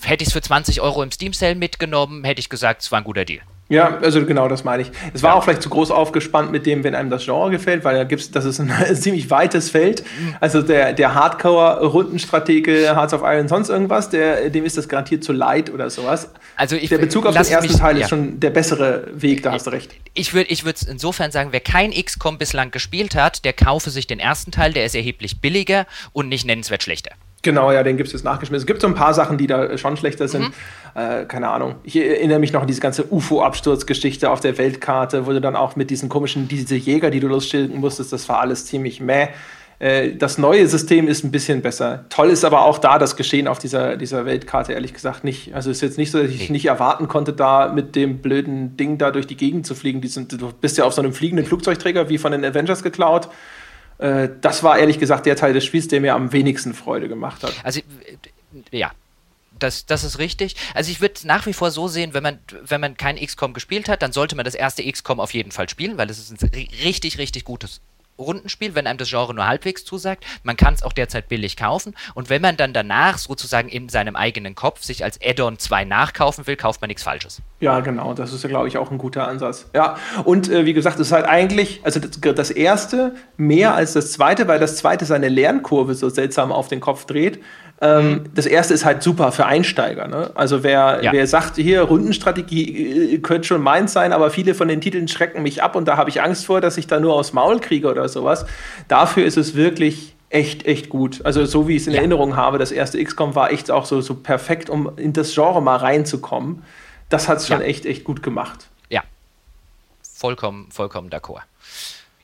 Hätte 0.01 0.23
ich 0.23 0.29
es 0.29 0.33
für 0.33 0.41
20 0.41 0.81
Euro 0.81 1.03
im 1.03 1.11
Steam 1.11 1.33
Sale 1.33 1.53
mitgenommen, 1.53 2.23
hätte 2.23 2.39
ich 2.39 2.49
gesagt, 2.49 2.81
es 2.81 2.91
war 2.91 3.01
ein 3.01 3.03
guter 3.03 3.25
Deal. 3.25 3.43
Ja, 3.69 3.99
also 3.99 4.25
genau 4.25 4.47
das 4.47 4.63
meine 4.63 4.81
ich. 4.81 4.91
Es 5.13 5.21
war 5.21 5.31
ja. 5.31 5.35
auch 5.35 5.43
vielleicht 5.43 5.61
zu 5.61 5.69
groß 5.69 5.91
aufgespannt 5.91 6.51
mit 6.51 6.65
dem, 6.65 6.83
wenn 6.83 6.95
einem 6.95 7.11
das 7.11 7.25
Genre 7.25 7.51
gefällt, 7.51 7.83
weil 7.83 7.95
da 7.95 8.03
gibt's, 8.03 8.31
das 8.31 8.43
ist 8.45 8.59
ein 8.59 8.71
ziemlich 8.95 9.29
weites 9.29 9.69
Feld. 9.69 10.01
Mhm. 10.01 10.35
Also 10.39 10.63
der, 10.63 10.93
der 10.93 11.13
Hardcore-Rundenstratege, 11.13 12.95
Hearts 12.95 13.13
of 13.13 13.21
Iron, 13.23 13.47
sonst 13.47 13.69
irgendwas, 13.69 14.09
der, 14.09 14.49
dem 14.49 14.65
ist 14.65 14.75
das 14.77 14.89
garantiert 14.89 15.23
zu 15.23 15.33
leid 15.33 15.71
oder 15.71 15.91
sowas. 15.91 16.31
Also 16.55 16.75
ich, 16.75 16.89
der 16.89 16.97
Bezug 16.97 17.27
auf 17.27 17.35
den 17.35 17.45
ersten 17.45 17.71
mich, 17.71 17.77
Teil 17.77 17.95
ist 17.97 18.01
ja. 18.01 18.07
schon 18.07 18.39
der 18.39 18.49
bessere 18.49 19.07
Weg, 19.13 19.43
da 19.43 19.51
hast 19.51 19.67
du 19.67 19.69
recht. 19.69 19.93
Ich 20.15 20.33
würde 20.33 20.49
ich 20.49 20.65
würd 20.65 20.81
insofern 20.89 21.31
sagen, 21.31 21.49
wer 21.51 21.59
kein 21.59 21.91
XCOM 21.91 22.39
bislang 22.39 22.71
gespielt 22.71 23.13
hat, 23.13 23.45
der 23.45 23.53
kaufe 23.53 23.91
sich 23.91 24.07
den 24.07 24.19
ersten 24.19 24.49
Teil, 24.51 24.73
der 24.73 24.85
ist 24.85 24.95
erheblich 24.95 25.41
billiger 25.41 25.85
und 26.11 26.27
nicht 26.27 26.43
nennenswert 26.43 26.81
schlechter. 26.81 27.11
Genau, 27.41 27.71
ja, 27.71 27.83
den 27.83 27.95
gibt 27.95 28.07
es 28.07 28.13
jetzt 28.13 28.25
nachgeschmissen. 28.25 28.63
Es 28.63 28.67
gibt 28.67 28.81
so 28.81 28.87
ein 28.87 28.95
paar 28.95 29.13
Sachen, 29.13 29.37
die 29.37 29.47
da 29.47 29.77
schon 29.77 29.95
schlechter 29.95 30.27
sind. 30.27 30.43
Mhm. 30.43 30.53
Äh, 30.95 31.25
keine 31.25 31.49
Ahnung. 31.49 31.75
Ich 31.83 31.95
erinnere 31.95 32.39
mich 32.39 32.51
noch 32.51 32.61
an 32.61 32.67
diese 32.67 32.81
ganze 32.81 33.05
UFO-Absturzgeschichte 33.09 34.29
auf 34.29 34.41
der 34.41 34.57
Weltkarte, 34.57 35.25
wo 35.25 35.31
du 35.31 35.39
dann 35.39 35.55
auch 35.55 35.75
mit 35.75 35.89
diesen 35.89 36.09
komischen, 36.09 36.47
diese 36.47 36.75
Jäger, 36.75 37.09
die 37.11 37.21
du 37.21 37.27
losschicken 37.27 37.79
musstest, 37.79 38.11
das 38.11 38.27
war 38.27 38.41
alles 38.41 38.65
ziemlich 38.65 38.99
meh. 38.99 39.29
Äh, 39.79 40.15
das 40.15 40.37
neue 40.37 40.67
System 40.67 41.07
ist 41.07 41.23
ein 41.23 41.31
bisschen 41.31 41.61
besser. 41.61 42.05
Toll 42.09 42.29
ist 42.29 42.43
aber 42.43 42.65
auch 42.65 42.77
da 42.77 42.99
das 42.99 43.15
Geschehen 43.15 43.47
auf 43.47 43.59
dieser, 43.59 43.95
dieser 43.95 44.25
Weltkarte, 44.25 44.73
ehrlich 44.73 44.93
gesagt, 44.93 45.23
nicht. 45.23 45.55
Also 45.55 45.71
es 45.71 45.77
ist 45.77 45.81
jetzt 45.81 45.97
nicht 45.97 46.11
so, 46.11 46.21
dass 46.21 46.29
ich 46.29 46.49
nicht 46.49 46.65
erwarten 46.65 47.07
konnte, 47.07 47.31
da 47.31 47.71
mit 47.71 47.95
dem 47.95 48.17
blöden 48.17 48.75
Ding 48.75 48.97
da 48.97 49.11
durch 49.11 49.27
die 49.27 49.37
Gegend 49.37 49.65
zu 49.65 49.75
fliegen. 49.75 50.05
Sind, 50.05 50.33
du 50.33 50.51
bist 50.59 50.77
ja 50.77 50.83
auf 50.83 50.93
so 50.93 51.01
einem 51.01 51.13
fliegenden 51.13 51.45
Flugzeugträger 51.45 52.09
wie 52.09 52.17
von 52.17 52.33
den 52.33 52.43
Avengers 52.43 52.83
geklaut. 52.83 53.29
Äh, 53.99 54.29
das 54.41 54.63
war 54.63 54.79
ehrlich 54.79 54.99
gesagt 54.99 55.25
der 55.25 55.35
Teil 55.35 55.53
des 55.53 55.65
Spiels, 55.65 55.87
der 55.87 56.01
mir 56.01 56.15
am 56.15 56.31
wenigsten 56.31 56.73
Freude 56.73 57.07
gemacht 57.07 57.43
hat. 57.43 57.53
Also, 57.63 57.81
ja, 58.71 58.91
das, 59.59 59.85
das 59.85 60.03
ist 60.03 60.19
richtig. 60.19 60.55
Also 60.73 60.91
ich 60.91 61.01
würde 61.01 61.19
nach 61.25 61.45
wie 61.45 61.53
vor 61.53 61.69
so 61.71 61.87
sehen, 61.87 62.13
wenn 62.13 62.23
man, 62.23 62.39
wenn 62.63 62.81
man 62.81 62.95
kein 62.97 63.17
XCOM 63.17 63.53
gespielt 63.53 63.89
hat, 63.89 64.01
dann 64.01 64.11
sollte 64.11 64.35
man 64.35 64.45
das 64.45 64.55
erste 64.55 64.89
XCOM 64.89 65.19
auf 65.19 65.33
jeden 65.33 65.51
Fall 65.51 65.69
spielen, 65.69 65.97
weil 65.97 66.09
es 66.09 66.17
ist 66.17 66.31
ein 66.31 66.49
richtig, 66.83 67.17
richtig 67.17 67.43
gutes 67.43 67.81
Rundenspiel, 68.19 68.75
wenn 68.75 68.87
einem 68.87 68.97
das 68.97 69.09
Genre 69.09 69.33
nur 69.33 69.47
halbwegs 69.47 69.85
zusagt. 69.85 70.25
Man 70.43 70.57
kann 70.57 70.73
es 70.73 70.83
auch 70.83 70.93
derzeit 70.93 71.29
billig 71.29 71.57
kaufen. 71.57 71.95
Und 72.13 72.29
wenn 72.29 72.41
man 72.41 72.57
dann 72.57 72.73
danach 72.73 73.17
sozusagen 73.17 73.69
in 73.69 73.89
seinem 73.89 74.15
eigenen 74.15 74.55
Kopf 74.55 74.83
sich 74.83 75.03
als 75.03 75.19
Add-on 75.23 75.57
2 75.57 75.85
nachkaufen 75.85 76.47
will, 76.47 76.55
kauft 76.55 76.81
man 76.81 76.89
nichts 76.89 77.03
Falsches. 77.03 77.41
Ja, 77.59 77.79
genau. 77.79 78.13
Das 78.13 78.33
ist 78.33 78.43
ja, 78.43 78.49
glaube 78.49 78.67
ich, 78.67 78.77
auch 78.77 78.91
ein 78.91 78.97
guter 78.97 79.27
Ansatz. 79.27 79.69
Ja, 79.73 79.97
und 80.23 80.49
äh, 80.49 80.65
wie 80.65 80.73
gesagt, 80.73 80.99
es 80.99 81.07
ist 81.07 81.11
halt 81.13 81.25
eigentlich, 81.25 81.81
also 81.83 81.99
das, 81.99 82.19
das, 82.19 82.51
erste 82.51 83.15
mehr 83.37 83.75
als 83.75 83.93
das 83.93 84.11
zweite, 84.11 84.47
weil 84.47 84.59
das 84.59 84.77
zweite 84.77 85.05
seine 85.05 85.29
Lernkurve 85.29 85.95
so 85.95 86.09
seltsam 86.09 86.51
auf 86.51 86.67
den 86.67 86.79
Kopf 86.79 87.05
dreht. 87.05 87.39
Ähm, 87.81 88.09
mhm. 88.09 88.23
Das 88.35 88.45
erste 88.45 88.73
ist 88.73 88.83
halt 88.83 89.03
super 89.03 89.31
für 89.31 89.45
Einsteiger. 89.45 90.07
Ne? 90.07 90.31
Also 90.35 90.63
wer, 90.63 90.99
ja. 91.01 91.13
wer 91.13 91.25
sagt, 91.27 91.55
hier 91.55 91.81
Rundenstrategie 91.81 93.15
äh, 93.15 93.17
könnte 93.19 93.47
schon 93.47 93.61
meins 93.61 93.93
sein, 93.93 94.11
aber 94.11 94.29
viele 94.31 94.53
von 94.53 94.67
den 94.67 94.81
Titeln 94.81 95.07
schrecken 95.07 95.43
mich 95.43 95.63
ab 95.63 95.75
und 95.75 95.87
da 95.87 95.95
habe 95.95 96.09
ich 96.09 96.21
Angst 96.21 96.45
vor, 96.45 96.59
dass 96.59 96.77
ich 96.77 96.87
da 96.87 96.99
nur 96.99 97.13
aufs 97.13 97.31
Maul 97.31 97.59
kriege 97.59 97.89
oder 97.89 98.09
sowas. 98.09 98.45
Dafür 98.87 99.25
ist 99.25 99.37
es 99.37 99.55
wirklich 99.55 100.13
echt, 100.29 100.65
echt 100.65 100.89
gut. 100.89 101.25
Also 101.25 101.45
so 101.45 101.67
wie 101.67 101.75
ich 101.75 101.83
es 101.83 101.87
in 101.87 101.93
ja. 101.93 101.99
Erinnerung 101.99 102.35
habe, 102.35 102.57
das 102.57 102.71
erste 102.71 103.03
XCOM 103.03 103.35
war 103.35 103.51
echt 103.51 103.71
auch 103.71 103.85
so, 103.85 104.01
so 104.01 104.15
perfekt, 104.15 104.69
um 104.69 104.91
in 104.97 105.13
das 105.13 105.33
Genre 105.33 105.61
mal 105.61 105.77
reinzukommen. 105.77 106.63
Das 107.07 107.27
hat 107.27 107.37
es 107.37 107.47
schon 107.47 107.61
ja. 107.61 107.65
echt, 107.65 107.85
echt 107.85 108.03
gut 108.03 108.21
gemacht. 108.21 108.67
Ja, 108.89 109.03
vollkommen, 110.03 110.69
vollkommen 110.69 111.09
d'accord. 111.09 111.43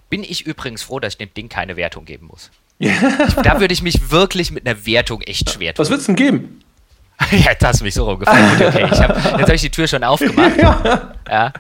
Bin 0.10 0.23
ich 0.23 0.45
übrigens 0.45 0.84
froh, 0.84 0.99
dass 0.99 1.14
ich 1.14 1.18
dem 1.18 1.34
Ding 1.34 1.49
keine 1.49 1.77
Wertung 1.77 2.06
geben 2.06 2.27
muss. 2.27 2.52
da 3.43 3.60
würde 3.60 3.73
ich 3.73 3.81
mich 3.81 4.11
wirklich 4.11 4.52
mit 4.52 4.68
einer 4.68 4.85
Wertung 4.85 5.22
echt 5.22 5.49
schwer 5.49 5.73
tun. 5.73 5.84
Was 5.84 5.89
würdest 5.89 6.07
du 6.10 6.14
denn 6.14 6.26
geben? 6.26 6.61
jetzt 7.31 7.64
hast 7.64 7.80
du 7.80 7.85
mich 7.85 7.93
so 7.93 8.06
rumgefallen. 8.06 8.61
Okay, 8.61 8.89
ich 8.91 8.99
hab, 8.99 9.15
jetzt 9.15 9.43
habe 9.43 9.56
ich 9.56 9.61
die 9.61 9.69
Tür 9.69 9.88
schon 9.88 10.03
aufgemacht. 10.03 10.57
ja. 10.61 11.14
ja. 11.30 11.53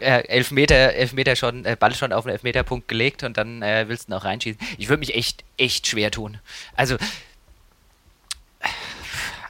Äh, 0.00 0.26
Elfmeter, 0.26 0.94
Elfmeter 0.94 1.36
schon, 1.36 1.64
äh, 1.64 1.76
Ball 1.78 1.94
schon 1.94 2.12
auf 2.12 2.24
den 2.24 2.32
Elfmeterpunkt 2.32 2.88
gelegt 2.88 3.22
und 3.22 3.36
dann 3.36 3.62
äh, 3.62 3.84
willst 3.88 4.08
du 4.08 4.12
noch 4.12 4.24
reinschießen. 4.24 4.60
Ich 4.78 4.88
würde 4.88 5.00
mich 5.00 5.14
echt, 5.14 5.44
echt 5.56 5.86
schwer 5.86 6.10
tun. 6.10 6.38
Also, 6.74 6.96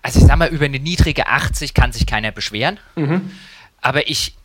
also 0.02 0.20
ich 0.20 0.26
sag 0.26 0.36
mal, 0.36 0.48
über 0.48 0.66
eine 0.66 0.78
niedrige 0.78 1.26
80 1.26 1.72
kann 1.72 1.92
sich 1.92 2.06
keiner 2.06 2.32
beschweren. 2.32 2.78
Mhm. 2.94 3.30
Aber 3.80 4.08
ich, 4.08 4.36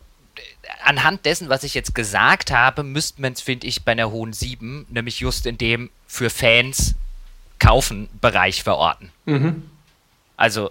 anhand 0.84 1.24
dessen, 1.26 1.48
was 1.48 1.64
ich 1.64 1.74
jetzt 1.74 1.94
gesagt 1.94 2.50
habe, 2.50 2.82
müsste 2.82 3.20
man 3.20 3.32
es, 3.32 3.40
finde 3.40 3.66
ich, 3.66 3.82
bei 3.82 3.92
einer 3.92 4.10
hohen 4.10 4.32
7, 4.32 4.86
nämlich 4.90 5.20
just 5.20 5.46
in 5.46 5.58
dem 5.58 5.90
für 6.06 6.30
Fans 6.30 6.94
kaufen 7.58 8.08
Bereich 8.20 8.62
verorten. 8.62 9.10
Mhm. 9.26 9.70
Also 10.36 10.70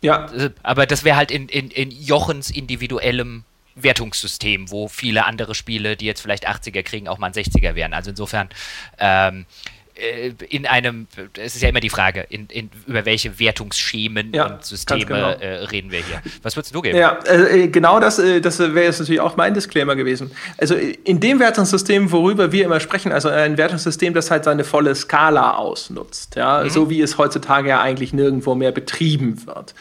ja. 0.00 0.26
Äh, 0.32 0.50
aber 0.62 0.86
das 0.86 1.04
wäre 1.04 1.16
halt 1.16 1.30
in, 1.30 1.48
in, 1.48 1.70
in 1.70 1.90
Jochens 1.90 2.50
individuellem 2.50 3.44
Wertungssystem, 3.74 4.70
wo 4.70 4.88
viele 4.88 5.24
andere 5.24 5.54
Spiele, 5.54 5.96
die 5.96 6.06
jetzt 6.06 6.20
vielleicht 6.20 6.48
80er 6.48 6.82
kriegen, 6.82 7.08
auch 7.08 7.18
mal 7.18 7.28
ein 7.28 7.32
60er 7.32 7.74
wären. 7.74 7.92
Also 7.92 8.10
insofern 8.10 8.48
ähm, 8.98 9.40
äh, 9.40 9.73
in 10.48 10.66
einem, 10.66 11.06
es 11.38 11.54
ist 11.54 11.62
ja 11.62 11.68
immer 11.68 11.80
die 11.80 11.90
Frage, 11.90 12.26
in, 12.28 12.46
in, 12.46 12.70
über 12.86 13.04
welche 13.04 13.38
Wertungsschemen 13.38 14.32
ja, 14.34 14.46
und 14.46 14.64
Systeme 14.64 15.04
genau. 15.04 15.30
äh, 15.30 15.64
reden 15.66 15.92
wir 15.92 16.00
hier. 16.00 16.20
Was 16.42 16.56
würdest 16.56 16.74
du 16.74 16.82
geben? 16.82 16.98
Ja, 16.98 17.18
äh, 17.26 17.68
genau 17.68 18.00
das, 18.00 18.18
äh, 18.18 18.40
das 18.40 18.58
wäre 18.58 18.82
jetzt 18.82 18.98
natürlich 18.98 19.20
auch 19.20 19.36
mein 19.36 19.54
Disclaimer 19.54 19.94
gewesen. 19.94 20.32
Also 20.58 20.74
in 20.74 21.20
dem 21.20 21.38
Wertungssystem, 21.38 22.10
worüber 22.10 22.50
wir 22.50 22.64
immer 22.64 22.80
sprechen, 22.80 23.12
also 23.12 23.28
ein 23.28 23.56
Wertungssystem, 23.56 24.14
das 24.14 24.32
halt 24.32 24.44
seine 24.44 24.64
volle 24.64 24.94
Skala 24.96 25.54
ausnutzt, 25.54 26.34
ja, 26.34 26.64
mhm. 26.64 26.70
so 26.70 26.90
wie 26.90 27.00
es 27.00 27.16
heutzutage 27.16 27.68
ja 27.68 27.80
eigentlich 27.80 28.12
nirgendwo 28.12 28.56
mehr 28.56 28.72
betrieben 28.72 29.46
wird 29.46 29.74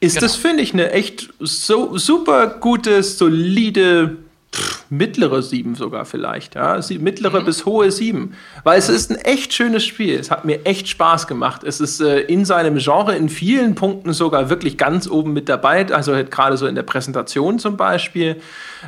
ist 0.00 0.14
genau. 0.14 0.26
das, 0.26 0.36
finde 0.36 0.62
ich, 0.62 0.72
eine 0.72 0.92
echt 0.92 1.28
so 1.38 1.98
super 1.98 2.46
gute, 2.46 3.02
solide, 3.02 4.16
pff, 4.54 4.84
mittlere 4.90 5.42
7 5.42 5.74
sogar 5.74 6.04
vielleicht. 6.04 6.54
Ja? 6.54 6.80
Mittlere 6.98 7.40
mhm. 7.40 7.44
bis 7.44 7.64
hohe 7.66 7.90
7. 7.90 8.34
Weil 8.64 8.78
es 8.78 8.88
ist 8.88 9.10
ein 9.10 9.16
echt 9.16 9.52
schönes 9.52 9.84
Spiel. 9.84 10.18
Es 10.18 10.30
hat 10.30 10.44
mir 10.44 10.66
echt 10.66 10.88
Spaß 10.88 11.26
gemacht. 11.26 11.64
Es 11.64 11.80
ist 11.80 12.00
äh, 12.00 12.20
in 12.20 12.44
seinem 12.44 12.78
Genre 12.78 13.14
in 13.16 13.28
vielen 13.28 13.74
Punkten 13.74 14.12
sogar 14.12 14.50
wirklich 14.50 14.76
ganz 14.76 15.08
oben 15.08 15.32
mit 15.32 15.48
dabei. 15.48 15.86
Also 15.92 16.14
halt 16.14 16.30
gerade 16.30 16.56
so 16.56 16.66
in 16.66 16.74
der 16.74 16.82
Präsentation 16.82 17.58
zum 17.58 17.76
Beispiel. 17.76 18.40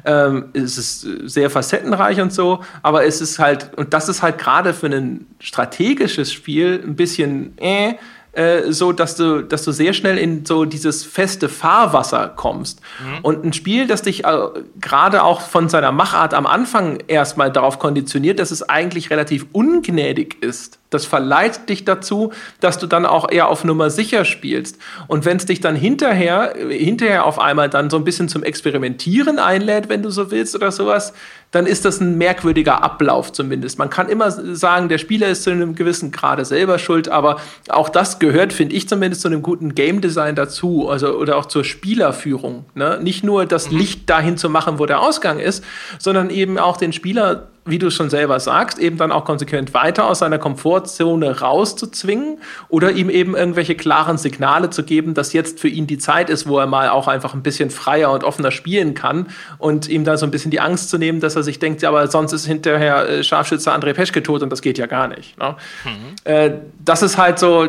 Ähm, 0.05 0.47
es 0.52 0.78
ist 0.78 1.06
sehr 1.24 1.51
facettenreich 1.51 2.20
und 2.20 2.32
so. 2.32 2.60
Aber 2.82 3.05
es 3.05 3.20
ist 3.20 3.39
halt, 3.39 3.70
und 3.76 3.94
das 3.94 4.09
ist 4.09 4.22
halt 4.22 4.39
gerade 4.39 4.74
für 4.74 4.86
ein 4.86 5.26
strategisches 5.39 6.32
Spiel 6.32 6.82
ein 6.84 6.97
bisschen 6.97 7.56
äh, 7.59 7.94
äh, 8.32 8.72
so, 8.72 8.92
dass 8.92 9.16
du, 9.16 9.42
dass 9.42 9.64
du 9.64 9.72
sehr 9.72 9.92
schnell 9.92 10.16
in 10.16 10.46
so 10.46 10.64
dieses 10.64 11.04
feste 11.04 11.48
Fahrwasser 11.50 12.32
kommst. 12.34 12.80
Mhm. 12.98 13.18
Und 13.22 13.44
ein 13.44 13.52
Spiel, 13.52 13.86
das 13.86 14.02
dich 14.02 14.24
äh, 14.24 14.48
gerade 14.80 15.22
auch 15.22 15.42
von 15.42 15.68
seiner 15.68 15.92
Machart 15.92 16.32
am 16.32 16.46
Anfang 16.46 16.98
erstmal 17.09 17.52
darauf 17.52 17.78
konditioniert, 17.78 18.38
dass 18.38 18.50
es 18.50 18.66
eigentlich 18.66 19.10
relativ 19.10 19.46
ungnädig 19.52 20.42
ist. 20.42 20.78
Das 20.88 21.06
verleitet 21.06 21.68
dich 21.68 21.84
dazu, 21.84 22.32
dass 22.60 22.78
du 22.78 22.86
dann 22.86 23.06
auch 23.06 23.30
eher 23.30 23.48
auf 23.48 23.64
Nummer 23.64 23.90
sicher 23.90 24.24
spielst. 24.24 24.78
Und 25.09 25.24
wenn 25.24 25.38
es 25.38 25.46
dich 25.46 25.60
dann 25.60 25.74
hinterher, 25.74 26.54
hinterher 26.68 27.24
auf 27.24 27.38
einmal 27.38 27.70
dann 27.70 27.88
so 27.88 27.96
ein 27.96 28.04
bisschen 28.04 28.28
zum 28.28 28.42
Experimentieren 28.42 29.38
einlädt, 29.38 29.88
wenn 29.88 30.02
du 30.02 30.10
so 30.10 30.30
willst 30.30 30.54
oder 30.54 30.70
sowas, 30.70 31.14
dann 31.53 31.66
ist 31.66 31.85
das 31.85 32.01
ein 32.01 32.19
merkwürdiger 32.19 32.83
Ablauf 32.83 33.31
zumindest. 33.31 33.79
Man 33.79 33.91
kann 33.91 34.09
immer 34.09 34.31
sagen, 34.31 34.89
der 34.89 34.99
Spieler 34.99 35.29
ist 35.29 35.45
zu 35.45 35.51
einem 35.51 35.74
gewissen 35.74 36.11
Grade 36.11 36.45
selber 36.45 36.79
schuld, 36.79 37.09
aber 37.09 37.41
auch 37.69 37.89
das 37.91 38.19
gehört, 38.19 38.53
finde 38.53 38.74
ich 38.74 38.89
zumindest, 38.89 39.23
zu 39.23 39.29
einem 39.29 39.43
guten 39.43 39.74
Game 39.74 40.01
Design 40.01 40.35
dazu, 40.35 40.89
also 40.89 41.16
oder 41.16 41.37
auch 41.37 41.47
zur 41.47 41.62
Spielerführung. 41.62 42.65
Ne? 42.74 42.99
Nicht 43.01 43.23
nur 43.23 43.47
das 43.47 43.70
mhm. 43.70 43.79
Licht 43.79 44.11
dahin 44.11 44.37
zu 44.37 44.49
machen, 44.49 44.79
wo 44.79 44.87
der 44.87 45.01
Ausgang 45.01 45.39
ist, 45.39 45.62
sondern 45.99 46.31
eben 46.31 46.59
auch 46.59 46.79
den 46.79 46.93
Spieler 46.93 47.49
wie 47.64 47.78
du 47.78 47.90
schon 47.90 48.10
selber 48.10 48.40
sagst, 48.40 48.78
eben 48.78 48.97
dann 48.97 49.12
auch 49.12 49.24
konsequent 49.24 49.72
weiter 49.72 50.09
aus 50.09 50.18
seiner 50.18 50.39
Komfortzone 50.39 51.40
rauszuzwingen 51.40 52.39
oder 52.68 52.90
ihm 52.90 53.09
eben 53.09 53.36
irgendwelche 53.36 53.76
klaren 53.76 54.18
Signale 54.18 54.70
zu 54.70 54.82
geben, 54.82 55.14
dass 55.14 55.32
jetzt 55.32 55.60
für 55.60 55.68
ihn 55.68 55.86
die 55.86 55.98
Zeit 55.98 56.28
ist, 56.28 56.48
wo 56.48 56.59
er 56.59 56.66
mal 56.66 56.89
auch 56.89 57.06
einfach 57.06 57.34
ein 57.34 57.43
bisschen 57.43 57.70
freier 57.70 58.10
und 58.10 58.24
offener 58.24 58.51
spielen 58.51 58.94
kann 58.94 59.28
und 59.59 59.89
ihm 59.89 60.05
da 60.05 60.16
so 60.16 60.26
ein 60.26 60.32
bisschen 60.32 60.51
die 60.51 60.60
Angst 60.60 60.90
zu 60.90 60.98
nehmen, 60.98 61.20
dass 61.20 61.36
er 61.36 61.44
sich 61.44 61.60
denkt, 61.60 61.82
ja, 61.82 61.89
aber 61.90 62.09
sonst 62.09 62.32
ist 62.32 62.47
hinterher 62.47 63.09
äh, 63.09 63.24
Scharfschütze 63.24 63.72
André 63.72 63.94
Peschke 63.94 64.24
tot 64.24 64.43
und 64.43 64.51
das 64.51 64.60
geht 64.60 64.76
ja 64.78 64.86
gar 64.86 65.06
nicht. 65.06 65.39
Ne? 65.39 65.56
Mhm. 65.84 66.14
Äh, 66.24 66.51
das 66.84 67.02
ist 67.02 67.16
halt 67.16 67.39
so, 67.39 67.68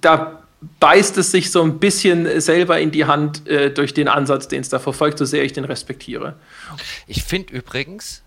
da 0.00 0.38
beißt 0.80 1.18
es 1.18 1.30
sich 1.30 1.50
so 1.50 1.62
ein 1.62 1.78
bisschen 1.78 2.40
selber 2.40 2.78
in 2.78 2.90
die 2.90 3.04
Hand 3.04 3.46
äh, 3.48 3.70
durch 3.70 3.94
den 3.94 4.08
Ansatz, 4.08 4.48
den 4.48 4.60
es 4.60 4.68
da 4.68 4.78
verfolgt, 4.78 5.18
so 5.18 5.24
sehr 5.24 5.44
ich 5.44 5.52
den 5.52 5.64
respektiere. 5.64 6.36
Ich 7.06 7.24
finde 7.24 7.52
übrigens, 7.52 8.23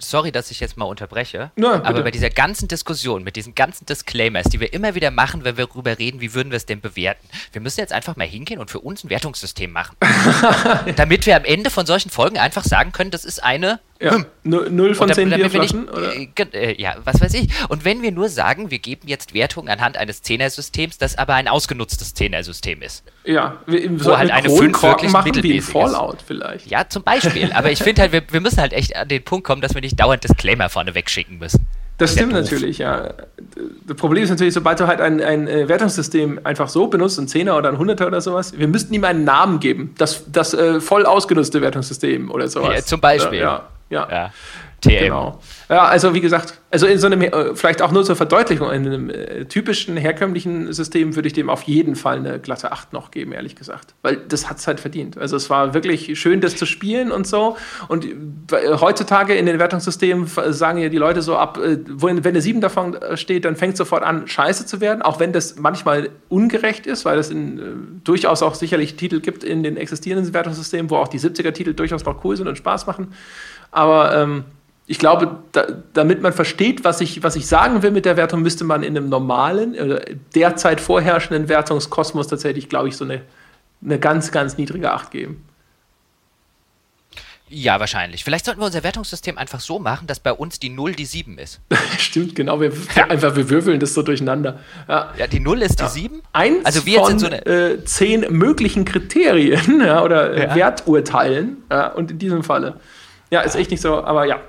sorry, 0.00 0.32
dass 0.32 0.50
ich 0.50 0.60
jetzt 0.60 0.76
mal 0.76 0.84
unterbreche, 0.84 1.50
ja, 1.56 1.82
aber 1.84 2.02
bei 2.02 2.10
dieser 2.10 2.30
ganzen 2.30 2.68
Diskussion, 2.68 3.24
mit 3.24 3.36
diesen 3.36 3.54
ganzen 3.54 3.86
Disclaimers, 3.86 4.48
die 4.48 4.60
wir 4.60 4.72
immer 4.72 4.94
wieder 4.94 5.10
machen, 5.10 5.44
wenn 5.44 5.56
wir 5.56 5.66
darüber 5.66 5.98
reden, 5.98 6.20
wie 6.20 6.34
würden 6.34 6.50
wir 6.50 6.56
es 6.56 6.66
denn 6.66 6.80
bewerten, 6.80 7.26
wir 7.52 7.60
müssen 7.60 7.80
jetzt 7.80 7.92
einfach 7.92 8.16
mal 8.16 8.26
hingehen 8.26 8.60
und 8.60 8.70
für 8.70 8.80
uns 8.80 9.04
ein 9.04 9.10
Wertungssystem 9.10 9.70
machen. 9.70 9.96
damit 10.96 11.26
wir 11.26 11.36
am 11.36 11.44
Ende 11.44 11.70
von 11.70 11.86
solchen 11.86 12.10
Folgen 12.10 12.38
einfach 12.38 12.64
sagen 12.64 12.92
können, 12.92 13.10
das 13.10 13.24
ist 13.24 13.42
eine 13.42 13.80
ja, 14.00 14.14
hm. 14.14 14.26
Null 14.44 14.94
von 14.94 15.12
zehn 15.12 15.28
Bierflaschen? 15.28 15.88
Oder? 15.88 16.14
Äh, 16.54 16.80
ja, 16.80 16.96
was 17.04 17.20
weiß 17.20 17.34
ich. 17.34 17.48
Und 17.68 17.84
wenn 17.84 18.00
wir 18.00 18.12
nur 18.12 18.28
sagen, 18.28 18.70
wir 18.70 18.78
geben 18.78 19.08
jetzt 19.08 19.34
Wertungen 19.34 19.68
anhand 19.68 19.96
eines 19.96 20.22
Zehner-Systems, 20.22 20.98
das 20.98 21.18
aber 21.18 21.34
ein 21.34 21.48
ausgenutztes 21.48 22.14
Zehner-System 22.14 22.82
ist. 22.82 23.02
Ja, 23.24 23.60
wir, 23.66 24.04
wo 24.04 24.16
halt 24.16 24.30
eine 24.30 24.48
5 24.48 24.82
wirklich 24.82 25.10
machen 25.10 25.42
wie 25.42 25.60
Fallout 25.60 26.18
vielleicht. 26.24 26.68
Ja, 26.68 26.88
zum 26.88 27.02
Beispiel. 27.02 27.52
aber 27.52 27.72
ich 27.72 27.82
finde 27.82 28.02
halt, 28.02 28.12
wir, 28.12 28.22
wir 28.30 28.40
müssen 28.40 28.60
halt 28.60 28.72
echt 28.72 28.94
an 28.94 29.08
den 29.08 29.22
Punkt 29.24 29.44
kommen, 29.44 29.62
dass 29.62 29.74
wir 29.74 29.80
nicht 29.80 29.98
dauernd 29.98 30.22
Disclaimer 30.22 30.68
vorne 30.68 30.94
wegschicken 30.94 31.38
müssen. 31.38 31.66
Das 31.98 32.12
stimmt 32.12 32.32
natürlich, 32.32 32.78
ja. 32.78 33.10
Das 33.86 33.96
Problem 33.96 34.22
ist 34.22 34.30
natürlich, 34.30 34.54
sobald 34.54 34.78
du 34.78 34.86
halt 34.86 35.00
ein, 35.00 35.20
ein 35.20 35.48
äh, 35.48 35.68
Wertungssystem 35.68 36.40
einfach 36.44 36.68
so 36.68 36.86
benutzt, 36.86 37.18
ein 37.18 37.26
Zehner 37.26 37.56
oder 37.56 37.68
ein 37.70 37.78
Hunderter 37.78 38.06
oder 38.06 38.20
sowas, 38.20 38.56
wir 38.56 38.68
müssten 38.68 38.94
ihm 38.94 39.04
einen 39.04 39.24
Namen 39.24 39.58
geben. 39.58 39.94
Das, 39.98 40.24
das 40.30 40.54
äh, 40.54 40.80
voll 40.80 41.04
ausgenutzte 41.06 41.60
Wertungssystem 41.60 42.30
oder 42.30 42.46
sowas. 42.46 42.74
Ja, 42.74 42.84
zum 42.84 43.00
Beispiel. 43.00 43.40
Ja, 43.40 43.68
ja. 43.90 44.08
ja. 44.10 44.32
TM. 44.80 44.98
Genau. 45.00 45.40
Ja, 45.68 45.86
also 45.86 46.14
wie 46.14 46.20
gesagt, 46.20 46.60
also 46.70 46.86
in 46.86 46.98
so 46.98 47.06
einem, 47.06 47.20
äh, 47.22 47.54
vielleicht 47.56 47.82
auch 47.82 47.90
nur 47.90 48.04
zur 48.04 48.14
Verdeutlichung, 48.14 48.70
in 48.70 48.86
einem 48.86 49.10
äh, 49.10 49.44
typischen 49.46 49.96
herkömmlichen 49.96 50.72
System 50.72 51.16
würde 51.16 51.26
ich 51.26 51.32
dem 51.32 51.50
auf 51.50 51.62
jeden 51.62 51.96
Fall 51.96 52.18
eine 52.18 52.38
glatte 52.38 52.70
8 52.70 52.92
noch 52.92 53.10
geben, 53.10 53.32
ehrlich 53.32 53.56
gesagt. 53.56 53.94
Weil 54.02 54.16
das 54.16 54.48
hat 54.48 54.58
es 54.58 54.68
halt 54.68 54.78
verdient. 54.78 55.18
Also 55.18 55.36
es 55.36 55.50
war 55.50 55.74
wirklich 55.74 56.18
schön, 56.20 56.40
das 56.40 56.56
zu 56.56 56.64
spielen 56.64 57.10
und 57.10 57.26
so. 57.26 57.56
Und 57.88 58.04
äh, 58.04 58.76
heutzutage 58.80 59.34
in 59.34 59.46
den 59.46 59.58
Wertungssystemen 59.58 60.26
sagen 60.26 60.78
ja 60.78 60.88
die 60.88 60.98
Leute 60.98 61.22
so 61.22 61.36
ab, 61.36 61.58
wenn 61.60 62.24
eine 62.24 62.40
7 62.40 62.60
davon 62.60 62.96
steht, 63.14 63.46
dann 63.46 63.56
fängt 63.56 63.72
es 63.72 63.78
sofort 63.78 64.04
an, 64.04 64.28
scheiße 64.28 64.66
zu 64.66 64.80
werden, 64.80 65.02
auch 65.02 65.18
wenn 65.18 65.32
das 65.32 65.56
manchmal 65.56 66.10
ungerecht 66.28 66.86
ist, 66.86 67.04
weil 67.04 67.18
es 67.18 67.30
in, 67.30 68.00
durchaus 68.04 68.42
auch 68.42 68.54
sicherlich 68.54 68.94
Titel 68.96 69.20
gibt 69.20 69.42
in 69.42 69.62
den 69.62 69.76
existierenden 69.76 70.32
Wertungssystemen, 70.32 70.90
wo 70.90 70.96
auch 70.96 71.08
die 71.08 71.18
70er-Titel 71.18 71.74
durchaus 71.74 72.04
noch 72.04 72.24
cool 72.24 72.36
sind 72.36 72.46
und 72.46 72.56
Spaß 72.56 72.86
machen. 72.86 73.08
Aber 73.70 74.16
ähm, 74.16 74.44
ich 74.88 74.98
glaube, 74.98 75.36
da, 75.52 75.66
damit 75.92 76.22
man 76.22 76.32
versteht, 76.32 76.82
was 76.82 77.00
ich, 77.00 77.22
was 77.22 77.36
ich 77.36 77.46
sagen 77.46 77.82
will 77.82 77.90
mit 77.90 78.06
der 78.06 78.16
Wertung, 78.16 78.42
müsste 78.42 78.64
man 78.64 78.82
in 78.82 78.96
einem 78.96 79.08
normalen, 79.08 79.76
derzeit 80.34 80.80
vorherrschenden 80.80 81.48
Wertungskosmos 81.48 82.26
tatsächlich, 82.26 82.68
glaube 82.68 82.88
ich, 82.88 82.96
so 82.96 83.04
eine, 83.04 83.20
eine 83.84 83.98
ganz, 83.98 84.32
ganz 84.32 84.56
niedrige 84.56 84.90
Acht 84.90 85.10
geben. 85.10 85.44
Ja, 87.50 87.80
wahrscheinlich. 87.80 88.24
Vielleicht 88.24 88.44
sollten 88.44 88.60
wir 88.60 88.66
unser 88.66 88.82
Wertungssystem 88.82 89.38
einfach 89.38 89.60
so 89.60 89.78
machen, 89.78 90.06
dass 90.06 90.20
bei 90.20 90.32
uns 90.32 90.58
die 90.58 90.68
0 90.68 90.92
die 90.92 91.06
7 91.06 91.38
ist. 91.38 91.60
Stimmt, 91.98 92.34
genau. 92.34 92.60
Wir, 92.60 92.72
einfach, 93.08 93.36
wir 93.36 93.48
würfeln 93.48 93.80
das 93.80 93.94
so 93.94 94.02
durcheinander. 94.02 94.60
Ja, 94.86 95.12
ja 95.16 95.26
die 95.26 95.40
0 95.40 95.62
ist 95.62 95.78
die 95.78 95.84
ja. 95.84 95.88
7. 95.88 96.22
Eins 96.32 96.64
also 96.64 96.84
wir 96.84 97.00
von 97.00 97.18
so 97.18 97.26
eine 97.26 97.44
äh, 97.46 97.84
zehn 97.84 98.26
möglichen 98.30 98.84
Kriterien 98.84 99.80
ja, 99.84 100.02
oder 100.02 100.36
ja. 100.36 100.54
Werturteilen. 100.54 101.58
und 101.94 102.10
in 102.10 102.18
diesem 102.18 102.42
Falle. 102.42 102.80
Ja, 103.30 103.40
ist 103.40 103.56
echt 103.56 103.70
nicht 103.70 103.80
so, 103.80 104.02
aber 104.02 104.26
ja. 104.26 104.40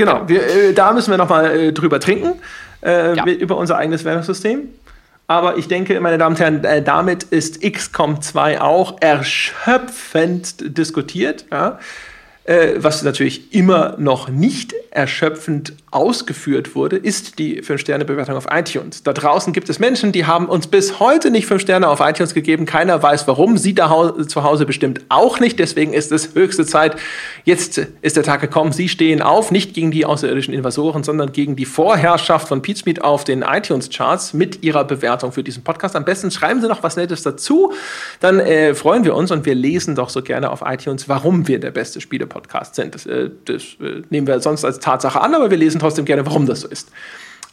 Genau, 0.00 0.26
wir, 0.26 0.42
äh, 0.42 0.72
da 0.72 0.92
müssen 0.92 1.10
wir 1.10 1.18
nochmal 1.18 1.50
äh, 1.50 1.72
drüber 1.72 2.00
trinken, 2.00 2.40
äh, 2.82 3.14
ja. 3.14 3.24
über 3.26 3.58
unser 3.58 3.76
eigenes 3.76 4.04
Wertungssystem. 4.06 4.68
Aber 5.26 5.58
ich 5.58 5.68
denke, 5.68 6.00
meine 6.00 6.16
Damen 6.16 6.34
und 6.34 6.40
Herren, 6.40 6.64
äh, 6.64 6.82
damit 6.82 7.24
ist 7.24 7.60
XCOM 7.62 8.22
2 8.22 8.62
auch 8.62 8.96
erschöpfend 9.00 10.76
diskutiert. 10.76 11.44
Ja? 11.52 11.78
Äh, 12.50 12.82
was 12.82 13.04
natürlich 13.04 13.54
immer 13.54 13.94
noch 13.96 14.28
nicht 14.28 14.74
erschöpfend 14.90 15.72
ausgeführt 15.92 16.74
wurde, 16.74 16.96
ist 16.96 17.38
die 17.38 17.62
5-Sterne-Bewertung 17.62 18.34
auf 18.34 18.46
iTunes. 18.50 19.04
Da 19.04 19.12
draußen 19.12 19.52
gibt 19.52 19.68
es 19.68 19.78
Menschen, 19.78 20.10
die 20.10 20.26
haben 20.26 20.46
uns 20.46 20.66
bis 20.66 20.98
heute 20.98 21.30
nicht 21.30 21.46
5 21.46 21.62
Sterne 21.62 21.86
auf 21.86 22.00
iTunes 22.00 22.34
gegeben. 22.34 22.66
Keiner 22.66 23.00
weiß 23.00 23.28
warum. 23.28 23.56
Sie 23.56 23.72
da 23.72 24.16
zu 24.26 24.42
Hause 24.42 24.66
bestimmt 24.66 25.00
auch 25.10 25.38
nicht. 25.38 25.60
Deswegen 25.60 25.92
ist 25.92 26.10
es 26.10 26.34
höchste 26.34 26.66
Zeit. 26.66 26.96
Jetzt 27.44 27.86
ist 28.02 28.16
der 28.16 28.24
Tag 28.24 28.40
gekommen. 28.40 28.72
Sie 28.72 28.88
stehen 28.88 29.22
auf, 29.22 29.52
nicht 29.52 29.72
gegen 29.72 29.92
die 29.92 30.04
außerirdischen 30.04 30.52
Invasoren, 30.52 31.04
sondern 31.04 31.30
gegen 31.30 31.54
die 31.54 31.66
Vorherrschaft 31.66 32.48
von 32.48 32.64
Smith 32.64 33.00
auf 33.00 33.22
den 33.22 33.42
iTunes-Charts 33.42 34.34
mit 34.34 34.64
ihrer 34.64 34.82
Bewertung 34.82 35.30
für 35.30 35.44
diesen 35.44 35.62
Podcast. 35.62 35.94
Am 35.94 36.04
besten 36.04 36.32
schreiben 36.32 36.60
Sie 36.60 36.66
noch 36.66 36.82
was 36.82 36.96
Nettes 36.96 37.22
dazu. 37.22 37.72
Dann 38.18 38.40
äh, 38.40 38.74
freuen 38.74 39.04
wir 39.04 39.14
uns 39.14 39.30
und 39.30 39.46
wir 39.46 39.54
lesen 39.54 39.94
doch 39.94 40.08
so 40.08 40.20
gerne 40.20 40.50
auf 40.50 40.64
iTunes, 40.66 41.08
warum 41.08 41.46
wir 41.46 41.60
der 41.60 41.70
beste 41.70 42.00
Spiele-Podcast 42.00 42.39
sind. 42.72 42.94
Das, 42.94 43.06
äh, 43.06 43.30
das 43.44 43.62
äh, 43.80 44.02
nehmen 44.10 44.26
wir 44.26 44.40
sonst 44.40 44.64
als 44.64 44.78
Tatsache 44.78 45.20
an, 45.20 45.34
aber 45.34 45.50
wir 45.50 45.58
lesen 45.58 45.80
trotzdem 45.80 46.04
gerne, 46.04 46.24
warum 46.26 46.46
das 46.46 46.60
so 46.60 46.68
ist. 46.68 46.90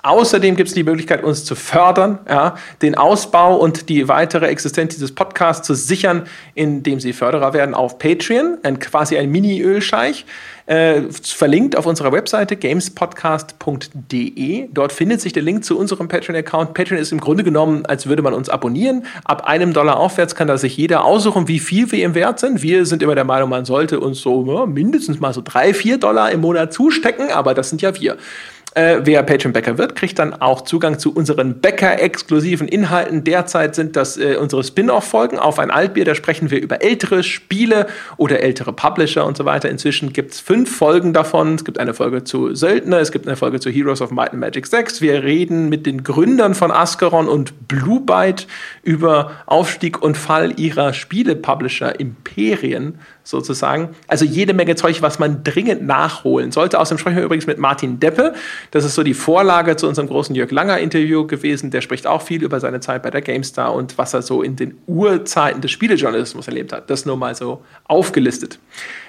Außerdem 0.07 0.55
gibt 0.55 0.69
es 0.69 0.73
die 0.73 0.85
Möglichkeit, 0.85 1.21
uns 1.21 1.43
zu 1.43 1.53
fördern, 1.53 2.19
ja, 2.29 2.55
den 2.81 2.95
Ausbau 2.95 3.57
und 3.57 3.89
die 3.89 4.07
weitere 4.07 4.47
Existenz 4.47 4.93
dieses 4.93 5.13
Podcasts 5.13 5.67
zu 5.67 5.73
sichern, 5.73 6.23
indem 6.55 7.01
Sie 7.01 7.11
Förderer 7.11 7.53
werden 7.53 7.75
auf 7.75 7.99
Patreon, 7.99 8.57
ein, 8.63 8.79
quasi 8.79 9.17
ein 9.17 9.29
Mini-Ölscheich. 9.29 10.25
Äh, 10.65 11.01
verlinkt 11.11 11.77
auf 11.77 11.85
unserer 11.85 12.11
Webseite 12.11 12.55
gamespodcast.de. 12.57 14.67
Dort 14.73 14.91
findet 14.91 15.21
sich 15.21 15.31
der 15.31 15.43
Link 15.43 15.63
zu 15.63 15.77
unserem 15.77 16.07
Patreon-Account. 16.09 16.73
Patreon 16.73 16.99
ist 16.99 17.13
im 17.13 17.21
Grunde 17.21 17.45
genommen, 17.45 17.85
als 17.85 18.07
würde 18.07 18.21
man 18.21 18.33
uns 18.33 18.49
abonnieren. 18.49 19.05
Ab 19.23 19.45
einem 19.45 19.71
Dollar 19.71 19.97
aufwärts 19.97 20.35
kann 20.35 20.49
da 20.49 20.57
sich 20.57 20.75
jeder 20.75 21.05
aussuchen, 21.05 21.47
wie 21.47 21.59
viel 21.59 21.89
wir 21.93 22.05
ihm 22.05 22.15
wert 22.15 22.39
sind. 22.39 22.61
Wir 22.61 22.85
sind 22.85 23.01
immer 23.01 23.15
der 23.15 23.23
Meinung, 23.23 23.49
man 23.49 23.63
sollte 23.63 24.01
uns 24.01 24.19
so 24.19 24.45
ja, 24.45 24.65
mindestens 24.65 25.21
mal 25.21 25.33
so 25.33 25.41
drei, 25.41 25.73
vier 25.73 25.99
Dollar 25.99 26.31
im 26.31 26.41
Monat 26.41 26.73
zustecken, 26.73 27.31
aber 27.31 27.53
das 27.53 27.69
sind 27.69 27.81
ja 27.81 27.97
wir. 27.99 28.17
Äh, 28.77 29.05
wer 29.05 29.23
Patreon-Bäcker 29.23 29.79
wird, 29.79 29.95
kriegt 29.95 30.19
dann 30.19 30.35
auch 30.35 30.61
Zugang 30.61 30.99
zu 30.99 31.11
unseren 31.11 31.61
Bäcker-exklusiven 31.61 32.67
Inhalten. 32.67 33.23
Derzeit 33.23 33.73
sind 33.73 33.95
das 33.95 34.17
äh, 34.17 34.35
unsere 34.35 34.63
Spin-off-Folgen 34.63 35.39
auf 35.39 35.57
ein 35.57 35.71
Altbier. 35.71 36.05
Da 36.05 36.13
sprechen 36.13 36.51
wir 36.51 36.61
über 36.61 36.83
ältere 36.83 37.23
Spiele 37.23 37.87
oder 38.17 38.41
ältere 38.41 38.73
Publisher 38.73 39.25
und 39.25 39.35
so 39.35 39.45
weiter. 39.45 39.67
Inzwischen 39.67 40.13
gibt 40.13 40.33
es 40.33 40.39
fünf 40.39 40.77
Folgen 40.77 41.11
davon. 41.11 41.55
Es 41.55 41.65
gibt 41.65 41.79
eine 41.79 41.95
Folge 41.95 42.23
zu 42.23 42.53
Söldner, 42.53 42.99
es 42.99 43.11
gibt 43.11 43.25
eine 43.25 43.35
Folge 43.35 43.59
zu 43.59 43.71
Heroes 43.71 43.99
of 43.99 44.11
Might 44.11 44.33
and 44.33 44.41
Magic 44.41 44.67
6. 44.67 45.01
Wir 45.01 45.23
reden 45.23 45.69
mit 45.69 45.87
den 45.87 46.03
Gründern 46.03 46.53
von 46.53 46.69
Ascaron 46.69 47.27
und 47.27 47.67
Blue 47.67 48.01
Byte 48.01 48.45
über 48.83 49.31
Aufstieg 49.47 50.03
und 50.03 50.19
Fall 50.19 50.53
ihrer 50.59 50.93
Spiele-Publisher-Imperien 50.93 52.99
sozusagen. 53.29 53.89
Also 54.07 54.25
jede 54.25 54.53
Menge 54.53 54.75
Zeug, 54.75 55.01
was 55.01 55.19
man 55.19 55.43
dringend 55.43 55.85
nachholen 55.85 56.51
sollte. 56.51 56.79
Außerdem 56.79 56.97
sprechen 56.97 57.17
wir 57.17 57.23
übrigens 57.23 57.47
mit 57.47 57.57
Martin 57.57 57.99
Deppe. 57.99 58.33
Das 58.71 58.85
ist 58.85 58.95
so 58.95 59.03
die 59.03 59.13
Vorlage 59.13 59.75
zu 59.75 59.87
unserem 59.87 60.07
großen 60.07 60.33
Jörg 60.35 60.51
Langer 60.51 60.77
Interview 60.79 61.27
gewesen. 61.27 61.71
Der 61.71 61.81
spricht 61.81 62.07
auch 62.07 62.21
viel 62.21 62.43
über 62.43 62.59
seine 62.59 62.79
Zeit 62.79 63.03
bei 63.03 63.09
der 63.09 63.21
GameStar 63.21 63.73
und 63.73 63.97
was 63.97 64.13
er 64.13 64.21
so 64.21 64.41
in 64.41 64.55
den 64.55 64.77
Urzeiten 64.87 65.61
des 65.61 65.71
Spielejournalismus 65.71 66.47
erlebt 66.47 66.71
hat. 66.71 66.89
Das 66.89 67.05
nur 67.05 67.17
mal 67.17 67.35
so 67.35 67.61
aufgelistet. 67.85 68.59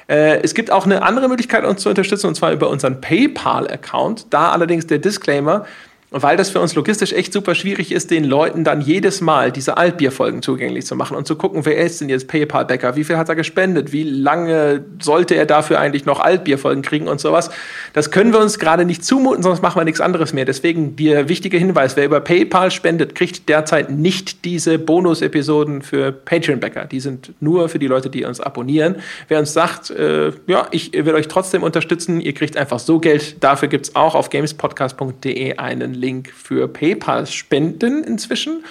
Äh, 0.09 0.41
es 0.43 0.55
gibt 0.55 0.71
auch 0.71 0.87
eine 0.87 1.03
andere 1.03 1.29
Möglichkeit, 1.29 1.65
uns 1.65 1.83
zu 1.83 1.91
unterstützen, 1.91 2.29
und 2.29 2.35
zwar 2.35 2.53
über 2.53 2.71
unseren 2.71 3.01
PayPal-Account. 3.01 4.27
Da 4.31 4.51
allerdings 4.51 4.87
der 4.87 4.99
Disclaimer, 4.99 5.67
weil 6.11 6.37
das 6.37 6.51
für 6.51 6.61
uns 6.61 6.75
logistisch 6.75 7.13
echt 7.13 7.33
super 7.33 7.55
schwierig 7.55 7.93
ist, 7.93 8.11
den 8.11 8.25
Leuten 8.25 8.65
dann 8.65 8.81
jedes 8.81 9.21
Mal 9.21 9.53
diese 9.53 9.77
Altbierfolgen 9.77 10.41
zugänglich 10.41 10.87
zu 10.87 10.97
machen 10.97 11.17
und 11.17 11.27
zu 11.27 11.37
gucken, 11.37 11.67
wer 11.67 11.77
ist 11.77 12.01
denn 12.01 12.09
jetzt 12.09 12.29
PayPal-Bäcker, 12.29 12.97
wie 12.97 13.05
viel 13.05 13.19
hat 13.19 13.29
er 13.29 13.35
gespendet, 13.35 13.93
wie 13.93 14.05
lange 14.05 14.85
sollte 15.01 15.35
er 15.35 15.45
dafür 15.45 15.81
eigentlich 15.81 16.07
noch 16.07 16.21
Altbierfolgen 16.21 16.83
kriegen 16.83 17.09
und 17.09 17.21
sowas. 17.21 17.51
Das 17.93 18.11
können 18.11 18.33
wir 18.33 18.41
uns 18.41 18.59
gerade 18.59 18.87
nicht 18.87 19.05
zumuten, 19.05 19.43
sonst 19.43 19.63
machen 19.63 19.79
wir 19.79 19.85
nichts 19.85 20.01
anderes 20.01 20.33
mehr. 20.33 20.47
Deswegen 20.47 20.97
der 20.97 21.29
wichtige 21.29 21.59
Hinweis, 21.59 21.97
wer 21.97 22.07
über 22.07 22.21
PayPal 22.21 22.71
spendet, 22.71 23.15
kriegt 23.15 23.49
derzeit 23.49 23.91
nicht 23.91 24.47
diese 24.47 24.79
Bonus-Episoden 24.79 25.83
für 25.83 26.13
Patreon-Bäcker. 26.13 26.87
Die 26.87 27.01
sind 27.01 27.35
nur 27.41 27.69
für 27.69 27.79
die 27.79 27.87
Leute, 27.87 28.09
die 28.09 28.25
uns 28.25 28.41
abonnieren. 28.41 28.97
Wer 29.29 29.41
uns 29.41 29.53
sagt, 29.53 29.91
äh, 29.91 30.33
ja, 30.47 30.69
ich 30.71 30.93
will 30.93 31.15
euch 31.15 31.29
trotzdem 31.29 31.63
unterstützen, 31.63 32.21
ihr 32.21 32.33
kriegt 32.33 32.57
einfach 32.57 32.79
so 32.79 32.99
Geld. 32.99 33.43
Dafür 33.45 33.69
gibt 33.69 33.89
es 33.89 33.97
auch 33.97 34.15
auf 34.15 34.31
gamespodcast.de 34.31 35.59
einen 35.59 35.98
Link 35.99 36.31
für 36.31 36.69
PayPal-Spenden 36.69 38.05
inzwischen. 38.05 38.65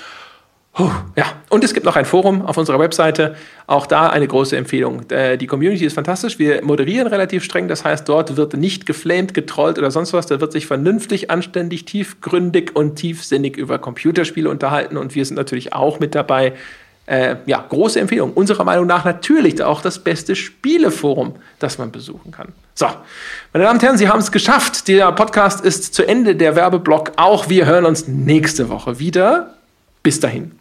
ja, 1.15 1.25
und 1.49 1.63
es 1.63 1.73
gibt 1.73 1.85
noch 1.85 1.95
ein 1.95 2.05
Forum 2.05 2.43
auf 2.43 2.57
unserer 2.57 2.79
Webseite. 2.79 3.35
Auch 3.65 3.87
da 3.87 4.09
eine 4.09 4.27
große 4.27 4.55
Empfehlung. 4.55 5.09
Äh, 5.09 5.37
die 5.37 5.47
Community 5.47 5.85
ist 5.85 5.93
fantastisch. 5.93 6.39
Wir 6.39 6.63
moderieren 6.63 7.07
relativ 7.07 7.43
streng. 7.43 7.67
Das 7.67 7.83
heißt, 7.83 8.07
dort 8.07 8.37
wird 8.37 8.55
nicht 8.55 8.85
geflamed, 8.85 9.33
getrollt 9.33 9.77
oder 9.77 9.91
sonst 9.91 10.13
was. 10.13 10.27
Da 10.27 10.39
wird 10.39 10.51
sich 10.51 10.67
vernünftig, 10.67 11.31
anständig, 11.31 11.85
tiefgründig 11.85 12.75
und 12.75 12.95
tiefsinnig 12.95 13.57
über 13.57 13.79
Computerspiele 13.79 14.49
unterhalten. 14.49 14.97
Und 14.97 15.15
wir 15.15 15.25
sind 15.25 15.35
natürlich 15.35 15.73
auch 15.73 15.99
mit 15.99 16.15
dabei, 16.15 16.53
äh, 17.07 17.37
ja, 17.45 17.65
große 17.67 17.99
Empfehlung. 17.99 18.33
Unserer 18.33 18.63
Meinung 18.63 18.85
nach 18.85 19.05
natürlich 19.05 19.63
auch 19.63 19.81
das 19.81 19.99
beste 19.99 20.35
Spieleforum, 20.35 21.35
das 21.57 21.77
man 21.77 21.91
besuchen 21.91 22.31
kann. 22.31 22.49
So, 22.75 22.87
meine 23.53 23.65
Damen 23.65 23.79
und 23.79 23.83
Herren, 23.83 23.97
Sie 23.97 24.07
haben 24.07 24.19
es 24.19 24.31
geschafft. 24.31 24.87
Der 24.87 25.11
Podcast 25.13 25.65
ist 25.65 25.95
zu 25.95 26.07
Ende, 26.07 26.35
der 26.35 26.55
Werbeblock 26.55 27.13
auch. 27.15 27.49
Wir 27.49 27.65
hören 27.65 27.85
uns 27.85 28.07
nächste 28.07 28.69
Woche 28.69 28.99
wieder. 28.99 29.55
Bis 30.03 30.19
dahin. 30.19 30.51